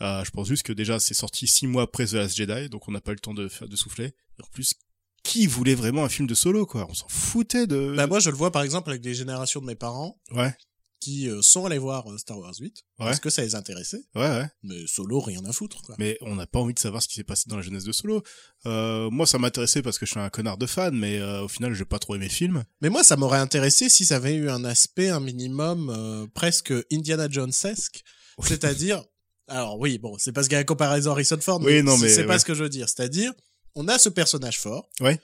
Euh, 0.03 0.25
je 0.25 0.31
pense 0.31 0.49
juste 0.49 0.65
que 0.65 0.73
déjà 0.73 0.99
c'est 0.99 1.15
sorti 1.15 1.47
six 1.47 1.67
mois 1.67 1.85
après 1.85 2.05
The 2.07 2.13
Last 2.15 2.37
Jedi, 2.37 2.69
donc 2.69 2.89
on 2.89 2.93
n'a 2.93 3.01
pas 3.01 3.13
eu 3.13 3.15
le 3.15 3.21
temps 3.21 3.33
de 3.33 3.49
de 3.67 3.77
souffler. 3.77 4.13
En 4.43 4.47
plus, 4.53 4.75
qui 5.23 5.47
voulait 5.47 5.77
vraiment 5.77 6.05
un 6.05 6.09
film 6.09 6.27
de 6.29 6.35
solo 6.35 6.67
quoi? 6.67 6.87
On 6.91 6.95
s'en 6.95 7.09
foutait 7.09 7.67
de. 7.69 7.95
Bah 7.97 8.07
moi 8.09 8.19
je 8.19 8.29
le 8.31 8.37
vois 8.37 8.51
par 8.51 8.63
exemple 8.65 8.91
avec 8.91 9.01
des 9.01 9.15
générations 9.15 9.61
de 9.61 9.67
mes 9.67 9.77
parents 9.77 10.21
ouais, 10.33 10.53
qui 11.05 11.29
euh, 11.29 11.43
sont 11.43 11.67
allés 11.67 11.79
voir 11.79 12.11
euh, 12.11 12.19
Star 12.19 12.39
Wars 12.39 12.55
8 12.59 12.83
parce 12.99 13.21
que 13.21 13.29
ça 13.31 13.43
les 13.43 13.55
intéressait, 13.55 14.03
ouais, 14.15 14.23
ouais. 14.23 14.47
mais 14.63 14.87
solo 14.87 15.21
rien 15.21 15.45
à 15.45 15.53
foutre 15.53 15.83
quoi. 15.83 15.95
Mais 15.99 16.17
on 16.23 16.35
n'a 16.37 16.47
pas 16.47 16.59
envie 16.61 16.75
de 16.75 16.79
savoir 16.79 17.03
ce 17.03 17.09
qui 17.09 17.15
s'est 17.15 17.25
passé 17.25 17.45
dans 17.49 17.57
la 17.57 17.63
jeunesse 17.63 17.85
de 17.85 17.93
Solo. 17.93 18.23
Euh, 18.67 19.11
moi, 19.11 19.27
ça 19.27 19.39
m'intéressait 19.39 19.83
parce 19.83 19.99
que 19.99 20.07
je 20.07 20.13
suis 20.13 20.21
un 20.21 20.31
connard 20.31 20.57
de 20.59 20.67
fan, 20.67 20.97
mais 20.97 21.19
euh, 21.19 21.43
au 21.43 21.49
final, 21.49 21.75
j'ai 21.75 21.85
pas 21.85 21.99
trop 21.99 22.15
aimé 22.15 22.27
le 22.27 22.33
film. 22.33 22.65
Mais 22.81 22.89
moi 22.89 23.05
ça 23.05 23.17
m'aurait 23.17 23.39
intéressé 23.39 23.89
si 23.89 24.05
ça 24.07 24.17
avait 24.17 24.35
eu 24.35 24.49
un 24.49 24.65
aspect 24.65 25.09
un 25.11 25.21
minimum 25.21 25.91
euh, 25.91 26.27
presque 26.35 26.73
Indiana 26.93 27.29
Jonesesque, 27.31 28.03
Oui. 28.39 28.47
c'est-à-dire 28.49 29.05
alors 29.47 29.79
oui 29.79 29.99
bon 29.99 30.17
c'est 30.19 30.33
parce 30.33 30.47
qu'il 30.49 30.55
y 30.55 30.57
a 30.57 30.61
la 30.61 30.65
comparaison 30.65 31.11
Harrison 31.11 31.39
Ford, 31.41 31.61
Oui, 31.63 31.83
non, 31.83 31.97
c'est- 31.99 32.03
mais, 32.03 32.09
c'est 32.09 32.25
pas 32.25 32.33
ouais. 32.35 32.39
ce 32.39 32.45
que 32.47 32.55
je 32.55 32.63
veux 32.63 32.69
dire, 32.71 32.89
c'est-à-dire 32.89 33.33
on 33.75 33.89
a 33.89 33.99
ce 33.99 34.09
personnage 34.09 34.59
fort, 34.59 34.89
Ouais. 35.01 35.21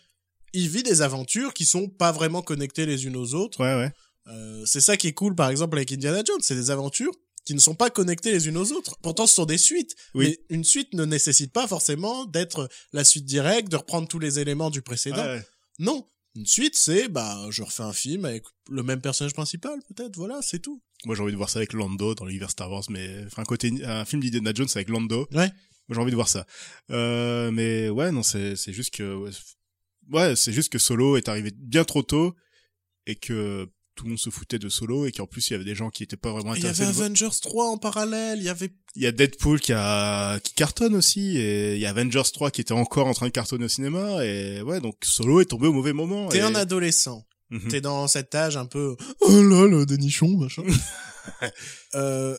il 0.53 0.69
vit 0.69 0.83
des 0.83 1.01
aventures 1.03 1.55
qui 1.55 1.65
sont 1.65 1.89
pas 1.89 2.13
vraiment 2.13 2.43
connectées 2.43 2.85
les 2.85 3.07
unes 3.07 3.17
aux 3.17 3.35
autres. 3.35 3.61
Ouais, 3.61 3.75
ouais. 3.77 3.93
Euh, 4.27 4.65
c'est 4.67 4.81
ça 4.81 4.97
qui 4.97 5.09
est 5.09 5.13
cool, 5.13 5.35
par 5.35 5.51
exemple, 5.51 5.77
avec 5.77 5.93
Indiana 5.93 6.23
Jones. 6.25 6.41
C'est 6.43 6.55
des 6.55 6.71
aventures 6.71 7.13
qui 7.45 7.55
ne 7.55 7.61
sont 7.61 7.75
pas 7.75 7.91
connectées 7.91 8.33
les 8.33 8.49
unes 8.49 8.59
aux 8.59 8.73
autres. 8.73 8.99
Pourtant, 9.03 9.27
ce 9.27 9.35
sont 9.35 9.47
des 9.47 9.59
suites. 9.59 9.97
Oui. 10.15 10.27
Mais 10.27 10.57
une 10.57 10.65
suite 10.65 10.93
ne 10.95 11.05
nécessite 11.05 11.53
pas 11.53 11.67
forcément 11.67 12.27
d'être 12.27 12.69
la 12.93 13.05
suite 13.05 13.25
directe, 13.25 13.69
de 13.69 13.77
reprendre 13.77 14.07
tous 14.07 14.19
les 14.19 14.39
éléments 14.39 14.71
du 14.71 14.83
précédent. 14.83 15.25
Ouais. 15.25 15.43
Non. 15.79 16.07
Une 16.37 16.47
suite, 16.47 16.77
c'est, 16.77 17.09
bah, 17.09 17.47
je 17.51 17.63
refais 17.63 17.83
un 17.83 17.93
film 17.93 18.25
avec 18.25 18.45
le 18.71 18.83
même 18.83 19.01
personnage 19.01 19.33
principal, 19.33 19.81
peut-être. 19.89 20.17
Voilà, 20.17 20.41
c'est 20.43 20.61
tout. 20.61 20.81
Moi, 21.07 21.17
j'ai 21.17 21.23
envie 21.23 21.33
de 21.33 21.37
voir 21.37 21.51
ça 21.51 21.59
avec 21.59 21.73
Lando 21.73 22.15
dans 22.15 22.25
l'univers 22.25 22.51
Star 22.51 22.71
Wars, 22.71 22.85
mais 22.89 23.25
enfin, 23.27 23.43
un 23.43 23.47
côté, 23.47 23.73
un 23.85 24.05
film 24.05 24.23
d'Indiana 24.23 24.53
Jones 24.55 24.69
avec 24.75 24.91
Lando. 24.91 25.27
Ouais. 25.33 25.51
Moi, 25.89 25.95
j'ai 25.95 25.99
envie 26.01 26.13
de 26.13 26.17
voir 26.17 26.29
ça. 26.29 26.47
Euh, 26.91 27.51
mais 27.51 27.89
ouais, 27.89 28.13
non, 28.13 28.23
c'est, 28.23 28.55
c'est 28.55 28.73
juste 28.73 28.95
que, 28.95 29.29
ouais, 30.13 30.37
c'est 30.37 30.53
juste 30.53 30.71
que 30.71 30.79
Solo 30.79 31.17
est 31.17 31.29
arrivé 31.29 31.51
bien 31.57 31.83
trop 31.85 32.03
tôt 32.03 32.37
et 33.07 33.17
que 33.17 33.69
tout 34.01 34.07
le 34.07 34.13
monde 34.13 34.19
se 34.19 34.31
foutait 34.31 34.59
de 34.59 34.71
Solo 34.71 35.05
et 35.05 35.13
qu'en 35.13 35.27
plus, 35.27 35.47
il 35.49 35.53
y 35.53 35.57
avait 35.57 35.65
des 35.67 35.75
gens 35.75 35.91
qui 35.91 36.03
étaient 36.03 36.17
pas 36.17 36.33
vraiment 36.33 36.55
Il 36.55 36.63
y 36.63 36.67
intéressés. 36.67 36.85
avait 36.85 37.03
Avengers 37.05 37.29
3 37.43 37.69
en 37.69 37.77
parallèle. 37.77 38.39
Il 38.39 38.45
y 38.45 38.49
avait, 38.49 38.71
Il 38.97 39.03
y 39.03 39.07
a 39.07 39.13
Deadpool 39.13 39.61
qui 39.61 39.75
a, 39.75 40.41
qui 40.41 40.55
cartonne 40.55 40.95
aussi 40.95 41.37
et 41.37 41.75
il 41.75 41.81
y 41.81 41.85
a 41.85 41.91
Avengers 41.91 42.23
3 42.33 42.51
qui 42.51 42.63
était 42.63 42.73
encore 42.73 43.07
en 43.09 43.13
train 43.13 43.27
de 43.27 43.31
cartonner 43.33 43.67
au 43.67 43.69
cinéma 43.69 44.25
et 44.25 44.63
ouais, 44.63 44.81
donc 44.81 44.97
Solo 45.03 45.43
est 45.43 45.45
tombé 45.45 45.67
au 45.67 45.75
mauvais 45.75 45.93
moment. 45.93 46.29
t'es 46.29 46.39
et- 46.39 46.41
un 46.41 46.55
adolescent. 46.55 47.27
Mhm. 47.51 47.69
T'es 47.69 47.81
dans 47.83 48.09
cet 48.09 48.35
âge 48.35 48.57
un 48.57 48.65
peu, 48.67 48.97
oh 49.21 49.43
là 49.43 49.67
là, 49.69 49.85
des 49.85 49.99
nichons, 49.99 50.37
machin. 50.39 50.63
euh, 51.95 52.37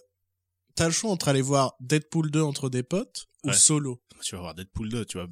t'as 0.75 0.85
le 0.87 0.91
choix 0.91 1.11
entre 1.11 1.27
aller 1.27 1.41
voir 1.41 1.75
Deadpool 1.79 2.31
2 2.31 2.41
entre 2.41 2.69
des 2.69 2.83
potes 2.83 3.27
ou 3.43 3.49
Ouais. 3.49 3.53
Solo. 3.53 4.01
tu 4.23 4.35
vas 4.35 4.41
voir 4.41 4.55
Deadpool 4.55 4.89
2, 4.89 5.05
tu 5.05 5.17
vas 5.17 5.27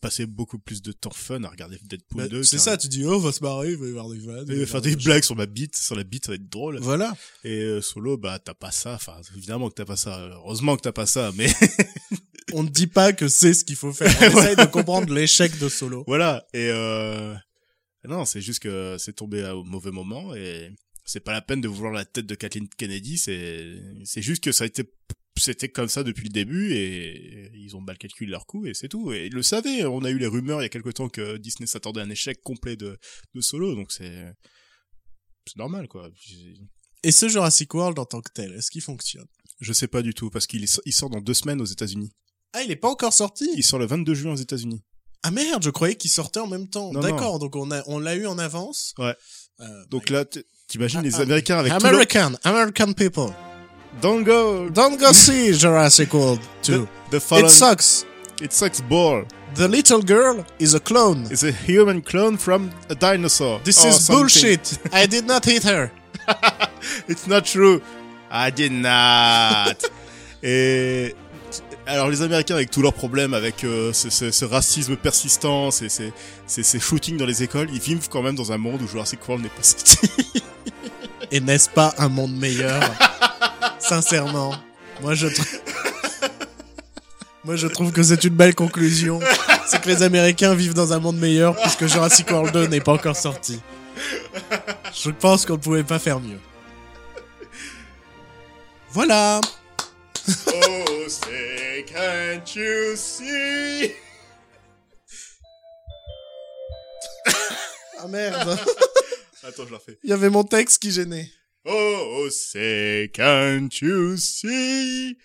passer 0.00 0.26
beaucoup 0.26 0.58
plus 0.58 0.80
de 0.82 0.92
temps 0.92 1.10
fun 1.10 1.42
à 1.44 1.48
regarder 1.48 1.78
Deadpool 1.82 2.22
Bah, 2.22 2.28
2. 2.28 2.42
c'est 2.44 2.58
ça, 2.58 2.76
tu 2.76 2.88
dis, 2.88 3.04
oh, 3.04 3.14
on 3.14 3.18
va 3.18 3.32
se 3.32 3.42
marrer, 3.42 3.70
il 3.72 3.76
va 3.76 3.86
y 3.86 3.90
avoir 3.90 4.08
des 4.08 4.18
vannes. 4.18 4.44
il 4.48 4.60
va 4.60 4.66
faire 4.66 4.80
des 4.80 4.90
machins. 4.94 5.04
blagues 5.04 5.24
sur 5.24 5.36
ma 5.36 5.46
bite, 5.46 5.76
sur 5.76 5.94
la 5.96 6.04
bite, 6.04 6.26
ça 6.26 6.32
va 6.32 6.36
être 6.36 6.48
drôle. 6.48 6.78
Voilà. 6.80 7.16
Et 7.44 7.60
euh, 7.62 7.80
solo, 7.80 8.16
bah 8.16 8.38
t'as 8.38 8.54
pas 8.54 8.70
ça. 8.70 8.94
Enfin, 8.94 9.16
évidemment 9.36 9.68
que 9.68 9.74
t'as 9.74 9.84
pas 9.84 9.96
ça. 9.96 10.18
Heureusement 10.20 10.76
que 10.76 10.82
t'as 10.82 10.92
pas 10.92 11.06
ça, 11.06 11.32
mais 11.36 11.48
On 12.54 12.62
ne 12.62 12.68
dit 12.68 12.86
pas 12.86 13.12
que 13.12 13.28
c'est 13.28 13.52
ce 13.52 13.64
qu'il 13.64 13.76
faut 13.76 13.92
faire. 13.92 14.10
On 14.32 14.38
essaye 14.40 14.56
de 14.56 14.64
comprendre 14.64 15.12
l'échec 15.12 15.58
de 15.58 15.68
Solo. 15.68 16.04
voilà. 16.06 16.46
Et 16.54 16.68
euh... 16.70 17.34
non, 18.08 18.24
c'est 18.24 18.40
juste 18.40 18.60
que 18.60 18.96
c'est 18.98 19.12
tombé 19.12 19.44
au 19.50 19.64
mauvais 19.64 19.90
moment 19.90 20.34
et 20.34 20.70
c'est 21.04 21.20
pas 21.20 21.32
la 21.32 21.42
peine 21.42 21.60
de 21.60 21.68
vouloir 21.68 21.92
la 21.92 22.04
tête 22.06 22.26
de 22.26 22.34
Kathleen 22.34 22.68
Kennedy. 22.68 23.18
C'est 23.18 23.74
c'est 24.04 24.22
juste 24.22 24.42
que 24.42 24.52
ça 24.52 24.64
a 24.64 24.66
été 24.66 24.84
c'était 25.38 25.68
comme 25.68 25.88
ça 25.88 26.02
depuis 26.02 26.24
le 26.24 26.32
début 26.32 26.72
et 26.74 27.50
ils 27.54 27.76
ont 27.76 27.80
mal 27.80 27.98
calculé 27.98 28.30
leur 28.30 28.46
coup 28.46 28.66
et 28.66 28.74
c'est 28.74 28.88
tout. 28.88 29.12
Et 29.12 29.26
ils 29.26 29.32
le 29.34 29.42
savaient. 29.42 29.84
On 29.84 30.04
a 30.04 30.10
eu 30.10 30.18
les 30.18 30.26
rumeurs 30.26 30.60
il 30.60 30.64
y 30.64 30.66
a 30.66 30.70
quelque 30.70 30.90
temps 30.90 31.08
que 31.08 31.36
Disney 31.36 31.66
s'attendait 31.66 32.00
à 32.00 32.04
un 32.04 32.10
échec 32.10 32.40
complet 32.42 32.76
de 32.76 32.98
de 33.34 33.40
solo, 33.40 33.74
donc 33.74 33.92
c'est 33.92 34.32
c'est 35.46 35.56
normal 35.56 35.88
quoi. 35.88 36.10
Et 37.02 37.12
ce 37.12 37.28
Jurassic 37.28 37.72
World 37.74 37.98
en 37.98 38.04
tant 38.04 38.20
que 38.20 38.30
tel, 38.32 38.52
est-ce 38.52 38.70
qu'il 38.70 38.82
fonctionne? 38.82 39.26
Je 39.60 39.72
sais 39.72 39.88
pas 39.88 40.02
du 40.02 40.14
tout 40.14 40.30
parce 40.30 40.46
qu'il 40.46 40.64
il 40.84 40.92
sort 40.92 41.10
dans 41.10 41.20
deux 41.20 41.34
semaines 41.34 41.60
aux 41.60 41.64
États-Unis. 41.66 42.12
Ah, 42.52 42.62
il 42.62 42.70
est 42.70 42.76
pas 42.76 42.88
encore 42.88 43.12
sorti? 43.12 43.48
Il 43.56 43.62
sort 43.64 43.78
le 43.78 43.86
22 43.86 44.14
juin 44.14 44.32
aux 44.32 44.36
États-Unis. 44.36 44.82
Ah 45.22 45.30
merde, 45.30 45.62
je 45.62 45.70
croyais 45.70 45.96
qu'il 45.96 46.10
sortait 46.10 46.40
en 46.40 46.46
même 46.46 46.68
temps. 46.68 46.92
D'accord, 46.92 47.38
donc 47.38 47.56
on 47.56 47.70
a 47.70 47.82
on 47.86 47.98
l'a 47.98 48.14
eu 48.14 48.26
en 48.26 48.38
avance. 48.38 48.94
Ouais. 48.98 49.14
Euh, 49.60 49.84
Donc 49.90 50.10
bah, 50.10 50.18
là, 50.18 50.42
t'imagines 50.68 51.00
Ah, 51.00 51.02
les 51.02 51.14
ah. 51.16 51.20
Américains 51.20 51.58
avec. 51.58 51.72
American, 51.72 52.32
American 52.44 52.92
people. 52.92 53.32
Don't 54.00 54.24
go 54.24 54.68
Don't 54.68 54.98
go 55.00 55.12
see 55.26 55.52
Jurassic 55.52 56.12
World 56.14 56.40
2. 56.62 56.88
the, 57.10 57.18
the. 57.18 57.36
It 57.44 57.50
sucks. 57.50 58.04
It 58.40 58.52
sucks 58.52 58.80
ball. 58.80 59.24
The 59.54 59.66
little 59.66 60.02
girl 60.02 60.44
is 60.58 60.74
a 60.74 60.80
clone. 60.80 61.24
It's 61.30 61.42
a 61.42 61.50
human 61.50 62.02
clone 62.02 62.36
from 62.36 62.70
a 62.90 62.94
dinosaur. 62.94 63.58
This 63.64 63.84
is 63.84 64.04
something. 64.04 64.22
bullshit. 64.22 64.78
I 64.92 65.06
did 65.06 65.24
not 65.26 65.44
hit 65.44 65.64
her. 65.64 65.90
It's 67.08 67.26
not 67.26 67.44
true. 67.44 67.82
I 68.30 68.50
did 68.50 68.72
not. 68.72 69.82
Et 70.42 71.12
uh, 71.12 71.27
alors 71.88 72.08
les 72.10 72.22
Américains 72.22 72.54
avec 72.54 72.70
tous 72.70 72.82
leurs 72.82 72.92
problèmes, 72.94 73.34
avec 73.34 73.64
euh, 73.64 73.92
ce, 73.92 74.10
ce- 74.10 74.30
ce 74.30 74.44
racisme 74.44 74.96
persistant, 74.96 75.70
ces, 75.70 75.88
ces, 75.88 76.12
ces, 76.46 76.62
ces 76.62 76.78
shootings 76.80 77.16
dans 77.16 77.26
les 77.26 77.42
écoles, 77.42 77.68
ils 77.72 77.80
vivent 77.80 78.08
quand 78.10 78.22
même 78.22 78.34
dans 78.36 78.52
un 78.52 78.58
monde 78.58 78.82
où 78.82 78.88
Jurassic 78.88 79.26
World 79.26 79.42
n'est 79.44 79.50
pas 79.50 79.62
sorti. 79.62 79.98
Et 81.30 81.40
n'est-ce 81.40 81.68
pas 81.68 81.94
un 81.98 82.08
monde 82.08 82.34
meilleur? 82.36 82.80
Sincèrement, 83.78 84.54
moi 85.02 85.14
je 85.14 85.26
trouve... 85.28 85.46
Moi 87.44 87.56
je 87.56 87.66
trouve 87.68 87.92
que 87.92 88.02
c'est 88.02 88.24
une 88.24 88.34
belle 88.34 88.54
conclusion. 88.54 89.20
C'est 89.66 89.80
que 89.80 89.88
les 89.88 90.02
Américains 90.02 90.54
vivent 90.54 90.74
dans 90.74 90.92
un 90.92 90.98
monde 90.98 91.16
meilleur 91.16 91.56
puisque 91.56 91.86
Jurassic 91.86 92.30
World 92.30 92.52
2 92.52 92.66
n'est 92.66 92.80
pas 92.80 92.92
encore 92.92 93.16
sorti. 93.16 93.58
Je 94.94 95.08
pense 95.10 95.46
qu'on 95.46 95.54
ne 95.54 95.58
pouvait 95.58 95.84
pas 95.84 95.98
faire 95.98 96.20
mieux. 96.20 96.38
Voilà. 98.90 99.40
oh, 100.48 100.84
can't 101.82 102.56
you 102.56 102.96
see? 102.96 103.94
Ah 108.00 108.06
merde. 108.08 108.58
Attends, 109.42 109.66
je 109.66 109.72
la 109.72 109.78
refais. 109.78 109.98
Il 110.04 110.10
y 110.10 110.12
avait 110.12 110.30
mon 110.30 110.44
texte 110.44 110.80
qui 110.80 110.90
gênait. 110.90 111.28
Oh, 111.64 112.28
say, 112.30 113.10
can't 113.12 113.68
you 113.80 114.16
see? 114.16 115.16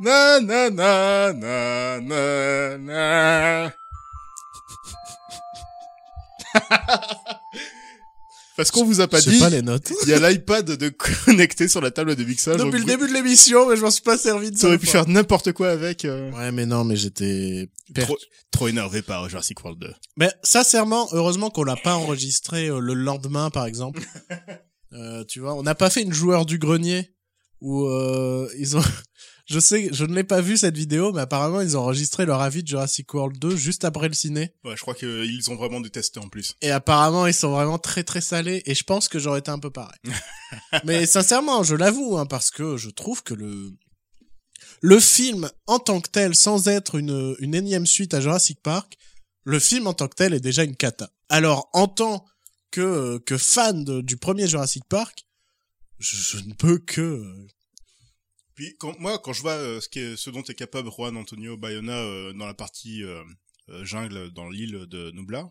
Na 0.00 0.38
na 0.40 0.70
na 0.70 1.32
na 1.32 2.00
na 2.00 2.78
na. 2.78 3.72
Parce 8.58 8.70
qu'on 8.70 8.84
vous 8.84 9.00
a 9.00 9.08
pas 9.08 9.20
dit, 9.22 9.38
pas 9.38 9.48
les 9.48 9.62
notes. 9.62 9.90
il 10.02 10.08
y 10.10 10.12
a 10.12 10.18
l'iPad 10.30 10.66
de 10.66 10.88
connecté 11.24 11.68
sur 11.68 11.80
la 11.80 11.90
table 11.90 12.14
de 12.16 12.24
mixage. 12.24 12.56
Depuis 12.56 12.64
donc 12.64 12.74
le 12.74 12.80
vous- 12.80 12.86
début 12.86 13.08
de 13.08 13.14
l'émission, 13.14 13.66
mais 13.68 13.76
je 13.76 13.80
m'en 13.82 13.90
suis 13.90 14.02
pas 14.02 14.18
servi 14.18 14.50
de 14.50 14.58
ça. 14.58 14.66
aurais 14.66 14.78
pu 14.78 14.86
faire 14.86 15.08
n'importe 15.08 15.52
quoi 15.52 15.70
avec. 15.70 16.04
euh, 16.04 16.30
Ouais, 16.32 16.52
mais 16.52 16.66
non, 16.66 16.84
mais 16.84 16.96
j'étais 16.96 17.70
per- 17.94 18.02
Trop, 18.02 18.18
trop 18.50 18.68
énervé 18.68 19.00
par 19.00 19.26
Jurassic 19.30 19.64
World 19.64 19.80
2. 19.80 19.94
Mais 20.18 20.30
sincèrement, 20.42 21.08
heureusement 21.12 21.48
qu'on 21.50 21.62
l'a 21.64 21.76
pas 21.76 21.94
enregistré 21.94 22.66
euh, 22.68 22.80
le 22.80 22.92
lendemain, 22.94 23.48
par 23.50 23.64
exemple. 23.66 24.02
Euh, 24.94 25.22
tu 25.28 25.40
vois, 25.40 25.52
on 25.54 25.62
n'a 25.62 25.74
pas 25.74 25.90
fait 25.90 26.00
une 26.00 26.14
joueur 26.14 26.46
du 26.46 26.58
grenier 26.58 27.12
où 27.60 27.84
euh, 27.86 28.48
ils 28.58 28.74
ont. 28.78 28.82
Je 29.48 29.60
sais, 29.60 29.88
je 29.92 30.04
ne 30.04 30.14
l'ai 30.14 30.24
pas 30.24 30.42
vu 30.42 30.58
cette 30.58 30.76
vidéo, 30.76 31.10
mais 31.12 31.22
apparemment 31.22 31.62
ils 31.62 31.74
ont 31.76 31.80
enregistré 31.80 32.26
leur 32.26 32.42
avis 32.42 32.62
de 32.62 32.68
Jurassic 32.68 33.12
World 33.14 33.38
2 33.38 33.56
juste 33.56 33.84
après 33.86 34.06
le 34.08 34.12
ciné. 34.14 34.52
Ouais, 34.62 34.76
je 34.76 34.82
crois 34.82 34.94
qu'ils 34.94 35.50
ont 35.50 35.56
vraiment 35.56 35.80
détesté 35.80 36.20
en 36.20 36.28
plus. 36.28 36.54
Et 36.60 36.70
apparemment 36.70 37.26
ils 37.26 37.32
sont 37.32 37.50
vraiment 37.52 37.78
très 37.78 38.04
très 38.04 38.20
salés. 38.20 38.62
Et 38.66 38.74
je 38.74 38.84
pense 38.84 39.08
que 39.08 39.18
j'aurais 39.18 39.38
été 39.38 39.50
un 39.50 39.58
peu 39.58 39.70
pareil. 39.70 39.98
mais 40.84 41.06
sincèrement, 41.06 41.62
je 41.62 41.74
l'avoue, 41.74 42.18
hein, 42.18 42.26
parce 42.26 42.50
que 42.50 42.76
je 42.76 42.90
trouve 42.90 43.22
que 43.22 43.32
le 43.34 43.72
le 44.80 45.00
film 45.00 45.50
en 45.66 45.78
tant 45.78 46.00
que 46.00 46.10
tel, 46.10 46.34
sans 46.34 46.68
être 46.68 46.96
une, 46.96 47.34
une 47.40 47.54
énième 47.54 47.86
suite 47.86 48.12
à 48.14 48.20
Jurassic 48.20 48.60
Park, 48.62 48.96
le 49.44 49.58
film 49.58 49.86
en 49.86 49.94
tant 49.94 50.08
que 50.08 50.14
tel 50.14 50.34
est 50.34 50.40
déjà 50.40 50.62
une 50.62 50.76
cata. 50.76 51.10
Alors, 51.30 51.70
en 51.72 51.88
tant 51.88 52.24
que, 52.70 53.18
que 53.24 53.38
fan 53.38 53.82
de- 53.84 54.02
du 54.02 54.18
premier 54.18 54.46
Jurassic 54.46 54.84
Park, 54.88 55.24
je, 55.98 56.16
je 56.16 56.44
ne 56.44 56.52
peux 56.52 56.78
que... 56.78 57.24
Puis 58.58 58.74
quand, 58.76 58.98
moi, 58.98 59.20
quand 59.20 59.32
je 59.32 59.40
vois 59.40 59.52
euh, 59.52 59.80
ce, 59.80 59.88
qui 59.88 60.00
est- 60.00 60.16
ce 60.16 60.30
dont 60.30 60.42
est 60.42 60.54
capable 60.54 60.90
Juan 60.90 61.16
Antonio 61.16 61.56
Bayona 61.56 61.96
euh, 61.96 62.32
dans 62.32 62.44
la 62.46 62.54
partie 62.54 63.04
euh, 63.04 63.22
euh, 63.68 63.84
jungle 63.84 64.32
dans 64.32 64.50
l'île 64.50 64.86
de 64.88 65.12
Nublar, 65.12 65.48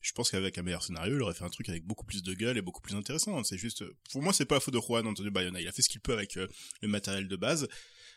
je 0.00 0.12
pense 0.12 0.30
qu'avec 0.30 0.56
un 0.56 0.62
meilleur 0.62 0.82
scénario, 0.82 1.16
il 1.16 1.20
aurait 1.20 1.34
fait 1.34 1.44
un 1.44 1.50
truc 1.50 1.68
avec 1.68 1.84
beaucoup 1.84 2.06
plus 2.06 2.22
de 2.22 2.32
gueule 2.32 2.56
et 2.56 2.62
beaucoup 2.62 2.80
plus 2.80 2.94
intéressant. 2.96 3.44
C'est 3.44 3.58
juste, 3.58 3.84
pour 4.10 4.22
moi, 4.22 4.32
c'est 4.32 4.46
pas 4.46 4.54
la 4.54 4.60
faute 4.62 4.72
de 4.72 4.80
Juan 4.80 5.06
Antonio 5.06 5.30
Bayona. 5.30 5.60
Il 5.60 5.68
a 5.68 5.72
fait 5.72 5.82
ce 5.82 5.90
qu'il 5.90 6.00
peut 6.00 6.14
avec 6.14 6.38
euh, 6.38 6.46
le 6.80 6.88
matériel 6.88 7.28
de 7.28 7.36
base. 7.36 7.68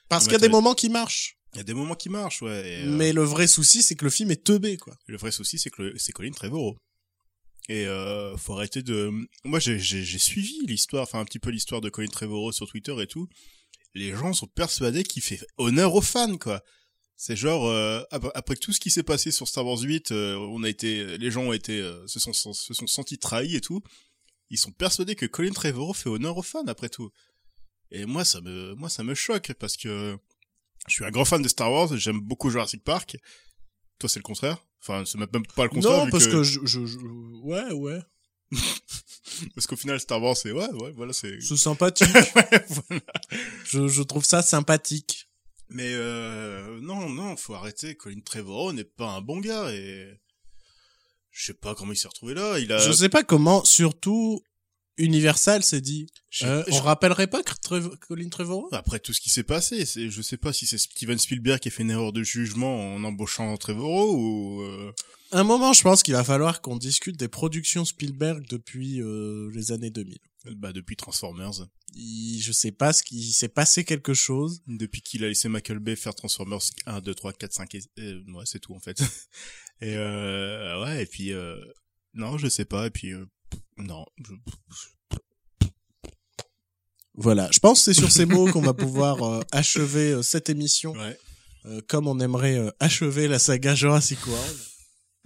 Parce 0.07 0.23
qu'il 0.23 0.31
y 0.31 0.35
a 0.37 0.39
des 0.39 0.47
moments 0.47 0.73
qui 0.73 0.87
marchent. 0.87 1.35
Il 1.53 1.57
y 1.57 1.59
a 1.59 1.65
des 1.65 1.73
moments 1.73 1.95
qui 1.95 2.07
marchent, 2.07 2.41
ouais. 2.41 2.83
et, 2.83 2.85
Mais 2.85 3.11
le 3.11 3.23
vrai 3.23 3.47
souci, 3.47 3.83
c'est 3.83 3.95
que 3.95 4.05
le 4.05 4.09
film 4.11 4.31
est 4.31 4.41
teubé, 4.41 4.77
quoi. 4.77 4.95
Le 5.07 5.17
vrai 5.17 5.31
souci, 5.31 5.59
c'est 5.59 5.69
que 5.69 5.93
c'est 5.97 6.13
Colin 6.13 6.31
Trevorrow. 6.31 6.77
Et 7.67 7.87
euh, 7.87 8.37
faut 8.37 8.53
arrêter 8.53 8.83
de. 8.83 9.11
Moi, 9.43 9.59
j'ai 9.59 9.79
suivi 10.17 10.65
l'histoire, 10.65 11.03
enfin 11.03 11.19
un 11.19 11.25
petit 11.25 11.39
peu 11.39 11.49
l'histoire 11.49 11.81
de 11.81 11.89
Colin 11.89 12.07
Trevorrow 12.07 12.53
sur 12.53 12.67
Twitter 12.67 12.95
et 13.01 13.07
tout. 13.07 13.27
Les 13.95 14.11
gens 14.11 14.33
sont 14.33 14.47
persuadés 14.47 15.03
qu'il 15.03 15.21
fait 15.21 15.39
honneur 15.57 15.93
aux 15.95 16.01
fans, 16.01 16.37
quoi. 16.37 16.63
C'est 17.15 17.35
genre 17.35 17.67
euh, 17.67 18.01
ap- 18.11 18.31
après 18.33 18.55
tout 18.55 18.73
ce 18.73 18.79
qui 18.79 18.89
s'est 18.89 19.03
passé 19.03 19.31
sur 19.31 19.47
Star 19.47 19.65
Wars 19.65 19.79
8, 19.79 20.11
euh, 20.11 20.35
on 20.35 20.63
a 20.63 20.69
été, 20.69 21.17
les 21.17 21.31
gens 21.31 21.43
ont 21.43 21.53
été, 21.53 21.79
euh, 21.79 22.05
se 22.07 22.19
sont 22.19 22.33
se 22.33 22.73
sont 22.73 22.87
sentis 22.87 23.19
trahis 23.19 23.55
et 23.55 23.61
tout. 23.61 23.81
Ils 24.49 24.57
sont 24.57 24.71
persuadés 24.71 25.15
que 25.15 25.25
Colin 25.27 25.51
Trevorrow 25.51 25.93
fait 25.93 26.09
honneur 26.09 26.37
aux 26.37 26.41
fans 26.43 26.65
après 26.67 26.89
tout. 26.89 27.11
Et 27.91 28.05
moi, 28.05 28.25
ça 28.25 28.41
me, 28.41 28.73
moi, 28.75 28.89
ça 28.89 29.03
me 29.03 29.13
choque 29.13 29.53
parce 29.53 29.77
que 29.77 30.17
je 30.87 30.93
suis 30.93 31.05
un 31.05 31.11
grand 31.11 31.25
fan 31.25 31.41
de 31.41 31.47
Star 31.47 31.71
Wars. 31.71 31.95
J'aime 31.95 32.19
beaucoup 32.19 32.49
Jurassic 32.49 32.83
Park. 32.83 33.17
Toi, 33.99 34.09
c'est 34.09 34.19
le 34.19 34.23
contraire? 34.23 34.65
Enfin, 34.81 35.05
c'est 35.05 35.17
même 35.19 35.27
pas 35.29 35.63
le 35.63 35.69
contraire. 35.69 36.05
Non, 36.05 36.11
parce 36.11 36.25
que, 36.27 36.43
je, 36.43 36.59
je, 36.65 36.85
je- 36.85 36.97
Ouais, 37.43 37.71
ouais. 37.71 37.99
Parce 39.55 39.67
qu'au 39.67 39.75
final, 39.75 39.99
Star 39.99 40.21
Wars, 40.21 40.37
c'est 40.37 40.51
ouais, 40.51 40.69
ouais, 40.73 40.91
voilà, 40.95 41.13
c'est. 41.13 41.39
C'est 41.41 41.57
sympathique. 41.57 42.07
Voilà. 42.89 43.03
je, 43.65 43.87
je 43.87 44.03
trouve 44.03 44.25
ça 44.25 44.41
sympathique. 44.41 45.27
Mais 45.69 45.93
euh, 45.93 46.79
non, 46.81 47.09
non, 47.09 47.35
faut 47.35 47.55
arrêter. 47.55 47.95
Colin 47.95 48.19
Trevorrow 48.21 48.73
n'est 48.73 48.83
pas 48.83 49.09
un 49.09 49.21
bon 49.21 49.39
gars 49.39 49.71
et 49.71 50.07
je 51.31 51.45
sais 51.45 51.53
pas 51.53 51.73
comment 51.73 51.93
il 51.93 51.97
s'est 51.97 52.07
retrouvé 52.07 52.33
là. 52.35 52.59
Il 52.59 52.71
a. 52.71 52.77
Je 52.77 52.91
sais 52.91 53.09
pas 53.09 53.23
comment, 53.23 53.65
surtout, 53.65 54.43
Universal 54.97 55.63
s'est 55.63 55.81
dit, 55.81 56.07
je- 56.29 56.45
euh, 56.45 56.63
je- 56.67 56.73
on 56.73 56.81
rappellerait 56.81 57.27
pas 57.27 57.41
Trev- 57.63 57.97
Colin 58.07 58.29
Trevorrow? 58.29 58.69
Après 58.71 58.99
tout 58.99 59.13
ce 59.13 59.19
qui 59.21 59.29
s'est 59.29 59.43
passé, 59.43 59.85
c'est, 59.85 60.09
je 60.09 60.21
sais 60.21 60.37
pas 60.37 60.53
si 60.53 60.65
c'est 60.67 60.77
Steven 60.77 61.17
Spielberg 61.17 61.59
qui 61.59 61.67
a 61.69 61.71
fait 61.71 61.83
une 61.83 61.91
erreur 61.91 62.13
de 62.13 62.23
jugement 62.23 62.93
en 62.95 63.03
embauchant 63.03 63.55
Trevorrow 63.57 64.15
ou. 64.15 64.61
euh, 64.61 64.91
Un 65.31 65.43
moment, 65.43 65.73
je 65.73 65.81
pense 65.81 66.03
qu'il 66.03 66.13
va 66.13 66.23
falloir 66.23 66.61
qu'on 66.61 66.77
discute 66.77 67.17
des 67.17 67.27
productions 67.27 67.85
Spielberg 67.85 68.45
depuis 68.49 69.01
euh, 69.01 69.49
les 69.53 69.71
années 69.71 69.89
2000. 69.89 70.19
bah 70.57 70.73
depuis 70.73 70.95
Transformers, 70.97 71.67
Il- 71.95 72.41
je 72.41 72.51
sais 72.51 72.71
pas 72.73 72.91
ce 72.93 73.01
qui 73.01 73.31
s'est 73.31 73.47
passé 73.47 73.83
quelque 73.85 74.13
chose. 74.13 74.61
depuis 74.67 75.01
qu'il 75.01 75.23
a 75.23 75.27
laissé 75.29 75.47
Michael 75.49 75.79
Bay 75.79 75.95
faire 75.95 76.13
Transformers 76.13 76.59
1, 76.85 76.99
2, 77.01 77.15
3, 77.15 77.31
4, 77.33 77.53
5 77.53 77.73
et 77.75 77.81
euh, 77.99 78.21
ouais, 78.33 78.43
c'est 78.45 78.59
tout 78.59 78.75
en 78.75 78.79
fait. 78.79 78.97
et 79.81 79.95
euh, 79.95 80.83
ouais, 80.83 81.03
et 81.03 81.05
puis 81.05 81.31
euh, 81.33 81.55
non, 82.13 82.37
je 82.37 82.47
sais 82.49 82.65
pas, 82.65 82.87
et 82.87 82.89
puis 82.91 83.11
euh, 83.13 83.25
non, 83.77 84.05
Voilà, 87.15 87.49
je 87.51 87.59
pense 87.59 87.79
que 87.79 87.93
c'est 87.93 87.99
sur 87.99 88.11
ces 88.11 88.25
mots 88.25 88.51
qu'on 88.51 88.61
va 88.61 88.73
pouvoir 88.73 89.23
euh, 89.23 89.41
achever 89.51 90.11
euh, 90.11 90.21
cette 90.21 90.49
émission 90.49 90.93
ouais. 90.93 91.17
euh, 91.65 91.81
comme 91.87 92.07
on 92.07 92.19
aimerait 92.19 92.59
achever 92.79 93.27
la 93.27 93.39
saga 93.39 93.75
Jurassic 93.75 94.25
World. 94.27 94.59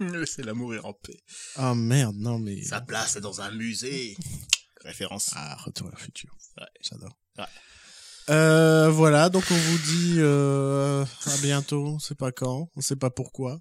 Laissez-la 0.00 0.54
mourir 0.54 0.86
en 0.86 0.92
paix. 0.92 1.18
Ah 1.56 1.74
merde, 1.74 2.16
non 2.16 2.38
mais... 2.38 2.62
Sa 2.62 2.80
place 2.80 3.16
est 3.16 3.20
dans 3.20 3.40
un 3.40 3.50
musée. 3.50 4.16
Référence. 4.84 5.30
Ah, 5.34 5.56
Retour 5.64 5.88
vers 5.88 5.98
le 5.98 6.04
futur. 6.04 6.36
Ouais. 6.56 6.66
J'adore. 6.80 7.18
Ouais. 7.36 7.44
Euh, 8.30 8.90
voilà, 8.90 9.30
donc 9.30 9.44
on 9.50 9.56
vous 9.56 9.78
dit 9.78 10.16
euh, 10.18 11.04
à 11.26 11.36
bientôt. 11.38 11.86
On 11.86 11.98
sait 11.98 12.14
pas 12.14 12.30
quand, 12.30 12.68
on 12.76 12.80
sait 12.80 12.96
pas 12.96 13.10
pourquoi. 13.10 13.58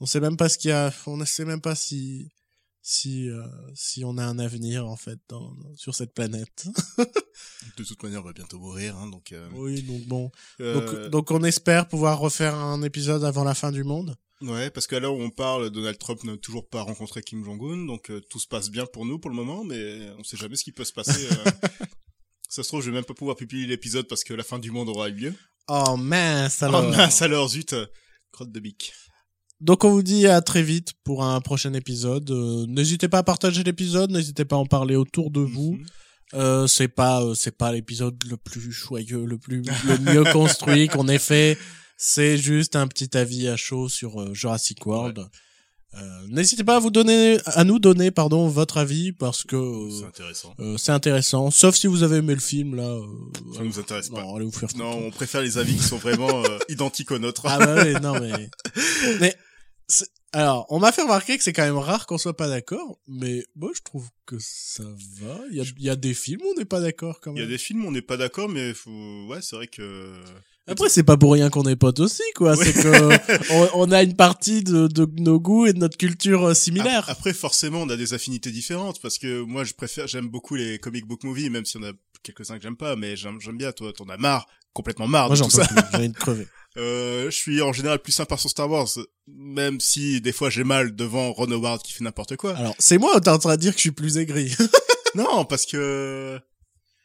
On 0.00 0.06
sait 0.06 0.20
même 0.20 0.36
pas 0.36 0.48
ce 0.48 0.58
qu'il 0.58 0.70
y 0.70 0.72
a. 0.72 0.92
On 1.06 1.16
ne 1.16 1.24
sait 1.24 1.44
même 1.44 1.60
pas 1.60 1.74
si 1.74 2.32
si 2.88 3.28
euh, 3.28 3.42
si 3.74 4.04
on 4.04 4.16
a 4.16 4.24
un 4.24 4.38
avenir 4.38 4.86
en 4.86 4.94
fait 4.96 5.18
dans, 5.28 5.52
sur 5.74 5.92
cette 5.94 6.14
planète. 6.14 6.68
De 7.76 7.82
toute 7.84 8.00
manière, 8.02 8.20
on 8.20 8.24
va 8.24 8.32
bientôt 8.32 8.58
mourir, 8.60 8.96
hein, 8.96 9.08
donc. 9.08 9.32
euh, 9.32 9.48
oui, 9.54 9.82
donc 9.82 10.02
bon. 10.06 10.30
euh, 10.60 10.74
Donc, 11.02 11.10
donc 11.10 11.30
on 11.32 11.42
espère 11.42 11.88
pouvoir 11.88 12.18
refaire 12.20 12.54
un 12.54 12.80
épisode 12.82 13.24
avant 13.24 13.42
la 13.42 13.54
fin 13.54 13.72
du 13.72 13.82
monde. 13.82 14.14
Ouais, 14.40 14.70
parce 14.70 14.86
qu'à 14.86 15.00
l'heure 15.00 15.14
où 15.14 15.20
on 15.20 15.30
parle, 15.30 15.70
Donald 15.70 15.98
Trump 15.98 16.22
n'a 16.24 16.36
toujours 16.36 16.68
pas 16.68 16.82
rencontré 16.82 17.22
Kim 17.22 17.44
Jong-un, 17.44 17.86
donc 17.86 18.10
euh, 18.10 18.20
tout 18.30 18.38
se 18.38 18.46
passe 18.46 18.70
bien 18.70 18.86
pour 18.86 19.04
nous 19.04 19.18
pour 19.18 19.30
le 19.30 19.36
moment, 19.36 19.64
mais 19.64 20.08
on 20.18 20.22
sait 20.24 20.36
jamais 20.36 20.54
ce 20.56 20.62
qui 20.64 20.72
peut 20.72 20.84
se 20.84 20.92
passer. 20.92 21.26
euh. 21.30 21.50
Ça 22.48 22.62
se 22.62 22.68
trouve, 22.68 22.82
je 22.82 22.90
vais 22.90 22.94
même 22.96 23.04
pas 23.04 23.14
pouvoir 23.14 23.36
publier 23.36 23.66
l'épisode 23.66 24.06
parce 24.06 24.22
que 24.22 24.32
la 24.32 24.44
fin 24.44 24.58
du 24.60 24.70
monde 24.70 24.88
aura 24.88 25.08
eu 25.08 25.14
lieu. 25.14 25.34
Oh 25.68 25.96
mince 25.96 26.62
alors. 26.62 26.84
Oh 26.84 26.88
mince 26.90 27.20
alors, 27.22 27.48
zut 27.48 27.72
euh, 27.72 27.86
Crotte 28.30 28.52
de 28.52 28.60
bique. 28.60 28.92
Donc 29.60 29.84
on 29.84 29.90
vous 29.90 30.02
dit 30.02 30.26
à 30.26 30.40
très 30.42 30.62
vite 30.62 30.92
pour 31.02 31.24
un 31.24 31.40
prochain 31.40 31.72
épisode. 31.72 32.30
Euh, 32.30 32.66
n'hésitez 32.68 33.08
pas 33.08 33.18
à 33.18 33.22
partager 33.22 33.62
l'épisode, 33.62 34.10
n'hésitez 34.10 34.44
pas 34.44 34.56
à 34.56 34.58
en 34.58 34.66
parler 34.66 34.96
autour 34.96 35.30
de 35.30 35.40
vous. 35.40 35.72
Mhm. 35.74 35.86
Euh, 36.34 36.66
c'est 36.66 36.88
pas 36.88 37.22
euh, 37.22 37.34
c'est 37.34 37.56
pas 37.56 37.72
l'épisode 37.72 38.16
le 38.28 38.36
plus 38.36 38.72
joyeux, 38.72 39.24
le 39.24 39.38
plus 39.38 39.62
le 39.86 39.98
mieux 39.98 40.24
construit 40.32 40.88
qu'on 40.88 41.08
ait 41.08 41.18
fait. 41.18 41.56
C'est 41.96 42.36
juste 42.36 42.76
un 42.76 42.86
petit 42.88 43.16
avis 43.16 43.48
à 43.48 43.56
chaud 43.56 43.88
sur 43.88 44.20
euh, 44.20 44.34
Jurassic 44.34 44.84
World. 44.84 45.20
Euh, 45.94 46.26
N'hésitez 46.28 46.62
pas 46.64 46.76
à 46.76 46.78
vous 46.78 46.90
donner 46.90 47.38
à 47.46 47.64
nous 47.64 47.78
donner 47.78 48.10
pardon 48.10 48.48
votre 48.48 48.76
avis 48.76 49.12
parce 49.12 49.44
que 49.44 49.56
C'est 49.90 50.04
euh, 50.04 50.08
intéressant. 50.08 50.54
euh, 50.60 50.76
c'est 50.76 50.92
intéressant. 50.92 51.50
Sauf 51.50 51.74
si 51.76 51.86
vous 51.86 52.02
avez 52.02 52.16
aimé 52.16 52.34
le 52.34 52.40
film 52.40 52.74
là. 52.74 52.98
Ça 53.56 53.62
nous 53.62 53.78
intéresse 53.78 54.10
pas. 54.10 54.20
non, 54.20 54.34
allez 54.36 54.44
vous 54.44 54.52
faire 54.52 54.68
foutre. 54.68 54.82
Non, 54.82 55.06
on 55.06 55.10
préfère 55.10 55.40
les 55.40 55.56
avis 55.56 55.76
qui 55.76 55.82
sont 55.84 55.96
vraiment 55.96 56.42
identiques 56.68 57.12
aux 57.12 57.18
nôtres. 57.18 57.42
Ah 57.46 57.58
bah 57.58 57.82
oui, 57.84 57.94
non 58.02 58.20
mais 58.20 58.50
alors 60.32 60.66
on 60.70 60.78
m'a 60.78 60.92
fait 60.92 61.02
remarquer 61.02 61.38
que 61.38 61.44
c'est 61.44 61.52
quand 61.52 61.64
même 61.64 61.78
rare 61.78 62.06
qu'on 62.06 62.18
soit 62.18 62.36
pas 62.36 62.48
d'accord, 62.48 62.98
mais 63.08 63.44
moi 63.54 63.70
je 63.74 63.80
trouve 63.82 64.08
que 64.26 64.36
ça 64.40 64.82
va. 65.20 65.38
Il 65.50 65.56
y 65.56 65.60
a, 65.60 65.64
il 65.78 65.84
y 65.84 65.90
a 65.90 65.96
des 65.96 66.14
films 66.14 66.40
où 66.44 66.50
on 66.54 66.58
n'est 66.58 66.64
pas 66.64 66.80
d'accord 66.80 67.20
quand 67.20 67.30
Il 67.32 67.34
même. 67.40 67.44
y 67.44 67.46
a 67.46 67.48
des 67.50 67.58
films 67.58 67.84
où 67.84 67.88
on 67.88 67.92
n'est 67.92 68.02
pas 68.02 68.16
d'accord, 68.16 68.48
mais 68.48 68.74
faut... 68.74 69.26
ouais, 69.28 69.40
c'est 69.40 69.56
vrai 69.56 69.66
que... 69.68 70.12
Après, 70.68 70.88
c'est 70.88 71.04
pas 71.04 71.16
pour 71.16 71.32
rien 71.32 71.48
qu'on 71.48 71.62
est 71.62 71.76
potes 71.76 72.00
aussi, 72.00 72.24
quoi. 72.34 72.56
C'est 72.56 72.72
que 72.72 73.52
on, 73.76 73.86
on 73.86 73.92
a 73.92 74.02
une 74.02 74.16
partie 74.16 74.64
de, 74.64 74.88
de 74.88 75.06
nos 75.20 75.38
goûts 75.38 75.66
et 75.66 75.72
de 75.72 75.78
notre 75.78 75.96
culture 75.96 76.42
euh, 76.48 76.54
similaire. 76.54 77.08
Ap- 77.08 77.18
Après, 77.18 77.32
forcément, 77.32 77.82
on 77.82 77.88
a 77.88 77.96
des 77.96 78.14
affinités 78.14 78.50
différentes 78.50 79.00
parce 79.00 79.18
que 79.18 79.42
moi, 79.42 79.62
je 79.62 79.74
préfère, 79.74 80.08
j'aime 80.08 80.26
beaucoup 80.26 80.56
les 80.56 80.80
comic 80.80 81.06
book 81.06 81.22
movies, 81.22 81.50
même 81.50 81.64
s'il 81.64 81.82
y 81.82 81.84
en 81.84 81.90
a 81.90 81.92
quelques-uns 82.26 82.56
que 82.56 82.62
j'aime 82.62 82.76
pas, 82.76 82.96
mais 82.96 83.16
j'aime, 83.16 83.38
bien. 83.52 83.72
Toi, 83.72 83.92
t'en 83.92 84.08
as 84.08 84.16
marre, 84.16 84.46
complètement 84.72 85.06
marre 85.06 85.28
Moi, 85.28 85.36
de 85.36 85.38
j'en 85.38 85.48
tout 85.48 85.56
ça. 85.56 85.66
plus. 85.66 85.76
J'ai 85.90 85.96
envie 85.96 86.08
de 86.08 86.16
crever. 86.16 86.46
Euh, 86.78 87.30
je 87.30 87.34
suis 87.34 87.62
en 87.62 87.72
général 87.72 88.00
plus 88.00 88.12
sympa 88.12 88.36
sur 88.36 88.50
Star 88.50 88.70
Wars, 88.70 88.86
même 89.26 89.80
si 89.80 90.20
des 90.20 90.32
fois 90.32 90.50
j'ai 90.50 90.62
mal 90.62 90.94
devant 90.94 91.32
Ron 91.32 91.50
Howard 91.50 91.82
qui 91.82 91.94
fait 91.94 92.04
n'importe 92.04 92.36
quoi. 92.36 92.54
Alors, 92.54 92.74
c'est 92.78 92.98
moi 92.98 93.18
t'es 93.18 93.30
en 93.30 93.38
train 93.38 93.56
de 93.56 93.60
dire 93.62 93.72
que 93.72 93.78
je 93.78 93.84
suis 93.84 93.92
plus 93.92 94.18
aigri 94.18 94.54
Non, 95.14 95.46
parce 95.46 95.64
que 95.64 96.38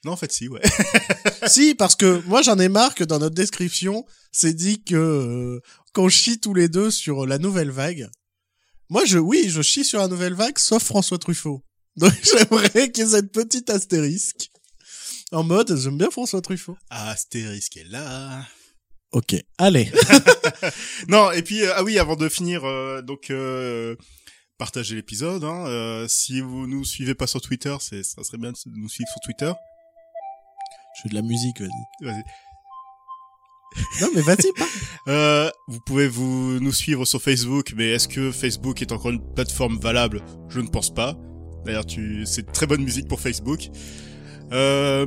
non, 0.04 0.14
en 0.14 0.18
fait, 0.18 0.32
si, 0.32 0.48
ouais. 0.48 0.62
Si, 1.48 1.76
parce 1.76 1.96
que 1.96 2.22
moi, 2.26 2.42
j'en 2.42 2.58
ai 2.60 2.70
marre 2.70 2.96
que 2.96 3.04
dans 3.04 3.20
notre 3.20 3.36
description, 3.36 4.06
c'est 4.32 4.54
dit 4.54 4.84
que 4.84 4.96
euh, 4.96 5.62
qu'on 5.94 6.10
chie 6.10 6.40
tous 6.40 6.54
les 6.54 6.68
deux 6.68 6.92
sur 6.92 7.26
la 7.26 7.38
nouvelle 7.38 7.72
vague. 7.72 8.10
Moi, 8.90 9.06
je, 9.06 9.20
oui, 9.20 9.46
je 9.48 9.62
chie 9.62 9.86
sur 9.86 10.00
la 10.00 10.08
nouvelle 10.08 10.34
vague, 10.34 10.58
sauf 10.58 10.84
François 10.84 11.18
Truffaut. 11.18 11.64
Donc, 11.98 12.14
j'aimerais 12.24 12.92
qu'il 12.92 13.06
y 13.06 13.08
ait 13.08 13.12
cette 13.12 13.32
petite 13.32 13.70
astérisque. 13.70 14.51
En 15.32 15.44
mode, 15.44 15.78
j'aime 15.78 15.98
bien 15.98 16.12
François 16.12 16.42
Truffaut. 16.42 16.78
Astérisque 16.90 17.78
est 17.78 17.90
là. 17.90 18.44
Ok, 19.14 19.36
allez. 19.58 19.92
Non, 21.08 21.32
et 21.32 21.42
puis 21.42 21.64
euh, 21.64 21.74
ah 21.76 21.84
oui, 21.84 21.98
avant 22.00 22.16
de 22.16 22.30
finir, 22.30 22.66
euh, 22.66 23.02
donc 23.02 23.30
euh, 23.30 23.96
partagez 24.58 24.96
l'épisode. 24.96 25.44
Hein, 25.44 25.66
euh, 25.68 26.06
si 26.08 26.42
vous 26.42 26.68
nous 26.68 26.84
suivez 26.84 27.16
pas 27.16 27.28
sur 27.28 27.42
Twitter, 27.42 27.76
c'est 27.80 28.04
ça 28.04 28.24
serait 28.24 28.38
bien 28.38 28.52
de 28.52 28.58
nous 28.76 28.90
suivre 28.90 29.10
sur 29.10 29.22
Twitter. 29.22 29.52
Je 30.96 31.02
fais 31.04 31.10
de 31.10 31.16
la 31.16 31.22
musique, 31.22 31.60
vas-y. 31.62 32.06
Vas-y. 32.06 32.24
Non, 34.02 34.10
mais 34.14 34.22
vas-y, 34.22 34.52
pas. 34.58 34.68
Euh, 35.08 35.50
vous 35.68 35.80
pouvez 35.80 36.08
vous 36.08 36.60
nous 36.60 36.72
suivre 36.72 37.06
sur 37.06 37.20
Facebook, 37.20 37.74
mais 37.76 37.90
est-ce 37.90 38.08
que 38.08 38.32
Facebook 38.32 38.84
est 38.84 38.92
encore 38.92 39.10
une 39.10 39.34
plateforme 39.34 39.80
valable? 39.80 40.24
Je 40.48 40.60
ne 40.60 40.68
pense 40.68 40.94
pas. 40.94 41.18
D'ailleurs, 41.66 41.88
tu, 41.88 42.24
c'est 42.28 42.52
très 42.52 42.68
bonne 42.68 42.84
musique 42.84 43.08
pour 43.08 43.20
Facebook. 43.20 43.72
Euh, 44.52 45.06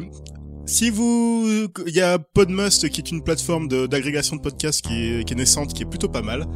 si 0.66 0.88
vous, 0.90 1.46
il 1.86 1.94
y 1.94 2.00
a 2.00 2.18
Podmust 2.18 2.88
qui 2.88 3.00
est 3.00 3.10
une 3.10 3.22
plateforme 3.22 3.68
d'agrégation 3.68 4.36
de, 4.36 4.40
podcasts 4.40 4.82
qui 4.82 4.94
est, 4.94 5.24
qui 5.26 5.34
est 5.34 5.36
naissante, 5.36 5.74
qui 5.74 5.82
est 5.82 5.86
plutôt 5.86 6.08
pas 6.08 6.22
mal. 6.22 6.46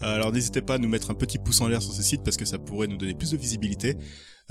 Alors 0.00 0.32
n'hésitez 0.32 0.62
pas 0.62 0.74
à 0.74 0.78
nous 0.78 0.88
mettre 0.88 1.10
un 1.10 1.14
petit 1.14 1.36
pouce 1.38 1.60
en 1.60 1.68
l'air 1.68 1.82
sur 1.82 1.92
ce 1.92 2.02
site 2.02 2.22
parce 2.24 2.38
que 2.38 2.46
ça 2.46 2.58
pourrait 2.58 2.86
nous 2.86 2.96
donner 2.96 3.12
plus 3.14 3.32
de 3.32 3.36
visibilité. 3.36 3.96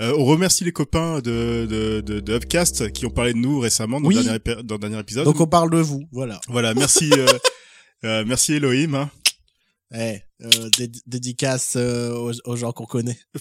Euh, 0.00 0.14
on 0.16 0.24
remercie 0.24 0.62
les 0.64 0.70
copains 0.72 1.16
de, 1.18 1.66
de, 1.68 2.00
de, 2.00 2.20
de 2.20 2.32
Upcast 2.34 2.92
qui 2.92 3.04
ont 3.04 3.10
parlé 3.10 3.32
de 3.32 3.38
nous 3.38 3.58
récemment 3.58 4.00
dans, 4.00 4.06
Oui. 4.08 4.14
le, 4.14 4.22
dernier, 4.22 4.38
épi- 4.38 4.62
dans 4.62 4.76
le 4.76 4.80
dernier 4.80 4.98
épisode. 5.00 5.24
Donc 5.24 5.40
on 5.40 5.46
parle 5.48 5.70
de 5.70 5.78
vous, 5.78 6.04
voilà. 6.12 6.40
Voilà, 6.48 6.72
merci, 6.74 7.10
euh, 7.12 7.26
euh, 8.04 8.24
merci 8.26 8.52
Elohim. 8.54 8.94
hein. 8.94 9.10
Eh, 9.92 10.18
euh, 10.42 10.48
dé- 10.78 10.90
dédicace 11.06 11.74
euh, 11.76 12.12
aux, 12.12 12.32
aux 12.44 12.56
gens 12.56 12.72
qu'on 12.72 12.86
connaît. 12.86 13.18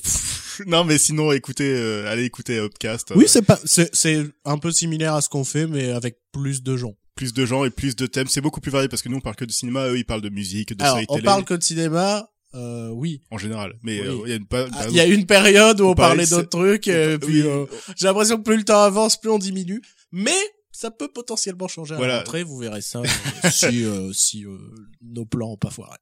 Non 0.67 0.83
mais 0.83 0.97
sinon, 0.97 1.31
écoutez, 1.31 1.71
euh, 1.73 2.11
allez 2.11 2.25
écouter 2.25 2.57
Upcast. 2.57 3.13
Oui, 3.15 3.25
c'est 3.29 3.43
pas, 3.43 3.57
c'est, 3.63 4.25
un 4.43 4.57
peu 4.57 4.71
similaire 4.73 5.13
à 5.15 5.21
ce 5.21 5.29
qu'on 5.29 5.45
fait, 5.45 5.67
mais 5.67 5.89
avec 5.91 6.17
plus 6.33 6.63
de 6.63 6.75
gens. 6.75 6.95
plus 7.15 7.31
de 7.33 7.45
gens 7.45 7.63
et 7.63 7.69
plus 7.69 7.95
de 7.95 8.05
thèmes. 8.07 8.27
C'est 8.27 8.41
beaucoup 8.41 8.59
plus 8.59 8.69
varié 8.69 8.89
parce 8.89 9.01
que 9.01 9.07
nous 9.07 9.15
on 9.15 9.21
parle 9.21 9.37
que 9.37 9.45
de 9.45 9.53
cinéma, 9.53 9.87
eux 9.87 9.97
ils 9.97 10.03
parlent 10.03 10.21
de 10.21 10.27
musique, 10.27 10.75
de 10.75 10.83
Alors, 10.83 10.99
on 11.07 11.19
parle 11.21 11.45
que 11.45 11.53
de 11.53 11.63
cinéma, 11.63 12.29
euh, 12.55 12.89
oui. 12.89 13.21
en 13.31 13.37
général. 13.37 13.75
Mais 13.83 14.01
Oui. 14.01 14.07
euh, 14.07 14.17
il 14.25 14.29
y 14.31 14.33
a 14.33 14.35
une 14.35 14.47
pa- 14.47 14.67
Ah, 14.73 14.89
y 14.89 14.99
a 14.99 15.05
une 15.05 15.25
période 15.25 15.79
où 15.79 15.85
on, 15.85 15.91
on 15.91 15.95
parlait 15.95 16.27
d'autres 16.27 16.49
trucs, 16.49 16.89
et 16.89 17.13
Oui. 17.13 17.19
puis 17.19 17.41
euh, 17.43 17.65
j'ai 17.95 18.07
l'impression 18.07 18.35
que 18.35 18.43
plus 18.43 18.57
le 18.57 18.65
temps 18.65 18.81
avance, 18.81 19.15
plus 19.17 19.29
on 19.29 19.39
diminue. 19.39 19.81
Mais 20.11 20.35
ça 20.73 20.91
peut 20.91 21.07
potentiellement 21.09 21.69
changer 21.69 21.93
à 21.93 21.97
Voilà. 21.97 22.23
vous 22.45 22.57
verrez 22.57 22.81
ça, 22.81 22.99
euh, 22.99 23.05
si, 23.49 23.85
euh, 23.85 24.11
si 24.11 24.45
euh, 24.45 24.57
nos 25.01 25.25
plans 25.25 25.51
ont 25.53 25.57
pas 25.57 25.69
foiré. 25.69 25.95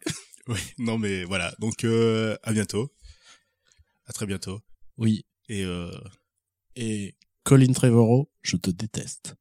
Oui, 0.49 0.59
non 0.77 0.97
mais 0.97 1.25
voilà. 1.25 1.53
Donc 1.59 1.83
euh, 1.83 2.37
à 2.43 2.53
bientôt. 2.53 2.93
À 4.05 4.13
très 4.13 4.25
bientôt. 4.25 4.61
Oui. 4.97 5.25
Et 5.49 5.65
euh, 5.65 5.91
Et 6.75 7.17
Colin 7.43 7.73
Trevorrow, 7.73 8.31
je 8.43 8.55
te 8.55 8.69
déteste. 8.69 9.35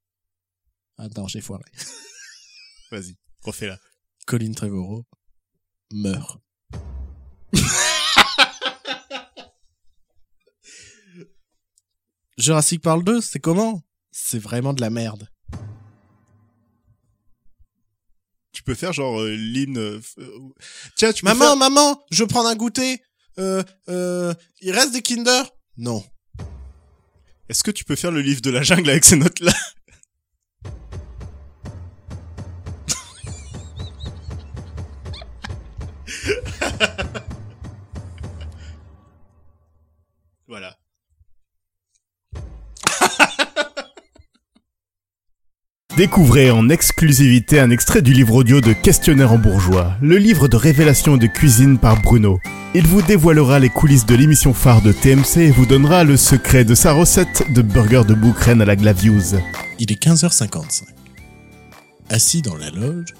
Attends, 0.99 1.29
j'ai 1.29 1.41
foiré. 1.41 1.63
vas-y, 2.91 3.17
refais-la. 3.43 3.79
Colin 4.27 4.53
Trevorrow 4.53 5.07
meurt. 5.93 6.41
Jurassic 12.39 12.83
Park 12.83 13.05
2, 13.05 13.21
c'est 13.21 13.39
comment? 13.41 13.83
C'est 14.11 14.39
vraiment 14.39 14.73
de 14.75 14.81
la 14.81 14.91
merde. 14.91 15.29
Peux 18.67 18.75
faire 18.75 18.93
genre 18.93 19.21
euh, 19.21 19.35
l'hymne. 19.35 19.79
euh, 19.79 20.01
euh, 20.19 20.31
Tiens, 20.97 21.13
tu 21.13 21.23
peux 21.23 21.29
Maman, 21.31 21.47
faire- 21.47 21.57
maman, 21.57 22.05
je 22.11 22.23
veux 22.23 22.27
prendre 22.27 22.49
un 22.49 22.57
goûter. 22.57 23.01
Euh, 23.39 23.63
euh, 23.89 24.35
il 24.61 24.73
reste 24.73 24.93
des 24.93 25.03
Kinder? 25.03 25.43
Non. 25.79 26.05
Est-ce 27.49 27.63
que 27.63 27.71
tu 27.71 27.85
peux 27.85 27.97
faire 27.97 28.11
le 28.11 28.21
livre 28.21 28.41
de 28.43 28.51
la 28.51 28.63
jungle 28.63 28.91
avec 28.91 29.05
ces 29.05 29.17
notes 29.17 29.41
Découvrez 45.97 46.51
en 46.51 46.69
exclusivité 46.69 47.59
un 47.59 47.71
extrait 47.71 48.03
du 48.03 48.13
livre 48.13 48.35
audio 48.35 48.61
de 48.61 48.75
Questionnaire 48.75 49.33
en 49.33 49.39
bourgeois, 49.39 49.97
le 50.03 50.19
livre 50.19 50.47
de 50.47 50.57
révélation 50.57 51.17
de 51.17 51.27
cuisine 51.27 51.79
par 51.79 52.03
Bruno. 52.03 52.39
Il 52.75 52.87
vous 52.87 53.01
dévoilera 53.01 53.59
les 53.59 53.71
coulisses 53.71 54.05
de 54.05 54.15
l'émission 54.15 54.53
phare 54.53 54.83
de 54.83 54.93
TMC 54.93 55.39
et 55.39 55.51
vous 55.51 55.65
donnera 55.65 56.05
le 56.05 56.19
secret 56.19 56.67
de 56.67 56.75
sa 56.75 56.93
recette 56.93 57.51
de 57.51 57.63
burger 57.63 58.03
de 58.07 58.13
boucrène 58.13 58.61
à 58.61 58.67
la 58.67 58.77
glaviouse. 58.77 59.39
Il 59.79 59.91
est 59.91 60.03
15h55. 60.03 60.83
Assis 62.11 62.43
dans 62.43 62.57
la 62.57 62.69
loge, 62.69 63.15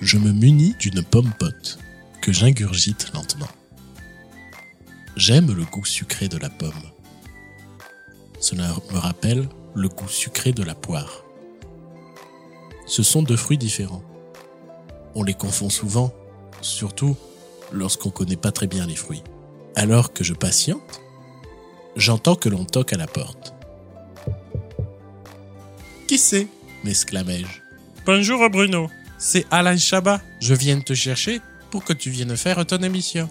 je 0.00 0.16
me 0.16 0.30
munis 0.30 0.76
d'une 0.78 1.02
pomme 1.02 1.32
pote 1.40 1.80
que 2.20 2.30
j'ingurgite 2.30 3.10
lentement. 3.14 3.50
J'aime 5.16 5.52
le 5.52 5.64
goût 5.64 5.84
sucré 5.84 6.28
de 6.28 6.38
la 6.38 6.50
pomme. 6.50 6.70
Cela 8.38 8.68
me 8.92 8.98
rappelle 8.98 9.48
le 9.74 9.88
goût 9.88 10.08
sucré 10.08 10.52
de 10.52 10.62
la 10.62 10.76
poire. 10.76 11.24
Ce 12.92 13.02
sont 13.02 13.22
deux 13.22 13.38
fruits 13.38 13.56
différents. 13.56 14.02
On 15.14 15.22
les 15.22 15.32
confond 15.32 15.70
souvent, 15.70 16.12
surtout 16.60 17.16
lorsqu'on 17.72 18.10
connaît 18.10 18.36
pas 18.36 18.52
très 18.52 18.66
bien 18.66 18.86
les 18.86 18.96
fruits. 18.96 19.22
Alors 19.74 20.12
que 20.12 20.22
je 20.22 20.34
patiente, 20.34 21.00
j'entends 21.96 22.34
que 22.34 22.50
l'on 22.50 22.66
toque 22.66 22.92
à 22.92 22.98
la 22.98 23.06
porte. 23.06 23.54
Qui 26.06 26.18
c'est? 26.18 26.48
m'exclamai-je. 26.84 27.62
Bonjour 28.04 28.50
Bruno, 28.50 28.90
c'est 29.16 29.46
Alain 29.50 29.78
Chabat. 29.78 30.20
Je 30.42 30.52
viens 30.52 30.78
te 30.78 30.92
chercher 30.92 31.40
pour 31.70 31.84
que 31.84 31.94
tu 31.94 32.10
viennes 32.10 32.36
faire 32.36 32.66
ton 32.66 32.82
émission. 32.82 33.26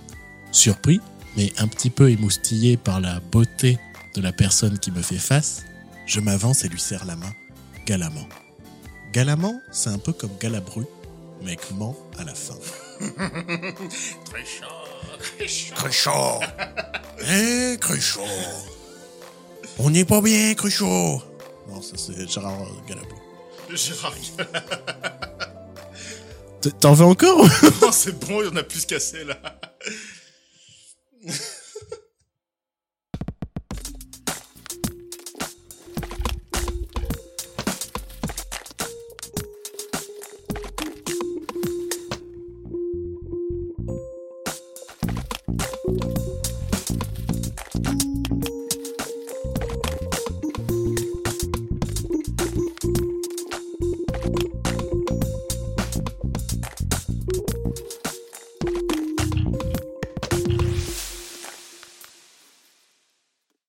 Surpris, 0.52 1.02
mais 1.38 1.54
un 1.60 1.68
petit 1.68 1.92
peu 1.92 2.10
émoustillé 2.10 2.78
par 2.78 3.00
la 3.00 3.20
beauté 3.20 3.78
de 4.16 4.22
la 4.22 4.32
personne 4.32 4.80
qui 4.80 4.90
me 4.90 5.04
fait 5.04 5.20
face, 5.20 5.66
je 6.08 6.20
m'avance 6.20 6.66
et 6.66 6.68
lui 6.68 6.80
serre 6.80 7.06
la 7.06 7.16
main, 7.16 7.32
galamment. 7.86 8.28
Galamment, 9.12 9.62
c'est 9.72 9.90
un 9.90 9.98
peu 9.98 10.14
comme 10.14 10.32
galabru, 10.40 10.86
mais 11.42 11.50
avec 11.52 11.72
ment 11.72 11.98
à 12.18 12.24
la 12.24 12.34
fin. 12.34 12.56
Très 14.26 14.46
chaud. 14.46 15.76
Cruchot 15.76 16.40
Eh, 17.28 17.78
Cruchot 17.80 18.22
On 19.80 19.90
n'est 19.90 20.06
pas 20.06 20.22
bien, 20.22 20.54
Cruchot 20.54 21.22
Non, 21.68 21.82
ça 21.82 21.98
c'est 21.98 22.30
Gérard 22.30 22.68
Galabru. 22.88 23.18
Gérard, 23.74 24.14
T'en 26.80 26.94
veux 26.94 27.06
encore 27.06 27.48
oh, 27.82 27.90
c'est 27.92 28.18
bon, 28.20 28.42
il 28.42 28.46
y 28.46 28.50
en 28.50 28.56
a 28.56 28.64
plus 28.64 28.86
qu'assez 28.86 29.24
là. 29.24 29.38